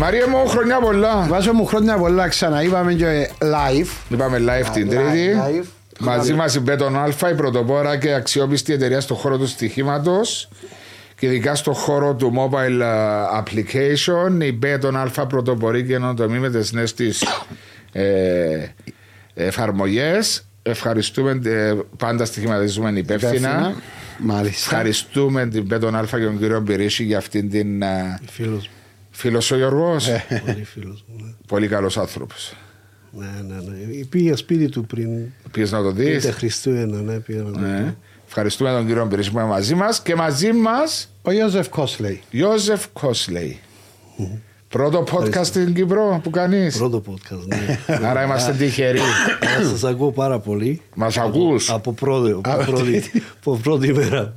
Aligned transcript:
Μαρία 0.00 0.28
μου, 0.28 0.46
χρονιά 0.46 0.78
πολλά. 0.78 1.26
Βάσο 1.28 1.52
μου 1.52 1.66
χρόνια 1.66 1.96
πολλά 1.96 2.28
ξανά. 2.28 2.62
Είπαμε 2.62 2.94
και 2.94 3.30
live. 3.38 3.86
Είπαμε 4.08 4.38
live 4.38 4.66
την 4.72 4.88
Τρίτη. 4.88 5.30
Live. 5.36 5.64
Μαζί 5.98 6.32
μας 6.32 6.54
η 6.54 6.60
Bet 6.60 6.83
on 6.83 6.98
Alfa, 6.98 7.30
η 7.30 7.34
πρωτοπόρα 7.34 7.96
και 7.96 8.14
αξιόπιστη 8.14 8.72
εταιρεία 8.72 9.00
στον 9.00 9.16
χώρο 9.16 9.38
του 9.38 9.46
στοιχήματος 9.46 10.48
και 11.16 11.26
ειδικά 11.26 11.54
στον 11.54 11.74
χώρο 11.74 12.14
του 12.14 12.32
mobile 12.36 12.82
uh, 12.82 13.42
application. 13.42 14.42
Η 14.44 14.52
Bet 14.52 14.78
on 14.78 14.96
Alfa 14.96 15.26
πρωτοπορεί 15.26 15.84
και 15.84 15.94
καινοτομεί 15.94 16.38
με 16.38 16.50
τις 16.50 16.72
νέες 16.72 16.94
της 16.94 17.24
εφαρμογές. 19.34 20.44
Ευχαριστούμε, 20.62 21.40
ε, 21.44 21.74
πάντα 21.96 22.24
στοιχηματίζουμε 22.24 22.90
υπεύθυνα. 22.90 23.32
Υπεύθυνα. 23.32 23.74
Μάλιστα. 24.18 24.70
Ευχαριστούμε 24.70 25.46
την 25.46 25.64
Bet 25.64 25.83
on 25.83 25.96
Alfa 25.96 26.18
και 26.18 26.24
τον 26.24 26.38
κύριο 26.38 26.60
Μπυρίση 26.60 27.04
για 27.04 27.18
αυτήν 27.18 27.50
την. 27.50 27.82
ε, 27.82 28.18
Φίλος 28.30 28.70
μου. 29.22 29.30
Φίλος 29.30 29.50
ο 29.50 29.56
Γιώργος, 29.56 30.08
Πολύ 30.46 30.64
φίλος 30.64 31.04
μου. 31.08 31.24
ναι. 31.24 31.32
πολύ 31.46 31.68
καλός 31.68 31.96
άνθρωπος. 31.98 32.52
Ναι, 33.12 33.26
ναι, 33.48 33.54
ναι. 33.54 34.04
Πήγα 34.04 34.36
σπίτι 34.36 34.68
του 34.68 34.86
πριν 34.86 35.08
Πήγες 35.50 35.70
να 35.72 35.82
το 35.82 35.92
πριν 35.92 36.06
δεις; 36.06 36.24
τα 36.24 36.32
Χριστούγεννα, 36.32 37.00
ναι, 37.00 37.18
πήγα 37.18 37.42
να 37.42 37.50
το 37.52 37.58
Ναι. 37.58 37.80
δω. 37.82 37.94
Ευχαριστούμε 38.26 38.70
τον 38.70 38.86
κύριο 38.86 39.06
Μπυρίση 39.06 39.30
που 39.30 39.38
είναι 39.38 39.48
μαζί 39.48 39.74
μας 39.74 40.00
και 40.02 40.14
μαζί 40.14 40.52
μας 40.52 41.08
Ο 41.22 41.30
Ιώζεφ 41.30 41.68
Κόσλεϊ. 41.68 42.20
Ιώζεφ 42.30 42.86
Κόσλεϊ. 42.92 43.58
Πρώτο 44.68 45.04
podcast 45.12 45.44
στην 45.44 45.74
Κύπρο 45.74 46.20
που 46.22 46.30
κάνεις. 46.30 46.76
Πρώτο 46.76 47.02
podcast, 47.10 47.46
ναι. 47.46 47.78
Άρα 48.08 48.24
είμαστε 48.24 48.52
τυχεροί. 48.52 49.00
Αλλά 49.56 49.68
σας 49.68 49.84
ακούω 49.84 50.10
πάρα 50.12 50.38
πολύ. 50.38 50.80
Μας 50.94 51.18
ακούς. 51.18 51.70
Από 51.70 51.92
πρώτη, 51.92 52.30
από 52.42 52.64
πρώτη, 52.64 53.02
από 53.40 53.56
πρώτη 53.56 53.92
μέρα. 53.92 54.34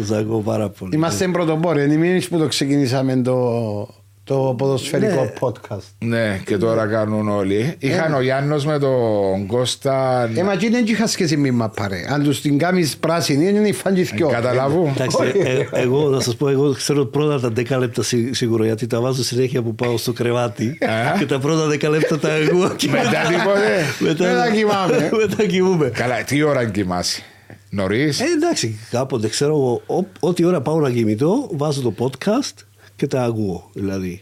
Σας 0.00 0.10
ακούω 0.10 0.40
πάρα 0.40 0.68
πολύ. 0.68 0.94
Είμαστε 0.94 1.28
πρωτοπόροι. 1.28 1.84
Είναι 1.84 1.94
εμείς 1.94 2.28
που 2.28 2.38
το 2.38 2.46
ξεκινήσαμε 2.46 3.16
το, 3.16 3.88
το 4.24 4.54
ποδοσφαιρικό 4.58 5.22
Ναι. 5.22 5.32
podcast. 5.40 5.82
Ναι, 5.98 6.40
και 6.44 6.56
τώρα 6.56 6.86
κάνουν 6.86 7.28
όλοι. 7.28 7.74
Είχαν 7.78 8.14
ο 8.14 8.20
Γιάννος 8.20 8.64
με 8.66 8.78
τον 8.78 9.46
Κώστα. 9.46 10.28
Ε, 10.36 10.42
μα 10.42 10.52
εκεί 10.52 10.68
δεν 10.70 10.84
είχα 10.86 11.06
σχέση 11.06 11.36
με 11.36 11.50
μαπάρε. 11.50 12.04
Αν 12.08 12.22
τους 12.22 12.40
την 12.40 12.58
κάνεις 12.58 12.96
πράσινη 12.96 13.48
είναι 13.48 13.68
η 13.68 13.72
φαντιθκιό. 13.72 14.28
Καταλάβου. 14.28 14.92
Εντάξει, 14.94 15.16
ε, 15.44 15.80
εγώ 15.82 16.08
να 16.08 16.20
σας 16.20 16.36
πω, 16.36 16.48
εγώ 16.48 16.72
ξέρω 16.72 17.04
πρώτα 17.04 17.40
τα 17.40 17.52
10 17.76 17.78
λεπτά 17.78 18.02
σί- 18.02 18.34
σίγουρα 18.34 18.64
γιατί 18.64 18.86
τα 18.86 19.00
βάζω 19.00 19.22
συνέχεια 19.22 19.62
που 19.62 19.74
πάω 19.74 19.96
στο 19.96 20.12
κρεβάτι 20.12 20.66
Α. 21.14 21.18
και 21.18 21.26
τα 21.26 21.38
πρώτα 21.38 21.66
10 21.68 21.88
λεπτά 21.88 22.18
τα 22.18 22.30
εγώ. 22.32 22.72
και 22.76 22.88
Μετά 22.90 23.02
τίποτε. 23.28 24.18
Μετά 24.20 24.50
κοιμάμαι. 24.54 25.10
μετά 25.26 25.46
κοιμούμαι. 25.46 25.88
Καλά, 25.94 26.22
τι 26.24 26.42
ώρα 26.42 26.64
κοιμάσαι; 26.64 27.22
Νωρίς. 27.70 28.20
Ε, 28.20 28.24
εντάξει, 28.36 28.78
κάποτε 28.90 29.28
ξέρω 29.28 29.52
εγώ, 29.56 29.82
ό- 29.86 30.06
ό,τι 30.20 30.44
ώρα 30.44 30.60
πάω 30.60 30.80
να 30.80 30.90
κοιμηθώ, 30.90 31.48
βάζω 31.52 31.80
το 31.80 31.94
podcast 31.98 32.54
και 32.96 33.06
τα 33.06 33.22
ακούω. 33.24 33.70
Δηλαδή. 33.72 34.20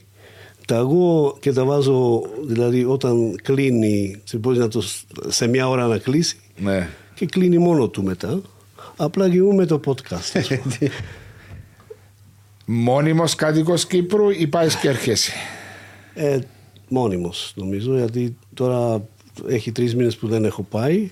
Τα 0.66 0.78
ακούω 0.78 1.36
και 1.40 1.52
τα 1.52 1.64
βάζω, 1.64 2.22
δηλαδή 2.46 2.84
όταν 2.84 3.36
κλείνει, 3.42 4.20
σε- 4.24 4.38
μπορεί 4.38 4.58
να 4.58 4.68
το, 4.68 4.80
σ- 4.80 5.04
σε 5.28 5.46
μια 5.46 5.68
ώρα 5.68 5.86
να 5.86 5.98
κλείσει 5.98 6.36
Ναι. 6.56 6.88
και 7.14 7.26
κλείνει 7.26 7.58
μόνο 7.58 7.88
του 7.88 8.02
μετά. 8.02 8.40
Απλά 8.96 9.30
κοιμούμε 9.30 9.66
το 9.66 9.80
podcast. 9.86 10.30
ας 10.34 10.48
πούμε. 10.62 10.90
Μόνιμος 12.66 13.34
κάτοικος 13.34 13.86
Κύπρου 13.86 14.30
ή 14.30 14.46
πάει 14.46 14.68
και 14.80 14.88
έρχεσαι; 14.88 15.32
Ε, 16.14 16.38
μόνιμος 16.88 17.52
νομίζω 17.56 17.96
γιατί 17.96 18.36
τώρα 18.54 19.02
έχει 19.48 19.72
τρεις 19.72 19.94
μήνες 19.96 20.16
που 20.16 20.28
δεν 20.28 20.44
έχω 20.44 20.62
πάει 20.62 21.10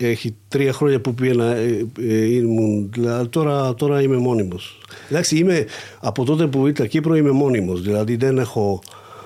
έχει 0.00 0.34
τρία 0.48 0.72
χρόνια 0.72 1.00
που 1.00 1.14
πήγαινα 1.14 1.54
ε, 1.56 1.86
ε, 2.00 2.34
ήμουν, 2.34 2.90
δηλαδή 2.92 3.28
τώρα, 3.28 3.74
τώρα 3.74 4.02
είμαι 4.02 4.16
μόνιμος 4.16 4.78
εντάξει 5.10 5.36
είμαι 5.36 5.66
από 6.00 6.24
τότε 6.24 6.46
που 6.46 6.66
ήρθα 6.66 6.86
Κύπρο 6.86 7.14
είμαι 7.16 7.30
μόνιμος 7.30 7.82
δηλαδή 7.82 8.16
δεν 8.16 8.38
έχω 8.38 8.82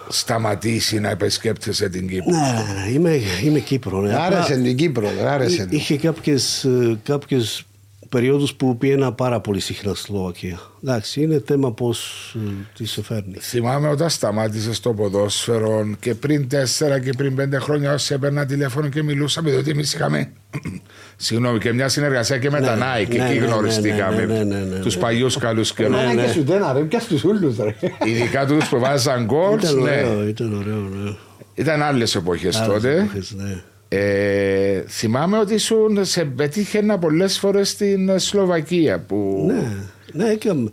Σταματήσει 0.08 1.00
να 1.00 1.10
επισκέπτεσαι 1.10 1.88
την 1.88 2.08
Κύπρο. 2.08 2.30
ναι, 2.30 2.38
ναι, 2.74 2.80
ναι, 2.84 2.90
είμαι, 2.92 3.20
είμαι 3.44 3.58
Κύπρο 3.58 4.00
ναι. 4.00 4.14
Άρεσε 4.14 4.52
Απλά 4.52 4.62
την 4.64 4.76
Κύπρο, 4.76 5.08
άρεσε. 5.26 5.66
εί- 5.70 5.74
είχε 5.74 5.96
κάποιες, 5.96 6.64
ε, 6.64 6.98
κάποιες 7.04 7.64
περιόδους 8.12 8.54
που 8.54 8.76
πήγαινα 8.76 9.12
πάρα 9.12 9.40
πολύ 9.40 9.60
συχνά 9.60 9.94
στη 9.94 10.04
Σλοβακία 10.04 10.58
εντάξει 10.82 11.22
είναι 11.22 11.42
θέμα 11.46 11.72
πως 11.72 12.30
ε, 12.36 12.50
τι 12.76 12.84
σε 12.86 13.02
φέρνει 13.02 13.36
Θυμάμαι 13.40 13.88
όταν 13.88 14.10
σταμάτησε 14.10 14.80
το 14.82 14.92
ποδόσφαιρο 14.92 15.94
και 16.00 16.14
πριν 16.14 16.48
τέσσερα 16.48 16.98
και 17.00 17.12
πριν 17.16 17.34
πέντε 17.34 17.58
χρόνια 17.58 17.92
όσοι 17.92 18.14
έπαιρνα 18.14 18.46
τηλέφωνο 18.46 18.88
και 18.88 19.02
μιλούσαμε 19.02 19.50
διότι 19.50 19.70
εμείς 19.70 19.94
είχαμε 19.94 20.32
συγγνώμη, 21.16 21.58
και 21.58 21.72
μια 21.72 21.88
συνεργασία 21.88 22.38
και 22.38 22.50
με 22.50 22.60
Ναι, 22.60 22.66
τα 22.66 22.76
ναι, 22.76 22.84
Nike. 22.84 23.08
ναι, 23.16 23.24
εκεί 23.28 23.38
ναι, 23.38 23.46
γνωριστήκαμε. 23.46 24.24
ναι, 24.24 24.34
ναι, 24.34 24.44
ναι, 24.44 24.60
ναι, 24.64 24.78
Τους 24.78 24.94
ναι. 24.94 25.00
παλιούς 25.00 25.36
καλούς 25.36 25.72
καιρούς. 25.74 25.96
Ναι, 25.96 26.12
ναι. 26.14 26.22
και 26.24 26.32
σου 26.32 26.44
τένα 26.44 26.72
ρε, 26.72 26.80
πιάσ' 26.80 27.06
τους 27.06 27.24
ούλους 27.24 27.56
ρε. 27.56 27.74
Ειδικά 28.10 28.46
τους 28.46 28.68
που 28.68 28.78
βάζαν 28.78 29.24
γκολ. 29.24 29.58
ήταν 29.58 29.74
Ναι. 29.74 29.90
ωραίο, 29.90 30.28
ήταν 30.28 30.54
ωραίο 30.58 30.76
ναι. 30.76 31.10
Ήταν 31.54 31.82
άλλες 31.82 32.14
εποχές 32.14 32.56
Άλλες 32.56 32.74
τότε. 32.74 32.94
εποχές, 32.96 33.34
ναι. 33.36 33.62
Ε, 33.94 34.84
θυμάμαι 34.88 35.38
ότι 35.38 35.58
σου 35.58 35.76
σε 36.00 36.24
πετύχαινα 36.24 36.98
πολλές 36.98 37.38
φορές 37.38 37.68
στην 37.68 38.18
Σλοβακία. 38.18 39.00
Που... 39.00 39.44
Ναι, 39.46 39.72
ναι, 40.12 40.30
έκανα. 40.30 40.70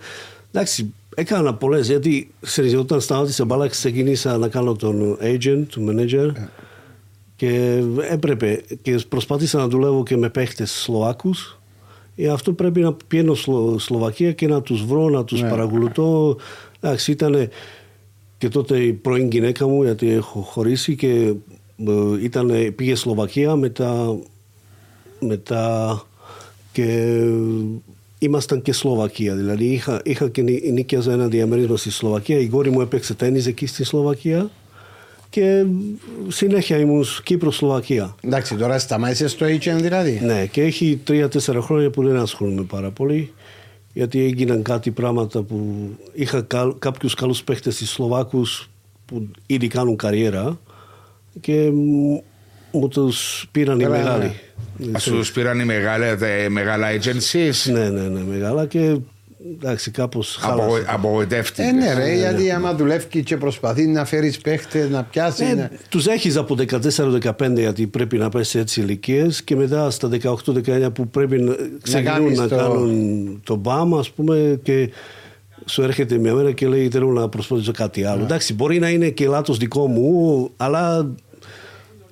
Εντάξει, 0.51 0.93
έκανα 1.15 1.53
πολλές 1.53 1.87
γιατί 1.87 2.31
ξέρεις, 2.41 2.75
όταν 2.75 3.01
σταμάτησα 3.01 3.45
μπάλα 3.45 3.67
ξεκίνησα 3.67 4.37
να 4.37 4.47
κάνω 4.47 4.75
τον 4.75 5.17
agent, 5.21 5.63
τον 5.69 5.89
manager 5.89 6.31
και 7.35 7.83
έπρεπε 8.09 8.61
και 8.81 8.99
προσπάθησα 9.09 9.57
να 9.57 9.67
δουλεύω 9.67 10.03
και 10.03 10.17
με 10.17 10.29
παίχτες 10.29 10.71
Σλοβάκους 10.71 11.59
ε, 12.15 12.29
αυτό 12.29 12.53
πρέπει 12.53 12.79
να 12.79 12.93
πηγαίνω 13.07 13.33
Σλο, 13.33 13.79
Σλοβακία 13.79 14.31
και 14.31 14.47
να 14.47 14.61
τους 14.61 14.85
βρω, 14.85 15.09
να 15.09 15.23
τους 15.23 15.41
παρακολουθώ. 15.41 16.37
Εντάξει, 16.79 17.11
ήταν 17.11 17.49
και 18.37 18.47
τότε 18.49 18.79
η 18.79 18.93
πρώην 18.93 19.29
γυναίκα 19.29 19.67
μου 19.67 19.83
γιατί 19.83 20.09
έχω 20.09 20.39
χωρίσει 20.39 20.95
και 20.95 21.09
ε, 21.09 21.33
ήταν, 22.21 22.73
πήγε 22.75 22.95
Σλοβακία 22.95 23.55
μετά, 23.55 24.17
μετά 25.19 26.03
και 26.71 27.19
ήμασταν 28.19 28.61
και 28.61 28.73
Σλοβακία. 28.73 29.35
Δηλαδή 29.35 29.65
είχα, 29.65 30.01
είχα 30.03 30.29
και 30.29 30.41
νι- 30.41 30.71
νίκιαζα 30.71 31.11
ένα 31.11 31.27
διαμέρισμα 31.27 31.77
στη 31.77 31.91
Σλοβακία. 31.91 32.39
Η 32.39 32.47
κόρη 32.47 32.69
μου 32.69 32.81
έπαιξε 32.81 33.13
τέννις 33.13 33.45
εκεί 33.45 33.65
στη 33.65 33.83
Σλοβακία 33.83 34.49
και 35.29 35.65
συνέχεια 36.27 36.77
ήμουν 36.77 37.05
Κύπρο-Σλοβακία. 37.23 38.15
Εντάξει, 38.21 38.55
τώρα 38.55 38.79
σταμάτησες 38.79 39.31
στο 39.31 39.45
agent 39.45 39.77
δηλαδή. 39.81 40.19
Ναι, 40.23 40.45
και 40.45 40.61
έχει 40.61 40.99
τρία-τέσσερα 41.03 41.61
χρόνια 41.61 41.89
που 41.89 42.03
δεν 42.03 42.17
ασχολούμαι 42.17 42.63
πάρα 42.63 42.91
πολύ. 42.91 43.33
Γιατί 43.93 44.23
έγιναν 44.23 44.61
κάτι 44.61 44.91
πράγματα 44.91 45.41
που 45.41 45.89
είχα 46.13 46.41
κα, 46.41 46.75
κάποιους 46.79 47.13
καλούς 47.13 47.43
παίχτες 47.43 47.75
στις 47.75 47.89
Σλοβάκους 47.89 48.69
που 49.05 49.27
ήδη 49.45 49.67
κάνουν 49.67 49.95
καριέρα 49.95 50.59
και 51.41 51.69
μου, 51.73 52.23
μου 52.71 52.87
τους 52.87 53.47
πήραν 53.51 53.79
οι 53.79 53.83
Καλά, 53.83 53.97
μεγάλοι. 53.97 54.33
Σου 54.97 55.21
πήραν 55.33 55.59
οι 55.59 55.65
μεγάλα, 55.65 56.05
ε, 56.05 56.49
μεγάλα 56.49 56.87
agencies. 56.91 57.71
Ναι, 57.71 57.89
ναι, 57.89 58.01
ναι, 58.07 58.23
μεγάλα 58.23 58.65
και 58.65 58.97
εντάξει 59.53 59.91
κάπως 59.91 60.39
Απογο, 60.41 60.61
χάλασε. 60.69 60.85
απογοητεύτηκες. 60.87 61.69
Ε, 61.69 61.71
ναι, 61.71 61.93
ρε, 61.93 62.15
γιατί 62.15 62.51
άμα 62.51 62.75
δουλεύει 62.75 63.21
και 63.23 63.37
προσπαθεί 63.37 63.87
να 63.87 64.05
φέρεις 64.05 64.37
παίχτες, 64.37 64.89
να 64.89 65.03
πιάσει. 65.03 65.45
Ε, 65.45 65.53
να- 65.53 65.71
τους 65.89 66.07
έχεις 66.07 66.35
από 66.37 66.55
14-15 66.55 67.59
γιατί 67.59 67.87
πρέπει 67.87 68.17
να 68.17 68.29
πέσει 68.29 68.59
έτσι 68.59 68.81
ηλικίες 68.81 69.43
και 69.43 69.55
μετά 69.55 69.89
στα 69.89 70.07
18-19 70.07 70.89
που 70.93 71.07
πρέπει 71.07 71.41
να 71.41 71.55
ξεκινούν 71.81 72.13
κάνεις 72.15 72.37
να, 72.39 72.47
το- 72.47 72.55
κάνουν 72.55 73.41
το 73.43 73.55
μπαμ 73.55 73.95
ας 73.95 74.09
πούμε 74.11 74.59
και 74.63 74.89
σου 75.69 75.81
έρχεται 75.81 76.17
μια 76.17 76.33
μέρα 76.33 76.51
και 76.51 76.67
λέει 76.67 76.89
θέλω 76.91 77.07
να 77.11 77.29
προσπαθήσω 77.29 77.71
κάτι 77.71 78.03
άλλο. 78.03 78.23
Εντάξει 78.23 78.53
μπορεί 78.53 78.79
να 78.79 78.89
είναι 78.89 79.09
και 79.09 79.27
λάθος 79.27 79.57
δικό 79.57 79.87
μου 79.87 80.49
αλλά 80.57 81.01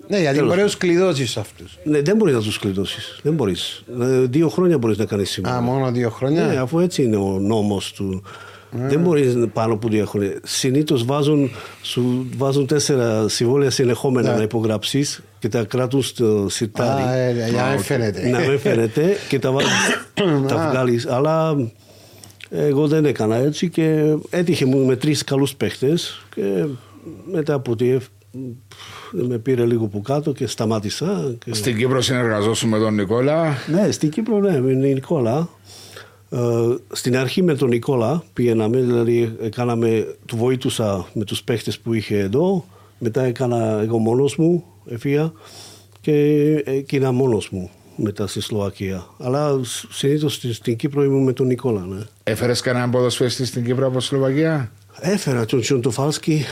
Ναι, 0.08 0.20
γιατί 0.20 0.34
Τέλος. 0.36 0.50
μπορεί 0.50 0.60
να 0.60 0.66
τους 0.66 0.78
κλειδώσεις 0.78 1.38
αυτούς. 1.38 1.78
ναι, 1.84 2.02
δεν 2.02 2.16
μπορεί 2.16 2.32
να 2.34 2.42
τους 2.42 2.60
κλειδώσεις. 2.60 3.20
Δεν 3.24 3.34
μπορείς. 3.34 3.84
Ε, 4.02 4.20
Δύο 4.30 4.50
χρόνια 4.50 4.78
μπορείς 4.78 4.98
να 4.98 5.06
κάνεις 5.06 5.30
σήμερα. 5.30 5.56
Α, 5.56 5.62
μόνο 5.62 5.92
δύο 5.92 6.10
χρόνια; 6.10 6.46
Ναι, 6.46 6.58
αφού 6.58 6.80
έτσι 6.80 7.04
είναι 7.04 7.16
ο 7.16 7.40
νόμος 7.40 7.92
του. 7.94 8.24
Δεν 8.72 9.00
μπορείς 9.00 9.36
πάνω 9.54 9.74
από 9.74 9.88
δύο 9.88 10.06
χρόνια. 10.06 10.40
Συνήθως 10.44 11.06
βάζουν, 11.06 11.52
σου 11.82 12.26
βάζουν 12.38 12.66
τέσσερα 12.68 13.28
συμβόλαια 13.30 13.70
συνεχόμενα 13.70 14.36
να 14.36 14.42
υπογράψεις 14.42 15.22
και 15.40 15.50
τα 15.50 15.64
κράτουν 15.64 16.02
στο 16.02 16.46
σιρτάρι. 16.50 17.02
Α, 17.02 17.14
ε, 17.16 17.50
για 17.50 17.62
να 17.62 17.70
μην 17.70 17.80
φαίνεται. 17.80 18.30
να 18.30 18.40
μην 18.40 18.60
φαίνεται 18.60 19.16
και 19.30 19.40
τα, 19.40 19.52
βάζεις, 19.52 19.70
τα 20.48 20.68
βγάλεις. 20.70 21.08
Αλλά 21.08 21.56
εγώ 22.50 22.88
δεν 22.88 23.06
έκανα 23.06 23.36
έτσι 23.36 23.70
και 23.70 24.16
έτυχε 24.30 24.66
μου 24.66 24.86
με 24.86 24.96
τρεις 24.96 25.24
καλούς 25.24 25.56
παίχτες 25.56 26.26
και 26.36 26.66
μετά 27.32 27.54
από 27.54 27.76
τη 27.76 27.90
ευ- 27.90 28.10
με 29.12 29.38
πήρε 29.38 29.66
λίγο 29.66 29.86
που 29.88 30.02
κάτω 30.02 30.32
και 30.32 30.48
σταμάτησα. 30.48 31.36
Και... 31.46 31.54
Στην 31.54 31.78
Κύπρο 31.78 32.02
συνεργαζόσουν 32.02 32.70
με 32.70 32.80
τον 32.80 32.94
Νικόλα. 32.94 33.56
Ναι, 33.72 33.92
στην 33.92 34.10
Κύπρο 34.10 34.40
ναι, 34.40 34.62
με 34.62 34.72
τον 34.72 34.80
Νικόλα. 34.94 35.50
Ε, 36.30 36.38
στην 36.92 37.18
αρχή 37.18 37.44
με 37.44 37.56
τον 37.56 37.70
Νικόλα 37.70 38.24
πήγαιναμε, 38.34 38.78
δηλαδή 38.78 39.36
κάναμε, 39.50 40.16
του 40.26 40.38
βοήθουσα 40.38 41.08
με 41.14 41.24
τους 41.24 41.44
παίχτες 41.44 41.80
που 41.80 41.94
είχε 41.94 42.18
εδώ. 42.20 42.66
Μετά 43.00 43.24
έκανα 43.24 43.80
εγώ 43.82 43.98
μόνος 43.98 44.36
μου, 44.36 44.64
εφία 44.90 45.34
και 46.02 46.14
έκανα 46.66 47.12
μόνος 47.12 47.50
μου 47.50 47.70
μετά 47.98 48.28
στη 48.28 48.42
Σλοβακία. 48.42 49.06
Αλλά 49.20 49.60
συνήθως 49.90 50.34
στη- 50.34 50.54
στην 50.54 50.76
Κύπρο 50.76 51.04
ήμουν 51.04 51.24
με 51.24 51.34
τον 51.34 51.48
Νικόλα, 51.48 51.86
ναι. 51.86 52.02
Έφερες 52.24 52.62
κανέναν 52.62 52.92
ποδοσφαιριστή 52.92 53.46
στην 53.46 53.66
Κύπρο 53.66 53.88
από 53.88 54.00
Σλοβακία; 54.00 54.72
Έφερα 55.00 55.46
τον 55.46 55.62
Τσοντοφάλσκι, 55.62 56.46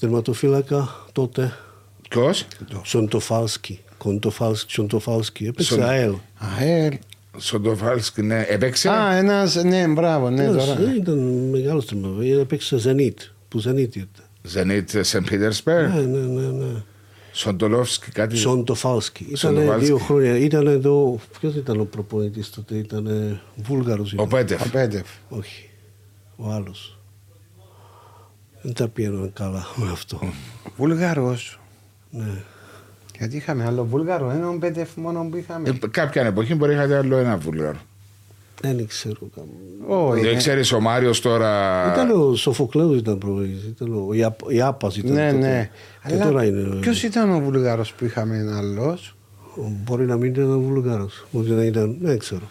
τερματοφύλακα 0.00 0.88
τότε. 1.12 1.52
Ποιος; 2.08 2.46
Τσοντοφάλσκι. 2.82 3.80
Κοντοφάλσκι, 3.98 4.66
Τσοντοφάλσκι. 4.72 5.44
Έπαιξε 5.46 5.74
Σον- 5.74 5.82
ΑΕΛ. 5.82 6.12
ΑΕΛ. 6.58 6.92
Σοντοφάλσκι, 7.38 8.22
ναι. 8.22 8.44
Έπαιξε; 8.48 8.88
Α, 8.90 9.12
ένας. 9.16 9.54
Ναι, 9.54 9.86
μπράβο, 9.88 10.30
ναι, 10.30 10.42
Ένας, 10.44 10.66
τώρα. 10.66 10.80
ε, 10.80 10.94
Ήταν 10.94 11.18
μεγάλος 11.50 11.86
τερματοφύλακας. 11.86 12.40
Έπαιξε 12.42 12.78
Ζενίτ. 12.78 13.18
Που 13.48 13.58
Ζενίτ 13.58 13.94
ήταν. 13.96 14.24
Ζενίτ 14.42 14.90
Σεν 15.00 15.24
Πίτερσπερ. 15.24 15.88
Ναι, 15.88 16.00
ναι, 16.00 16.18
ναι. 16.18 16.46
ναι. 16.64 16.82
Σοντολόφσκι, 17.32 18.10
κάτι. 18.10 18.36
Σοντοφάλσκι. 18.36 19.22
Ήταν 19.24 19.36
Σοντοφάλσκι. 19.36 19.84
δύο 19.84 19.98
χρόνια. 19.98 20.36
Ήταν 20.36 20.66
εδώ. 20.66 21.18
Ποιος 21.40 21.54
ήταν 21.54 21.80
ο 21.80 21.84
προπονητής 21.84 22.50
τότε, 22.50 22.74
ήταν 22.74 23.06
Βούλγαρος. 23.56 24.14
Ο 24.16 24.26
Πέτεφ. 24.26 24.66
Ο 24.66 24.70
Πέτεφ. 24.70 25.06
Όχι. 25.28 25.70
Ο 26.36 26.50
άλλος. 26.50 26.98
Δεν 28.62 28.72
τα 28.74 28.88
πήγαιναν 28.88 29.32
καλά 29.32 29.66
με 29.76 29.90
αυτό. 29.90 30.20
Βουλγαρό. 30.76 31.36
ναι. 32.10 32.42
Γιατί 33.18 33.36
είχαμε 33.36 33.64
άλλο 33.64 33.84
Βουλγαρό, 33.84 34.30
έναν 34.30 34.58
Πέτεφ 34.58 34.96
μόνο 34.96 35.28
που 35.30 35.36
είχαμε. 35.36 35.68
Ε, 35.68 35.86
Κάποια 35.90 36.22
εποχή 36.22 36.54
μπορεί 36.54 36.74
να 36.74 36.78
είχατε 36.82 36.96
άλλο 36.96 37.16
ένα 37.16 37.36
βούλγαρο. 37.36 37.78
Δεν 38.62 38.86
ξέρω. 38.86 39.30
καν- 39.34 39.46
Όχι. 39.88 40.20
Δεν 40.22 40.30
ναι. 40.32 40.36
ξέρεις 40.36 40.72
ο 40.72 40.80
Μάριος 40.80 41.20
τώρα. 41.20 41.84
Ήταν 41.92 42.10
ο 42.10 42.34
Σοφοκλέου 42.34 42.94
ήταν 42.94 43.18
προπονητής, 43.18 43.64
Ήταν 43.64 43.92
ο 44.08 44.14
Ιαπ- 44.14 44.52
Ιάπας 44.52 44.96
ήταν. 44.96 45.12
Ναι, 45.12 45.30
τότε. 45.32 45.46
ναι. 45.46 45.70
Και 46.08 46.14
τώρα 46.16 46.44
είναι. 46.44 46.76
Ποιος 46.80 47.02
ήταν 47.02 47.30
ο 47.34 47.40
Βουλγαρός 47.40 47.92
που 47.92 48.04
είχαμε 48.04 48.52
άλλος; 48.56 49.16
Μπορεί 49.84 50.06
να 50.06 50.16
μην 50.16 50.30
ήταν 50.32 50.52
ο 50.54 50.60
Βουλγάρος. 50.60 51.26
Μπορεί 51.30 51.50
να 51.50 51.64
ήταν. 51.64 51.96
Δεν 52.00 52.18
ξέρω. 52.18 52.48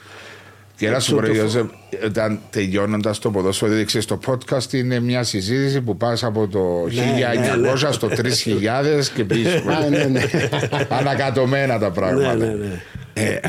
Και 0.79 0.89
να 0.89 0.99
σου 0.99 1.15
πω, 1.15 1.21
το- 1.21 1.27
ρε 1.27 1.37
Ιώζεφ, 1.37 1.65
όταν 2.05 2.39
τελειώνοντας 2.49 3.19
το 3.19 3.31
ποδόσφαιρο, 3.31 3.71
διότι 3.71 3.85
ξέρεις, 3.85 4.07
το 4.07 4.19
podcast 4.27 4.73
είναι 4.73 4.99
μια 4.99 5.23
συζήτηση 5.23 5.81
που 5.81 5.97
πας 5.97 6.23
από 6.23 6.47
το 6.47 6.59
Ναι, 6.91 7.15
1900 7.75 7.91
στο 7.91 8.07
3000 8.07 9.09
και 9.15 9.23
πίσω. 9.23 9.57
Α, 9.57 9.89
ναι, 9.89 10.03
ναι. 10.03 10.21
Ανακατωμένα 10.89 11.79
τα 11.79 11.91
πράγματα. 11.91 12.35
Ναι, 12.35 12.45
ναι, 12.45 12.53
ναι. 12.53 12.81
Ε, 13.13 13.39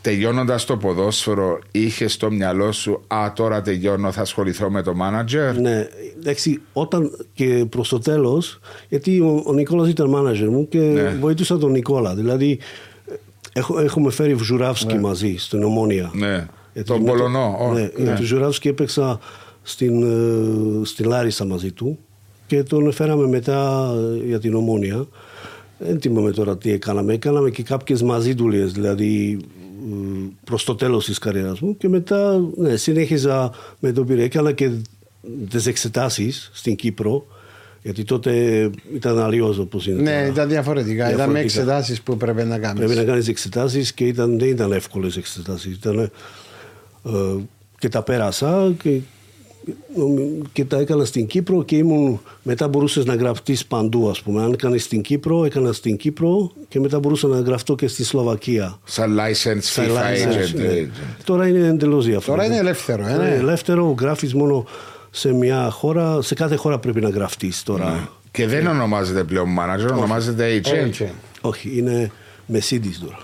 τελειώνοντας 0.00 0.64
το 0.64 0.76
ποδόσφαιρο, 0.76 1.58
είχες 1.70 2.12
στο 2.12 2.30
μυαλό 2.30 2.72
σου, 2.72 3.02
Α, 3.06 3.32
τώρα 3.34 3.62
τελειώνω, 3.62 4.12
θα 4.12 4.20
ασχοληθώ 4.20 4.70
με 4.70 4.82
το 4.82 4.92
manager. 5.02 5.54
Ναι, 5.60 5.88
εντάξει, 6.18 6.60
όταν 6.72 7.26
και 7.34 7.64
προς 7.68 7.88
το 7.88 7.98
τέλος, 7.98 8.60
γιατί 8.88 9.20
ο, 9.20 9.42
ο 9.46 9.52
Νικόλας 9.52 9.88
ήταν 9.88 10.08
μάνατζερ 10.08 10.48
μου 10.48 10.68
και 10.68 10.78
Ναι. 10.78 11.16
βοηθούσα 11.20 11.58
τον 11.58 11.70
Νικόλα. 11.70 12.14
Δηλαδή, 12.14 12.58
έχω, 13.52 13.80
έχουμε 13.80 14.10
φέρει 14.10 14.34
Βζουράφσκι 14.34 14.94
μαζί 14.98 15.34
στην 15.38 15.62
Ομόνια. 15.62 16.10
Ναι. 16.14 16.46
Γιατί 16.72 16.88
Τον 16.88 17.00
με 17.00 17.06
το- 17.06 17.12
Πολωνό. 17.12 17.56
ω, 17.60 17.72
Ναι, 17.72 17.80
ναι. 17.80 17.90
με 18.10 18.14
τον 18.16 18.24
Ζουράφσκι 18.24 18.68
έπαιξα 18.68 19.20
στην, 19.62 20.02
ε, 20.02 20.84
στην 20.84 21.06
Λάρισα 21.08 21.44
μαζί 21.44 21.70
του 21.72 21.98
και 22.46 22.62
τον 22.62 22.92
φέραμε 22.92 23.26
μετά 23.26 23.90
ε, 24.22 24.26
για 24.26 24.40
την 24.40 24.54
Ομόνια. 24.54 25.06
Δεν 25.78 26.00
θυμάμαι 26.00 26.30
τώρα 26.30 26.56
τι 26.56 26.70
έκαναμε. 26.72 27.12
Έκαναμε 27.12 27.50
και 27.50 27.62
κάποιες 27.62 28.02
μαζί 28.02 28.34
δουλειές, 28.34 28.72
δηλαδή 28.72 29.38
ε, 29.92 29.94
προς 30.44 30.64
το 30.64 30.74
τέλος 30.74 31.04
της 31.04 31.18
καριέρας 31.18 31.60
μου 31.60 31.76
και 31.76 31.88
μετά 31.88 32.40
ναι, 32.56 32.76
συνέχιζα 32.76 33.50
με 33.80 33.92
τον 33.92 34.06
Πυρέ. 34.06 34.22
Έκανα 34.22 34.52
και 34.52 34.70
τις 35.50 35.66
εξετάσεις 35.66 36.50
στην 36.52 36.76
Κύπρο 36.76 37.26
γιατί 37.82 38.04
τότε 38.04 38.30
ήταν 38.94 39.18
αλλιώς 39.18 39.58
όπως 39.58 39.86
είναι 39.86 40.02
Ναι, 40.02 40.10
τώρα. 40.10 40.26
ήταν 40.26 40.48
διαφορετικά. 40.48 40.94
Ήταν 40.94 41.08
με 41.10 41.16
Διαφορετικά. 41.16 41.40
εξετάσεις 41.60 42.02
που 42.02 42.12
έπρεπε 42.12 42.44
να 42.44 42.58
κάνεις. 42.58 42.78
Πρέπει 42.84 42.94
να 42.94 43.04
κάνεις 43.04 43.28
εξετάσεις 43.28 43.92
και 43.92 44.04
ήταν, 44.06 44.38
δεν 44.38 44.48
ήταν 44.48 44.72
εύκολες 44.72 45.16
εξετάσεις. 45.16 45.72
Ήταν, 45.74 45.98
ε, 45.98 46.10
και 47.78 47.88
τα 47.88 48.02
πέρασα 48.02 48.72
και, 48.82 48.98
και 50.52 50.64
τα 50.64 50.78
έκανα 50.78 51.04
στην 51.04 51.26
Κύπρο 51.26 51.62
και 51.62 51.76
ήμουν, 51.76 52.20
μετά 52.42 52.68
μπορούσες 52.68 53.04
να 53.04 53.14
γραφτείς 53.14 53.66
παντού 53.66 54.10
ας 54.10 54.22
πούμε. 54.22 54.42
Αν 54.42 54.56
κάνεις 54.56 54.84
στην 54.84 55.02
Κύπρο, 55.02 55.44
έκανας 55.44 55.76
στην 55.76 55.96
Κύπρο 55.96 56.52
και 56.68 56.80
μετά 56.80 56.98
μπορούσα 56.98 57.26
να 57.26 57.40
γραφτώ 57.40 57.74
και 57.74 57.88
στη 57.88 58.04
Σλοβακία. 58.04 58.78
Σαν 58.84 59.18
license 59.18 59.58
Σαν 59.60 59.84
FIFA 59.86 59.90
license, 59.90 60.54
agent. 60.54 60.54
ναι. 60.54 60.88
Τώρα 61.24 61.48
είναι 61.48 61.66
εντελώς 61.66 62.06
διαφορετικό. 62.06 62.34
Τώρα 62.34 62.44
είναι 62.44 62.56
ελεύθερο, 62.56 63.06
ε, 63.06 63.16
ναι. 63.16 63.26
Είναι 63.26 63.34
ελεύθερο, 63.34 63.94
γράφεις 64.00 64.34
μόνο 64.34 64.64
σε 65.10 65.32
μια 65.32 65.70
χώρα, 65.70 66.22
σε 66.22 66.34
κάθε 66.34 66.56
χώρα 66.56 66.78
πρέπει 66.78 67.00
να 67.00 67.08
γραφτείς 67.08 67.62
τώρα. 67.62 68.08
Και 68.30 68.46
δεν 68.46 68.66
ονομάζεται 68.66 69.24
πλέον 69.24 69.48
manager, 69.58 69.90
ονομάζεται 69.92 70.60
agent. 70.64 70.72
Έτσι. 70.72 71.10
Όχι, 71.40 71.72
είναι 71.78 72.10
Mercedes 72.52 72.96
τώρα. 73.00 73.18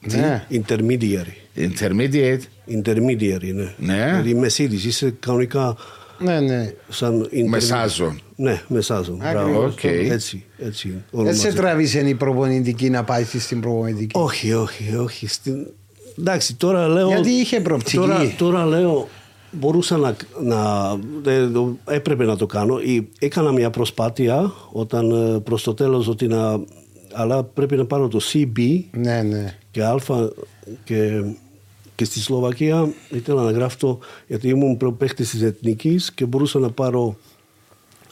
Ναι. 0.00 0.46
Intermediary. 0.50 1.43
Intermediate. 1.56 2.40
Intermediary, 2.68 3.52
ναι. 3.54 3.74
Ναι. 3.78 4.20
Δηλαδή 4.22 4.40
Mercedes, 4.44 4.84
είσαι 4.86 5.14
κανονικά 5.20 5.76
Ναι, 6.18 6.40
ναι. 6.40 6.72
σαν... 6.88 7.28
intermediary. 7.32 7.48
Μεσάζων. 7.48 8.20
Ναι, 8.36 8.62
μεσάζων. 8.68 9.18
Ακριβώς, 9.22 9.44
Μπράβο. 9.50 9.64
οκ. 9.66 9.84
Έτσι, 9.84 10.44
έτσι. 10.58 10.88
Δεν 10.88 11.02
ονομάζεται. 11.10 11.50
σε 11.50 11.56
τραβήσε 11.56 11.98
η 12.08 12.14
προπονητική 12.14 12.90
να 12.90 13.04
πάει 13.04 13.24
στην 13.24 13.60
προπονητική; 13.60 14.18
Όχι, 14.20 14.52
όχι, 14.52 14.96
όχι. 14.96 15.26
Στην... 15.26 15.66
Εντάξει, 16.18 16.54
τώρα 16.54 16.88
λέω... 16.88 17.08
Γιατί 17.08 17.30
είχε 17.30 17.60
προοπτική. 17.60 17.96
Τώρα, 17.96 18.32
τώρα 18.38 18.64
λέω, 18.66 19.08
μπορούσα 19.50 19.96
να... 19.96 20.16
να 20.42 20.90
ε, 21.32 21.46
το- 21.48 21.76
έπρεπε 21.88 22.24
να 22.24 22.36
το 22.36 22.46
κάνω. 22.46 22.78
Ή- 22.78 23.08
Έκανα 23.18 23.52
μια 23.52 23.70
προσπάθεια 23.70 24.52
όταν 24.72 25.10
ε, 25.34 25.38
προς 25.40 25.62
το 25.62 25.74
τέλος 25.74 26.08
ότι 26.08 26.26
να... 26.26 26.60
Αλλά 27.12 27.44
πρέπει 27.44 27.76
να 27.76 27.84
πάρω 27.86 28.08
το 28.08 28.20
CB 28.32 28.80
Ναι, 28.90 29.22
ναι. 29.22 29.54
και 29.70 29.82
Α 29.84 29.96
και, 30.84 31.22
και 31.94 32.04
στη 32.04 32.20
Σλοβακία 32.20 32.88
ήθελα 33.10 33.42
να 33.42 33.50
γράφω 33.50 33.98
γιατί 34.26 34.48
ήμουν 34.48 34.76
προπαίχτης 34.76 35.30
της 35.30 35.42
Εθνικής 35.42 36.12
και 36.12 36.24
μπορούσα 36.24 36.58
να 36.58 36.70
πάρω 36.70 37.16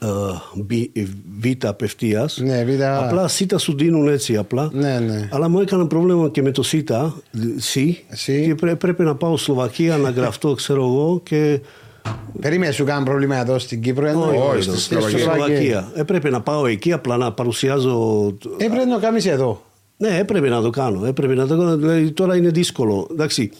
ε, 0.00 0.06
β, 0.54 1.00
β 1.40 1.66
απευθείας. 1.66 2.38
Ναι, 2.38 2.64
β. 2.64 2.82
Απλά 2.82 3.28
σίτα 3.28 3.58
σου 3.58 3.76
δίνουν 3.76 4.08
έτσι 4.08 4.36
απλά. 4.36 4.70
Ναι, 4.72 4.98
ναι. 4.98 5.28
Αλλά 5.32 5.48
μου 5.48 5.60
έκανε 5.60 5.84
πρόβλημα 5.84 6.28
και 6.28 6.42
με 6.42 6.50
το 6.50 6.62
σίτα, 6.62 7.14
σι, 7.56 8.04
Σι. 8.08 8.44
και 8.46 8.54
πρέ- 8.54 8.76
πρέπει 8.76 9.02
να 9.02 9.14
πάω 9.14 9.36
Σλοβακία 9.36 9.96
να 9.96 10.10
γραφτώ, 10.10 10.54
ξέρω 10.60 10.82
εγώ, 10.84 11.20
και 11.24 11.60
Περίμενε, 12.40 12.72
σου 12.72 12.84
κάνει 12.84 13.04
πρόβλημα 13.04 13.36
εδώ 13.36 13.58
στην 13.58 13.82
Κύπρο. 13.82 14.06
εννοείς; 14.06 14.40
Όχι, 14.40 14.62
στη 14.62 14.70
στη 14.78 14.94
Σλοβακία. 14.94 15.18
Σλοβακία. 15.18 15.92
Έπρεπε 15.94 16.30
να 16.30 16.40
πάω 16.40 16.66
εκεί 16.66 16.92
απλά 16.92 17.16
να 17.16 17.32
παρουσιάζω 17.32 18.26
Ε, 18.58 18.66
πρέπει 18.68 18.86
να 18.88 18.94
το 18.94 19.00
κάνεις 19.00 19.26
εδώ. 19.26 19.62
Ναι, 19.96 20.18
έπρεπε 20.18 20.48
να 20.48 20.60
το 20.62 20.70
κάνω. 20.70 21.04
Έπρεπε 21.06 21.34
να 21.34 21.46
το 21.46 21.56
κάνω. 21.58 21.76
Δηλαδή, 21.76 22.10
τώρα 22.10 22.36
είναι 22.36 22.48
δύσκολο. 22.48 23.08
Εντάξει, 23.10 23.50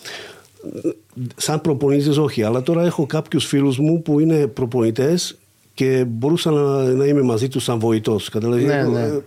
σαν 1.36 1.60
προπονητής 1.60 2.16
όχι, 2.18 2.42
αλλά 2.42 2.62
τώρα 2.62 2.84
έχω 2.84 3.06
κάποιους 3.06 3.44
φίλους 3.46 3.78
μου 3.78 4.02
που 4.02 4.20
είναι 4.20 4.46
προπονητές 4.46 5.36
και 5.74 6.04
μπορούσα 6.08 6.50
να, 6.50 6.82
να 6.82 7.04
είμαι 7.04 7.22
μαζί 7.22 7.48
τους 7.48 7.62
σαν 7.64 7.78
βοητός. 7.78 8.28
Καταλαβαίνεις, 8.28 8.68
Ναι, 8.68 9.00
ε, 9.00 9.06
ναι. 9.06 9.18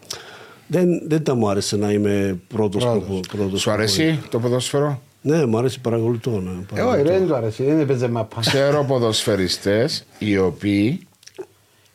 Δεν, 0.67 1.01
δεν 1.07 1.23
τα 1.23 1.35
μου 1.35 1.49
άρεσε 1.49 1.77
να 1.77 1.91
είμαι 1.91 2.39
πρώτος, 2.47 2.83
Πρώτος. 2.83 3.03
προπο- 3.07 3.27
πρώτος 3.37 3.61
Σου 3.61 3.71
αρέσει 3.71 4.19
το 4.29 4.39
ποδόσφαιρο; 4.39 5.01
Ναι, 5.21 5.45
μου 5.45 5.57
αρέσει 5.57 5.81
παρακολουθώ. 5.81 6.31
Ναι, 6.31 6.49
Ε, 6.49 6.53
όχι, 6.53 6.65
παρακολουθώ. 6.75 7.03
δεν 7.17 7.27
του 7.27 7.35
αρέσει, 7.35 7.63
δεν 7.63 7.79
έπαιζε 7.79 8.07
μαπά. 8.07 8.39
Ξέρω 8.39 8.83
ποδοσφαιριστές 8.89 10.05
οι 10.19 10.37
οποίοι. 10.37 11.07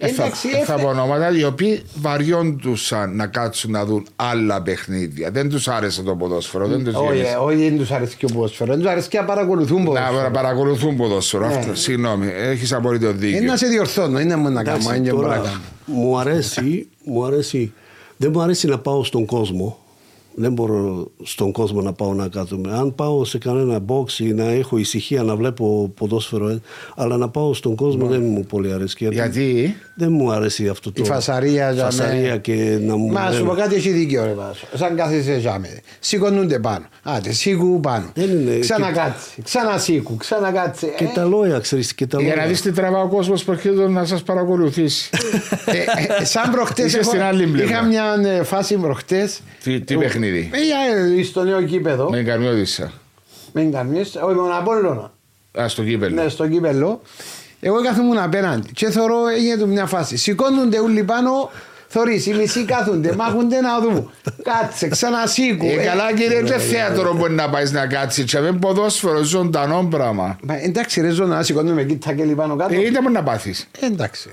Ε, 0.02 0.08
θα, 0.08 0.22
Εντάξει, 0.24 0.48
θα 0.48 0.58
έφε- 0.58 0.82
πω 0.82 0.88
ονόματα, 0.88 1.38
οι 1.38 1.44
οποίοι 1.44 1.82
βαριόντουσαν 2.00 3.16
να 3.16 3.26
κάτσουν 3.26 3.70
να 3.70 3.84
δουν 3.84 4.06
άλλα 4.16 4.62
παιχνίδια. 4.62 5.30
Δεν 5.30 5.48
τους 5.48 5.68
άρεσε 5.68 6.02
το 6.02 6.14
ποδόσφαιρο. 6.16 6.66
Δεν 6.66 6.84
τους 6.84 6.94
Όχι, 6.94 7.14
γέμισε. 7.16 7.32
ε, 7.32 7.36
όχι, 7.36 7.56
δεν 7.56 7.78
τους 7.78 7.90
αρέσει 7.90 8.16
και 8.16 8.24
ο 8.24 8.28
ποδόσφαιρο. 8.34 8.70
Δεν 8.72 8.80
τους 8.82 8.90
αρέσει 8.90 9.08
και 9.08 9.18
να 9.18 9.24
παρακολουθούν 9.24 9.84
ποδόσφαιρο. 9.84 10.20
Να 10.22 10.30
παρακολουθούν 10.30 10.96
ποδόσφαιρο. 10.96 11.46
Ναι. 11.48 11.54
Αυτό, 11.54 11.74
συγγνώμη, 11.74 12.26
έχεις 12.34 12.72
απόλυτο 12.72 13.06
Είναι 13.06 13.16
δίκιο. 13.16 13.42
να 13.42 13.56
σε 13.56 13.66
διορθώνω, 13.66 14.20
είναι 14.20 14.36
μόνο 14.36 14.48
να 14.50 14.62
κάνω. 14.64 14.76
Εντάξει, 14.80 14.96
είναι 14.98 15.08
τώρα, 15.10 15.26
μπορώ 15.26 15.42
να 15.42 15.48
κάνω. 15.48 15.60
μου 15.86 16.18
αρέσει, 16.18 16.88
μου 17.04 17.24
αρέσει, 17.24 17.72
δεν 18.16 18.30
μου 18.34 18.40
αρέσει 18.42 18.66
να 18.66 18.78
πάω 18.78 19.04
στον 19.04 19.24
κόσμο. 19.26 19.78
Δεν 20.34 20.52
μπορώ 20.52 21.10
στον 21.22 21.52
κόσμο 21.52 21.80
να 21.80 21.92
πάω 21.92 22.14
να 22.14 22.28
κάθομαι. 22.28 22.72
Αν 22.72 22.94
πάω 22.94 23.24
σε 23.24 23.38
κανένα 23.38 23.80
box 23.86 24.10
ή 24.18 24.32
να 24.32 24.44
έχω 24.44 24.78
ησυχία 24.78 25.22
να 25.22 25.36
βλέπω 25.36 25.92
ποδόσφαιρο, 25.96 26.48
ε, 26.48 26.60
αλλά 26.96 27.16
να 27.16 27.28
πάω 27.28 27.54
στον 27.54 27.74
κόσμο 27.74 28.06
δεν 28.06 28.22
μου 28.22 28.44
πολύ 28.48 28.72
αρέσει. 28.72 29.08
Γιατί; 29.10 29.76
Δεν 30.00 30.12
μου 30.12 30.30
αρέσει 30.32 30.68
αυτό 30.68 30.92
το. 30.92 31.02
Η 31.04 31.06
φασαρία, 31.06 31.70
για 31.70 31.84
φασαρία 31.84 32.30
με- 32.32 32.38
και 32.38 32.78
να 32.80 32.96
μου. 32.96 33.06
Μα 33.12 33.26
σου 33.26 33.32
λένε- 33.32 33.48
πω 33.48 33.54
κάτι, 33.54 33.74
έχει 33.74 33.90
δίκιο 33.90 34.24
ρε 34.24 34.32
Βάσο. 34.32 34.66
Σαν 34.74 34.96
κάθεσαι 34.96 35.38
ζάμε. 35.38 35.80
Σηκωνούνται 36.00 36.58
πάνω. 36.58 36.84
Άντε, 37.02 37.32
σήκου 37.32 37.80
πάνω. 37.80 38.10
Δεν 38.14 38.28
είναι- 38.30 38.58
Ξανακάτσε, 38.58 39.26
ξανασήκου, 39.42 40.16
ξανακάτσε. 40.16 40.86
Και 40.96 41.04
τα 41.14 41.24
λόγια, 41.24 41.58
ξέρεις, 41.58 41.94
και 41.94 42.06
τα 42.06 42.18
Για 42.20 42.28
να 42.28 42.34
λόγια. 42.34 42.50
δεις 42.50 42.60
τι 42.62 42.72
τραβά 42.72 42.98
ο 43.00 43.08
κόσμος 43.08 43.44
προκειμένου 43.44 43.92
να 43.92 44.04
σας 44.04 44.22
παρακολουθήσει. 44.22 45.10
Ε, 45.66 45.76
ε, 46.20 46.24
σαν 46.24 46.50
προχτές 46.50 46.86
Είσαι 46.86 46.98
έχω- 46.98 47.08
στην 47.08 47.22
άλλη 47.22 47.46
πλευρά. 47.46 47.70
Είχα 47.74 47.82
μια 47.84 48.04
ε, 48.38 48.42
φάση 48.42 48.76
προχτές 48.76 49.40
Τι- 49.62 49.80
τι 49.80 49.96
παιχνίδι; 49.96 50.50
Ε, 51.16 51.20
ε, 51.20 51.22
στο 51.22 51.42
νέο 51.44 51.62
κήπεδο 51.62 52.10
Με 52.10 52.22
καρμιώδησα. 52.22 52.92
Με 53.52 53.60
εγκαρμίες, 53.62 54.14
όχι 54.14 54.24
με 54.34 54.42
τον 54.42 54.52
Απόλλωνα 54.52 55.12
Α, 55.60 55.68
στο 55.68 55.82
κύπελο. 55.82 56.22
Ναι, 56.22 56.28
στο 56.28 56.48
κύπελο 56.48 57.00
Εγώ 57.60 57.82
κάθομαι 57.82 58.20
απέναντι 58.20 58.72
και 58.72 58.90
θωρώ 58.90 59.28
έγινε 59.28 59.66
μια 59.66 59.86
φάση 59.86 60.16
Σηκώνονται 60.16 60.78
όλοι 60.78 61.02
πάνω 61.04 61.50
Θωρείς, 61.92 62.26
οι 62.26 62.34
μισοί 62.34 62.64
κάθονται, 62.64 63.14
μάχονται 63.14 63.60
να 63.60 63.80
δουν. 63.80 64.10
Κάτσε, 64.42 64.88
ξανασήκου. 64.88 65.66
Ε, 65.66 65.72
Ε, 65.72 65.84
καλά 65.84 66.12
κύριε, 66.12 66.42
δεν 66.42 66.60
θέατρο 66.60 67.14
μπορεί 67.14 67.32
να 67.32 67.50
πάεις 67.50 67.72
να 67.72 67.86
κάτσεις. 67.86 68.24
Και 68.24 68.38
με 68.40 68.52
ποδόσφαιρο, 68.52 69.22
ζωντανό 69.22 69.86
πράγμα. 69.90 70.38
Μα 70.42 70.54
εντάξει 70.62 71.00
ρε 71.00 71.08
ζώνα, 71.08 71.34
να 71.34 71.42
σηκώνουμε 71.42 71.82
κοίτα 71.82 72.12
και 72.12 72.22
πάνω 72.22 72.56
κάτω. 72.56 72.74
Ε, 72.74 72.86
ήταν 72.86 73.02
μπορεί 73.02 73.14
να 73.14 73.22
πάθεις. 73.22 73.68
Ε, 73.80 73.86
εντάξει. 73.86 74.30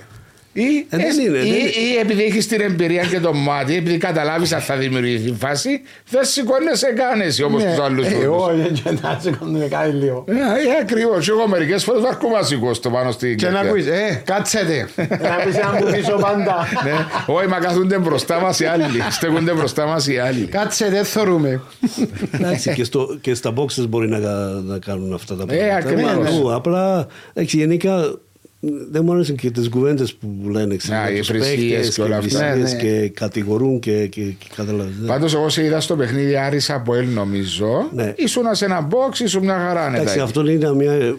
Ή, 0.60 0.78
Ε, 0.90 0.98
δεν 0.98 1.00
εσ- 1.00 1.18
είναι, 1.20 1.30
δεν 1.38 1.46
ή, 1.46 1.48
είναι. 1.48 1.58
ή 1.70 1.98
επειδή 2.02 2.24
έχεις 2.24 2.48
την 2.48 2.62
εμπειρία 2.62 3.04
και 3.06 3.20
το 3.20 3.34
μάτι, 3.34 3.76
επειδή 3.76 3.98
καταλάβεις 3.98 4.54
αν 4.54 4.60
θα 4.62 4.76
δημιουργηθεί 4.76 5.34
φάση, 5.40 5.82
δεν 6.10 6.26
σηκώνεσαι 6.26 6.94
καν 6.96 7.22
εσύ 7.22 7.44
όπω 7.44 7.58
Ναι, 7.58 7.64
τους 7.64 7.80
άλλους. 7.84 8.06
ε, 8.06 8.18
Εγώ 8.24 8.52
δεν 8.84 9.00
να 9.02 9.20
σηκώνουμε 9.22 9.66
κάτι 9.68 9.90
λίγο. 9.92 10.24
Ε, 10.28 10.34
Ακριβώς. 10.82 11.30
Εγώ 11.30 11.48
μερικές 11.48 11.84
φορές 11.84 12.02
θα 12.02 12.08
έρχομαι 12.08 12.38
σηκώ 12.44 12.74
στο 12.74 12.90
πάνω 12.90 13.12
στην 13.12 13.38
Και 13.38 13.46
να 13.46 13.52
καρδιά. 13.52 13.72
πεις, 13.74 13.86
ε, 13.88 14.22
κάτσετε. 14.26 14.88
Να 14.98 15.36
πεις 15.46 15.56
έναν 15.56 15.76
που 15.80 15.92
πίσω 15.92 16.18
πάντα. 16.22 16.68
Ναι. 16.84 16.92
Όχι, 17.36 17.48
μα 17.48 17.58
καθούνται 17.60 17.98
μπροστά 17.98 18.40
μας 18.40 18.60
οι 18.60 18.66
άλλοι. 18.66 18.86
Στέκονται 19.10 19.54
μπροστά 19.54 19.86
μας 19.86 20.08
οι 20.08 20.18
άλλοι. 20.18 20.46
Κάτσετε, 20.46 20.90
δεν 20.92 21.06
θωρούμε. 21.06 21.62
Εντάξει, 22.32 22.74
και, 22.74 22.84
στο, 22.84 23.18
και 23.22 23.34
στα 23.34 23.54
boxes 23.58 23.86
μπορεί 23.90 24.08
να, 24.08 24.20
κα- 24.20 24.62
να 24.66 24.80
κάνουν 24.80 25.14
αυτά 25.14 25.36
τα 25.36 25.46
Ε, 25.56 25.74
ακριβώς. 25.76 26.12
Παντού. 26.12 26.54
Απλά, 26.54 27.08
εντάξει, 27.34 27.58
γενικά 27.58 28.20
δεν 28.92 29.04
μου 29.04 29.12
αρέσουν 29.14 29.36
και 29.36 29.52
τις 29.52 29.70
κουβέντες 29.70 30.14
που 30.14 30.50
λένε 30.50 30.76
ξέρω, 30.76 30.98
Α, 30.98 31.08
για 31.10 31.16
οι 31.16 31.20
τους 31.20 31.30
υπηρεσίες 31.30 31.72
παίκτες 31.76 31.96
και 31.96 32.02
όλα 32.02 32.18
αυτά. 32.18 32.50
υπηρεσίες 32.52 32.84
Ναι, 32.84 32.90
ναι. 32.90 33.00
και 33.02 33.10
κατηγορούν 33.10 33.80
και, 33.80 34.08
και, 34.08 34.22
και 34.24 34.46
καταλαβαίνεις. 34.56 35.08
Πάντως, 35.08 35.34
εγώ 35.34 35.50
σε 35.50 35.64
είδα 35.66 35.80
στο 35.82 35.96
παιχνίδι 35.96 36.36
Άρης 36.38 36.76
ΑΠΟΕΛ, 36.76 37.08
νομίζω. 37.14 37.90
Ναι. 37.94 38.14
Ήσουν 38.18 38.44
σε 38.52 38.66
ένα 38.66 38.88
box, 38.92 39.20
ήσουν 39.20 39.44
μια 39.44 39.58
χαρά. 39.58 39.82
Εντάξει, 39.88 40.00
νετάκι. 40.00 40.20
αυτό 40.20 40.48
είναι 40.50 40.74
μια. 40.74 41.18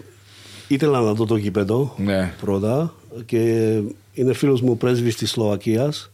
Ήθελα 0.68 1.00
να 1.00 1.12
δω 1.12 1.24
το 1.24 1.36
γήπεδο 1.36 1.94
Ναι. 1.98 2.32
πρώτα 2.40 2.94
και 3.26 3.72
είναι 4.12 4.32
φίλος 4.32 4.60
μου 4.62 4.76
πρέσβης 4.76 5.16
της 5.16 5.30
Σλοβακίας 5.30 6.10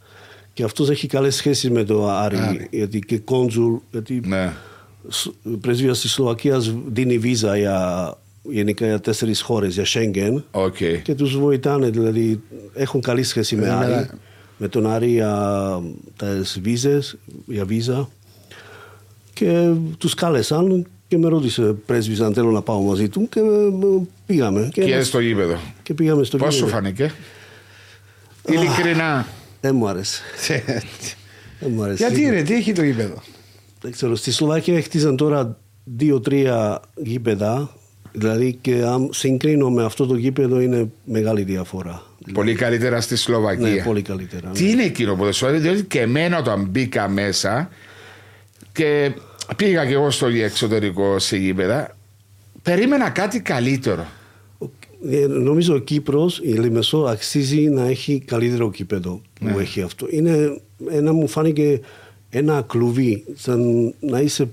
και 0.52 0.62
αυτός 0.62 0.90
έχει 0.90 1.07
καλές 1.07 1.35
σχέσεις 1.35 1.71
με 1.71 1.85
το 1.85 2.09
Άρη, 2.11 2.37
Άρη. 2.37 2.66
γιατί 2.71 2.99
και 2.99 3.19
consul, 3.19 3.75
γιατί 3.90 4.21
Ναι. 4.26 4.52
Σ- 5.09 5.31
πρεσβείας 5.61 6.00
της 6.00 6.12
Σλοβακίας 6.12 6.75
δίνει 6.93 7.19
βίζα 7.19 7.57
για, 7.57 8.14
γενικά 8.51 8.87
για 8.87 9.01
τέσσερις 9.01 9.41
χώρες, 9.41 9.75
για 9.75 9.85
Schengen 9.87 10.43
OK. 10.50 10.76
και 11.03 11.15
τους 11.15 11.39
βοηθάνε, 11.39 11.91
δηλαδή 11.91 12.41
έχουν 12.75 13.01
καλή 13.01 13.23
σχέση 13.23 13.57
με 13.57 13.67
Ε, 13.67 13.71
Άρη, 13.71 13.93
ναι. 13.95 14.07
με 14.57 14.69
τον 14.69 14.87
Άρη 14.87 15.11
για 15.11 15.81
τις 16.17 16.61
βίζες, 16.63 17.17
για 17.47 17.65
βίζα 17.65 18.09
και 19.33 19.71
τους 19.99 20.15
κάλεσαν 20.15 20.87
και 21.09 21.19
με 21.19 21.29
ρώτησε 21.29 21.63
πρέσβης 21.87 22.21
αν 22.21 22.35
θέλω 22.35 22.51
να 22.51 22.63
πάω 22.63 22.81
μαζί 22.81 23.09
του 23.09 23.29
και 23.29 23.41
ε, 23.41 23.45
πήγαμε. 24.27 24.69
Και 24.73 24.95
μας- 24.97 25.07
στο 25.07 25.21
γήπεδο. 25.21 25.59
και 25.83 25.95
πήγαμε 25.95 26.25
στο 26.25 26.37
Πώς 26.37 26.55
σου 26.55 26.59
γήπεδο. 26.65 26.77
φάνηκε; 26.77 27.13
Ειλικρινά. 28.49 29.27
Δεν 29.61 29.75
μου 29.77 29.89
άρεσε. 29.89 30.23
Δεν 31.61 31.71
μου 31.75 31.83
άρεσε. 31.83 32.07
Γιατί 32.07 32.31
ρε, 32.31 32.43
τι 32.43 32.55
έχει 32.55 32.73
το 32.73 32.83
γήπεδο; 32.83 33.23
Δεν 33.81 33.93
ξέρω, 33.93 34.15
στη 34.15 34.33
Σλοβακία 34.33 34.81
χτίζαν 34.83 35.17
τώρα 35.17 35.59
δύο-τρία 35.85 36.81
γήπεδα. 36.97 37.77
Δηλαδή 38.16 38.59
και 38.61 38.83
αν 38.83 39.09
συγκρίνω 39.12 39.71
με 39.71 39.85
αυτό 39.85 40.06
το 40.06 40.14
γήπεδο 40.16 40.61
είναι 40.61 40.90
μεγάλη 41.04 41.42
διαφορά. 41.42 42.02
Πολύ 42.33 42.54
καλύτερα 42.54 43.00
στη 43.00 43.16
Σλοβακία. 43.16 43.68
Ναι, 43.68 43.83
πολύ 43.83 44.02
καλύτερα. 44.02 44.50
Τι 44.50 44.71
είναι 44.71 44.83
εκείνο 44.83 45.14
που 45.14 45.25
δεν 45.25 45.33
σου 45.33 45.47
άρεσε, 45.47 45.62
διότι 45.62 45.85
και 45.85 46.00
εμένα 46.00 46.38
όταν 46.38 46.66
μπήκα 46.71 47.09
μέσα 47.09 47.71
και 48.73 49.12
πήγα 49.56 49.87
και 49.87 49.92
εγώ 49.92 50.11
στο 50.11 50.26
εξωτερικό 50.26 51.18
σε 51.18 51.37
γήπεδα, 51.37 51.97
περίμενα 52.62 53.11
κάτι 53.11 53.40
καλύτερο. 53.40 54.06
Ε, 55.11 55.26
Νομίζω 55.26 55.75
ο 55.75 55.78
Κύπρος, 55.78 56.40
η 56.44 56.52
Λιμεσό 56.52 56.99
αξίζει 56.99 57.61
να 57.61 57.87
έχει 57.87 58.23
καλύτερο 58.26 58.71
κήπεδο 58.71 59.21
που 59.40 59.44
Ναι. 59.47 59.54
έχει 59.62 59.83
αυτό. 59.83 60.06
Είναι 60.11 60.61
ένα 60.90 61.12
μου 61.12 61.28
φάνηκε 61.28 61.80
ένα 62.30 62.64
κλουβί, 62.68 63.25
σαν 63.35 63.94
να 64.00 64.21
είσαι 64.21 64.49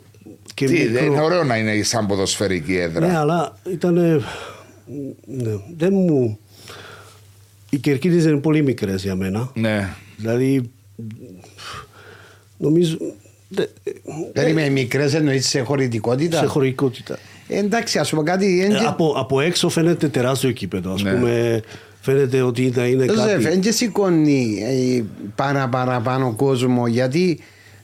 και 0.54 0.66
Τι, 0.66 0.74
μικρό. 0.74 1.06
είναι 1.06 1.22
ωραίο 1.22 1.44
να 1.44 1.58
είναι 1.58 1.84
σαν 1.84 2.08
ποδοσφαιρική 2.08 2.76
έδρα. 2.76 3.08
Ναι, 3.08 3.18
αλλά 3.18 3.58
ήταν. 3.72 3.94
Ναι, 5.26 5.52
δεν 5.78 5.94
μου. 5.94 6.40
Οι 7.70 7.78
κερκίδες 7.78 8.24
είναι 8.24 8.38
πολύ 8.38 8.64
μικρές 8.64 9.04
για 9.04 9.16
μένα. 9.16 9.52
Ναι. 9.54 9.90
Δηλαδή. 10.18 10.72
Νομίζω. 12.58 12.98
δε- 13.48 13.66
Περίμενε, 14.34 14.70
μικρές 14.70 15.14
εννοείς 15.14 15.48
σε 15.48 15.62
χωρητικότητα; 15.62 16.38
σε 16.38 16.46
χωρικότητα. 16.46 17.18
Ε, 17.48 17.58
Εντάξει, 17.58 18.00
ας 18.00 18.10
πούμε 18.10 18.24
κάτι. 18.24 18.62
εν 18.64 18.72
Ε, 18.72 18.78
και- 18.78 18.86
από, 18.86 19.14
από 19.18 19.40
έξω 19.42 19.70
φαίνεται 19.70 20.08
τεράστιο 20.08 20.52
κήπεδο. 20.52 20.92
Ας 20.94 21.04
Ναι. 21.04 21.12
πούμε, 21.12 21.62
φαίνεται 22.02 22.42
ότι 22.42 22.72
θα 22.72 22.86
είναι 22.88 23.06
Ζεφ, 23.06 23.16
κάτι. 23.16 23.46
εν 23.46 23.62
και 23.62 23.72
σηκώνει 23.72 24.58
ε, 24.64 25.04
πάρα 25.36 25.68
παραπάνω 25.70 26.34
κόσμο 26.36 26.88
γιατί 26.88 27.40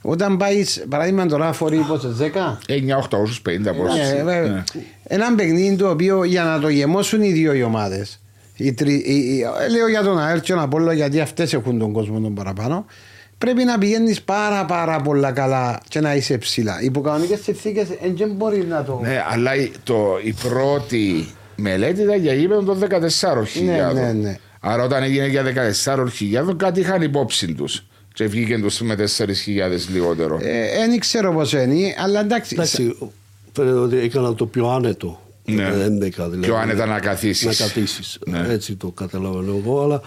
όταν 0.10 0.38
πάει, 0.38 0.64
παράδειγμα 0.90 1.26
τώρα 1.26 1.54
φορεί 1.54 1.78
πόσο, 1.88 2.16
10. 2.20 2.58
9-850 2.68 3.74
πόσους. 3.78 3.98
Ναι, 3.98 4.16
βέβαια. 4.24 4.42
Ναι. 4.42 4.64
Ένα 5.04 5.36
παιχνίδι 5.36 5.76
το 5.76 5.90
οποίο 5.90 6.24
για 6.24 6.44
να 6.44 6.60
το 6.60 6.70
γεμώσουν 6.70 7.22
οι 7.22 7.32
δύο 7.32 7.54
οι 7.54 7.64
ομάδες. 7.64 8.20
Λέω 9.72 9.88
για 9.90 10.04
τον 10.04 10.20
ΑΕΛ 10.20 10.40
και 10.40 10.52
τον 10.54 10.62
Απόλλω 10.62 10.92
γιατί 10.92 11.20
αυτές 11.20 11.54
έχουν 11.54 11.80
τον 11.80 11.92
κόσμο 11.92 12.20
τον 12.20 12.34
παραπάνω. 12.34 12.86
Πρέπει 13.38 13.64
να 13.64 13.78
πηγαίνεις 13.78 14.22
πάρα 14.22 14.66
πάρα 14.66 15.02
πολλά 15.02 15.32
καλά 15.32 15.80
και 15.88 16.00
να 16.00 16.16
είσαι 16.16 16.38
ψηλά. 16.38 16.82
Υπό 16.82 17.02
κανονικέ 17.02 17.36
συνθήκες 17.36 17.88
δεν 18.18 18.32
μπορεί 18.36 18.66
να 18.70 18.84
το. 18.84 19.00
Ναι, 19.04 19.24
αλλά 19.32 19.56
η- 19.56 19.72
το, 19.84 20.06
η 20.24 20.34
πρώτη 20.50 21.28
μελέτη 21.56 22.02
ήταν 22.02 22.20
για 22.20 22.34
γήπεδο 22.34 22.62
των 22.62 22.80
14.000. 22.80 23.64
Ναι, 23.66 24.02
ναι, 24.02 24.12
ναι. 24.12 24.38
Άρα 24.60 24.84
όταν 24.84 25.04
έγινε 25.04 25.28
για 25.28 25.44
14.000 25.84 26.56
κάτι 26.58 26.80
είχαν 26.80 27.02
υπόψη 27.02 27.54
τους. 27.54 27.86
Και 28.18 28.26
βγήκαν 28.28 28.62
του 28.62 28.86
με 28.86 28.96
4.000 29.18 29.28
λιγότερο. 29.94 30.38
Δεν 30.38 30.92
Ε, 30.92 30.98
ξέρω 30.98 31.34
πώς 31.34 31.54
είναι, 31.54 31.96
αλλά 31.98 32.20
εντάξει. 32.20 32.54
Εντάξει, 32.56 32.98
φαίνεται 33.54 33.78
ότι 33.78 33.98
έκανα 33.98 34.34
το 34.36 34.46
πιο 34.46 34.68
άνετο. 34.70 35.22
Ναι. 35.46 35.70
Το 35.70 35.80
11 35.84 35.88
δηλαδή. 35.90 36.38
Πιο 36.40 36.56
άνετα 36.56 36.86
να 36.86 37.00
καθίσεις. 37.00 37.46
Να 37.60 37.66
καθίσεις. 37.66 38.20
Ναι. 38.26 38.46
Έτσι 38.50 38.76
το 38.76 38.88
καταλαβαίνω 38.88 39.62
εγώ. 39.66 39.82
Αλλά 39.82 40.02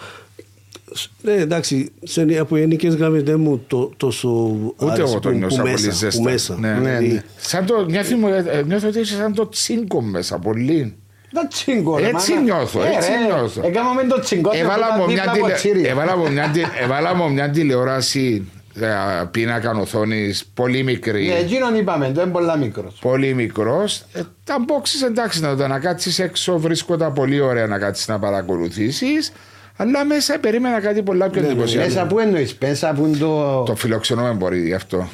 ναι, 1.21 1.33
εντάξει, 1.33 1.91
σε, 2.03 2.25
από 2.39 2.57
γενικές 2.57 2.95
γραμμές 2.95 3.23
δεν 3.23 3.39
μου 3.39 3.63
το, 3.67 3.91
τόσο. 3.97 4.29
Ούτε 4.29 4.75
άρεσε 4.85 5.01
εγώ 5.01 5.19
το 5.19 5.29
που- 5.29 5.37
νιώσα 5.37 5.55
που 5.55 5.61
πολύ 5.61 5.73
μέσα, 5.73 5.91
ζέστα. 5.91 6.21
Που 6.21 6.29
μέσα. 6.29 6.57
Ναι. 6.59 6.73
Ναι, 6.73 6.79
Δηλαδή, 6.79 7.07
ναι. 7.07 7.23
Σαν 7.37 7.65
το, 7.65 7.85
νιώθω, 7.85 8.15
μου, 8.17 8.27
ε, 8.27 8.63
νιώθω 8.67 8.87
ότι 8.87 8.99
είσαι 8.99 9.15
σαν 9.15 9.33
το 9.33 9.49
τσίγκο 9.49 10.01
μέσα, 10.01 10.37
πολύ. 10.39 10.95
Τα 11.33 11.47
τσίγκο, 11.47 11.97
ρε, 11.97 12.07
Έτσι 12.07 12.31
μάνα. 12.33 12.43
νιώθω, 12.43 12.81
Ε, 12.83 12.87
έτσι 12.95 13.09
ρε, 13.11 13.17
νιώθω. 13.35 13.61
Έκαμε 13.65 14.03
το 14.03 14.19
τσίγκο. 14.19 14.49
Έβαλα 14.53 14.87
το 14.87 15.01
μου 15.01 15.07
δίπλα 15.07 15.23
μια, 15.23 15.31
από 15.31 15.41
τηλε... 15.43 15.53
τσίρι. 15.53 15.85
έβαλα 15.87 16.17
μου 16.17 16.31
μια, 16.31 16.49
τι- 16.53 16.61
έβαλα 16.83 17.15
μου 17.15 17.31
μια 17.31 17.49
τηλεόραση 17.49 18.51
ε, 18.79 18.87
πίνακα 19.31 19.71
οθόνης 19.71 20.45
πολύ 20.53 20.83
μικρή. 20.83 21.27
Ναι, 21.27 21.33
εκείνον 21.33 21.75
είπαμε, 21.75 22.11
το 22.11 22.21
είναι 22.21 22.31
πολλά 22.31 22.57
μικρός. 22.57 22.97
Πολύ 23.01 23.33
μικρός. 23.33 24.03
Ε, 24.13 24.21
τα 24.43 24.55
boxes 24.67 25.05
εντάξει 25.07 25.41
να 25.41 25.55
το 25.55 25.67
να 25.67 25.79
κάτσεις 25.79 26.19
έξω 26.19 26.59
βρίσκονταν 26.59 27.13
πολύ 27.13 27.39
ωραία 27.39 27.67
να 27.67 27.77
κάτσεις 27.79 28.07
να 28.07 28.19
παρακολουθήσεις. 28.19 29.31
Αλλά 29.77 30.05
μέσα 30.05 30.37
περίμενα 30.39 30.79
κάτι 30.81 31.01
πολλά 31.01 31.29
πιο 31.29 31.41
εντυπωσιακό. 31.43 31.87
Μέσα 31.87 32.05
που 32.07 32.19
εννοείς, 32.19 32.57
μέσα 32.61 32.93
που 32.93 33.05
είναι 33.05 33.17
το... 33.17 33.63
Το 33.63 33.75
φιλοξενούμε 33.75 34.31
μπορεί 34.31 34.65
γι' 34.65 34.73
αυτό. 34.73 35.09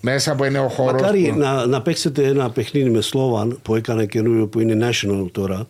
Μέσα 0.00 0.34
που 0.34 0.44
είναι 0.44 0.58
ο 0.58 0.68
χώρος. 0.68 1.00
Μακάρι 1.00 1.32
να, 1.36 1.66
να 1.66 1.82
παίξετε 1.82 2.26
ένα 2.26 2.50
παιχνίδι 2.50 2.90
με 2.90 3.00
Σλόβαν 3.00 3.58
που 3.62 3.74
έκανε 3.74 4.06
καινούριο 4.06 4.46
που 4.46 4.60
είναι 4.60 4.88
national 4.90 5.26
τώρα. 5.32 5.66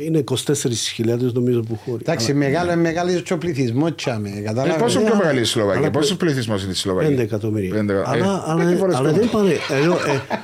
Είναι 0.00 0.24
24.000 0.30 1.32
νομίζω 1.32 1.60
που 1.60 1.78
χώροι. 1.84 1.98
Εντάξει, 2.00 2.34
μεγάλο, 2.34 2.76
μεγάλο 2.76 3.20
και 3.20 3.32
ο 3.32 3.38
πληθυσμός 3.38 3.94
τσάμε, 3.94 4.28
Ε, 4.36 4.40
κατάλαβες. 4.40 4.82
πόσο 4.82 4.98
πιο 4.98 5.06
αλλά- 5.06 5.16
μεγάλη 5.16 5.40
η 5.40 5.44
Σλοβακία, 5.44 5.80
αλλά- 5.80 5.90
πόσο 5.90 6.16
πληθυσμός 6.16 6.62
είναι 6.62 6.72
η 6.72 6.74
Σλοβακία; 6.74 7.08
5 7.16 7.18
εκατομμύρια. 7.22 7.74
Πέντε 7.74 7.92
εκα- 7.92 8.08
αλλά, 8.08 8.24
ε, 8.24 8.50
αλλά, 8.50 8.64
πέντε 8.64 8.76
φορές 8.76 8.96
αλλά 8.96 9.08
πιο- 9.12 9.18
δεν 9.20 9.30
πάνε, 9.30 9.52
εδώ, 9.80 9.92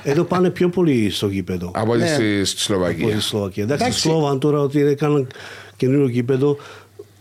ε, 0.03 0.09
εδώ 0.11 0.23
πάνε 0.23 0.49
πιο 0.49 0.69
πολύ 0.69 1.09
στο 1.09 1.27
γήπεδο. 1.27 1.71
Από 1.75 1.91
ό,τι 1.91 1.99
Ναι. 2.01 2.07
στη 2.07 2.45
στη 2.45 2.55
από 2.55 2.59
Σλοβακία. 2.59 3.15
τη 3.15 3.21
Σλοβακία. 3.21 3.63
Εντάξει, 3.63 3.83
Εντάξει. 3.83 4.01
Σλόβαν 4.01 4.39
τώρα 4.39 4.59
ότι 4.59 4.81
έκαναν 4.81 5.27
καινούριο 5.77 6.07
γήπεδο 6.07 6.57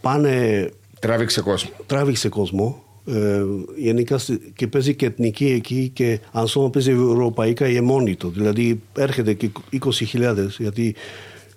πάνε, 0.01 0.69
Τράβηξε 0.99 1.41
κόσμο. 1.41 1.71
τράβηξε 1.87 2.29
κόσμο. 2.29 2.84
Ε, 3.07 3.43
γενικά 3.77 4.19
στη- 4.19 4.53
και 4.57 4.67
παίζει 4.67 4.95
και 4.95 5.07
εθνική 5.07 5.47
εκεί 5.47 5.91
και 5.95 6.21
αν 6.33 6.47
σώμα 6.47 6.71
παίζει 6.71 6.91
ευρωπαϊκά 6.91 7.69
είναι 7.69 7.81
μόνη 7.81 8.17
του. 8.17 8.31
Δηλαδή 8.31 8.81
έρχεται 8.99 9.33
και 9.33 9.51
20.000 9.71 10.35
γιατί 10.59 10.95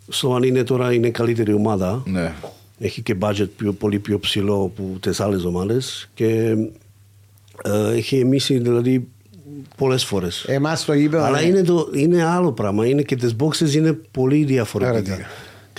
Σλόβαν 0.09 0.43
είναι 0.43 0.63
τώρα 0.63 0.93
είναι 0.93 1.09
καλύτερη 1.09 1.53
ομάδα. 1.53 2.03
Ναι. 2.05 2.33
Έχει 2.79 3.01
και 3.01 3.15
budget 3.21 3.47
πιο, 3.57 3.73
πολύ 3.73 3.99
πιο 3.99 4.19
ψηλό 4.19 4.63
από 4.63 4.99
τις 4.99 5.19
άλλες 5.19 5.43
ομάδες 5.43 6.09
και 6.13 6.55
ε, 7.63 7.93
έχει 7.95 8.19
εμίσει 8.19 8.57
δηλαδή 8.57 9.07
πολλές 9.77 10.03
φορές. 10.05 10.43
Εμάς 10.47 10.85
το 10.85 10.93
γήπεδο... 10.93 11.23
Αλλά 11.23 11.41
είναι, 11.41 11.63
το, 11.63 11.89
είναι 11.93 12.23
άλλο 12.23 12.51
πράγμα. 12.51 12.85
Είναι 12.87 13.01
και 13.01 13.15
τις 13.15 13.35
boxes 13.39 13.73
είναι 13.75 13.93
πολύ 14.11 14.43
διαφορετικά. 14.43 15.01
Διαφορετικά. 15.01 15.29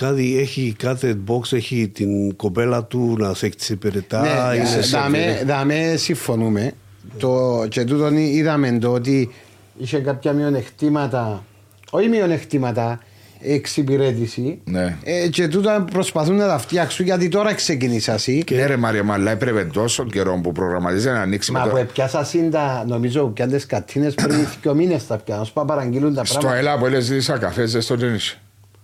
Κάτι 0.00 0.38
έχει, 0.38 0.74
κάθε 0.78 1.16
box 1.28 1.52
έχει 1.52 1.88
την 1.88 2.36
κοπέλα 2.36 2.84
του 2.84 3.16
να 3.18 3.34
σε 3.34 3.46
εξυπηρετά. 3.46 4.20
Ναι, 4.20 4.56
είναι 4.56 4.64
σε- 4.82 4.96
δαμε, 4.98 5.42
δαμε 5.46 5.94
συμφωνούμε. 5.96 6.72
Το, 7.18 7.64
και 7.68 7.84
τούτον 7.84 8.16
είδαμε 8.16 8.78
το 8.78 8.92
ότι 8.92 9.30
είχε 9.78 9.98
κάποια 9.98 10.32
μειονεκτήματα, 10.32 11.44
όχι 11.90 12.08
μειονεκτήματα, 12.08 12.98
εξυπηρέτηση. 13.40 14.58
Ναι. 14.64 14.96
Ε, 15.04 15.28
και 15.28 15.48
τούτα 15.48 15.84
προσπαθούν 15.92 16.36
να 16.36 16.46
τα 16.46 16.58
φτιάξουν 16.58 17.04
γιατί 17.04 17.28
τώρα 17.28 17.54
ξεκινήσα 17.54 18.12
εσύ. 18.12 18.44
Ναι, 18.50 18.66
ρε 18.66 18.76
Μάρια, 18.76 19.02
μα 19.02 19.14
αλλά 19.14 19.30
έπρεπε 19.30 19.64
τόσο 19.64 20.04
καιρό 20.04 20.40
που 20.42 20.52
προγραμματίζεις 20.52 21.04
να 21.04 21.20
ανοίξεις 21.20 21.52
με 21.52 21.58
Μα 21.58 21.64
το... 21.64 21.70
που 21.70 21.76
έπιασα 21.76 22.26
τα, 22.50 22.84
νομίζω 22.88 23.22
που 23.24 23.32
πιάνε 23.32 23.60
κατίνες 23.66 24.14
πριν 24.14 24.36
δύο 24.62 24.74
μήνες 24.74 25.06
τα 25.06 25.16
πιάνω, 25.16 25.44
σπα 25.44 25.64
παραγγείλουν 25.64 26.14
τα 26.14 26.24
Στο 26.24 26.38
πράγματα. 26.38 26.60
ΕΛΑ 26.60 26.78
που 26.78 26.86
έλεγες 26.86 27.04
ζήτησα 27.04 27.38
καφές, 27.38 27.72
δεν 27.72 27.80
στο 27.80 27.96
τζένισε. 27.96 28.40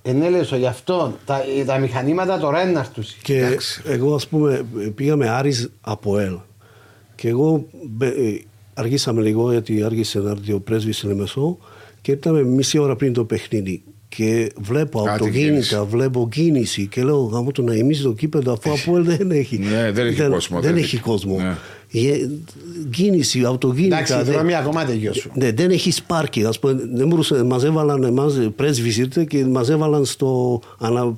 Ε, 0.07 0.13
ναι, 0.13 0.29
λέω, 0.31 0.43
γι' 0.59 0.67
αυτό 0.67 1.15
τα, 1.25 1.41
τα 1.67 1.79
μηχανήματα 1.79 2.39
τώρα 2.39 2.63
είναι 2.63 2.71
να 2.73 2.81
έρθουν. 2.81 3.05
Και 3.23 3.39
Εντάξει. 3.39 3.83
εγώ, 3.87 4.15
ας 4.15 4.27
πούμε, 4.29 4.65
πήγαμε 4.95 5.29
Άρης 5.29 5.71
από 5.81 6.19
ΕΛ. 6.19 6.37
Και 7.15 7.29
εγώ 7.29 7.67
μπε- 7.89 8.19
ε, 8.19 8.41
αργήσαμε 8.75 9.23
λίγο, 9.23 9.51
γιατί 9.53 9.83
άργησε 9.83 10.19
να 10.19 10.31
έρθει 10.31 10.53
ο 10.53 10.61
πρέσβης 10.61 10.97
στην 10.97 11.09
Λεμεσό 11.09 11.59
και 12.01 12.11
ήρθαμε 12.11 12.43
μισή 12.43 12.79
ώρα 12.79 12.97
πριν 12.97 13.13
το 13.13 13.25
παιχνίδι. 13.25 13.83
Και 14.09 14.53
βλέπω 14.61 14.99
Κάτι 14.99 15.11
αυτοκίνητα, 15.11 15.49
κίνηση. 15.51 15.81
βλέπω 15.89 16.29
κίνηση 16.31 16.87
και 16.87 17.03
λέω 17.03 17.17
γάμο 17.23 17.51
το 17.51 17.63
να 17.63 17.75
εμείς 17.75 18.01
το 18.03 18.13
κήπεδο 18.13 18.53
αφού 18.53 18.71
από 18.73 18.97
ΕΛ 18.97 19.05
δεν 19.17 19.31
έχει. 19.31 19.59
Ναι, 19.59 19.91
δεν 19.93 20.07
έχει 20.07 20.23
κόσμο, 20.29 20.61
Δεν, 20.61 20.71
δεν 20.75 20.83
έχει 20.83 20.95
έχει. 20.95 21.05
κόσμο. 21.05 21.37
Ναι. 21.37 21.57
Ε, 21.95 22.29
Κίνηση, 22.91 23.45
αυτοκίνητα. 23.45 23.95
Εντάξει, 23.97 24.13
οι 24.13 24.23
δεν- 24.23 24.33
δρόμοι 24.35 24.55
ακόμα 24.55 24.85
τελειώσουν. 24.85 25.31
ναι, 25.35 25.53
δεν 25.53 25.71
έχει 25.71 25.93
πάρκι. 26.07 26.45
Ας 26.45 26.59
πούμε, 26.59 26.81
δεν 26.95 27.09
μπορούσε, 27.09 27.43
μας 27.43 27.65
έβαλαν 27.65 28.03
εμάς, 28.05 28.35
πρέσβης 28.57 28.99
ήρθε 28.99 29.25
και 29.25 29.45
μας 29.47 29.69
έβαλαν 29.71 30.05
στο, 30.05 30.61
ανα, 30.79 31.13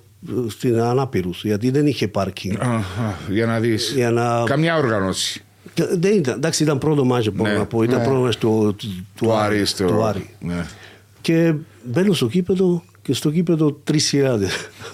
στην 0.48 0.80
Ανάπηρους, 0.80 1.44
γιατί 1.44 1.70
δεν 1.70 1.86
είχε 1.86 2.08
πάρκι. 2.08 2.56
Αχα, 2.60 3.18
Για 3.30 3.46
να 3.46 3.60
δεις. 3.60 3.92
Για 3.96 4.10
να- 4.10 4.42
Καμιά 4.44 4.76
οργανώση. 4.76 5.40
Και 5.74 5.84
Δεν 5.92 6.16
ήταν, 6.16 6.34
εντάξει, 6.34 6.62
ήταν 6.62 6.78
πρώτο 6.78 7.04
μάτζ 7.04 7.28
μπορώ 7.32 7.50
Ναι. 7.50 7.56
να 7.56 7.64
πω. 7.64 7.82
Ήταν 7.82 7.98
Ναι. 7.98 8.04
πρώτο 8.04 8.20
μάτζ 8.20 8.36
του, 8.36 8.74
του, 8.78 9.06
Του 9.14 9.32
Άρη. 9.32 9.64
στο- 9.64 9.84
του 9.86 10.02
Άρη. 10.04 10.30
Ναι. 10.40 10.66
Και 11.20 11.54
μπαίνω 11.84 12.12
στο 12.12 12.26
κήπεδο 12.26 12.82
και 13.06 13.12
στο 13.14 13.30
κήπεδο 13.30 13.80
3.000. 13.90 13.94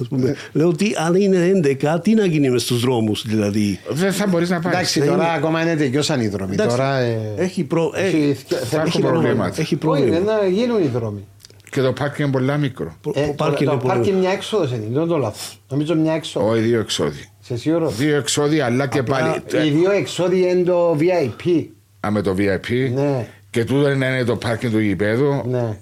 Ας 0.01 0.09
πούμε. 0.09 0.37
Λέω 0.53 0.73
τι, 0.75 0.91
αν 1.07 1.15
είναι 1.15 1.53
11, 1.83 1.99
τι 2.03 2.15
να 2.15 2.25
γίνει 2.25 2.51
μες 2.51 2.63
στους 2.63 2.81
δρόμους 2.81 3.25
δηλαδή; 3.27 3.79
Δεν 3.91 4.13
θα 4.13 4.27
μπορείς 4.27 4.51
να 4.51 4.61
πάρεις. 4.61 4.79
Εντάξει, 4.79 4.99
ναι, 4.99 5.05
τώρα 5.05 5.17
είναι- 5.25 5.35
ακόμα 5.37 5.63
είναι 5.63 5.77
τελειώσαν 5.77 6.21
οι 6.21 6.29
δρόμοι. 6.29 6.53
Εντάξει, 6.53 6.77
Τώρα, 6.77 6.97
ε, 6.99 7.19
έχει 7.37 7.65
προ- 7.65 7.93
έχει- 7.97 8.37
ε, 8.49 8.55
θα- 8.55 8.67
υπάρχουν 8.67 8.87
έχει 8.89 9.01
προβλήματα. 9.01 9.49
Έχει 9.51 9.61
Όχι, 9.61 9.77
πρόβλημα. 9.77 10.17
είναι 10.17 10.25
να 10.25 10.47
γίνουν 10.49 10.83
οι 10.83 10.87
δρόμοι. 10.87 11.27
Και 11.71 11.81
το 11.81 11.93
πάρκι 11.93 12.23
είναι 12.23 12.31
πολύ 12.31 12.59
μικρό. 12.59 12.97
Προ- 13.01 13.17
Ε, 13.17 13.27
το 13.27 13.33
πάρκι 13.33 13.65
το, 13.65 13.71
είναι 13.71 13.81
το 13.81 13.87
πολύ- 13.87 13.95
πάρκι 13.99 14.13
μια 14.13 14.31
έξοδος 14.31 14.71
είναι, 14.71 14.79
δεν 14.81 14.91
είναι 14.91 15.07
το 15.07 15.17
λάθος. 15.17 15.61
Νομίζω 15.69 15.95
μια 15.95 16.13
έξοδος. 16.13 16.51
Όχι, 16.51 16.61
δύο 16.61 16.81
εξόδοι. 16.81 17.29
Σε 17.41 17.57
σίγουρο. 17.57 17.89
Δύο 17.89 18.17
εξόδοι, 18.17 18.61
αλλά 18.61 18.87
και 18.87 19.03
πάλι. 19.03 19.43
Οι 19.67 19.71
δύο 19.71 19.91
εξόδοι 19.91 20.39
είναι 20.51 20.63
το 20.63 20.97
VIP. 21.01 21.67
Α, 22.07 22.11
με 22.11 22.23
το 22.23 22.35
VIP. 22.39 22.91
Ναι. 22.95 23.27
Και 23.51 23.65
τούτο 23.65 23.87
είναι 23.91 23.95
να 24.07 24.15
είναι 24.15 24.25
το 24.25 24.37
πάρκι 24.37 24.69
του 24.69 24.79
γηπέδου. 24.79 25.43
Ναι. 25.51 25.77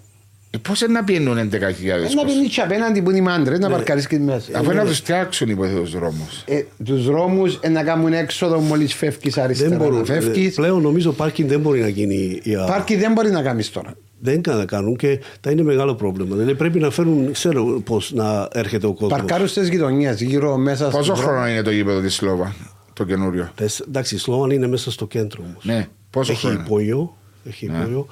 Πώς 0.63 0.81
είναι 0.81 0.93
να 0.93 1.05
πιένουν 1.05 1.39
11.000 1.39 1.97
Ε, 1.97 1.99
Να 1.99 2.03
κόσμο. 2.05 2.23
πίνει 2.25 2.47
και 2.49 2.61
απέναντι 2.61 3.03
που 3.03 3.11
είναι 3.11 3.19
οι 3.19 3.23
μάντρες, 3.23 3.59
να 3.59 3.71
παρκαρείς 3.71 4.07
και 4.07 4.19
μέσα. 4.19 4.51
Αφού 4.59 4.65
είναι 4.71 4.83
να 4.83 4.85
τους 4.89 4.97
φτιάξουν 4.99 5.49
υποθέτω 5.49 5.81
τους 5.81 5.91
δρόμους. 5.93 6.43
Ε, 6.47 6.63
τους 6.85 7.05
δρόμους 7.05 7.59
ε, 7.61 7.69
να 7.69 7.83
κάνουν 7.83 8.13
έξοδο 8.13 8.59
μόλις 8.59 8.95
φεύγεις 8.95 9.39
αριστερά. 9.39 9.69
Δεν 9.71 9.79
μπορούν. 9.79 9.99
να 9.99 10.05
φεύγεις. 10.05 10.55
Πλέον 10.55 10.83
νομίζω 10.83 11.13
πάρκι 11.13 11.43
δεν 11.45 11.61
μπορεί 11.61 11.81
να 11.81 11.89
γίνει. 11.89 12.41
η- 12.43 12.55
Πάρκι 12.67 12.97
δεν 12.97 13.13
μπορεί 13.13 13.31
να 13.31 13.43
κάνεις 13.43 13.71
τώρα. 13.71 13.95
Δεν 14.23 14.41
kann 14.41 14.55
να 14.57 14.65
κάνουν 14.65 14.97
και 14.97 15.21
θα 15.41 15.51
είναι 15.51 15.63
μεγάλο 15.63 15.95
πρόβλημα. 15.95 16.35
Δηλαδή 16.37 16.55
πρέπει 16.55 16.79
να 16.79 16.91
φέρουν, 16.91 17.33
ξέρω 17.33 17.65
πώς 17.85 18.13
να 18.13 18.49
έρχεται 18.53 18.87
ο 18.87 18.93
κόσμος. 18.93 19.19
Παρκάρουν 19.19 19.49
στις 19.49 19.69
γειτονιές, 19.69 20.21
γύρω 20.21 20.57
μέσα 20.57 20.89
Πόσο 20.89 21.03
στον 21.03 21.15
δρόμο. 21.17 21.31
χρόνο 21.31 21.49
είναι 21.49 21.63
το 21.63 21.71
γήπεδο 21.71 22.01
της 22.01 22.15
Σλόβα, 22.15 22.55
το 22.93 23.05
καινούριο; 23.05 23.51
Εντάξει, 23.89 24.15
η 24.15 24.19
Σλόβαν 24.19 24.51
είναι 24.51 24.67
μέσα 24.67 24.91
στο 24.91 25.07
κέντρο 25.07 25.43
όμως. 25.47 25.65
Ναι, 25.65 25.89
πόσο 26.11 26.33
έχει 26.33 26.41
χρόνο. 26.47 26.61
υπόγειο, 26.65 27.17
έχει 27.49 27.67
Ναι. 27.67 27.79
υπόγειο 27.79 28.07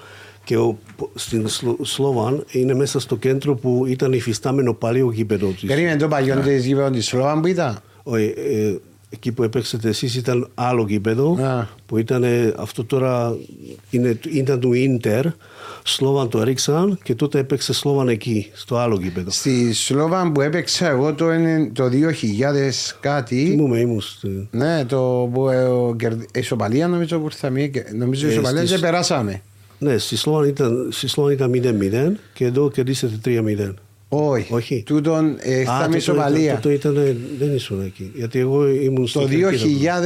και 0.48 0.56
ο, 0.56 0.78
στην 1.14 1.48
Σλο- 1.48 1.78
Σλόβαν 1.82 2.44
είναι 2.50 2.74
μέσα 2.74 3.00
στο 3.00 3.16
κέντρο 3.16 3.54
που 3.54 3.84
ήταν 3.86 4.12
υφιστάμενο 4.12 4.72
παλιό 4.74 5.10
γήπεδο 5.12 5.46
της. 5.46 5.64
Περίμενε 5.64 5.96
το 5.96 6.04
Ναι. 6.04 6.10
παλιό 6.10 6.36
της 6.40 6.66
γήπεδο 6.66 6.90
της 6.90 7.06
Σλόβαν 7.06 7.40
που 7.40 7.46
ήταν; 7.46 7.78
Όχι, 8.02 8.34
ε, 8.36 8.74
εκεί 9.10 9.32
που 9.32 9.42
έπαιξετε 9.42 9.88
εσείς 9.88 10.14
ήταν 10.14 10.48
άλλο 10.54 10.84
γήπεδο 10.88 11.32
Α. 11.42 11.66
που 11.86 11.98
ήταν 11.98 12.22
ε, 12.24 12.52
αυτό 12.56 12.84
τώρα 12.84 13.36
είναι, 13.90 14.18
ήταν 14.32 14.60
του 14.60 14.72
Ίντερ 14.72 15.24
Σλόβαν 15.84 16.28
το 16.28 16.40
έριξαν 16.40 16.98
και 17.02 17.14
τότε 17.14 17.38
έπαιξε 17.38 17.72
Σλόβαν 17.72 18.08
εκεί 18.08 18.50
στο 18.52 18.76
άλλο 18.76 18.98
γήπεδο 19.02 19.30
Στη 19.30 19.72
Σλόβαν 19.72 20.32
που 20.32 20.40
έπαιξα 20.40 20.88
εγώ 20.88 21.14
το, 21.14 21.32
είναι- 21.32 21.70
το 21.72 21.88
2000 21.88 22.96
κάτι. 23.00 23.46
Θυμούμαι 23.50 23.78
ήμουν 23.78 24.00
στη- 24.00 24.48
Ναι, 24.50 24.84
το 24.84 25.30
που 25.32 25.48
ε, 25.48 25.62
ο, 25.64 25.94
κερδι- 25.98 26.36
η 26.36 26.40
ισοπαλία 26.40 26.88
νομίζω 26.88 27.18
που 27.18 27.24
ήρθαμε. 27.24 27.60
και- 27.66 27.84
Νομίζω 27.96 28.26
η 28.26 28.30
Ε, 28.30 28.32
ισοπαλία 28.32 28.60
στις- 28.60 28.72
και 28.74 28.78
περάσαμε. 28.80 29.42
Ναι, 29.78 29.98
στη 29.98 30.16
Σλόβαν 30.16 30.48
ήταν, 30.48 30.88
στη 30.90 31.08
Σλόβαν 31.08 31.32
ήταν 31.32 31.50
0-0 31.52 32.12
και 32.32 32.44
εδώ 32.44 32.70
κερδίσατε 32.70 33.14
3-0 33.24 33.74
Όχι. 34.08 34.54
Όχι. 34.54 34.82
Τούτον 34.86 35.36
ε, 35.40 35.54
Α, 35.54 35.58
ήρθαμε 35.60 35.84
τότε 35.84 35.96
ισοπαλία. 35.96 36.44
ήταν- 36.44 36.60
τότε 36.60 36.74
ήταν, 36.74 36.96
ε, 36.96 37.16
δεν 37.38 37.54
ήσουν 37.54 37.82
εκεί 37.84 38.12
γιατί 38.14 38.38
εγώ 38.38 38.68
ήμουν 38.68 39.06
στο 39.06 39.20
Το 39.20 39.28
Κερκίδα. 39.28 40.00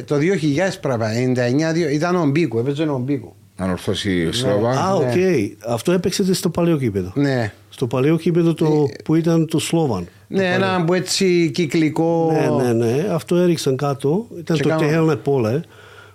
2000, 0.00 0.02
το 0.04 0.16
2000 0.16 0.78
πράγμα, 0.80 1.06
99, 1.12 1.92
ήταν 1.92 2.16
ο 2.16 2.26
Μπίκου, 2.26 2.58
έπαιζε 2.58 2.82
ο 2.82 2.98
Μπίκου. 2.98 3.34
Αν 3.56 3.70
ορθώσει 3.70 4.12
η 4.20 4.32
Σλόβα. 4.32 4.70
Α, 4.70 4.94
οκ. 4.94 5.02
Ναι. 5.02 5.32
Αυτό 5.66 5.92
έπαιξε 5.92 6.34
στο 6.34 6.48
παλαιό 6.48 6.76
γήπεδο. 6.76 7.12
Ναι. 7.14 7.52
Στο 7.70 7.86
παλαιό 7.86 8.14
γήπεδο 8.20 8.54
το, 8.54 8.88
που 9.04 9.14
ήταν 9.14 9.46
το 9.46 9.58
Σλόβαν. 9.58 10.08
Ναι, 10.28 10.52
ένα 10.54 10.84
που 10.86 10.94
έτσι 10.94 11.50
κυκλικό. 11.54 12.30
Ναι, 12.32 12.64
ναι, 12.64 12.72
ναι. 12.84 13.06
Αυτό 13.10 13.36
έριξαν 13.36 13.76
κάτω. 13.76 14.26
Ήταν 14.38 14.56
Και 14.56 14.62
το 14.62 14.68
κάμα- 14.68 15.12
Τέhelme 15.14 15.18
Πόλε 15.22 15.60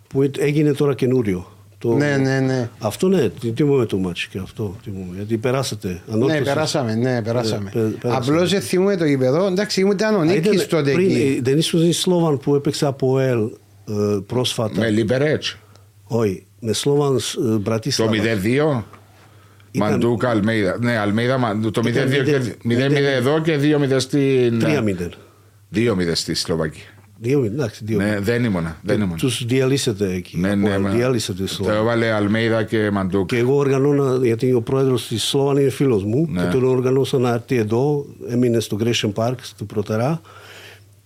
που 0.08 0.24
έ- 0.24 0.38
έγινε 0.40 0.74
τώρα 0.74 0.96
καινούριο. 0.96 1.48
Το... 1.80 1.94
Ναι, 1.94 2.18
ναι, 2.18 2.40
ναι. 2.40 2.70
Αυτό 2.80 3.08
ναι, 3.08 3.30
τι- 3.30 3.52
τιμούμε 3.52 3.86
το 3.86 3.98
μάτσο 3.98 4.28
και 4.32 4.40
αυτό. 4.40 4.76
Τιμούμε, 4.84 5.16
γιατί 5.16 5.38
περάσατε. 5.38 5.88
Ναι, 5.88 6.14
ανόρθωσες. 6.14 6.44
περάσαμε, 6.44 6.96
ναι, 6.96 7.22
περάσαμε. 7.22 7.72
Ε, 7.76 7.80
πε- 7.80 7.92
πέρασαμε. 8.02 8.26
Απλώς 8.42 8.52
θυμούμαι 8.66 8.96
το 8.98 9.06
γήπεδο. 9.06 9.46
Εντάξει, 9.46 9.82
ήμουν 9.82 9.92
ήταν 9.94 10.16
ο 10.16 10.20
Α, 10.20 10.26
Νίκης 10.26 10.52
ήταν 10.52 10.68
τότε 10.70 10.92
πριν, 10.92 11.10
εκεί. 11.10 11.36
ε, 11.38 11.42
Δεν 11.42 11.58
ήσουν 11.58 11.80
στη 11.80 11.92
Σλόβαν 11.92 12.38
που 12.38 12.56
έπαιξε 12.56 12.86
από 12.86 13.20
ΕΛ 13.20 13.40
ε, 13.90 14.20
πρόσφατα. 14.28 14.80
Με 14.80 14.90
Λιμπερέτς. 14.90 15.58
Όχι, 16.04 16.46
με 16.60 16.74
Σλόβαν 16.74 17.16
ε, 17.16 17.20
Το 17.42 17.60
Μπρατίσλαβα. 17.60 18.12
0-2. 18.14 18.84
Ήταν- 19.72 19.92
Μαντούκα, 19.92 20.30
Αλμέιδα. 20.30 20.78
Ναι, 20.82 20.98
Αλμέιδα, 20.98 21.38
Μαντού- 21.38 21.74
το 21.74 21.82
0-2 21.84 21.88
Ήταν 21.88 22.10
και 22.10 22.42
0-0 22.64 22.94
εδώ 23.18 23.40
και 23.42 23.58
2-0 23.62 24.00
στην. 24.00 24.60
3-0. 24.64 25.10
2-0 25.76 26.12
στη 26.14 26.34
Σλοβακία. 26.34 26.84
Δύο, 27.20 27.44
εντάξει, 27.44 27.82
δύο. 27.86 27.98
Ναι, 27.98 28.20
δεν 28.20 28.44
ήμουνα. 28.44 28.78
Δεν 28.84 29.02
ήμουνα. 29.02 29.16
Τους 29.18 29.46
διαλύσετε 29.46 30.14
εκεί. 30.14 30.38
Ναι, 30.38 30.48
από 30.52 30.58
ναι, 30.60 30.70
ΕΛ, 30.74 30.82
μα- 30.82 30.90
διαλύσετε 30.90 31.44
τη 31.44 31.48
Το 31.50 31.54
Σλόβαν. 31.54 31.76
έβαλε 31.76 32.12
Αλμέιδα 32.12 32.64
και 32.64 32.92
Μαντούκα. 32.92 33.36
Και 33.36 33.42
εγώ 33.42 33.56
οργανώνα, 33.56 34.26
γιατί 34.26 34.54
ο 34.54 34.62
πρόεδρος 34.62 35.08
της 35.08 35.24
Σλόβαν 35.24 35.58
είναι 35.58 35.70
φίλος 35.70 36.04
μου, 36.04 36.28
Ναι. 36.32 36.42
και 36.42 36.48
τον 36.52 36.64
οργανώσα 36.64 37.18
να 37.18 37.34
έρθει 37.34 37.56
εδώ. 37.56 38.06
Έμεινε 38.30 38.60
στο 38.60 38.78
Gresham 38.84 39.14
Park, 39.14 39.36
στο 39.42 39.64
Προτερά. 39.66 40.22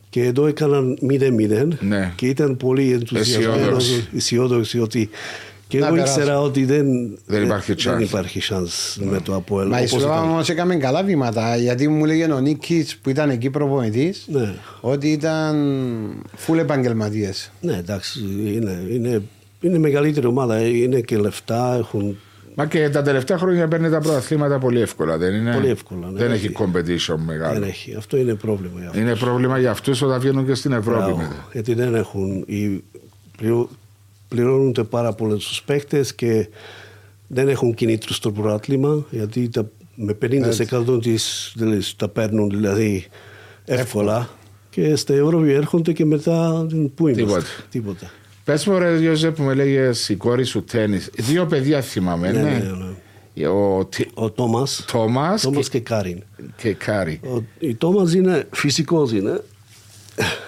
Και 0.09 0.23
εδώ 0.23 0.47
έκαναν 0.47 0.97
0-0 1.01 1.77
Ναι. 1.79 2.13
και 2.15 2.27
ήταν 2.27 2.57
πολύ 2.57 2.91
ενθουσιασμένος, 2.91 3.57
Αισιόδοξοι. 3.59 4.07
αισιόδοξοι 4.15 4.79
ότι. 4.79 5.09
Και 5.71 5.79
Να 5.79 5.85
εγώ 5.85 5.95
περάσω. 5.95 6.19
ήξερα 6.19 6.41
ότι 6.41 6.65
δεν, 6.65 6.85
Δεν 7.25 7.43
υπάρχει 7.43 7.73
δεν 7.73 7.97
chance. 7.97 8.01
υπάρχει 8.01 8.41
chance 8.49 9.01
με 9.11 9.19
το 9.19 9.35
Αποέλ. 9.35 9.67
Μα 9.67 9.79
η 9.81 9.85
όπως 9.85 10.01
Σλόβαν 10.01 10.17
ήταν. 10.17 10.29
όμω 10.29 10.39
έκαμε 10.49 10.75
καλά 10.75 11.03
βήματα. 11.03 11.55
Γιατί 11.55 11.87
μου 11.87 12.05
λέγε 12.05 12.31
ο 12.33 12.39
Νίκης 12.39 12.97
που 12.97 13.09
ήταν 13.09 13.29
εκεί 13.29 13.49
προπονητής 13.49 14.25
Ναι. 14.31 14.53
ότι 14.81 15.07
ήταν 15.11 15.55
φουλ 16.35 16.57
επαγγελματίες. 16.57 17.51
ναι, 17.61 17.73
εντάξει, 17.77 18.19
είναι, 18.55 18.85
είναι, 18.91 19.21
είναι 19.61 19.77
μεγαλύτερη 19.77 20.25
ομάδα. 20.25 20.59
Είναι 20.61 20.99
και 21.01 21.17
λεφτά, 21.17 21.75
έχουν 21.79 22.17
Μα 22.55 22.65
και 22.65 22.89
τα 22.89 23.01
τελευταία 23.01 23.37
χρόνια 23.37 23.67
παίρνει 23.67 23.89
τα 23.89 23.99
πρωταθλήματα 23.99 24.57
πολύ 24.59 24.81
εύκολα, 24.81 25.17
δεν 25.17 25.33
είναι; 25.33 25.53
Πολύ 25.53 25.69
εύκολα, 25.69 26.09
ναι. 26.11 26.19
Δεν 26.19 26.31
Έχει. 26.31 26.45
έχει 26.45 26.55
competition 26.59 27.15
μεγάλο. 27.25 27.53
δεν 27.59 27.63
έχει. 27.69 27.95
Αυτό 27.95 28.17
είναι 28.17 28.33
πρόβλημα 28.33 28.79
για 28.79 28.87
αυτούς. 28.87 29.01
Είναι 29.01 29.15
πρόβλημα 29.15 29.59
για 29.59 29.71
αυτούς 29.71 30.01
όταν 30.01 30.19
βγαίνουν 30.19 30.45
και 30.45 30.53
στην 30.53 30.71
Ευρώπη 30.71 30.97
Μπράβο, 30.99 31.17
μετά. 31.17 31.47
γιατί 31.53 31.73
δεν 31.73 31.95
έχουν. 31.95 32.43
Οι, 32.47 32.83
πληρω- 33.37 33.69
πληρώνονται 34.35 34.83
πάρα 34.83 35.13
πολλές 35.13 35.45
τους 35.45 35.61
παίκτε 35.63 36.05
και 36.15 36.47
δεν 37.27 37.47
έχουν 37.49 37.73
κινήτρους 37.73 38.15
στο 38.15 38.31
πρωτάθλημα 38.31 39.05
γιατί 39.09 39.49
τα, 39.49 39.69
με 39.95 40.17
50% 40.21 41.01
της, 41.01 41.53
δηλαδή, 41.55 41.81
τα 41.95 42.07
παίρνουν 42.09 42.49
δηλαδή 42.49 43.05
εύκολα. 43.65 44.29
Και 44.69 44.95
στα 44.95 45.13
Ευρώπη 45.13 45.51
έρχονται 45.51 45.93
και 45.93 46.05
μετά 46.05 46.65
πού 46.95 47.07
είμαστε; 47.07 47.23
Τίποτα. 47.23 47.45
Τίποτα. 47.69 48.11
Πες 48.43 48.65
μου, 48.65 48.77
ρε 48.79 48.97
Γιώζε, 48.99 49.31
που 49.31 49.43
με 49.43 49.53
λέγες 49.53 50.09
η 50.09 50.15
κόρη 50.15 50.43
σου 50.43 50.63
τέννη. 50.63 50.99
Δύο 51.17 51.45
παιδιά 51.45 51.81
θυμάμαι, 51.81 52.31
Ναι, 52.31 52.41
ναι. 52.41 52.49
ναι, 52.49 52.57
ναι. 53.35 53.47
Ο 53.47 53.85
Τι- 53.85 54.05
Ο 54.13 54.29
Τόμας. 54.31 54.85
Τόμας 54.91 55.41
Τόμας 55.41 55.69
και, 55.69 55.77
και 55.77 55.83
Κάριν. 55.83 56.23
και 56.57 56.73
Κάρι. 56.73 57.19
Ο, 57.23 57.43
η 57.59 57.75
Τόμας 57.75 58.13
είναι 58.13 58.47
φυσικός, 58.51 59.11
είναι. 59.11 59.41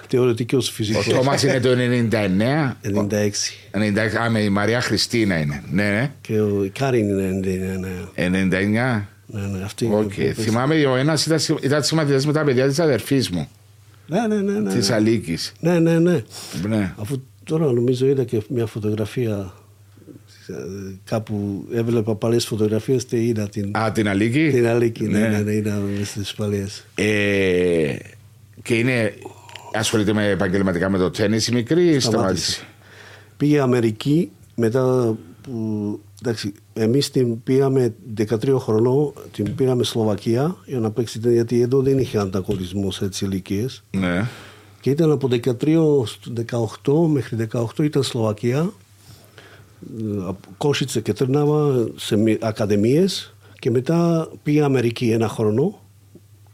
Θεωρητικός 0.08 0.68
Ο 0.68 0.72
φυσικό. 0.72 1.02
Τόμας 1.10 1.42
είναι 1.42 1.60
το 1.60 1.68
99. 1.70 2.76
96. 2.82 3.54
96. 3.70 4.16
Α, 4.22 4.30
με 4.30 4.40
η 4.40 4.48
Μαρία 4.48 4.80
Χριστίνα 4.80 5.38
είναι. 5.38 5.62
Ναι, 5.70 5.82
ναι. 5.90 6.12
Και 6.20 6.40
ο 6.40 6.64
η 6.64 6.68
Κάριν 6.68 7.08
είναι 7.08 7.28
99. 7.42 8.12
99. 8.14 9.08
Ναι, 9.26 9.40
ναι, 9.46 9.62
αυτή 9.64 9.88
Οκ. 9.92 10.16
είναι. 10.16 10.32
που- 10.32 10.40
Θυμάμαι 10.40 10.86
ο 10.86 10.96
ένας 10.96 11.26
ήταν, 11.26 11.38
συμ- 11.38 11.64
ήταν 11.64 11.82
συμμαθητή 11.84 12.26
με 12.26 12.32
τα 12.32 12.44
παιδιά 12.44 12.68
της 12.68 12.78
αδερφής 12.78 13.30
μου, 13.30 13.48
Ναι, 14.06 14.26
ναι, 14.26 14.34
ναι. 14.40 14.58
ναι, 14.60 14.74
της 14.74 14.88
ναι. 14.88 14.94
Αλίκης. 14.94 15.52
Ναι, 15.60 15.78
ναι, 15.78 15.98
ναι. 15.98 16.22
Ναι. 16.68 16.92
Αφού 16.96 17.22
τώρα 17.44 17.64
νομίζω 17.64 18.06
είδα 18.06 18.24
και 18.24 18.40
μια 18.48 18.66
φωτογραφία 18.66 19.52
ε, 20.48 20.52
κάπου 21.04 21.66
έβλεπα 21.74 22.14
παλιές 22.14 22.46
φωτογραφίες 22.46 23.04
και 23.04 23.24
είδα 23.24 23.48
την, 23.48 23.70
Α, 23.76 23.92
την 23.92 24.08
Αλίκη; 24.08 24.50
την 24.50 24.66
Αλίκη. 24.66 25.04
Ναι, 25.04 25.18
Ναι. 25.18 25.28
ναι, 25.28 25.38
ναι, 25.38 25.52
είδα 25.54 25.80
μες 25.98 26.08
στις 26.08 26.34
παλιές. 26.34 26.84
Ε, 26.94 27.96
και 28.62 28.74
είναι. 28.74 29.14
Ασχολείται 29.74 30.12
με 30.12 30.28
επαγγελματικά 30.28 30.90
με 30.90 30.98
το 30.98 31.10
τέννη 31.10 31.36
η 31.50 31.52
μικρή 31.54 31.86
ή 31.88 32.00
Σταμάτησε. 32.00 32.00
σταμάτησε; 32.00 32.62
Πήγε 33.36 33.60
Αμερική, 33.60 34.30
μετά 34.54 35.16
που 35.42 36.00
εντάξει, 36.22 36.52
εμείς 36.72 37.10
την 37.10 37.42
πήγαμε 37.42 37.94
13 38.18 38.56
χρονών, 38.58 39.12
την 39.32 39.54
πήγαμε 39.54 39.84
Σλοβακία 39.84 40.56
για 40.66 40.78
να 40.78 40.90
παίξει, 40.90 41.20
γιατί 41.22 41.60
εδώ 41.60 41.82
δεν 41.82 41.98
είχε 41.98 42.18
ανταγωνισμός 42.18 42.94
σε 42.94 43.04
έτσι 43.04 43.24
ηλικίες. 43.24 43.82
Ναι. 43.90 44.28
Και 44.80 44.90
ήταν 44.90 45.10
από 45.10 45.28
13 45.28 46.04
στο 46.06 46.32
18 47.06 47.08
μέχρι 47.08 47.48
18 47.52 47.84
ήταν 47.84 48.02
Σλοβακία. 48.02 48.72
Ε, 49.98 50.16
από 50.26 50.48
Κόσιτσε 50.56 51.00
και 51.00 51.12
Τρνάβα 51.12 51.86
σε 51.96 52.16
μη- 52.16 52.38
ακαδημίες 52.40 53.34
και 53.58 53.70
μετά 53.70 54.28
πήγα 54.42 54.64
Αμερική 54.64 55.10
ένα 55.10 55.28
χρόνο 55.28 55.78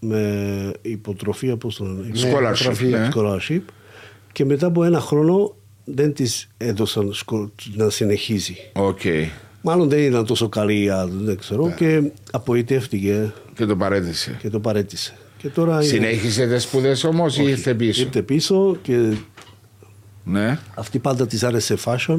με 0.00 0.72
υποτροφία, 0.82 1.56
πώς 1.56 1.76
το 1.76 1.84
λένε, 1.84 2.10
Scholarship, 2.14 2.54
υποτροφία. 2.54 2.98
ναι. 2.98 3.08
scholarship. 3.14 3.60
Και 4.32 4.44
μετά 4.44 4.66
από 4.66 4.84
ένα 4.84 5.00
χρόνο 5.00 5.56
δεν 5.84 6.12
της 6.12 6.48
έδωσαν 6.56 7.12
scho- 7.12 7.50
να 7.74 7.90
συνεχίζει. 7.90 8.56
Οκ. 8.72 9.00
Μάλλον 9.62 9.88
δεν 9.88 9.98
ήταν 9.98 10.26
τόσο 10.26 10.48
καλή, 10.48 10.90
α, 10.90 11.06
δεν 11.10 11.38
ξέρω, 11.38 11.70
και 11.76 12.02
απογοητεύτηκε 12.30 13.32
Και 13.54 13.64
το 13.66 13.76
παρέτησε. 13.76 14.36
και 14.40 14.50
το 14.50 14.60
παρέτησε. 14.60 15.14
Και 15.38 15.48
τώρα 15.48 15.72
είναι- 15.74 15.82
Συνέχισε 15.84 16.46
τις 16.46 16.62
σπουδές 16.62 17.04
όμως 17.04 17.38
ή 17.38 17.42
ήρθε 17.46 17.74
πίσω; 17.74 18.02
ήρθε 18.02 18.22
πίσω 18.22 18.76
και 18.82 19.12
Ναι. 20.24 20.58
αυτή 20.74 20.98
πάντα 20.98 21.26
της 21.26 21.42
άρεσε 21.44 21.76
fashion 21.84 22.18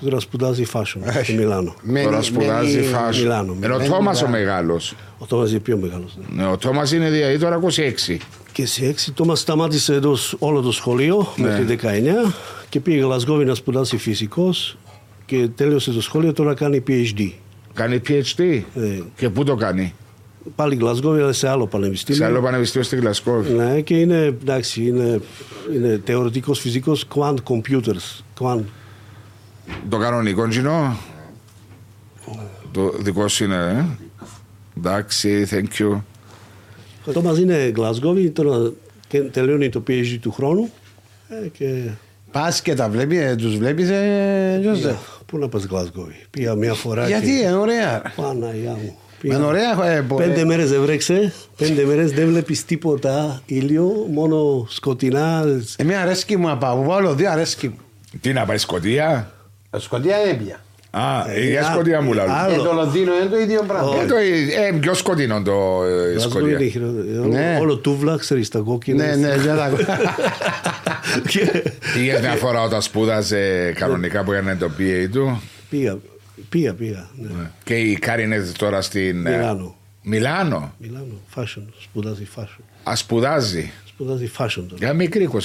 και 0.00 0.04
τώρα 0.04 0.20
σπουδάζει 0.20 0.64
fashion 0.72 1.00
στο 1.22 1.32
Μιλάνο. 1.36 1.74
Μένει- 1.82 2.06
Τώρα 2.06 2.22
σπουδάζει 2.22 2.76
μένει- 2.76 2.94
fashion. 2.94 3.16
Μιλάνο. 3.20 3.56
Ενώ 3.60 3.74
ο 3.74 3.78
Μένει 3.78 3.88
Τόμα 3.90 4.10
ο 4.10 4.12
Μιλάνο. 4.12 4.28
μεγάλος. 4.30 4.94
Ο 5.18 5.26
Τόμας 5.26 5.50
είναι 5.50 5.58
πιο 5.60 5.76
μεγάλος. 5.76 6.18
Ναι. 6.32 6.42
Ναι, 6.42 6.48
ο 6.50 6.56
Τόμας 6.56 6.92
είναι 6.92 7.10
δηλαδή 7.10 7.38
τώρα 7.38 7.56
26. 7.56 8.18
Και 8.52 8.66
σε 8.66 8.86
έξι 8.86 9.12
Τόμας 9.12 9.40
σταμάτησε 9.40 9.94
εδώ 9.94 10.16
σ- 10.16 10.34
όλο 10.38 10.60
το 10.60 10.72
σχολείο 10.72 11.32
Ναι. 11.36 11.46
μέχρι 11.48 11.64
19 11.64 12.32
και 12.68 12.80
πήγε 12.80 13.00
Γλασγόβη 13.00 13.44
να 13.44 13.54
σπουδάσει 13.54 13.96
φυσικός 13.96 14.76
και 15.26 15.48
τέλειωσε 15.54 15.90
το 15.90 16.00
σχολείο, 16.02 16.32
τώρα 16.32 16.54
κάνει 16.54 16.82
PhD. 16.88 17.30
Κάνει 17.74 18.00
PhD. 18.08 18.40
Ε, 18.74 19.00
Και 19.16 19.28
πού 19.28 19.44
το 19.44 19.54
κάνει; 19.54 19.94
πάλι 20.54 20.74
Γλασγόβη 20.74 21.20
αλλά 21.20 21.32
σε 21.32 21.48
άλλο 21.48 21.62
Σε 21.62 21.68
πανεπιστήμιο. 21.68 22.26
άλλο 22.26 22.40
πανεπιστήμιο 22.40 22.86
στη 22.86 22.96
Γλασκόβη. 22.96 23.52
Ναι, 23.52 23.80
και 23.80 23.94
είναι, 23.94 24.24
εντάξει, 24.24 24.82
είναι, 24.86 25.20
είναι 25.74 26.00
θεωρητικός 26.04 26.60
φυσικός 26.60 27.04
quant 27.14 27.34
computers. 27.48 28.22
Quant. 28.40 28.60
Το 29.88 29.96
κανονικό 29.98 30.48
κοινό. 30.48 30.96
Το 32.72 32.92
δικό 32.98 33.28
σου 33.28 33.44
είναι, 33.44 33.56
ε. 33.56 33.84
Εντάξει, 34.78 35.46
thank 35.50 35.80
you. 35.82 36.00
Ο 37.04 37.12
Τόμας 37.12 37.38
είναι 37.38 37.72
Γλασγόβη, 37.76 38.30
τώρα 38.30 38.72
και 39.08 39.20
τελειώνει 39.20 39.68
το 39.68 39.82
PhD 39.88 40.18
του 40.20 40.32
χρόνου 40.32 40.70
ε, 41.28 41.48
και 41.48 41.88
Πας 42.30 42.62
και 42.62 42.74
τα 42.74 42.88
βλέπει, 42.88 43.16
ε, 43.18 43.34
τους 43.36 43.56
βλέπεις, 43.56 43.88
ε, 43.88 44.58
Γιώζεφ. 44.60 44.96
Πού 45.26 45.38
να 45.38 45.48
πας 45.48 45.64
Γλασγόβη. 45.64 46.26
Πήγα 46.30 46.54
μια 46.54 46.74
φορά 46.74 47.06
Γιατί, 47.06 47.26
και... 47.26 47.32
είναι 47.32 47.54
ωραία. 47.54 48.02
Παναγιά 48.16 48.70
μου. 48.70 48.96
Είναι 49.22 49.36
ωραία. 49.36 49.84
ε, 49.90 50.00
πο- 50.00 50.14
Πέντε 50.16 50.40
ε, 50.40 50.44
μέρες 50.44 50.70
έβρεξε, 50.72 51.32
πέντε 51.56 51.84
μέρες 51.84 52.12
δεν 52.12 52.26
βλέπεις 52.28 52.64
τίποτα 52.64 53.42
ήλιο, 53.46 54.06
μόνο 54.12 54.66
σκοτεινά. 54.68 55.44
Εμένα 55.76 56.00
αρέσκει 56.00 56.36
μου 56.36 56.46
να 56.46 56.56
πάω, 56.58 56.76
που 56.76 56.86
πάω 56.88 57.14
δύο 57.14 57.30
αρέσκει 57.30 57.68
μου. 57.68 57.78
Τι 58.20 58.32
να 58.32 58.44
πάει 58.44 58.58
Σκοτία; 58.58 59.32
Σκοτία 59.76 60.16
έπια. 60.16 60.60
Α, 60.90 61.30
Ε, 61.30 61.48
για 61.48 61.60
α, 61.60 61.72
Σκοτία 61.72 62.00
μου 62.00 62.12
ε, 62.12 62.14
λαλούν. 62.14 62.34
άλλο. 62.34 62.54
Ε, 62.54 62.56
το 62.66 62.72
Λονδίνο 62.72 63.12
είναι 63.20 63.30
το 63.30 63.38
ίδιο 63.38 63.62
πράγμα. 63.62 64.02
Ε, 64.02 64.06
το, 64.06 64.16
ε, 64.16 64.72
πιο 64.80 64.94
σκοτεινό 64.94 65.42
το 65.42 65.84
ε, 65.84 66.10
Γλασγόβη 66.10 66.44
είναι 66.44 66.50
Σκοτία. 66.50 66.68
χειρότερο. 66.70 67.24
Ναι. 67.26 67.58
Όλο 67.60 67.76
τούβλα, 67.76 68.16
ξέρεις, 68.16 68.48
τα 68.48 68.58
κόκκινα. 68.58 69.04
Ναι, 69.06 69.14
ναι, 69.28 69.34
για 69.42 69.54
τα 69.60 69.70
Και 71.28 71.62
Πήγε 71.94 72.18
μια 72.20 72.34
φορά 72.34 72.62
όταν 72.62 72.82
σπούδασε 72.82 73.72
κανονικά 73.76 74.24
που 74.24 74.32
έκανε 74.32 74.56
το 74.56 74.70
PA 74.78 75.08
του; 75.12 75.40
πήγα, 75.70 75.98
πήγα, 76.48 76.74
πήγα. 76.74 77.08
Ναι. 77.16 77.50
Και 77.64 77.74
η 77.74 77.94
Κάρη 77.98 78.22
είναι 78.22 78.44
τώρα 78.58 78.80
στην. 78.82 79.26
ε, 79.26 79.30
Μιλάνο. 79.36 79.76
Μιλάνο. 80.02 80.74
Μιλάνο, 80.78 81.20
fashion, 81.34 81.62
σπουδάζει 81.82 82.26
fashion. 82.36 82.62
Α 82.82 82.96
σπουδάζει. 82.96 83.72
Σπουδάζει 84.00 84.30
fashion 84.38 84.48
τώρα. 84.68 84.74
Για 84.78 84.92
μικρή 84.92 85.28
22-23 85.32 85.38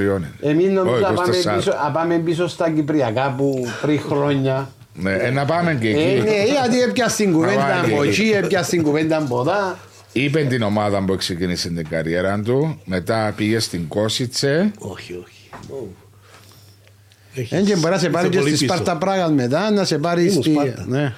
είναι. 0.00 0.32
Εμείς 0.40 0.68
νομίζω 0.70 0.94
Όχι, 0.94 1.02
να 1.02 1.12
πάμε 1.12 1.36
24. 1.52 1.56
πίσω, 1.56 1.72
να 1.84 1.90
πάμε 1.90 2.18
πίσω 2.18 2.46
στα 2.48 2.70
Κυπριακά 2.70 3.34
που 3.36 3.66
πριν 3.82 4.00
χρόνια. 4.00 4.70
Ναι, 4.94 5.12
ε, 5.12 5.30
να 5.30 5.44
πάμε 5.44 5.74
και 5.74 5.88
Ε, 5.88 5.90
εκεί. 6.12 6.20
ναι, 6.22 6.42
γιατί 6.44 6.80
έπιασε 6.82 7.16
την 7.16 7.32
κουβέντα 7.32 7.54
Να 7.54 7.60
πάμε 7.80 7.92
από 7.94 8.02
και 8.04 8.08
εκεί, 8.08 8.30
έπιασε 8.30 8.70
την 8.70 8.82
κουβέντα 8.82 9.16
από 9.16 9.40
εδώ. 9.40 9.76
Είπε 10.12 10.42
την 10.44 10.62
ομάδα 10.62 11.04
που 11.04 11.16
ξεκίνησε 11.16 11.68
την 11.68 11.88
καριέρα 11.88 12.40
του. 12.40 12.80
Μετά 12.84 13.32
πήγε 13.36 13.58
στην 13.58 13.88
Κόσιτσε. 13.88 14.70
Όχι, 14.78 15.12
όχι. 15.12 15.48
Ω. 15.70 15.86
Έχεις- 17.34 17.52
Έτσι 17.52 17.76
μπορεί 17.76 17.92
να 17.92 17.98
σε 17.98 18.08
πάρει 18.08 18.26
είσαι 18.28 18.36
και 18.36 18.42
πολύ 18.42 18.56
στη 18.56 18.64
πίσω. 18.64 18.74
Σπάρτα 18.76 18.96
Πράγα 18.98 19.28
μετά, 19.30 19.70
να 19.70 19.84
σε 19.84 19.98
πάρει 19.98 20.24
Ήμουν 20.26 20.42
στη... 20.42 20.52
Σπάρτα. 20.52 20.84
Ναι. 20.88 21.12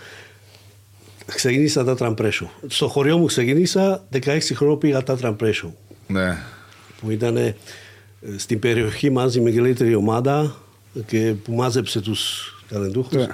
Ξεκίνησα 1.35 1.85
τα 1.85 1.95
τραμπρέσο. 1.95 2.51
Στο 2.67 2.89
χωριό 2.89 3.19
μου 3.19 3.27
ξεκίνησα, 3.27 4.05
16 4.13 4.39
χρόνια 4.55 4.77
πήγα 4.77 5.03
τα 5.03 5.17
τραμπρέσο. 5.17 5.75
Ναι. 6.07 6.37
Που 7.05 7.11
ήταν 7.11 7.37
ε, 7.37 7.55
στην 8.37 8.59
περιοχή 8.59 9.11
μας 9.11 9.35
η 9.35 9.41
μεγαλύτερη 9.41 9.95
ομάδα 9.95 10.57
και 11.07 11.35
που 11.45 11.53
μάζεψε 11.53 12.01
τους 12.01 12.49
ταλεντούχους. 12.69 13.17
Ναι. 13.17 13.27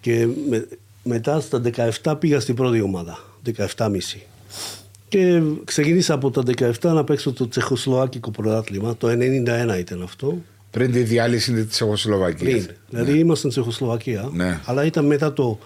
Και 0.00 0.26
με- 0.48 0.68
μετά 1.02 1.40
στα 1.40 1.60
17 2.02 2.16
πήγα 2.18 2.40
στην 2.40 2.54
πρώτη 2.54 2.80
ομάδα, 2.80 3.18
17,5. 3.56 4.20
Και 5.08 5.42
ξεκίνησα 5.64 6.14
από 6.14 6.30
τα 6.30 6.42
17 6.58 6.92
να 6.92 7.04
παίξω 7.04 7.32
το 7.32 7.48
Τσεχοσλοβάκικο 7.48 8.30
πρωτάθλημα. 8.30 8.96
Το 8.96 9.08
91 9.08 9.78
ήταν 9.78 10.02
αυτό. 10.02 10.42
Πριν 10.70 10.92
τη 10.92 11.02
διάλυση 11.02 11.52
της 11.52 11.66
Τσεχοσλοβακίας. 11.68 12.64
Πριν. 12.64 12.76
Δηλαδή 12.90 13.18
ήμασταν 13.18 13.50
Τσεχοσλοβακία. 13.50 14.30
Ναι. 14.32 14.60
Αλλά 14.64 14.84
ήταν 14.84 15.06
μετά 15.06 15.32
το 15.32 15.58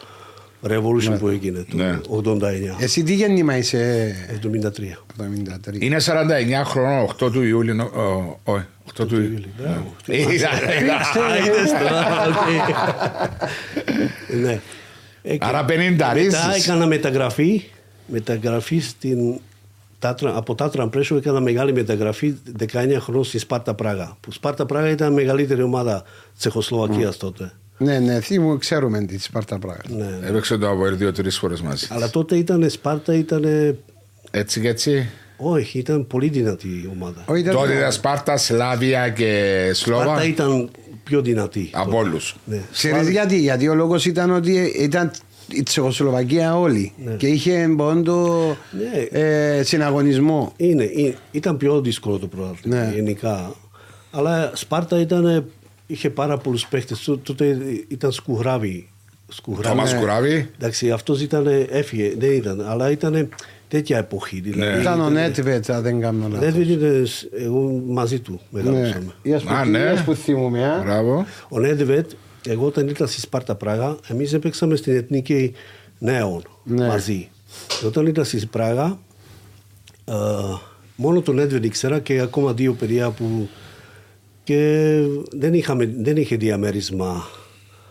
Revolution 0.62 1.16
που 1.18 1.28
έγινε 1.28 1.66
το 1.70 1.76
Ναι. 1.76 1.98
89. 2.08 2.76
Εσύ 2.78 3.02
τι 3.02 3.14
γέννημα 3.14 3.56
είσαι; 3.56 4.14
73. 4.30 5.04
73. 5.16 5.80
Είναι 5.80 5.96
49 6.00 6.64
χρόνων, 6.64 7.04
8 7.04 7.30
του 7.32 7.42
Ιούλη. 7.42 7.74
νο- 7.74 7.84
ο- 7.84 8.40
Όχι, 8.44 8.64
8 8.84 9.06
του 9.06 9.14
Ιούλη. 9.14 9.46
Μπράβο. 9.58 9.94
Είδα, 10.06 10.30
είδα. 10.80 10.94
Α, 10.96 11.38
είδες 11.38 11.70
τώρα, 11.70 12.26
οκ. 12.28 12.48
Ναι. 14.42 14.60
Ε, 15.22 15.36
και 15.36 15.44
Άρα 15.46 15.64
50 15.64 16.12
ρίζεις. 16.12 16.32
Μετά 16.32 16.54
έκανα 16.56 16.86
μεταγραφή, 16.86 17.62
μεταγραφή 18.06 18.78
στην, 18.78 19.40
Τάτρα, 19.98 20.36
από 20.36 20.54
Τάτρα 20.54 20.88
Πρέσοφ 20.88 21.16
έκανα 21.16 21.40
μεγάλη 21.40 21.72
μεταγραφή 21.72 22.34
19 22.58 22.96
χρόνων 23.00 23.24
στη 23.24 23.38
Σπάρτα 23.38 23.74
Πράγα. 23.74 24.16
Που 24.20 24.32
Σπάρτα 24.32 24.66
Πράγα 24.66 24.88
ήταν 24.88 25.12
η 25.12 25.14
μεγαλύτερη 25.14 25.62
ομάδα 25.62 26.02
Τσεχοσλοβακίας 26.38 27.16
τότε. 27.16 27.52
Ναι, 27.82 27.98
ναι, 27.98 28.20
θύμου 28.20 28.58
ξέρουμε 28.58 29.00
τη 29.04 29.18
Σπάρτα 29.18 29.58
Πράγα. 29.58 29.80
Ναι. 29.88 30.28
Έπαιξε 30.28 30.56
το 30.58 30.70
από 30.70 30.84
δύο-τρει 30.90 31.30
φορές 31.30 31.60
μαζί. 31.60 31.86
Αλλά 31.90 32.10
τότε 32.10 32.36
ήταν 32.36 32.70
Σπάρτα, 32.70 33.14
ήταν. 33.14 33.44
Έτσι 34.30 34.60
και 34.60 34.68
έτσι; 34.68 35.08
Όχι, 35.36 35.78
ήταν 35.78 36.06
πολύ 36.06 36.28
δυνατή 36.28 36.68
η 36.68 36.90
ομάδα. 36.94 37.24
Όχι, 37.26 37.40
ήταν- 37.40 37.54
Τότε 37.54 37.72
ήταν 37.74 37.92
Σπάρτα, 37.92 38.36
Σλάβια 38.36 39.08
και 39.08 39.70
Σλόβα; 39.74 40.02
Σπάρτα 40.02 40.24
ήταν 40.24 40.70
πιο 41.04 41.20
δυνατή. 41.22 41.70
Από 41.72 41.90
τότε. 41.90 41.96
όλους. 42.08 42.36
Ναι. 42.44 42.60
Ξέρεις 42.72 43.08
γιατί, 43.08 43.38
γιατί 43.38 43.68
ο 43.68 43.74
λόγος 43.74 44.06
ήταν 44.06 44.30
ότι 44.30 44.72
ήταν 44.78 45.10
η 45.52 45.62
Τσεχοσλοβακία 45.62 46.58
όλη 46.58 46.92
Ναι. 47.04 47.12
και 47.12 47.26
είχε 47.26 47.68
πόντο 47.76 48.56
Ναι. 48.70 49.18
ε, 49.20 49.62
συναγωνισμό. 49.62 50.52
Είναι, 50.56 50.90
είναι- 50.94 51.14
ήταν 51.30 51.56
πιο 51.56 51.80
δύσκολο 51.80 52.18
το 52.18 52.26
πρωτάθλημα 52.26 52.76
Ναι. 52.76 52.92
γενικά. 52.94 53.54
Αλλά 54.10 54.50
Σπάρτα 54.54 55.00
ήταν, 55.00 55.44
είχε 55.90 56.10
πάρα 56.10 56.36
πολλούς 56.38 56.66
παίχτες. 56.66 57.10
Τότε 57.22 57.56
ήταν 57.88 58.12
σκουγράβι. 58.12 58.88
σκουγράβι. 59.28 59.76
Τόμα 59.76 59.98
Κουράβη. 59.98 60.50
Εντάξει, 60.58 60.90
αυτός 60.90 61.20
ήταν, 61.20 61.46
έφυγε, 61.70 62.14
δεν 62.18 62.32
ήταν, 62.32 62.60
αλλά 62.68 62.90
ήταν 62.90 63.28
τέτοια 63.68 63.98
εποχή. 63.98 64.40
Δηλαδή, 64.40 64.72
Ναι. 64.74 64.80
Ήταν 64.80 65.00
ο 65.00 65.10
Νέτβετ, 65.10 65.70
αν 65.70 65.82
δεν 65.82 66.00
κάνω 66.00 66.28
λάθος. 66.28 66.52
Δεν 66.52 66.62
ήταν, 66.62 67.06
εγώ 67.38 67.82
μαζί 67.86 68.20
του 68.20 68.40
Ναι. 68.50 68.62
μεγαλώσαμε. 68.62 69.12
Είδες 69.22 69.42
που- 69.42 69.52
Α, 69.52 69.64
ναι. 69.64 69.78
είδες 69.78 70.02
που 70.02 70.14
θυμούμαι, 70.14 70.64
α. 70.64 70.80
Μπράβο. 70.84 71.26
Ο 71.48 71.58
Νέντεβετ, 71.58 72.10
εγώ 72.48 72.66
όταν 72.66 72.88
ήρθα 72.88 73.06
στη 73.06 73.20
Σπάρτα 73.20 73.54
Πράγα, 73.54 73.96
εμείς 74.08 74.32
έπαιξαμε 74.32 74.76
στην 74.76 74.96
Εθνική 74.96 75.52
Νέων 75.98 76.42
Ναι. 76.64 76.86
μαζί. 76.86 77.28
Και 77.80 77.86
όταν 77.86 78.06
ήρθα 78.06 78.24
στη 78.24 78.46
Πράγα, 78.46 78.98
ε, 80.04 80.14
μόνο 80.96 81.20
τον 81.20 81.34
Νέντεβετ 81.34 81.64
ήξερα 81.64 81.98
και 81.98 82.20
ακόμα 82.20 82.52
δύο 82.52 82.72
παιδιά 82.72 83.10
που. 83.10 83.48
Και 84.50 85.00
δεν, 85.32 85.54
είχαμε, 85.54 85.94
δεν 86.00 86.16
είχε 86.16 86.36
διαμέρισμα 86.36 87.28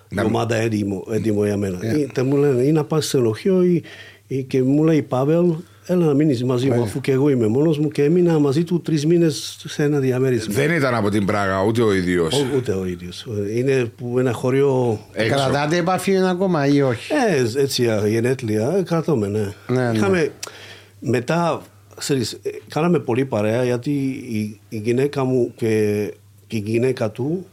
Να- 0.09 0.21
η 0.21 0.25
ομάδα 0.25 0.55
έτοιμο, 0.55 1.05
έτοιμο 1.11 1.45
για 1.45 1.57
μένα. 1.57 1.79
Ή, 2.17 2.21
μου 2.21 2.37
λένε 2.37 2.61
ή 2.61 2.71
να 2.71 2.83
πας 2.83 3.05
σε 3.05 3.17
ενοχείο 3.17 3.63
ή, 3.63 3.83
ή 4.27 4.43
και 4.43 4.63
μου 4.63 4.83
λέει 4.83 5.01
Πάβελ, 5.01 5.53
έλα 5.85 6.05
να 6.05 6.13
μείνεις 6.13 6.43
μαζί 6.43 6.69
μου 6.69 6.81
αφού 6.81 7.01
και 7.01 7.11
εγώ 7.11 7.29
είμαι 7.29 7.47
μόνος 7.47 7.79
μου 7.79 7.87
και 7.87 8.03
έμεινα 8.03 8.39
μαζί 8.39 8.63
του 8.63 8.81
τρεις 8.81 9.05
μήνες 9.05 9.59
σε 9.67 9.83
ένα 9.83 9.99
διαμέρισμα. 9.99 10.53
Δεν 10.53 10.71
ήταν 10.71 10.95
από 10.95 11.09
την 11.09 11.25
Πράγα 11.25 11.63
ούτε 11.63 11.81
ο 11.81 11.93
ίδιος. 11.93 12.33
Ό, 12.33 12.45
ούτε 12.55 12.71
ο 12.71 12.85
ίδιος. 12.85 13.27
Είναι 13.55 13.91
που 13.97 14.19
ένα 14.19 14.31
χωριό 14.31 14.99
Έξω. 15.13 15.35
Κρατάτε 15.35 15.77
επαφή 15.77 16.17
ακόμα 16.17 16.67
ή 16.67 16.81
όχι; 16.81 17.13
ε, 17.13 17.61
έτσι 17.61 17.87
γενέτλια, 18.07 18.73
ε, 18.77 18.81
κρατώμε, 18.81 19.27
ναι. 19.27 19.53
Ναι, 19.67 19.89
ναι. 19.89 19.97
Είχαμε, 19.97 20.31
μετά, 20.99 21.61
ξέρεις, 21.97 22.31
ε, 22.31 22.49
κάναμε 22.67 22.99
πολύ 22.99 23.25
παρέα 23.25 23.63
γιατί 23.63 23.91
η, 24.29 24.59
η 24.69 24.77
γυναίκα 24.77 25.23
μου 25.23 25.51
και, 25.55 26.13
και 26.49 26.55
η 26.57 26.63
γυναίκα 26.65 27.09
του 27.09 27.45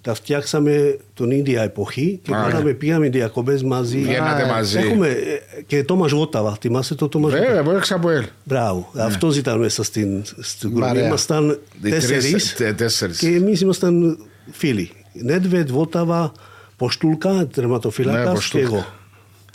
τα 0.00 0.14
φτιάξαμε 0.14 0.96
τον 1.14 1.30
ίδια 1.30 1.62
εποχή 1.62 2.20
και 2.22 2.34
Α, 2.34 2.42
κάναμε, 2.48 2.72
πήγαμε 2.72 3.08
διακοπές 3.08 3.62
μαζί. 3.62 3.98
Βγαίνατε 3.98 4.42
Α, 4.42 4.46
μαζί. 4.46 4.78
Έχουμε 4.78 5.08
ε, 5.08 5.62
και 5.66 5.84
Τόμας 5.84 6.10
Γόταβα, 6.10 6.56
θυμάσαι 6.60 6.94
το 6.94 7.08
Τόμας 7.08 7.32
Βέβαια, 7.32 7.48
Γόταβα. 7.48 7.68
από 7.68 7.76
έξω 7.78 7.94
από 7.94 8.10
ελ. 8.10 8.24
Μπράβο, 8.44 8.90
αυτός 8.98 9.36
ήταν 9.36 9.58
μέσα 9.58 9.82
στην, 9.82 10.22
στην 10.40 10.72
Παρέα. 10.72 10.90
γκρουπή. 10.90 11.06
Ήμασταν 11.08 11.58
Οι 11.82 11.88
τρεις- 11.90 12.06
τέσσερις 12.06 12.54
τε- 12.54 12.76
τέσσερις. 12.76 13.18
και 13.18 13.28
εμείς 13.28 13.60
ήμασταν 13.60 14.18
φίλοι. 14.50 14.90
Νέντβετ, 15.12 15.70
Βόταβα, 15.70 16.32
Ποστούλκα, 16.76 17.32
Ναι, 17.32 17.44
τερματοφύλακας 17.44 18.24
και 18.28 18.34
Ποστούλκα. 18.34 18.66
εγώ. 18.66 18.86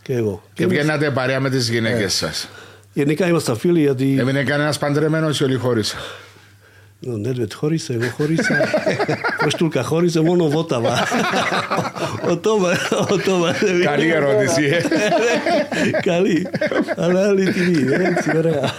Και 0.02 0.14
εγώ. 0.14 0.44
Και 0.54 0.64
εμείς- 0.64 0.78
βγαίνατε 0.78 1.12
παρέα 1.12 1.40
με 1.40 1.50
τις 1.50 1.70
γυναίκες 1.70 2.14
σας. 2.14 2.50
Γενικά 2.94 3.28
ήμασταν 3.28 3.58
φίλοι 3.58 3.80
γιατί 3.82 4.16
Έμεινε 4.20 4.44
κανένας 4.44 4.78
παντρεμένος 4.78 5.40
ή 5.40 5.44
όλοι 5.44 5.56
χώρισαν. 5.56 6.00
Ο 7.08 7.18
Νέντβετ 7.18 7.54
χώρισε, 7.54 7.94
εγώ 7.94 8.10
χώρισα. 8.18 8.58
Ποστούλκα 9.44 9.84
χώρισε, 9.84 10.20
μόνο 10.22 10.48
Βόταβα. 10.50 10.94
ο 12.30 12.38
Τόμα. 12.38 12.72
Ο 13.12 13.18
Τόμα 13.18 13.54
Καλή 13.84 14.10
ερώτηση. 14.10 14.64
ε. 14.64 14.82
Καλή. 16.02 16.48
Αλλά 16.98 17.28
αληθινή. 17.28 17.94
Έτσι, 17.94 18.38
ωραία. 18.38 18.72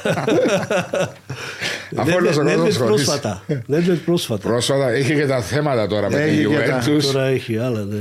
Αφού 1.96 2.12
όλος 2.14 2.37
ο 2.37 2.42
Νέντβετ 2.42 2.64
κόσμος 2.64 2.76
χωρίσει. 2.88 3.04
πρόσφατα. 3.04 3.44
Νέντβετ 3.66 3.98
πρόσφατα. 3.98 4.48
Πρόσφατα 4.48 4.96
είχε 4.96 5.14
και 5.14 5.26
τα 5.26 5.40
θέματα 5.40 5.87
τώρα 5.87 6.10
με 6.10 6.20
Έχει 6.22 6.37
τη 6.44 6.48
και 6.48 6.56
τα- 6.58 6.82
Juventus. 6.87 7.02
Τώρα 7.12 7.24
έχει 7.26 7.58
άλλα, 7.58 7.84
ναι. 7.84 7.96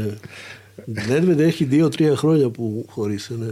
Νέντβετ 0.86 1.40
έχει 1.40 1.64
δύο-τρία 1.64 2.16
χρόνια 2.16 2.50
που 2.50 2.86
χωρίσε, 2.90 3.34
ναι. 3.40 3.48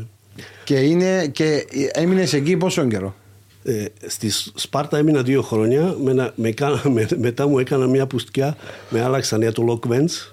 Και, 0.63 0.75
είναι, 0.75 1.27
και 1.27 1.65
έμεινε 1.93 2.21
εκεί 2.33 2.57
πόσο 2.57 2.87
καιρό. 2.87 3.15
Ε, 3.63 3.85
στη 4.07 4.29
Σπάρτα 4.55 4.97
έμεινα 4.97 5.21
δύο 5.23 5.41
χρόνια. 5.41 5.95
Με, 6.03 6.31
με, 6.35 6.51
κάνα- 6.51 6.81
με- 6.93 7.07
μετά 7.17 7.47
μου 7.47 7.59
έκανα 7.59 7.87
μια 7.87 8.07
πουστιά. 8.07 8.55
Με 8.89 9.01
άλλαξαν 9.01 9.41
για 9.41 9.51
το 9.51 9.63
Lockvents. 9.69 10.31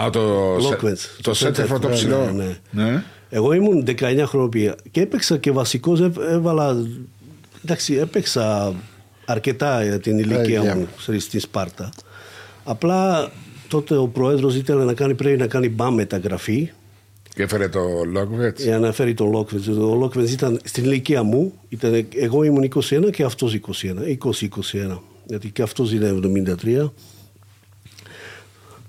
Α, 0.00 0.10
το, 0.10 0.56
Lockvents. 0.56 0.98
το 1.22 1.30
center 1.38 1.74
for 1.74 1.80
το 1.80 1.88
Ναι, 1.88 1.94
ψηλό. 1.94 2.30
ναι, 2.34 2.44
ναι. 2.70 2.84
Ναι. 2.90 3.02
Εγώ 3.30 3.52
ήμουν 3.52 3.84
19 4.00 4.22
χρόνια 4.26 4.74
και 4.90 5.00
έπαιξα 5.00 5.36
και 5.38 5.50
βασικός. 5.50 6.00
Έβαλα. 6.30 6.76
Εντάξει, 7.64 7.94
έπαιξα 7.94 8.74
αρκετά 9.24 9.84
για 9.84 10.00
την 10.00 10.18
ηλικία 10.18 10.42
ηλικία 10.42 10.76
μου 10.76 10.88
στη- 10.98 11.18
στη 11.18 11.38
Σπάρτα. 11.38 11.92
Απλά 12.64 13.30
τότε 13.68 13.96
ο 13.96 14.06
πρόεδρος 14.06 14.54
ήθελε 14.54 14.84
να 14.84 14.94
κάνει, 14.94 15.14
πρέπει 15.14 15.36
να 15.38 15.46
κάνει 15.46 15.68
μπαμ 15.68 15.94
μεταγραφή 15.94 16.70
Και 17.40 17.46
έφερε 17.46 17.68
το 17.68 17.80
Lockvets. 18.16 18.56
για 18.56 18.78
να 18.78 18.92
φέρει 18.92 19.14
τον 19.14 19.30
Λόκβεντ. 19.30 19.68
Ο 19.68 19.94
Λόκβεντ 19.94 20.28
ήταν 20.28 20.60
στην 20.64 20.84
ηλικία 20.84 21.22
μου, 21.22 21.52
ήταν, 21.68 22.06
εγώ 22.16 22.42
ήμουν 22.42 22.62
21 22.74 23.10
και 23.12 23.22
αυτός 23.22 23.54
21, 23.54 23.60
20-21. 24.90 24.98
Γιατί 25.26 25.50
και 25.50 25.62
αυτός 25.62 25.92
είναι 25.92 26.14
73. 26.62 26.90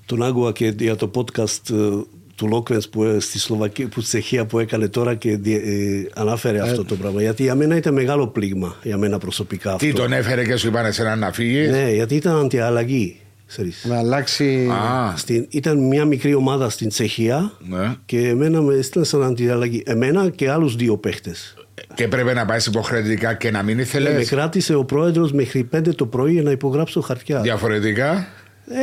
Τον 0.06 0.24
άκουγα 0.24 0.52
και 0.52 0.74
για 0.80 0.96
το 0.96 1.12
podcast 1.16 1.70
ε, 1.72 2.04
του 2.36 2.48
Λόκβεντ 2.48 2.82
που 2.92 3.04
ε, 3.04 3.20
στη 3.20 3.40
Σλοβακία, 3.40 3.88
που 3.88 4.00
στη 4.02 4.10
Τσεχία 4.10 4.46
που 4.46 4.60
έκανε 4.60 4.88
τώρα 4.88 5.16
και 5.16 5.38
διε- 5.38 5.64
ε, 5.66 6.10
ανάφερε 6.14 6.60
αυτό 6.62 6.86
το 6.86 6.96
πράγμα. 6.96 7.22
Γιατί 7.22 7.44
για 7.44 7.56
μένα 7.56 7.76
ήταν 7.76 7.94
μεγάλο 7.94 8.28
πλήγμα, 8.28 8.76
για 8.84 8.98
μένα 8.98 9.18
προσωπικά 9.18 9.74
αυτό. 9.74 9.86
Τι 9.86 9.94
τον 9.94 10.14
έφερε 10.14 10.46
και 10.46 10.56
σου 10.56 10.68
είπαν 10.68 10.86
εσένα 10.86 11.16
να 11.16 11.32
φύγεις; 11.32 11.70
Ναι, 11.70 11.92
γιατί 11.94 12.16
ήταν 12.16 12.36
αντιαλλαγή. 12.40 13.20
Ξέρεις. 13.52 13.86
Να 13.90 13.98
αλλάξει. 13.98 14.68
Α, 14.72 15.14
Στην, 15.18 15.46
ήταν 15.50 15.88
μια 15.88 16.06
μικρή 16.06 16.34
ομάδα 16.34 16.70
στην 16.70 16.90
Τσεχία 16.90 17.52
ναι. 17.60 17.96
και 18.06 18.28
εμένα 18.28 18.62
με 18.62 18.74
έστειλαν 18.76 19.06
σαν 19.06 19.24
αντιαλλαγή. 19.24 19.84
Εμένα 19.86 20.30
και 20.30 20.50
άλλους 20.50 20.76
δύο 20.76 20.98
παίχτες. 20.98 21.54
Και 21.94 22.08
πρέπει 22.08 22.34
να 22.34 22.46
πάεις 22.46 22.66
υποχρεωτικά 22.66 23.34
και 23.34 23.52
να 23.52 23.64
μην 23.64 23.80
Ε, 23.80 23.82
ήθελε. 23.82 24.14
με 24.14 24.24
κράτησε 24.24 24.76
ο 24.76 24.84
πρόεδρος 24.86 25.32
μέχρι 25.32 25.64
πέντε 25.64 25.92
το 25.94 26.06
πρωί 26.06 26.32
για 26.32 26.42
να 26.42 26.52
υπογράψω 26.52 27.02
χαρτιά. 27.02 27.42
Διαφορετικά; 27.42 28.28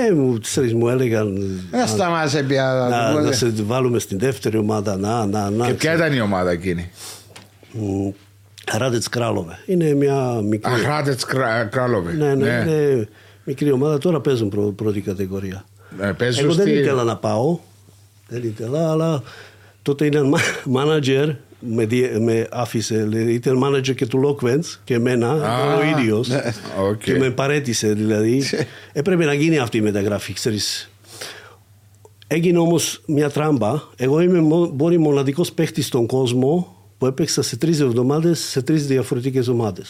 Ε, 0.08 0.12
μου, 0.14 0.38
ξέρεις, 0.40 0.74
μου 0.74 0.88
έλεγαν 0.88 1.36
Δεν 1.70 1.86
σταμάτησε 1.86 2.42
πια. 2.42 2.86
να, 2.90 3.20
να 3.20 3.32
σε 3.32 3.52
βάλουμε 3.56 3.98
στην 3.98 4.18
δεύτερη 4.18 4.56
ομάδα. 4.58 4.96
Να, 4.96 5.26
να, 5.26 5.50
να. 5.50 5.66
Και 5.66 5.72
ποια 5.72 5.94
ήταν 5.94 6.12
η 6.12 6.20
ομάδα 6.20 6.50
εκείνη; 6.50 6.90
Μ, 7.72 8.08
Χράντετς 8.76 9.08
Κράλοβε. 9.08 9.58
Είναι 9.66 9.94
μια 9.94 10.40
μικρή, 10.44 10.72
Α 10.72 10.77
Χράντετς 10.77 11.20
Κράλοβε. 11.70 12.12
ναι, 12.12 12.34
ναι, 12.34 12.48
είναι 12.48 13.08
μικρή 13.48 13.70
ομάδα. 13.72 13.98
Τώρα 13.98 14.20
παίζουν 14.20 14.48
πρω, 14.48 14.62
πρώτη 14.72 15.00
κατηγορία. 15.00 15.64
Ε, 16.00 16.12
παίζουν 16.12 16.44
Εγώ 16.44 16.54
δεν 16.54 16.66
στη- 16.66 16.76
ήθελα 16.76 17.04
να 17.04 17.16
πάω. 17.16 17.58
Δεν 18.28 18.42
ήθελα, 18.42 18.90
αλλά 18.90 19.22
τότε 19.82 20.06
ήταν 20.06 20.34
μάνατζερ. 20.64 21.28
Με, 21.60 21.84
δι- 21.86 22.16
με 22.18 22.46
άφησε, 22.50 23.04
δηλαδή, 23.04 23.32
ήταν 23.32 23.64
manager 23.64 23.94
και 23.94 24.06
του 24.06 24.20
Lokvenc 24.40 24.78
και 24.84 24.94
εμένα, 24.94 25.30
Α, 25.30 25.74
ο 25.76 25.82
ίδιος 25.98 26.28
ναι, 26.28 26.42
οκ. 26.90 27.02
και 27.02 27.18
με 27.18 27.30
παρέτησε 27.30 27.92
δηλαδή 27.92 28.42
έπρεπε 28.92 29.24
να 29.24 29.32
γίνει 29.34 29.58
αυτή 29.58 29.76
η 29.76 29.80
μεταγραφή 29.80 30.32
ξέρεις 30.32 30.90
έγινε 32.26 32.58
όμως 32.58 33.02
μια 33.06 33.30
τράμπα 33.30 33.82
εγώ 33.96 34.20
είμαι 34.20 34.40
μο- 34.40 34.66
μπορεί 34.66 34.98
μοναδικός 34.98 35.52
παίχτης 35.52 35.86
στον 35.86 36.06
κόσμο 36.06 36.76
που 36.98 37.06
έπαιξα 37.06 37.42
σε 37.42 37.56
τρεις 37.56 37.80
εβδομάδες 37.80 38.38
σε 38.40 38.62
τρεις 38.62 38.86
διαφορετικές 38.86 39.48
ομάδες 39.48 39.88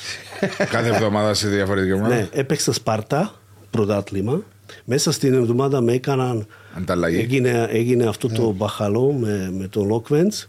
Κάθε 0.71 0.88
εβδομάδα 0.88 1.35
σε 1.35 1.49
διαφορετική 1.49 1.92
ομάδα. 1.92 2.14
ναι, 2.14 2.29
έπαιξα 2.33 2.73
Σπάρτα, 2.73 3.35
πρωτάθλημα. 3.70 4.42
Μέσα 4.85 5.12
στην 5.12 5.35
εβδομάδα 5.35 5.81
με 5.81 5.92
έκαναν. 5.92 6.46
Ανταλλαγή. 6.76 7.18
Έγινε, 7.18 7.66
έγινε 7.70 8.07
αυτό 8.07 8.28
το 8.28 8.52
μπαχαλό 8.52 9.12
με, 9.12 9.50
με 9.59 9.68
τον 9.68 9.87
Λόκβεντς. 9.87 10.48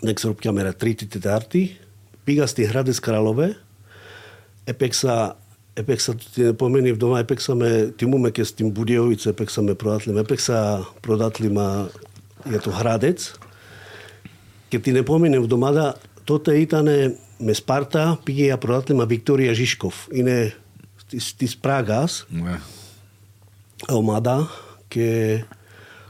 Δεν 0.00 0.14
ξέρω 0.14 0.34
ποια 0.34 0.52
μέρα, 0.52 0.74
Τρίτη, 0.74 1.06
Τετάρτη. 1.06 1.76
Πήγα 2.24 2.46
στη 2.46 2.64
Χράντε 2.66 2.92
Κράλοβε. 3.00 3.56
Έπαιξα, 4.64 5.38
έπαιξα 5.74 6.14
την 6.34 6.46
επόμενη 6.46 6.88
εβδομάδα. 6.88 7.20
Έπαιξα 7.20 7.54
με, 7.54 7.92
τιμούμε 7.96 8.30
και 8.30 8.42
στην 8.42 8.70
Μπουριόβιτς, 8.70 9.26
έπαιξα 9.26 9.62
με 9.62 9.74
πρωτάθλημα. 9.74 10.20
Έπαιξα 10.20 10.88
πρωτάθλημα 11.00 11.90
για 12.48 12.60
το 12.60 12.70
Χράντετς. 12.70 13.38
Και 14.68 14.78
την 14.78 14.96
επόμενη 14.96 15.36
εβδομάδα 15.36 15.96
τότε 16.24 16.58
ήταν 16.58 16.88
με 17.38 17.52
Σπάρτα, 17.52 18.20
πήγε 18.22 18.44
για 18.44 18.58
πρωτάθλημα 18.58 19.06
Βικτόρια 19.06 19.52
Ζίσκοφ. 19.52 19.94
Είναι 20.10 20.54
της, 21.08 21.34
της 21.36 21.56
Πράγας 21.56 22.26
Ναι. 22.28 22.60
ομάδα 23.88 24.48
και 24.88 25.44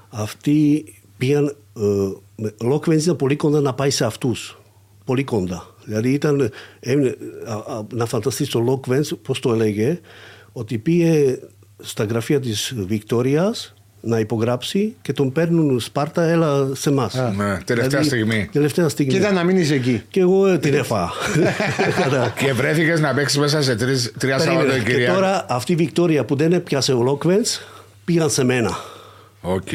αυτοί 0.09 0.85
πήγαν. 1.16 1.56
Ε, 1.76 2.11
Λόκβεντς 2.62 3.02
ήταν 3.04 3.16
πολύ 3.16 3.37
κοντά 3.37 3.61
να 3.61 3.74
πάει 3.74 3.90
σε 3.90 4.04
αυτούς. 4.04 4.59
Πολύ 5.04 5.24
κοντά. 5.24 5.74
Δηλαδή 5.85 6.12
ήταν. 6.12 6.50
έμεινε- 6.80 7.16
α, 7.46 7.52
α, 7.54 7.87
να 7.92 8.06
φανταστείς 8.06 8.48
το 8.48 8.61
Λόκβεντς, 8.61 9.14
πώς 9.22 9.40
το 9.40 9.52
έλεγε, 9.52 10.00
ότι 10.52 10.78
πήγε 10.78 11.38
στα 11.78 12.04
γραφεία 12.04 12.40
της 12.40 12.74
Βικτόριας 12.76 13.74
να 14.06 14.18
υπογράψει 14.18 14.94
και 15.02 15.12
τον 15.12 15.32
παίρνουν 15.32 15.80
Σπάρτα, 15.80 16.22
έλα 16.22 16.68
σε 16.72 16.88
εμάς. 16.90 17.14
Ναι, 17.36 17.58
τελευταία 17.64 18.02
στιγμή. 18.02 18.48
Τελευταία 18.52 18.88
στιγμή. 18.88 19.12
Κοίτα 19.12 19.32
να 19.32 19.44
μείνεις 19.44 19.70
εκεί. 19.70 20.02
Και 20.10 20.20
εγώ 20.20 20.46
ε, 20.46 20.58
την 20.58 20.74
έφαγα. 20.74 21.10
Κατά- 22.02 22.32
Και 22.38 22.52
βρέθηκες 22.52 23.00
να 23.00 23.14
παίξεις 23.14 23.38
μέσα 23.38 23.62
σε 23.62 23.76
τρεις, 23.76 24.12
τρία 24.18 24.36
Περίμενε. 24.36 24.62
Και 24.62 24.70
Σαββατοκύριακα. 24.70 25.14
τώρα 25.14 25.46
αυτή 25.48 25.72
η 25.72 25.76
Βικτόρια 25.76 26.24
που 26.24 26.36
δεν 26.36 26.52
έπιασε 26.52 26.92
ο 26.92 27.02
Λόκβεντς 27.02 27.60
πήγαν 28.04 28.30
σε 28.30 28.44
μένα. 28.44 28.76
Οκ. 29.40 29.68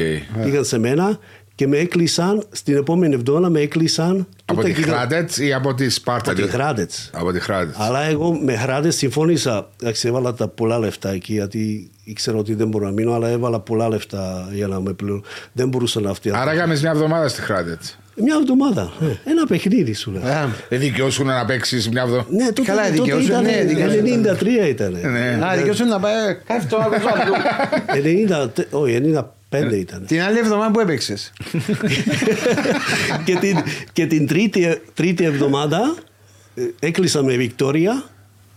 Πήγαν 0.43 0.65
σε 0.65 0.79
μένα 0.79 1.19
και 1.61 1.67
με 1.67 1.77
έκλεισαν 1.77 2.43
στην 2.51 2.75
επόμενη 2.75 3.13
εβδομάδα 3.13 3.49
με 3.49 3.59
έκλεισαν. 3.59 4.27
Από 4.45 4.61
τότε 4.61 4.73
τη 4.73 4.81
γινό- 4.81 4.95
Χράτετς 4.95 5.37
ή 5.37 5.53
από 5.53 5.73
τη 5.73 5.89
Σπάρτα. 5.89 6.31
Από 6.31 6.41
τη 6.41 6.47
Χράτετς. 6.47 7.09
Από 7.13 7.31
τη 7.31 7.39
Χράτετς. 7.39 7.77
Αλλά 7.79 8.03
εγώ 8.03 8.33
με 8.33 8.55
Χράτετς 8.55 8.95
συμφώνησα. 8.95 9.69
Εντάξει, 9.81 10.07
έβαλα 10.07 10.33
τα 10.33 10.47
πολλά 10.47 10.79
λεφτά 10.79 11.09
εκεί 11.09 11.33
γιατί 11.33 11.91
ήξερα 12.03 12.37
ότι 12.37 12.53
δεν 12.53 12.67
μπορώ 12.67 12.85
να 12.85 12.91
μείνω, 12.91 13.13
αλλά 13.13 13.27
έβαλα 13.29 13.59
πολλά 13.59 13.89
λεφτά 13.89 14.49
για 14.51 14.67
να 14.67 14.79
με 14.79 14.93
πληρώνω. 14.93 15.21
Δεν 15.51 15.67
μπορούσα 15.67 15.99
να 15.99 16.09
αυτή. 16.09 16.31
Άρα 16.33 16.51
έκαμε 16.51 16.77
μια 16.81 16.91
εβδομάδα 16.91 17.27
στη 17.27 17.41
Χράτετς. 17.41 17.97
Μια 18.15 18.35
εβδομάδα. 18.41 18.91
ε, 19.01 19.29
Ένα 19.29 19.45
παιχνίδι 19.45 19.93
σου 19.93 20.11
λέω. 20.11 20.21
Α, 20.25 20.47
Δεν 20.69 20.79
δικαιώσουν 20.79 21.25
να 21.25 21.45
παίξεις 21.45 21.89
μια 21.89 22.01
εβδομάδα. 22.01 22.27
Ναι, 22.31 22.45
τότε, 22.45 22.61
Καλά, 22.61 22.81
τότε 22.81 22.93
δικαιώσου, 22.93 23.25
ήταν 23.25 23.43
ναι, 23.43 23.63
δικαιώσου. 23.67 23.97
93 24.63 24.67
ήταν. 24.69 24.91
Ναι. 25.11 25.39
Α, 25.45 25.55
δικαιώσου 25.57 25.85
να 25.85 25.99
πάει. 25.99 26.13
Κάτσε 26.47 26.67
το 26.67 26.77
άλλο. 26.77 26.93
90, 28.49 28.49
όχι, 28.71 29.01
95 29.15 29.23
ήταν. 29.59 30.05
Την 30.05 30.21
άλλη 30.21 30.37
εβδομάδα 30.37 30.71
που 30.71 30.79
έπαιξες. 30.79 31.33
και 33.25 33.35
την, 33.35 33.57
και 33.93 34.05
την 34.05 34.27
τρίτη, 34.27 34.81
τρίτη 34.93 35.23
εβδομάδα 35.23 35.95
ε, 36.55 36.61
έκλεισα 36.79 37.23
με 37.23 37.35
Βικτόρια 37.35 38.03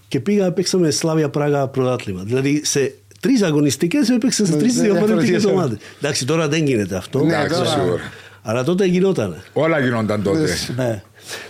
και 0.09 0.21
πήγα 0.21 0.47
έπαιξα 0.47 0.79
με 0.79 0.91
Σλάβια 0.91 1.29
Πράγα 1.29 1.69
πρωτάθλημα. 1.69 2.23
Δηλαδή 2.23 2.61
σε 2.65 2.95
τρεις 3.21 3.43
αγωνιστικές 3.43 4.09
έπαιξα 4.11 4.45
σε 4.47 4.53
Με 4.53 4.59
τρει 4.59 4.69
διαφορετικές 4.71 5.01
διαφορετικές 5.09 5.45
ομάδες. 5.45 5.79
Εντάξει, 5.99 6.27
τώρα 6.27 6.49
δεν 6.49 6.65
γίνεται 6.67 6.97
αυτό. 6.97 7.25
Ναι, 7.25 7.33
Εντάξει, 7.35 7.55
τώρα- 7.59 7.71
σίγουρα. 7.71 8.01
Αλλά 8.43 8.65
τότε 8.65 8.85
γινόταν. 8.87 9.43
Όλα 9.53 9.79
γινόταν 9.79 10.23
τότε. 10.23 10.57
Ναι. 10.77 11.03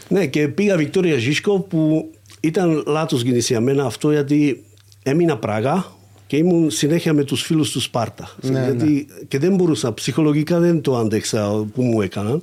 ναι, 0.09 0.27
και 0.27 0.49
πήγα 0.49 0.77
Βικτόρια 0.77 1.19
Ζίσκο 1.19 1.59
που 1.61 2.11
ήταν 2.41 2.83
λάθος 2.87 3.23
για 3.23 3.61
μένα 3.61 3.85
αυτό 3.85 4.13
γιατί 4.13 4.65
έμεινα 5.03 5.37
Πράγα 5.37 5.93
και 6.35 6.41
ήμουν 6.41 6.71
συνέχεια 6.71 7.13
με 7.13 7.25
τους 7.25 7.43
φίλους 7.43 7.71
του 7.71 7.81
Σπάρτα. 7.81 8.31
Ναι, 8.41 8.61
γιατί, 8.61 9.07
Και 9.29 9.39
δεν 9.39 9.55
μπορούσα, 9.55 9.95
ψυχολογικά 9.95 10.59
δεν 10.59 10.81
το 10.81 10.97
άντεξα 10.97 11.67
που 11.75 11.83
μου 11.83 12.01
έκαναν. 12.03 12.43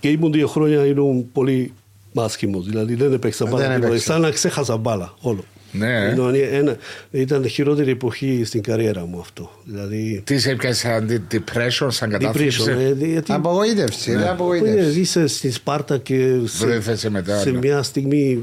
Και 0.00 0.08
ήμουν 0.08 0.32
δύο 0.32 0.46
χρόνια 0.48 0.86
ήμουν 0.86 1.32
πολύ 1.32 1.72
άσχημος, 2.14 2.66
δηλαδή 2.66 2.94
δεν 2.94 3.12
έπαιξα 3.12 3.44
μπάλα. 3.44 3.56
Δεν 3.58 3.66
τίποτα. 3.68 3.86
έπαιξες. 3.86 4.06
Σαν 4.12 4.20
να 4.20 4.30
ξέχασα 4.30 4.76
μπάλα 4.76 5.14
όλο. 5.20 5.44
Ναι. 5.72 6.04
Ενώ 6.08 6.28
ένα- 6.28 6.76
ήταν 7.10 7.44
η 7.44 7.48
χειρότερη 7.48 7.90
εποχή 7.90 8.42
στην 8.44 8.62
καριέρα 8.62 9.06
μου 9.06 9.20
αυτό. 9.20 9.50
Δηλαδή, 9.64 10.22
Τι 10.24 10.38
σε 10.38 10.50
έπιασες 10.50 10.78
σαν 10.80 11.06
τη- 11.06 11.38
depression, 11.38 11.86
σαν 11.88 12.08
depression. 12.08 12.10
κατάθλιψη; 12.10 12.70
ε, 13.00 13.04
γιατί 13.06 13.32
Απογοήτευση, 13.32 14.10
ρε, 14.12 14.16
είναι, 14.18 14.28
απογοήτευση. 14.28 15.00
είσαι 15.00 15.26
στη 15.26 15.50
Σπάρτα 15.50 15.98
και 15.98 16.38
σε, 16.44 16.66
Βρέθεσαι 16.66 17.10
μετά, 17.10 17.38
σε 17.38 17.50
ναι. 17.50 17.58
μια 17.58 17.82
στιγμή 17.82 18.28
σι- 18.28 18.38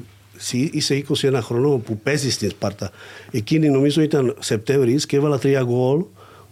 είσαι 0.51 1.03
21 1.21 1.39
χρονών 1.41 1.81
που 1.83 1.97
παίζεις 1.99 2.33
στην 2.33 2.49
Σπάρτα. 2.49 2.91
Εκείνη 3.31 3.69
νομίζω 3.69 4.01
ήταν 4.01 4.35
Σεπτέμβρης 4.39 5.05
και 5.05 5.15
έβαλα 5.15 5.37
τρία 5.39 5.63
γκολ 5.63 6.03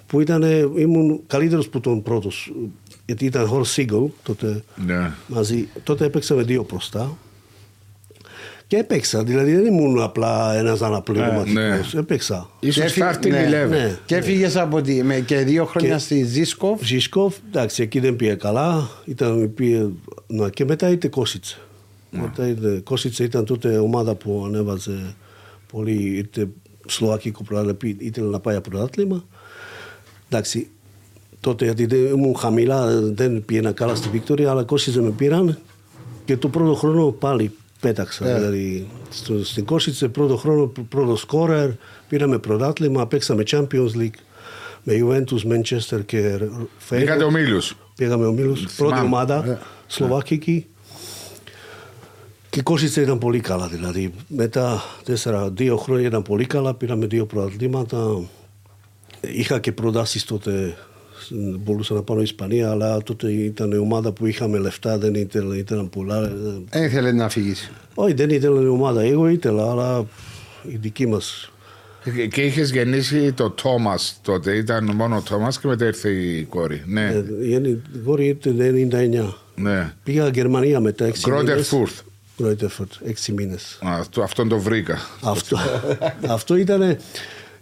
που 0.07 0.21
ήταν, 0.21 0.43
ε, 0.43 0.57
ήμουν 0.77 1.21
καλύτερος 1.27 1.69
που 1.69 1.79
τον 1.79 2.01
πρώτος. 2.03 2.51
Γιατί 3.05 3.25
ήταν 3.25 3.45
χωρίς 3.45 3.77
single 3.79 4.05
τότε 4.23 4.63
Ναι. 4.85 5.11
μαζί. 5.27 5.67
Τότε 5.83 6.05
έπαιξα 6.05 6.35
με 6.35 6.43
δύο 6.43 6.65
μπροστά. 6.69 7.17
Και 8.67 8.77
έπαιξα, 8.77 9.23
δηλαδή 9.23 9.53
δεν 9.55 9.65
ήμουν 9.65 10.01
απλά 10.01 10.55
ένας 10.55 10.81
αναπληρωματικός. 10.81 11.53
ναι. 11.93 11.99
Έπαιξα. 11.99 12.49
Ίσως 12.59 12.75
Και 12.93 13.01
έφυγε- 13.03 13.05
starting 13.13 13.29
ναι, 13.29 13.39
11. 13.63 13.67
ναι. 13.69 13.97
Και 14.05 14.15
έφυγες 14.15 14.55
από 14.55 14.81
τη, 14.81 15.03
με, 15.03 15.19
και 15.19 15.37
δύο 15.37 15.65
χρόνια 15.65 15.89
Και- 15.93 15.97
στη 15.97 16.23
Ζίσκοφ. 16.23 16.85
Ζισκόφ, 16.85 17.35
εντάξει, 17.47 17.81
εκεί 17.83 17.99
δεν 17.99 18.15
πήγε 18.15 18.33
καλά. 18.33 18.89
Ήταν, 19.05 19.53
πήγε, 19.53 19.87
να, 20.27 20.49
και 20.49 20.65
μετά 20.65 20.89
ήρθε 20.89 21.07
Κόσιτσε. 21.07 21.57
Μετά 22.11 22.47
ήρθε, 22.47 22.81
Κόσιτσε 22.83 23.23
ήταν 23.23 23.45
τότε 23.45 23.77
ομάδα 23.77 24.15
που 24.15 24.43
ανέβαζε 24.45 25.15
πολύ, 25.71 26.15
ήρθε 26.15 26.47
Σλοβακικό 26.87 27.43
πρωτάθλημα, 27.43 27.95
ήθελε 27.99 28.27
να 28.27 28.39
πάει 28.39 28.55
από 28.55 28.69
πρωτάθλημα. 28.69 29.23
Εντάξει, 30.29 30.69
τότε 31.39 31.65
γιατί 31.65 31.85
δεν 31.85 32.05
ήμουν 32.05 32.35
χαμηλά, 32.35 33.01
δεν 33.01 33.45
πήγαινα 33.45 33.71
καλά 33.71 33.95
στη 33.95 34.09
Βίκτορια, 34.09 34.49
αλλά 34.51 34.63
Κόσιτσε 34.63 35.01
με 35.01 35.09
πήραν 35.09 35.57
και 36.25 36.37
το 36.37 36.47
πρώτο 36.47 36.73
χρόνο 36.73 37.11
πάλι 37.11 37.51
πέταξα. 37.79 38.29
Ε. 38.29 38.33
Δηλαδή, 38.33 38.87
στο, 39.09 39.43
στην 39.43 39.65
Κόσιτσε 39.65 40.07
πρώτο 40.07 40.37
χρόνο, 40.37 40.71
πρώτο 40.89 41.15
σκόρερ, 41.15 41.69
πήραμε 42.07 42.37
πρωτάθλημα, 42.39 43.07
παίξαμε 43.07 43.43
Champions 43.47 43.91
League 43.97 44.19
με 44.83 44.93
Juventus, 45.01 45.51
Manchester 45.51 46.05
και 46.05 46.39
Feyenoord. 46.89 47.01
Είχατε 47.01 47.23
ομίλους. 47.23 47.75
Πήγαμε 47.95 48.25
ομίλους, 48.25 48.59
πρώτη 48.59 48.75
Θυμάμαι. 48.75 49.05
ομάδα, 49.05 49.45
Ε. 49.47 49.59
Σλοβακική. 49.87 50.65
Και 52.51 52.59
η 52.59 52.63
Κόσιτσα 52.63 53.01
ήταν 53.01 53.17
πολύ 53.17 53.39
καλά, 53.39 53.67
δηλαδή. 53.67 54.13
Μετά 54.27 54.83
τέσσερα, 55.03 55.49
δύο 55.49 55.77
χρόνια 55.77 56.07
ήταν 56.07 56.21
πολύ 56.21 56.45
καλά, 56.45 56.73
πήραμε 56.75 57.05
δύο 57.05 57.25
πρωταθλήματα. 57.25 58.21
Είχα 59.21 59.59
και 59.59 59.71
προτάσεις 59.71 60.23
τότε, 60.23 60.75
μπορούσα 61.59 61.93
να 61.93 62.01
πάω 62.01 62.21
Ισπανία, 62.21 62.69
αλλά 62.69 63.03
τότε 63.03 63.31
ήταν 63.31 63.71
η 63.71 63.77
ομάδα 63.77 64.11
που 64.11 64.25
είχαμε 64.25 64.57
λεφτά, 64.57 64.97
δεν 64.97 65.13
ήθελα, 65.13 65.57
ήταν 65.57 65.89
πολλά. 65.89 66.21
Δεν 66.69 66.83
ήθελε 66.83 67.11
να 67.11 67.29
φύγεις. 67.29 67.71
Όχι, 67.95 68.13
δεν 68.13 68.29
ήθελα 68.29 68.61
η 68.61 68.67
ομάδα, 68.67 69.01
εγώ 69.01 69.27
ήθελα, 69.27 69.71
αλλά 69.71 70.05
η 70.63 70.75
δική 70.81 71.07
μας. 71.07 71.51
Και- 72.03 72.27
Και 72.27 72.41
είχες 72.41 72.71
γεννήσει 72.71 73.31
το 73.33 73.49
Τόμα 73.49 73.95
τότε. 74.21 74.55
Ήταν 74.55 74.91
μόνο 74.95 75.15
ο 75.15 75.21
Τόμα 75.29 75.49
και 75.61 75.67
μετά 75.67 75.85
ήρθε 75.85 76.09
η 76.09 76.43
κόρη. 76.43 76.83
Ναι, 76.85 77.05
Ε, 77.05 77.23
Η 77.59 77.81
κόρη 78.05 78.25
ήρθε 78.25 78.49
99. 78.49 79.35
ναι. 79.55 79.93
Πήγα 80.03 80.27
Γερμανία 80.27 80.79
μετά 80.79 81.05
έξι 81.05 81.21
Γκρότερ 82.41 82.69
μήνες. 82.69 82.75
Φούρθ. 82.75 82.89
Γκρότερφουρτ, 82.89 83.09
έξι 83.09 83.31
μήνες. 83.31 83.79
Αυτό, 83.81 84.21
αυτόν 84.21 84.47
το 84.49 84.59
βρήκα. 84.59 84.97
Αυτό, 85.21 85.57
αυτό 86.27 86.55
ήταν 86.55 86.97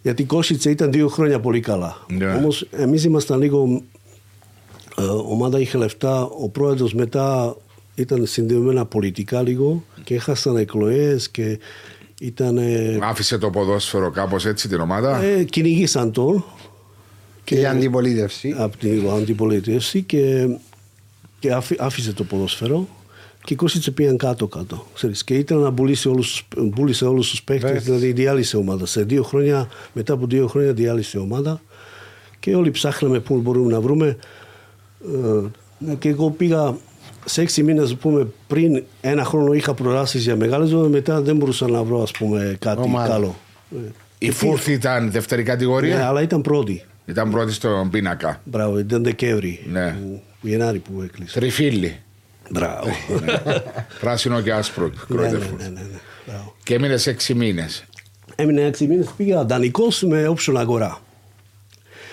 γιατί 0.01 0.21
η 0.21 0.25
Κόσιτσα 0.25 0.69
ήταν 0.69 0.91
δύο 0.91 1.07
χρόνια 1.07 1.39
πολύ 1.39 1.59
καλά. 1.59 1.97
Ναι. 2.07 2.33
Όμως 2.33 2.67
εμείς 2.71 3.03
ήμασταν 3.03 3.39
λίγο 3.39 3.81
ε, 4.97 5.01
ομάδα 5.03 5.59
είχε 5.59 5.77
λεφτά, 5.77 6.23
ο 6.23 6.49
πρόεδρος 6.49 6.93
μετά 6.93 7.55
ήταν 7.95 8.25
συνδεμένα 8.25 8.85
πολιτικά 8.85 9.41
λίγο 9.41 9.83
και 10.03 10.15
έχασαν 10.15 10.57
εκλογές 10.57 11.29
και 11.29 11.59
ήταν 12.19 12.57
ε, 12.57 12.97
Άφησε 13.01 13.37
το 13.37 13.49
ποδόσφαιρο 13.49 14.11
κάπως 14.11 14.45
έτσι 14.45 14.67
την 14.67 14.79
ομάδα; 14.79 15.21
ε, 15.21 15.43
κυνηγήσαν 15.43 16.11
τον 16.11 16.45
Και 17.43 17.55
η 17.55 17.65
αντιπολίτευση. 17.65 18.55
από 18.57 18.77
την 18.77 19.09
αντιπολίτευση 19.09 20.01
και, 20.01 20.47
και 21.39 21.51
άφη- 21.53 21.81
άφησε 21.81 22.13
το 22.13 22.23
ποδόσφαιρο 22.23 22.87
και 23.49 23.55
οι 23.55 23.57
Κόσιτσε 23.57 23.91
πήγαν 23.91 24.17
κάτω 24.17 24.47
κάτω. 24.47 24.85
Ξέρεις, 24.93 25.23
και 25.23 25.33
ήταν 25.33 25.57
να 25.57 25.73
πουλήσει 25.73 26.07
όλους, 26.09 26.45
τους- 26.49 26.69
πούλησε 26.75 27.05
όλους 27.05 27.29
τους 27.29 27.43
παίκτες, 27.43 27.71
Βέβαια. 27.71 27.83
δηλαδή 27.85 28.11
διάλυσε 28.11 28.57
η 28.57 28.59
ομάδα. 28.59 28.85
Σε 28.85 29.03
δύο 29.03 29.23
χρόνια, 29.23 29.67
μετά 29.93 30.13
από 30.13 30.25
δύο 30.27 30.47
χρόνια 30.47 30.73
διάλυσε 30.73 31.17
η 31.17 31.21
ομάδα 31.21 31.61
και 32.39 32.55
όλοι 32.55 32.71
ψάχναμε 32.71 33.19
πού 33.19 33.37
μπορούμε 33.41 33.71
να 33.71 33.81
βρούμε. 33.81 34.17
Ε, 35.89 35.93
και 35.99 36.09
εγώ 36.09 36.29
πήγα 36.29 36.75
σε 37.25 37.41
έξι 37.41 37.63
μήνες, 37.63 37.95
πούμε, 37.95 38.27
πριν 38.47 38.83
ένα 39.01 39.23
χρόνο 39.23 39.53
είχα 39.53 39.73
προτάσεις 39.73 40.23
για 40.23 40.35
μεγάλες 40.35 40.71
ομάδες, 40.71 40.91
μετά 40.91 41.21
δεν 41.21 41.35
μπορούσα 41.35 41.67
να 41.67 41.83
βρω, 41.83 42.01
ας 42.01 42.11
πούμε, 42.11 42.55
κάτι 42.59 42.81
Ομάδα. 42.81 43.07
καλό. 43.09 43.35
Ε, 43.71 43.75
Η 44.17 44.25
και 44.25 44.31
Φούρθ 44.31 44.67
ήταν 44.67 45.11
δεύτερη 45.11 45.43
κατηγορία; 45.43 45.95
Ναι, 45.97 46.03
αλλά 46.03 46.21
ήταν 46.21 46.41
πρώτη. 46.41 46.83
Ήταν 47.05 47.29
πρώτη 47.31 47.53
στον 47.53 47.89
πίνακα. 47.89 48.41
Μπράβο, 48.43 48.79
ήταν 48.79 49.03
Δεκέμβρη. 49.03 49.59
Ναι. 49.71 49.91
Που, 50.01 50.21
που 50.41 50.47
Γενάρη 50.47 50.79
που 50.79 51.01
έκλεισε. 51.01 51.39
Τριφύλλι. 51.39 51.95
Μπράβο. 52.49 52.87
Πράσινο 53.99 54.41
και 54.41 54.53
άσπρο. 54.53 54.85
ναι, 54.87 54.91
ναι, 55.07 55.15
Γκρότερ 55.15 55.39
ναι, 55.39 55.45
Φούρθ. 55.45 55.63
ναι, 55.63 55.69
ναι. 55.79 55.99
Μπράβο. 56.27 56.55
Και 56.63 56.73
έμεινε 56.73 56.97
έξι 57.05 57.33
μήνες. 57.33 57.83
Έμεινε 58.35 58.61
έξι 58.61 58.87
μήνες, 58.87 59.07
πήγα 59.17 59.45
δανεικός 59.45 60.01
με 60.01 60.33
option 60.37 60.53
αγορά. 60.57 61.01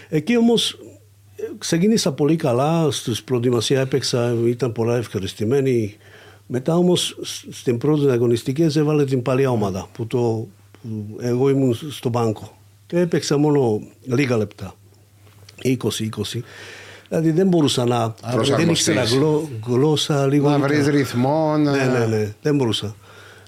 Εκεί 0.09 0.37
όμως 0.37 0.71
ε, 1.37 1.43
ξεκίνησα 1.59 2.13
πολύ 2.13 2.37
καλά, 2.37 2.91
στις 2.91 3.23
προετοιμασία 3.23 3.81
έπαιξα, 3.81 4.35
ήταν 4.47 4.73
πολλά 4.73 4.97
ευχαριστημένοι. 4.97 5.97
Μετά 6.47 6.77
όμως 6.77 7.19
σ- 7.23 7.45
στην 7.51 7.79
πρώτη 7.79 8.11
αγωνιστικές 8.11 8.77
έβαλε 8.77 9.05
την 9.05 9.23
παλιά 9.23 9.51
ομάδα 9.51 9.89
που, 9.93 10.07
το, 10.07 10.47
που 10.83 11.17
εγώ 11.21 11.49
ήμουν 11.49 11.79
στο 11.91 12.09
μπάνκο 12.09 12.57
και 12.87 12.99
έπαιξα 12.99 13.37
μόνο 13.37 13.81
λίγα 14.05 14.37
λεπτά, 14.37 14.75
20-20. 15.63 15.77
Δηλαδή 17.09 17.31
δεν 17.31 17.47
μπορούσα 17.49 17.85
να, 17.85 17.99
δεν 18.25 18.35
προσαρμοστείς. 18.35 18.87
ήξερα 18.87 19.03
γλω, 19.05 19.49
γλώσσα 19.67 20.27
λίγο. 20.27 20.49
Να 20.51 20.57
ήταν- 20.57 20.69
βρεις 20.69 20.87
ρυθμό. 20.87 21.57
να- 21.57 21.71
ναι, 21.71 21.99
ναι, 21.99 22.07
ναι, 22.17 22.35
δεν 22.43 22.57
μπορούσα. 22.57 22.95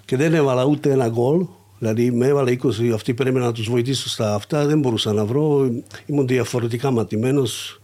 Και 0.05 0.17
δεν 0.17 0.35
έβαλα 0.35 0.65
ούτε 0.65 0.91
ένα 0.91 1.09
γκολ. 1.09 1.45
Δηλαδή 1.79 2.11
με 2.11 2.27
έβαλε 2.27 2.51
20, 2.51 2.91
αυτοί 2.95 3.15
πρέπει 3.15 3.39
να 3.39 3.53
τους 3.53 3.69
βοηθήσω 3.71 4.09
στα 4.09 4.35
αυτά, 4.35 4.67
δεν 4.67 4.79
μπορούσα 4.81 5.13
να 5.13 5.25
βρω. 5.25 5.71
Ήμουν 6.07 6.27
διαφορετικά 6.27 6.91
ματημένος. 6.91 7.81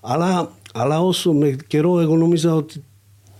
Αλλά, 0.00 0.50
αλλά 0.74 1.00
όσο 1.00 1.32
με 1.32 1.56
καιρό 1.66 2.00
εγώ 2.00 2.16
νόμιζα 2.16 2.54
ότι 2.54 2.82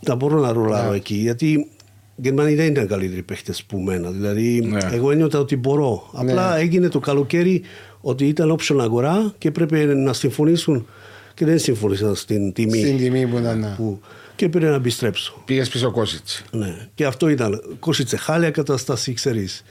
θα 0.02 0.14
μπορώ 0.16 0.40
να 0.40 0.52
ρολάρω 0.52 0.92
εκεί. 0.92 1.14
Γιατί 1.14 1.50
οι 1.50 1.68
Γερμανοί 2.16 2.54
δεν 2.54 2.66
ήταν 2.70 2.86
καλύτεροι 2.86 3.22
παίχτες 3.22 3.64
που 3.64 3.78
μένα. 3.78 4.10
Δηλαδή 4.10 4.60
Ναι. 4.60 4.78
εγώ 4.92 5.10
ένιωτα 5.10 5.38
ότι 5.38 5.56
μπορώ. 5.56 6.02
Απλά 6.12 6.56
έγινε 6.58 6.88
το 6.88 6.98
καλοκαίρι 6.98 7.62
ότι 8.00 8.26
ήταν 8.26 8.56
option 8.58 8.76
αγορά 8.80 9.34
και 9.38 9.50
πρέπει 9.50 9.76
να 9.76 10.12
συμφωνήσουν 10.12 10.86
και 11.34 11.44
δεν 11.44 11.58
συμφωνήσαν 11.58 12.14
στην 12.14 12.52
τιμή. 12.52 12.78
Στην 12.78 12.96
τιμή 12.96 13.26
που 13.26 13.38
ήταν. 13.38 13.58
ναι. 13.58 13.74
Που, 13.76 14.00
και 14.36 14.48
πρέπει 14.48 14.66
να 14.66 14.74
επιστρέψω. 14.74 15.42
Πήγες 15.44 15.68
πίσω 15.68 15.90
Κόσιτς. 15.90 16.44
Ναι. 16.50 16.88
Και 16.94 17.04
αυτό 17.04 17.28
ήταν. 17.28 17.62
Κόσιτσε 17.78 18.16
χάλια 18.16 18.50
κατάσταση, 18.50 19.12
ξέρεις. 19.12 19.62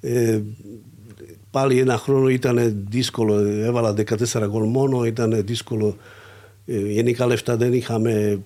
Ε, 0.00 0.40
πάλι 1.50 1.78
ένα 1.78 1.96
χρόνο 1.98 2.28
ήταν 2.28 2.84
δύσκολο. 2.90 3.34
Έβαλα 3.38 3.94
14 3.94 4.46
γκολ 4.48 4.68
μόνο, 4.68 5.04
ήταν 5.04 5.42
δύσκολο. 5.46 5.96
Ε, 6.66 6.78
γενικά 6.78 7.26
λεφτά 7.26 7.56
δεν 7.56 7.72
είχαμε. 7.72 8.40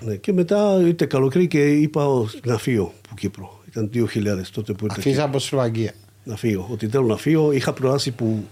Ναι. 0.00 0.16
Και 0.16 0.32
μετά 0.32 0.80
ήρθε 0.86 1.06
καλοκαίρι 1.06 1.46
και 1.46 1.66
είπα 1.72 2.06
ο- 2.08 2.26
να 2.44 2.58
φύγω 2.58 2.92
από 3.06 3.14
Κύπρο. 3.16 3.60
Ήταν 3.68 3.90
2000 3.94 4.50
τότε 4.52 4.72
που 4.72 4.84
ήρθε. 4.84 4.98
Αφήσα 5.00 5.22
από 5.22 5.38
Σλοβακία. 5.38 5.92
Να 6.24 6.36
φύγω. 6.36 6.68
Ότι 6.70 6.86
θέλω 6.88 7.06
να 7.06 7.16
φύγω. 7.16 7.52
Είχα 7.52 7.72
προάσει 7.72 8.10
που, 8.10 8.24
που 8.24 8.44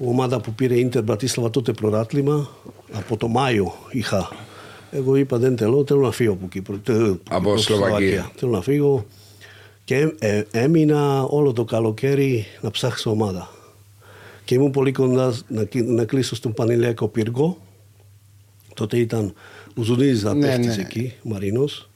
ομάδα 0.00 0.40
που 0.40 0.52
πήρε 0.54 0.74
Ίντερ 0.78 1.02
Μπρατίσλαβα 1.02 1.50
τότε 1.50 1.72
πρωτάθλημα. 1.72 2.48
Από 2.92 3.16
το 3.16 3.28
Μάιο 3.28 3.72
είχα. 3.90 4.28
Εγώ 4.90 5.16
είπα 5.16 5.38
δεν 5.38 5.56
θέλω, 5.56 5.84
θέλω 5.86 6.00
να 6.00 6.10
φύγω 6.10 6.32
από 6.32 6.48
Κύπρο. 6.48 6.76
τε- 6.76 7.16
Από 7.30 7.56
Σλοβακία. 7.56 8.30
Θέλω 8.36 8.52
να 8.52 8.60
φύγω. 8.62 9.06
Και 9.84 10.14
ε, 10.18 10.42
έμεινα 10.50 11.22
όλο 11.22 11.52
το 11.52 11.64
καλοκαίρι 11.64 12.46
να 12.60 12.70
ψάξω 12.70 13.10
ομάδα. 13.10 13.48
Και 14.44 14.54
ήμουν 14.54 14.70
πολύ 14.70 14.92
κοντά 14.92 15.34
να, 15.48 15.64
κλει- 15.64 15.86
να 15.88 16.04
κλείσω 16.04 16.34
στον 16.34 16.52
Πανηλιακό 16.54 17.08
Πύργο. 17.08 17.58
Τότε 18.74 18.98
ήταν 18.98 19.32
ο 19.76 19.82
Ζουνίδης 19.82 20.22
να 20.22 20.34
Ναι, 20.34 20.46
παίχτης 20.46 20.76
ναι. 20.76 20.82
εκεί, 20.82 21.12
Μαρίνος. 21.22 21.90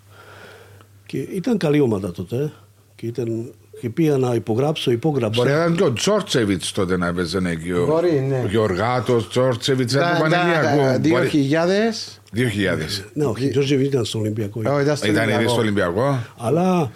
Και 1.06 1.18
ήταν 1.18 1.58
καλή 1.58 1.80
ομάδα 1.80 2.12
τότε. 2.12 2.52
Και, 2.96 3.06
ήταν, 3.06 3.52
και 3.82 3.90
πήγα 3.90 4.16
να 4.16 4.34
υπογράψω, 4.34 4.90
υπόγραψα. 4.90 5.42
Μπορεί 5.42 5.54
να 5.54 5.60
ήταν 5.62 5.76
και 5.76 5.82
ο 5.82 5.92
Τζόρτσεβιτς 5.92 6.72
τότε 6.72 6.96
να 6.96 7.06
έπαιζε 7.06 7.40
εκεί. 7.44 7.72
Ο, 7.72 7.86
Μπορεί, 7.86 8.24
ναι. 8.28 8.40
ο 8.44 8.46
Γεωργάτος, 8.50 9.28
Τζόρτσεβιτς, 9.28 9.92
Τα- 9.92 9.98
ήταν 10.00 10.24
του 10.24 10.30
τα- 10.30 10.38
Πανελιακού. 10.38 11.00
2000. 11.02 12.20
2000. 12.32 13.04
Ναι, 13.12 13.24
όχι, 13.24 13.46
ο 13.46 13.50
Τζόρτζεβιτ 13.50 13.86
ήταν 13.86 14.04
στο 14.04 14.18
Ολυμπιακό. 14.18 14.60
Oh, 14.60 14.80
ήταν 14.82 14.96
στο 14.96 15.06
Ήταν 15.06 15.22
ήδη 15.22 15.32
Ολυμπιακό. 15.32 15.50
στο 15.52 15.60
Ολυμπιακό. 15.60 16.18
Αλλά 16.38 16.90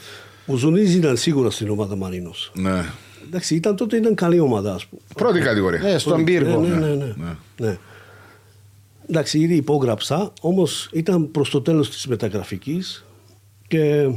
ο 0.47 0.57
Ζουνίδης 0.57 0.95
ήταν 0.95 1.17
σίγουρα 1.17 1.51
στην 1.51 1.71
ομάδα 1.71 1.97
Μαρίνος. 1.97 2.51
Ναι. 2.55 2.85
Εντάξει, 3.27 3.55
ήταν, 3.55 3.77
τότε 3.77 3.97
ήταν 3.97 4.15
καλή 4.15 4.41
ομάδα, 4.41 4.75
ας 4.75 4.87
πούμε. 4.87 5.01
Πρώτη 5.15 5.39
κατηγορία. 5.41 5.81
Ναι, 5.81 5.99
στον 5.99 6.25
πύργο. 6.25 6.61
Ναι, 6.61 6.69
ναι, 6.75 6.87
ναι. 6.87 6.95
ναι. 7.17 7.37
ναι. 7.57 7.77
Εντάξει, 9.09 9.39
ήδη 9.39 9.55
υπόγραψα, 9.55 10.33
όμως 10.41 10.89
ήταν 10.93 11.31
προς 11.31 11.51
το 11.51 11.61
τέλος 11.63 11.91
της 11.91 12.07
μεταγραφικής 12.07 13.05
και 13.69 14.09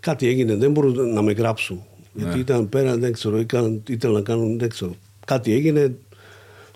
κάτι 0.00 0.26
έγινε, 0.26 0.54
δεν 0.56 0.70
μπορούν 0.70 1.12
να 1.12 1.22
με 1.22 1.32
γράψουν. 1.32 1.82
Γιατί 2.12 2.38
ήταν 2.38 2.68
πέρα, 2.68 2.96
δεν 2.96 3.12
ξέρω, 3.12 3.38
ήταν, 3.38 3.82
ήθελαν 3.88 4.14
να 4.16 4.22
κάνουν, 4.22 4.58
δεν 4.58 4.68
ξέρω. 4.68 4.94
Κάτι 5.26 5.52
έγινε, 5.52 5.94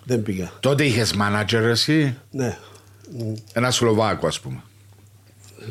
δεν 0.05 0.23
πήγα. 0.23 0.53
Τότε 0.61 0.85
είχες 0.85 1.15
manager 1.19 1.53
εσύ, 1.63 2.17
Ναι. 2.31 2.59
Μ, 3.19 3.33
ένα 3.53 3.71
Σλοβάκο 3.71 4.27
ας 4.27 4.41
πούμε. 4.41 4.63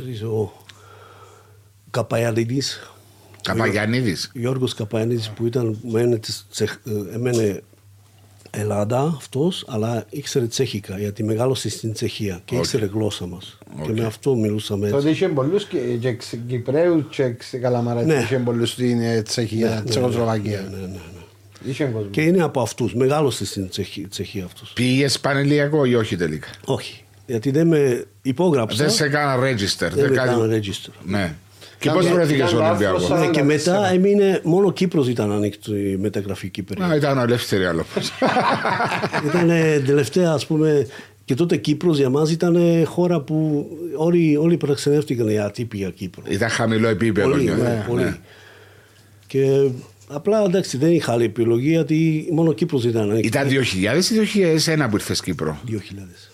είσαι 0.09 0.25
Ο 0.25 0.53
Καπαϊανίδης, 1.91 2.91
Καπαγιανίδη. 3.41 4.15
Γιώργος 4.33 4.73
Καπαϊανίδης 4.73 5.29
που 5.29 5.45
ήταν, 5.45 5.77
μου 5.83 5.97
έμενε, 5.97 6.17
της 6.17 6.45
Τσεχ- 6.51 6.87
ε, 6.87 7.15
έμενε 7.15 7.61
Ελλάδα 8.55 9.13
αυτός, 9.17 9.65
αλλά 9.67 10.05
ήξερε 10.09 10.45
τσέχικα, 10.47 10.97
γιατί 10.99 11.23
μεγάλωσε 11.23 11.69
στην 11.69 11.93
Τσεχία 11.93 12.41
και 12.45 12.55
ήξερε 12.55 12.85
γλώσσα 12.85 13.25
μας. 13.27 13.57
Και 13.83 13.91
με 13.91 14.05
αυτό 14.05 14.35
μιλούσαμε 14.35 14.85
έτσι. 14.87 14.97
Τότε 14.97 15.09
είχε 15.09 15.27
πολλούς 15.27 15.65
και, 15.65 15.77
και 15.77 16.13
ξε- 16.15 16.39
Κυπρέους 16.47 17.03
και 17.09 17.29
ξε- 17.33 17.61
Καλαμαράτες, 17.61 18.07
Ναι. 18.15 18.21
είχε 18.21 18.37
πολλούς 18.37 18.69
στην 18.71 19.01
ε, 19.01 19.21
Τσεχία, 19.21 19.69
Ναι, 19.69 19.75
ναι, 19.75 19.81
Τσεχοσλοβακία. 19.81 20.61
ναι, 20.71 20.77
ναι, 20.77 20.85
ναι. 20.87 20.97
Είχε 21.65 21.85
κόσμο. 21.85 22.09
Και 22.09 22.21
είναι 22.21 22.43
από 22.43 22.61
αυτούς, 22.61 22.93
μεγάλωσε 22.95 23.45
στην 23.45 23.69
Τσεχία, 23.69 24.07
Τσεχία 24.07 24.45
αυτός. 24.45 24.71
Πήγε 24.73 25.07
πανελιακό 25.21 25.85
ή 25.85 25.95
όχι 25.95 26.15
τελικά; 26.15 26.47
Όχι, 26.65 27.03
γιατί 27.25 27.51
δεν 27.51 27.67
με 27.67 28.05
υπόγραψα. 28.21 28.77
Δεν 28.83 28.89
σε 28.93 29.03
έκανα 29.05 29.35
register. 29.43 29.77
δεν 29.79 29.89
Δεν 29.93 30.09
με 30.09 30.15
κάτι- 30.15 30.29
έκανα 30.29 30.57
register. 30.57 30.89
Ναι. 31.05 31.35
Και 31.83 31.89
Ήταν- 31.89 32.01
πώ 32.07 32.13
βρέθηκες 32.13 32.35
ήταν 32.37 32.47
στο 32.47 32.57
το 32.57 32.65
Ολυμπιακό. 32.65 32.95
άρθρο 32.95 33.17
Ναι, 33.17 33.27
και 33.29 33.39
44. 33.41 33.45
μετά 33.45 33.91
έμεινε, 33.93 34.39
μόνο 34.43 34.71
Κύπρος 34.71 35.07
ήταν 35.07 35.31
ανοιχτή 35.31 35.71
η 35.71 35.97
μεταγραφική 35.97 36.63
περίοδο. 36.63 36.91
Α, 36.91 36.95
ήταν 36.95 37.17
ελεύθερη 37.17 37.65
άλλο. 37.65 37.85
ήταν 39.27 39.47
τελευταία, 39.85 40.31
ας 40.31 40.45
πούμε, 40.45 40.87
και 41.25 41.35
τότε 41.35 41.57
Κύπρος 41.57 41.97
για 41.97 42.09
μας 42.09 42.31
ήταν 42.31 42.57
χώρα 42.85 43.21
που 43.21 43.67
όλοι, 43.95 44.37
όλοι 44.37 44.57
προξενεύτηκαν 44.57 45.29
για 45.29 45.45
ατύπια 45.45 45.89
Κύπρο. 45.89 46.23
ήταν 46.29 46.49
χαμηλό 46.49 46.87
επίπεδο. 46.87 47.29
Πολύ, 47.29 47.43
νιώθω. 47.43 47.61
ναι, 47.63 47.85
πολύ. 47.87 48.15
Και 49.27 49.69
απλά 50.07 50.43
εντάξει 50.43 50.77
δεν 50.77 50.91
είχα 50.91 51.11
άλλη 51.11 51.23
επιλογή 51.23 51.69
γιατί 51.69 52.27
μόνο 52.31 52.53
Κύπρος 52.53 52.83
ήταν 52.85 53.09
ανοιχτή. 53.09 53.27
Ήταν 53.27 53.47
2000 53.47 54.09
ή 54.11 54.15
2001 54.15 54.87
που 54.89 54.95
ήρθες 54.95 55.21
Κύπρο; 55.21 55.57
2000. 55.67 56.29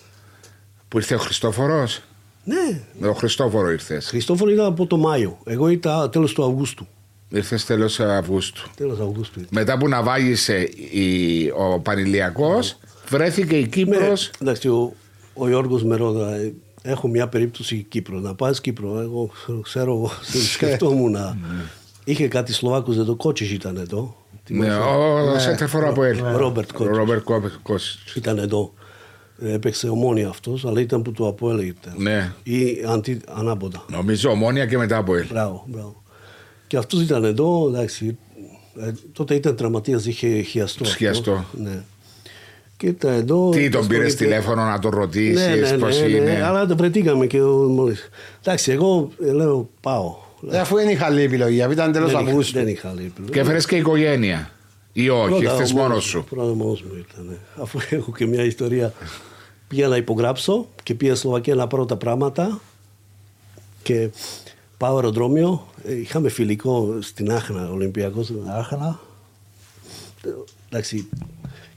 Που 0.88 0.98
ήρθε 0.98 1.16
ο 1.16 1.18
Χριστόφορος; 1.18 2.02
Ναι, 2.44 2.82
Με 3.00 3.06
τον 3.08 3.16
Χριστόφορο 3.16 3.72
ήρθες. 3.72 4.08
Χριστόφορο 4.08 4.52
ήταν 4.52 4.66
από 4.66 4.86
το 4.88 4.98
Μάιο. 4.98 5.38
Εγώ 5.46 5.68
ήταν 5.68 6.10
τέλος 6.10 6.34
του 6.34 6.44
Αυγούστου. 6.44 6.88
Ήρθες 7.30 7.66
τέλος 7.66 8.00
Αυγούστου. 8.00 8.70
Τέλος 8.76 9.00
Αυγούστου. 9.00 9.42
Μετά 9.52 9.78
που 9.78 9.88
ναυάγησε 9.88 10.70
η- 10.92 11.50
ο 11.58 11.80
Πανηλιακός, 11.80 12.78
βρέθηκε 13.10 13.58
η 13.58 13.68
Κύπρος. 13.68 14.30
Με, 14.32 14.38
εντάξει, 14.48 14.68
ο, 14.68 14.94
ο 15.34 15.48
Γιώργος 15.48 15.84
με 15.84 15.96
ρώτα, 15.96 16.36
ε, 16.36 16.54
έχω 16.82 17.08
μια 17.08 17.28
περίπτωση 17.28 17.86
Κύπρο. 17.90 18.20
Να 18.20 18.36
πας 18.36 18.62
Κύπρο, 18.62 19.00
εγώ 19.00 19.32
ξέρω, 19.62 20.12
σκεφτόμουν 20.54 21.12
να... 21.12 21.38
Είχε 22.04 22.28
κάτι 22.28 22.54
Σλοβάκους 22.54 22.98
εδώ, 22.98 23.16
Κότσις 23.16 23.52
ήταν 23.52 23.78
εδώ. 23.78 24.16
Ναι, 24.50 24.76
ο 24.76 25.40
Σέντερφορ 25.40 25.86
από 25.86 26.04
ελ. 26.04 26.18
Ρόμπερτ 26.36 26.70
Ο 26.70 26.74
Κότσις. 26.74 26.98
Ρόμπερτ 26.98 27.24
Κότσιτ. 27.62 28.16
Ήταν 28.16 28.38
εδώ. 28.38 28.74
Ε, 29.44 29.54
Έπαιξε 29.54 29.90
ομόνια 29.90 30.28
αυτός, 30.30 30.66
αλλά 30.66 30.82
ήταν 30.82 31.02
που 31.02 31.12
το 31.12 31.28
Αποέλ 31.28 31.60
ήταν. 31.60 31.94
Ναι. 31.98 32.32
Ή 32.44 32.84
αντι, 32.88 33.22
ανάποδα. 33.34 33.86
Νομίζω 33.92 34.30
ομόνια 34.30 34.66
και 34.66 34.78
μετά 34.78 34.98
από 34.98 35.16
ελ. 35.16 35.26
Μπράβο, 35.30 35.64
μπράβο. 35.68 36.04
Και 36.68 36.78
αυτός 36.78 37.02
ήταν 37.02 37.24
εδώ, 37.24 37.68
εντάξει. 37.68 38.18
ε, 38.80 38.92
τότε 39.12 39.36
ήταν 39.36 39.56
τραυματίας, 39.56 40.06
είχε 40.06 40.42
χιαστό. 40.42 40.84
αυτό. 40.84 40.96
Χιαστό. 40.98 41.46
Ναι. 41.58 41.84
Και 42.78 42.88
ήταν 42.88 43.14
εδώ. 43.14 43.50
Τι 43.50 43.70
τον 43.70 43.88
πήρες 43.88 44.06
ασχολείται- 44.06 44.18
τηλέφωνο 44.18 44.64
να 44.64 44.80
τον 44.80 44.92
ρωτήσεις, 44.92 45.48
ναι, 45.48 45.56
ναι, 45.56 45.78
πώς 45.78 46.00
ναι, 46.02 46.08
ναι, 46.08 46.16
είναι; 46.16 46.42
αλλά 46.44 46.66
το 46.66 46.76
βρεθήκαμε 46.76 47.28
και 47.28 47.42
ο- 47.42 47.68
μόλις. 47.68 48.10
Εντάξει, 48.44 48.72
εγώ 48.72 49.12
ε, 49.26 49.32
λέω 49.32 49.70
πάω. 49.82 50.16
Ε, 50.52 50.60
Αφού 50.60 50.76
δεν 50.76 50.90
είχα 50.90 51.06
άλλη 51.06 51.22
επιλογή, 51.22 51.62
αφού 51.62 51.72
ήταν 51.72 51.92
τέλος 51.92 52.12
δεν, 52.12 52.20
είχα, 52.20 52.30
Αυγούστου. 52.30 52.54
δεν 52.54 52.68
είχα 52.68 52.90
άλλη 52.90 53.06
επιλογή. 53.06 53.32
Και 53.34 53.40
έφερες 53.40 53.66
και 53.66 53.76
οικογένεια. 53.76 54.50
Ή 54.94 55.10
όχι, 55.10 55.28
Πρώτα 55.30 55.44
ήρθες 55.44 55.72
ο 55.72 55.74
μόνος 55.76 55.88
μόνος- 55.90 56.04
σου. 56.04 56.24
Πρώτα 56.30 56.54
μόνος 56.54 56.82
μου 56.82 56.92
ήταν. 57.10 57.26
ναι. 57.30 57.36
Αφού 57.62 57.80
έχω 57.90 58.12
και 58.12 58.26
μια 58.26 58.44
ιστορία. 58.44 58.94
Πήγα 59.70 59.88
να 59.88 59.96
υπογράψω 59.96 60.68
και 60.84 60.94
πήγα 60.94 61.12
στη 61.12 61.22
Σλοβακία 61.22 61.56
να 61.56 61.68
πάρω 61.68 61.86
τα 61.86 61.96
πράγματα 61.98 62.62
και 63.84 64.10
πάω 64.78 64.96
αεροδρόμιο. 64.96 65.68
Ε, 65.84 65.96
Είχαμε 65.96 66.30
φιλικό 66.30 66.98
στην 67.02 67.32
Άχνα, 67.32 67.70
Ολυμπιακός 67.70 68.26
στην 68.26 68.50
Άχνα. 68.50 69.00
Ε, 70.26 70.30
Εντάξει. 70.70 71.10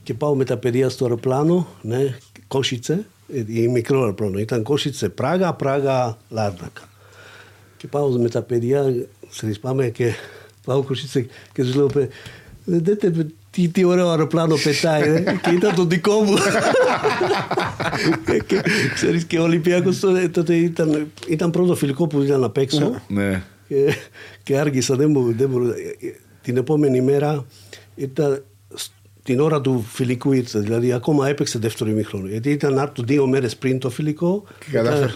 Και 0.03 0.13
πάω 0.13 0.35
με 0.35 0.43
τα 0.45 0.57
παιδιά 0.57 0.89
στο 0.89 1.03
αεροπλάνο, 1.05 1.67
ναι, 1.81 2.17
Κόσιτσε, 2.47 3.05
ε, 3.33 3.43
ή 3.47 3.67
μικρό 3.67 3.99
αεροπλάνο. 3.99 4.39
Ήταν 4.39 4.63
Κόσιτσε, 4.63 5.09
Πράγα, 5.09 5.53
Πράγα, 5.53 6.17
Λάρνακα. 6.29 6.89
Και 7.77 7.87
πάω 7.87 8.09
με 8.09 8.29
τα 8.29 8.41
παιδιά, 8.41 8.95
σε 9.29 9.47
πάμε 9.61 9.89
και 9.89 10.13
πάω 10.65 10.83
Κόσιτσε 10.83 11.27
και 11.53 11.63
τους 11.63 11.75
λέω, 11.75 11.87
«Παι, 11.87 12.09
δείτε 12.65 13.27
τι, 13.55 13.67
τι 13.67 13.83
ωραίο 13.83 14.09
αεροπλάνο 14.09 14.55
πετάει, 14.63 15.03
ρε». 15.03 15.23
και 15.43 15.49
ήταν 15.49 15.75
το 15.75 15.85
δικό 15.85 16.21
μου. 16.21 16.33
και, 18.47 18.61
ξέρεις, 18.93 19.23
και 19.25 19.39
ο 19.39 19.43
Ολυμπιακός 19.43 19.99
τότε, 19.99 20.27
τότε 20.27 20.55
ήταν, 20.55 21.11
ήταν 21.27 21.51
πρώτο 21.51 21.75
φιλικό 21.75 22.07
που 22.07 22.21
ήταν 22.21 22.43
απ' 22.43 22.57
έξω. 22.57 23.01
Ναι. 23.07 23.43
Και, 23.67 23.93
και 24.43 24.57
άργησα, 24.59 24.95
δεν 24.95 25.09
μου, 25.11 25.33
δεν 25.37 25.49
μου, 25.51 25.73
την 26.41 26.57
επόμενη 26.57 27.01
μέρα 27.01 27.45
ήταν 27.95 28.43
σ- 28.75 28.91
την 29.23 29.39
ώρα 29.39 29.61
του 29.61 29.85
φιλικού 29.91 30.31
ήρθε, 30.31 30.59
δηλαδή 30.59 30.93
ακόμα 30.93 31.27
έπαιξε 31.27 31.59
δεύτερο 31.59 31.89
ημίχρονο. 31.89 32.27
Γιατί 32.27 32.49
ήταν 32.51 32.73
να 32.73 32.81
έρθω 32.81 33.03
δύο 33.03 33.27
μέρες 33.27 33.55
πριν 33.55 33.79
το 33.79 33.89
φιλικό, 33.89 34.43
Και 34.59 34.65
κατάφερε. 34.71 35.11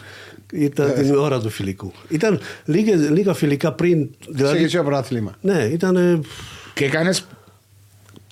ήταν, 0.54 0.88
ήταν 0.88 1.04
την 1.04 1.16
ώρα 1.16 1.40
του 1.40 1.50
φιλικού. 1.50 1.92
Ήταν 2.10 2.40
λίγα, 2.66 2.96
λίγα 2.96 3.34
φιλικά 3.34 3.74
πριν, 3.74 4.10
Σε 4.20 4.30
δηλαδή, 4.30 4.68
και 4.68 4.78
το 4.78 4.84
πρωτάθλημα. 4.84 5.36
ναι, 5.42 5.64
ήταν, 5.72 5.96
ε, 5.96 6.20
Και 6.74 6.86
έκανες 6.86 7.28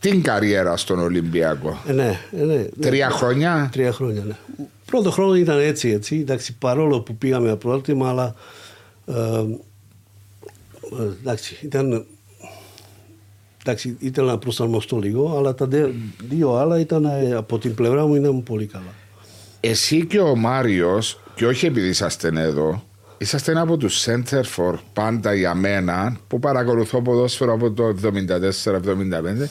την 0.02 0.22
καριέρα 0.24 0.78
στον 0.78 1.00
Ολυμπιακό. 1.00 1.82
ε, 1.88 1.92
ναι, 1.94 2.20
ε, 2.32 2.44
ναι, 2.44 2.54
ναι. 2.56 2.64
Τρία 2.82 3.10
χρόνια. 3.10 3.70
Τρία 3.72 3.92
χρόνια, 3.92 4.24
ναι. 4.24 4.36
Πρώτο 4.86 5.12
χρόνο 5.12 5.36
ήταν 5.36 5.60
έτσι, 5.60 5.90
έτσι. 5.90 6.20
Εντάξει, 6.20 6.58
παρόλο 6.58 7.00
που 7.02 7.16
πήγαμε 7.16 7.50
από 7.52 7.70
πρόθυμα, 7.70 8.10
αλλά 8.10 8.36
ε, 9.06 9.14
ε, 11.00 11.04
εντάξει, 11.22 11.58
ήταν, 11.62 12.06
εντάξει, 13.64 13.96
ήθελα 14.00 14.32
να 14.32 14.38
προσαρμοστώ 14.38 14.98
λίγο, 14.98 15.38
αλλά 15.38 15.56
τα 15.56 15.66
δε- 15.66 15.90
δύο 16.30 16.56
άλλα 16.56 16.80
ήταν, 16.80 17.06
ε, 17.06 17.34
από 17.34 17.58
την 17.58 17.76
πλευρά 17.76 18.06
μου 18.08 18.16
ήταν 18.16 18.44
πολύ 18.44 18.66
καλά. 18.66 18.94
Εσύ 19.60 20.06
και 20.06 20.20
ο 20.20 20.36
Μάριος, 20.36 21.20
και 21.36 21.46
όχι 21.46 21.66
επειδή 21.66 21.88
είσαστε 21.88 22.32
εδώ, 22.36 22.84
είσαστε 23.18 23.52
ένα 23.52 23.62
από 23.62 23.78
τους 23.78 24.06
center 24.08 24.42
for 24.56 24.74
πάντα 24.94 25.34
για 25.34 25.54
μένα 25.54 26.18
που 26.28 26.40
παρακολουθώ 26.40 27.02
ποδόσφαιρο 27.02 27.54
από 27.54 27.72
το 27.72 27.84
74-75 27.88 29.48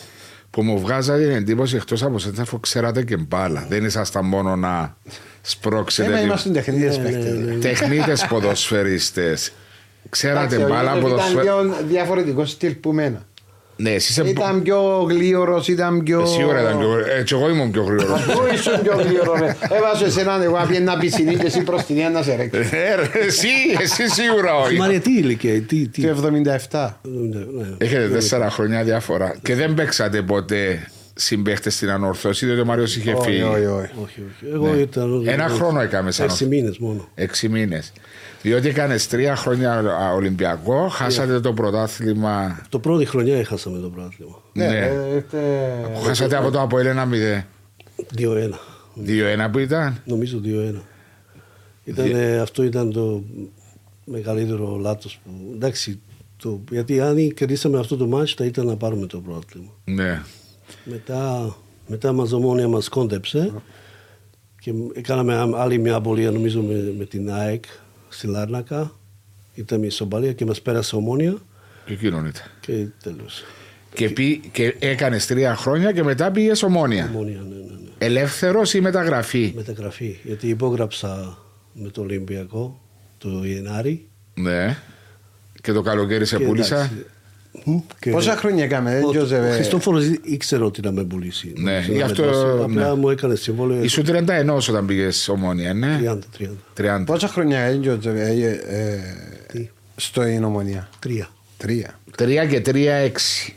που 0.54 0.62
μου 0.62 0.78
βγάζατε 0.80 1.22
την 1.22 1.30
εντύπωση 1.34 1.76
εκτός 1.76 2.02
από 2.02 2.16
center 2.18 2.44
for 2.54 2.58
ξέρατε 2.60 3.04
και 3.04 3.16
μπάλα. 3.16 3.66
Δεν 3.68 3.84
ήσασταν 3.84 4.24
μόνο 4.24 4.56
να 4.56 4.96
σπρώξετε. 5.42 6.08
Έμα 6.08 6.18
τη- 6.18 6.24
είμαστε 6.24 6.50
τεχνίτες 6.50 6.96
Ναι, 6.98 7.02
ναι, 7.02 7.10
παίχτες. 7.10 7.38
ναι. 7.38 7.54
Τεχνίτες 7.54 8.26
ποδοσφαιριστές. 8.26 9.52
Ξέρατε 10.08 10.54
Εντάξει, 10.54 10.64
ο 10.64 10.68
μπάλα 10.74 10.92
Γιώργος 10.98 11.10
Ήταν 11.22 11.32
ποδοσφαιριστές. 11.34 11.76
πιο 11.78 11.86
διαφορετικό 11.88 12.44
στυλ 12.44 12.72
που 12.74 12.92
μένα. 12.92 13.26
Ναι, 13.76 13.90
εσύ 13.90 14.10
είσαι. 14.20 14.30
Ήταν 14.30 14.62
πιο 14.62 15.06
γλίωρος, 15.08 15.68
ήταν 15.68 16.02
πιο... 16.02 16.20
Ε, 16.20 16.26
Σίγουρα 16.26 16.60
ήταν 16.60 16.78
πιο 16.78 16.88
γρήγορο. 16.88 17.14
Έτσι, 17.18 17.34
εγώ 17.34 17.48
ήμουν 17.48 17.70
πιο 17.70 17.82
γρήγορο. 17.82 18.14
Πού 18.14 18.40
ήσουν 18.54 18.82
πιο 18.82 18.96
γλίωρο 18.96 19.34
ρε. 19.38 19.56
Έβαζε 19.70 20.04
εσένα 20.04 20.42
εγώ 20.44 20.58
να 20.58 20.66
πιένα 20.66 20.98
πισινή 20.98 21.36
και 21.36 21.46
εσύ 21.46 21.60
προς 21.62 21.82
την 21.82 21.98
ένα 21.98 22.22
σε 22.22 22.34
ρέξει. 22.34 22.58
εσύ, 23.26 23.48
εσύ 23.80 24.08
σίγουρα 24.08 24.54
όχι. 24.54 24.76
Μαρία, 24.76 25.00
τι 25.00 25.10
ηλικία, 25.12 25.60
τι, 25.60 25.88
τι. 25.88 26.02
Το 26.02 26.30
77. 26.70 26.90
Ναι, 27.02 27.38
ναι. 27.38 27.66
Έχετε 27.78 28.08
τέσσερα 28.08 28.50
χρόνια 28.50 28.82
διαφορά. 28.84 29.36
Και 29.42 29.54
δεν 29.54 29.74
παίξατε 29.74 30.22
ποτέ 30.22 30.88
συμπαίχτες 31.14 31.74
στην 31.74 31.90
ανορθώση, 31.90 32.46
διότι 32.46 32.60
ο 32.60 32.64
Μάριο 32.64 32.84
είχε 32.84 33.12
Όχι, 33.12 33.30
φύγει. 33.30 33.42
όχι, 33.42 33.64
όχι. 33.64 33.90
Όχι, 34.02 34.22
όχι. 34.28 34.52
Εγώ 34.54 34.74
ήταν. 34.78 35.20
Ναι. 35.22 35.32
Ένα 35.32 35.48
χρόνο 35.48 35.80
έκαμες 35.80 36.14
σαν 36.14 36.26
Έξι 36.26 36.46
μήνες 36.46 36.78
μόνο. 36.78 37.08
Έξι 37.14 37.48
μήνες. 37.48 37.92
Διότι 38.44 38.68
έκανες 38.68 39.06
τρία 39.08 39.36
χρόνια 39.36 39.72
α, 39.72 40.12
Ολυμπιακό, 40.12 40.88
χάσατε 40.88 41.40
το 41.40 41.52
πρωτάθλημα. 41.52 42.60
Το 42.68 42.78
πρώτη 42.78 43.04
χρονιά 43.04 43.36
έχασαμε 43.38 43.78
το 43.78 43.88
πράγμα. 43.88 44.42
Ναι. 44.52 44.64
ε, 44.64 45.14
ήρθε- 45.14 46.04
Χάσατε 46.06 46.36
από 46.36 46.50
το 46.50 46.60
Αποέλ 46.60 46.86
1-0. 46.86 47.42
2-1. 48.18 48.58
2-1 49.06 49.50
που 49.52 49.58
ήταν; 49.58 50.00
Νομίζω 50.04 50.40
2-1. 50.44 50.82
Ήταν, 51.84 52.10
ε, 52.14 52.38
αυτό 52.38 52.62
ήταν 52.62 52.92
το 52.92 53.22
μεγαλύτερο 54.04 54.76
λάθος 54.80 55.20
που. 55.24 55.30
Εντάξει, 55.54 56.00
το, 56.36 56.60
γιατί 56.70 57.00
αν 57.00 57.34
κερδίσαμε 57.34 57.78
αυτό 57.78 57.96
το 57.96 58.06
μάτς 58.06 58.34
θα 58.34 58.44
ήταν 58.44 58.66
να 58.66 58.76
πάρουμε 58.76 59.06
το 59.06 59.18
πρόθλημα. 59.20 59.70
Ναι. 59.84 60.22
Μετά, 60.84 61.54
μετά 61.86 62.12
μας 62.12 62.32
ομόνια 62.32 62.68
μας 62.68 62.88
κόντεψε 62.88 63.52
και 64.60 64.72
κάναμε 65.00 65.34
α- 65.34 65.50
άλλη 65.54 65.78
μια 65.78 65.94
απολία 65.94 66.30
νομίζω 66.30 66.60
με, 66.62 66.94
με 66.98 67.04
την 67.04 67.32
ΑΕΚ 67.32 67.64
στη 68.14 68.26
Λάρνακα. 68.26 68.92
Ήταν 69.54 69.78
μια 69.78 69.88
ισοπαλία 69.88 70.32
και 70.32 70.44
μας 70.44 70.62
πέρασε 70.62 70.96
ομόνια 70.96 71.36
Και 71.86 71.92
εκείνον 71.92 72.26
ήταν. 72.26 72.42
και 72.60 72.86
τέλος. 73.02 73.44
Και, 73.94 74.08
πή, 74.08 74.38
και 74.52 74.76
έκανες 74.78 75.26
τρία 75.26 75.56
χρόνια 75.56 75.92
και 75.92 76.02
μετά 76.02 76.30
πήγες 76.30 76.62
ομόνια. 76.62 77.10
Ομόνια, 77.14 77.38
ναι, 77.40 77.54
ναι, 77.54 77.62
ναι. 77.62 77.88
Ελεύθερος 77.98 78.74
ή 78.74 78.80
μεταγραφή; 78.80 79.52
Μεταγραφή. 79.56 80.18
Γιατί 80.24 80.48
υπόγραψα 80.48 81.38
με 81.72 81.88
το 81.88 82.00
Ολυμπιακό 82.00 82.80
το 83.18 83.44
Ιενάρη. 83.44 84.08
Ναι. 84.34 84.76
Και 85.62 85.72
το 85.72 85.82
καλοκαίρι 85.82 86.24
σε 86.24 86.36
Και 86.36 86.44
πούλησα; 86.44 86.74
εντάξει, 86.76 86.94
Μμ, 86.94 86.98
και- 86.98 87.06
Πόσα 88.10 88.36
χρόνια 88.36 88.64
έκαμε, 88.64 89.00
Ο- 89.04 89.10
Τζόζεφ, 89.10 89.40
Ο 89.42 89.44
ε; 89.46 89.50
Χριστόφορος 89.52 90.04
ήξερε 90.22 90.64
ότι 90.64 90.80
να 90.80 90.92
με 90.92 91.04
πουλήσει. 91.04 91.52
Ναι, 91.56 91.80
Ξέρω 91.80 91.92
γι' 91.92 91.98
να 91.98 92.04
αυτό, 92.04 92.22
με 92.22 92.28
δώσει. 92.30 92.62
Απλά 92.62 92.88
ναι. 92.88 92.94
μου 93.00 93.08
έκανε 93.08 93.34
συμβόλαιο 93.34 93.82
Ήσουν 93.82 94.04
31 94.06 94.56
όταν 94.68 94.86
πήγες 94.86 95.28
ομόνια, 95.28 95.74
ναι; 95.74 96.00
30, 96.04 96.18
30. 96.38 97.00
30. 97.00 97.02
Πόσα 97.06 97.28
χρόνια 97.28 97.58
έκαμε, 97.58 97.96
Τζόζεφ, 97.98 98.16
ε, 98.16 98.60
ε, 98.66 98.98
Τι, 99.52 99.68
στο 99.96 100.26
Ινομονία. 100.26 100.88
τρία. 100.98 101.28
Τρία. 101.56 101.98
3 102.18 102.46
και 102.48 102.60
3, 102.60 103.04
6. 103.04 103.52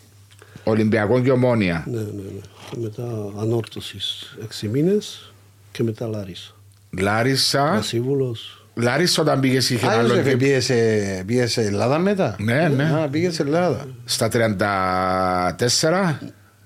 Ολυμπιακό 0.63 1.21
και 1.21 1.31
ομόνια. 1.31 1.83
Ναι, 1.87 1.97
ναι, 1.99 2.03
ναι. 2.03 2.39
Και 2.69 2.77
μετά 2.81 3.31
ανόρθωσης 3.39 4.37
έξι 4.43 4.67
μήνες 4.67 5.33
και 5.71 5.83
μετά 5.83 6.07
Λάρισα. 6.07 6.51
Λάρισα. 6.99 7.71
Βασίβουλος. 7.71 8.56
Λάρισα 8.79 9.21
όταν 9.21 9.39
πήγες 9.39 9.69
είχε 9.69 9.85
ένα 9.85 9.95
Α, 9.95 9.97
άλλο 9.99 10.07
Ιωσέφ, 10.07 10.27
και- 10.27 10.37
πήγες 10.37 10.65
πήγε 11.25 11.47
Ελλάδα 11.55 11.97
μετά; 11.99 12.35
Ναι, 12.39 12.67
ναι. 12.67 12.83
Α, 12.83 13.07
πήγες 13.09 13.33
σε 13.33 13.41
Ελλάδα. 13.41 13.87
Στα 14.05 14.29
34 14.29 16.19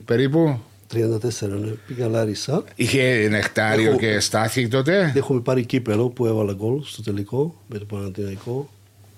περίπου. 0.05 0.59
34, 0.93 1.47
ναι. 1.47 1.67
Πήγα 1.87 2.07
Λάρισα. 2.07 2.63
Είχε 2.75 3.27
νεκτάριο 3.29 3.89
Έχω- 3.89 3.99
και 3.99 4.19
στάθη 4.19 4.67
τότε. 4.67 5.11
Έχουμε 5.15 5.39
πάρει 5.41 5.65
κύπελο 5.65 6.09
που 6.09 6.25
έβαλα 6.25 6.53
γκολ 6.53 6.81
στο 6.83 7.01
τελικό 7.03 7.61
με 7.67 7.77
το 7.77 7.85
Παναθηναϊκό. 7.85 8.69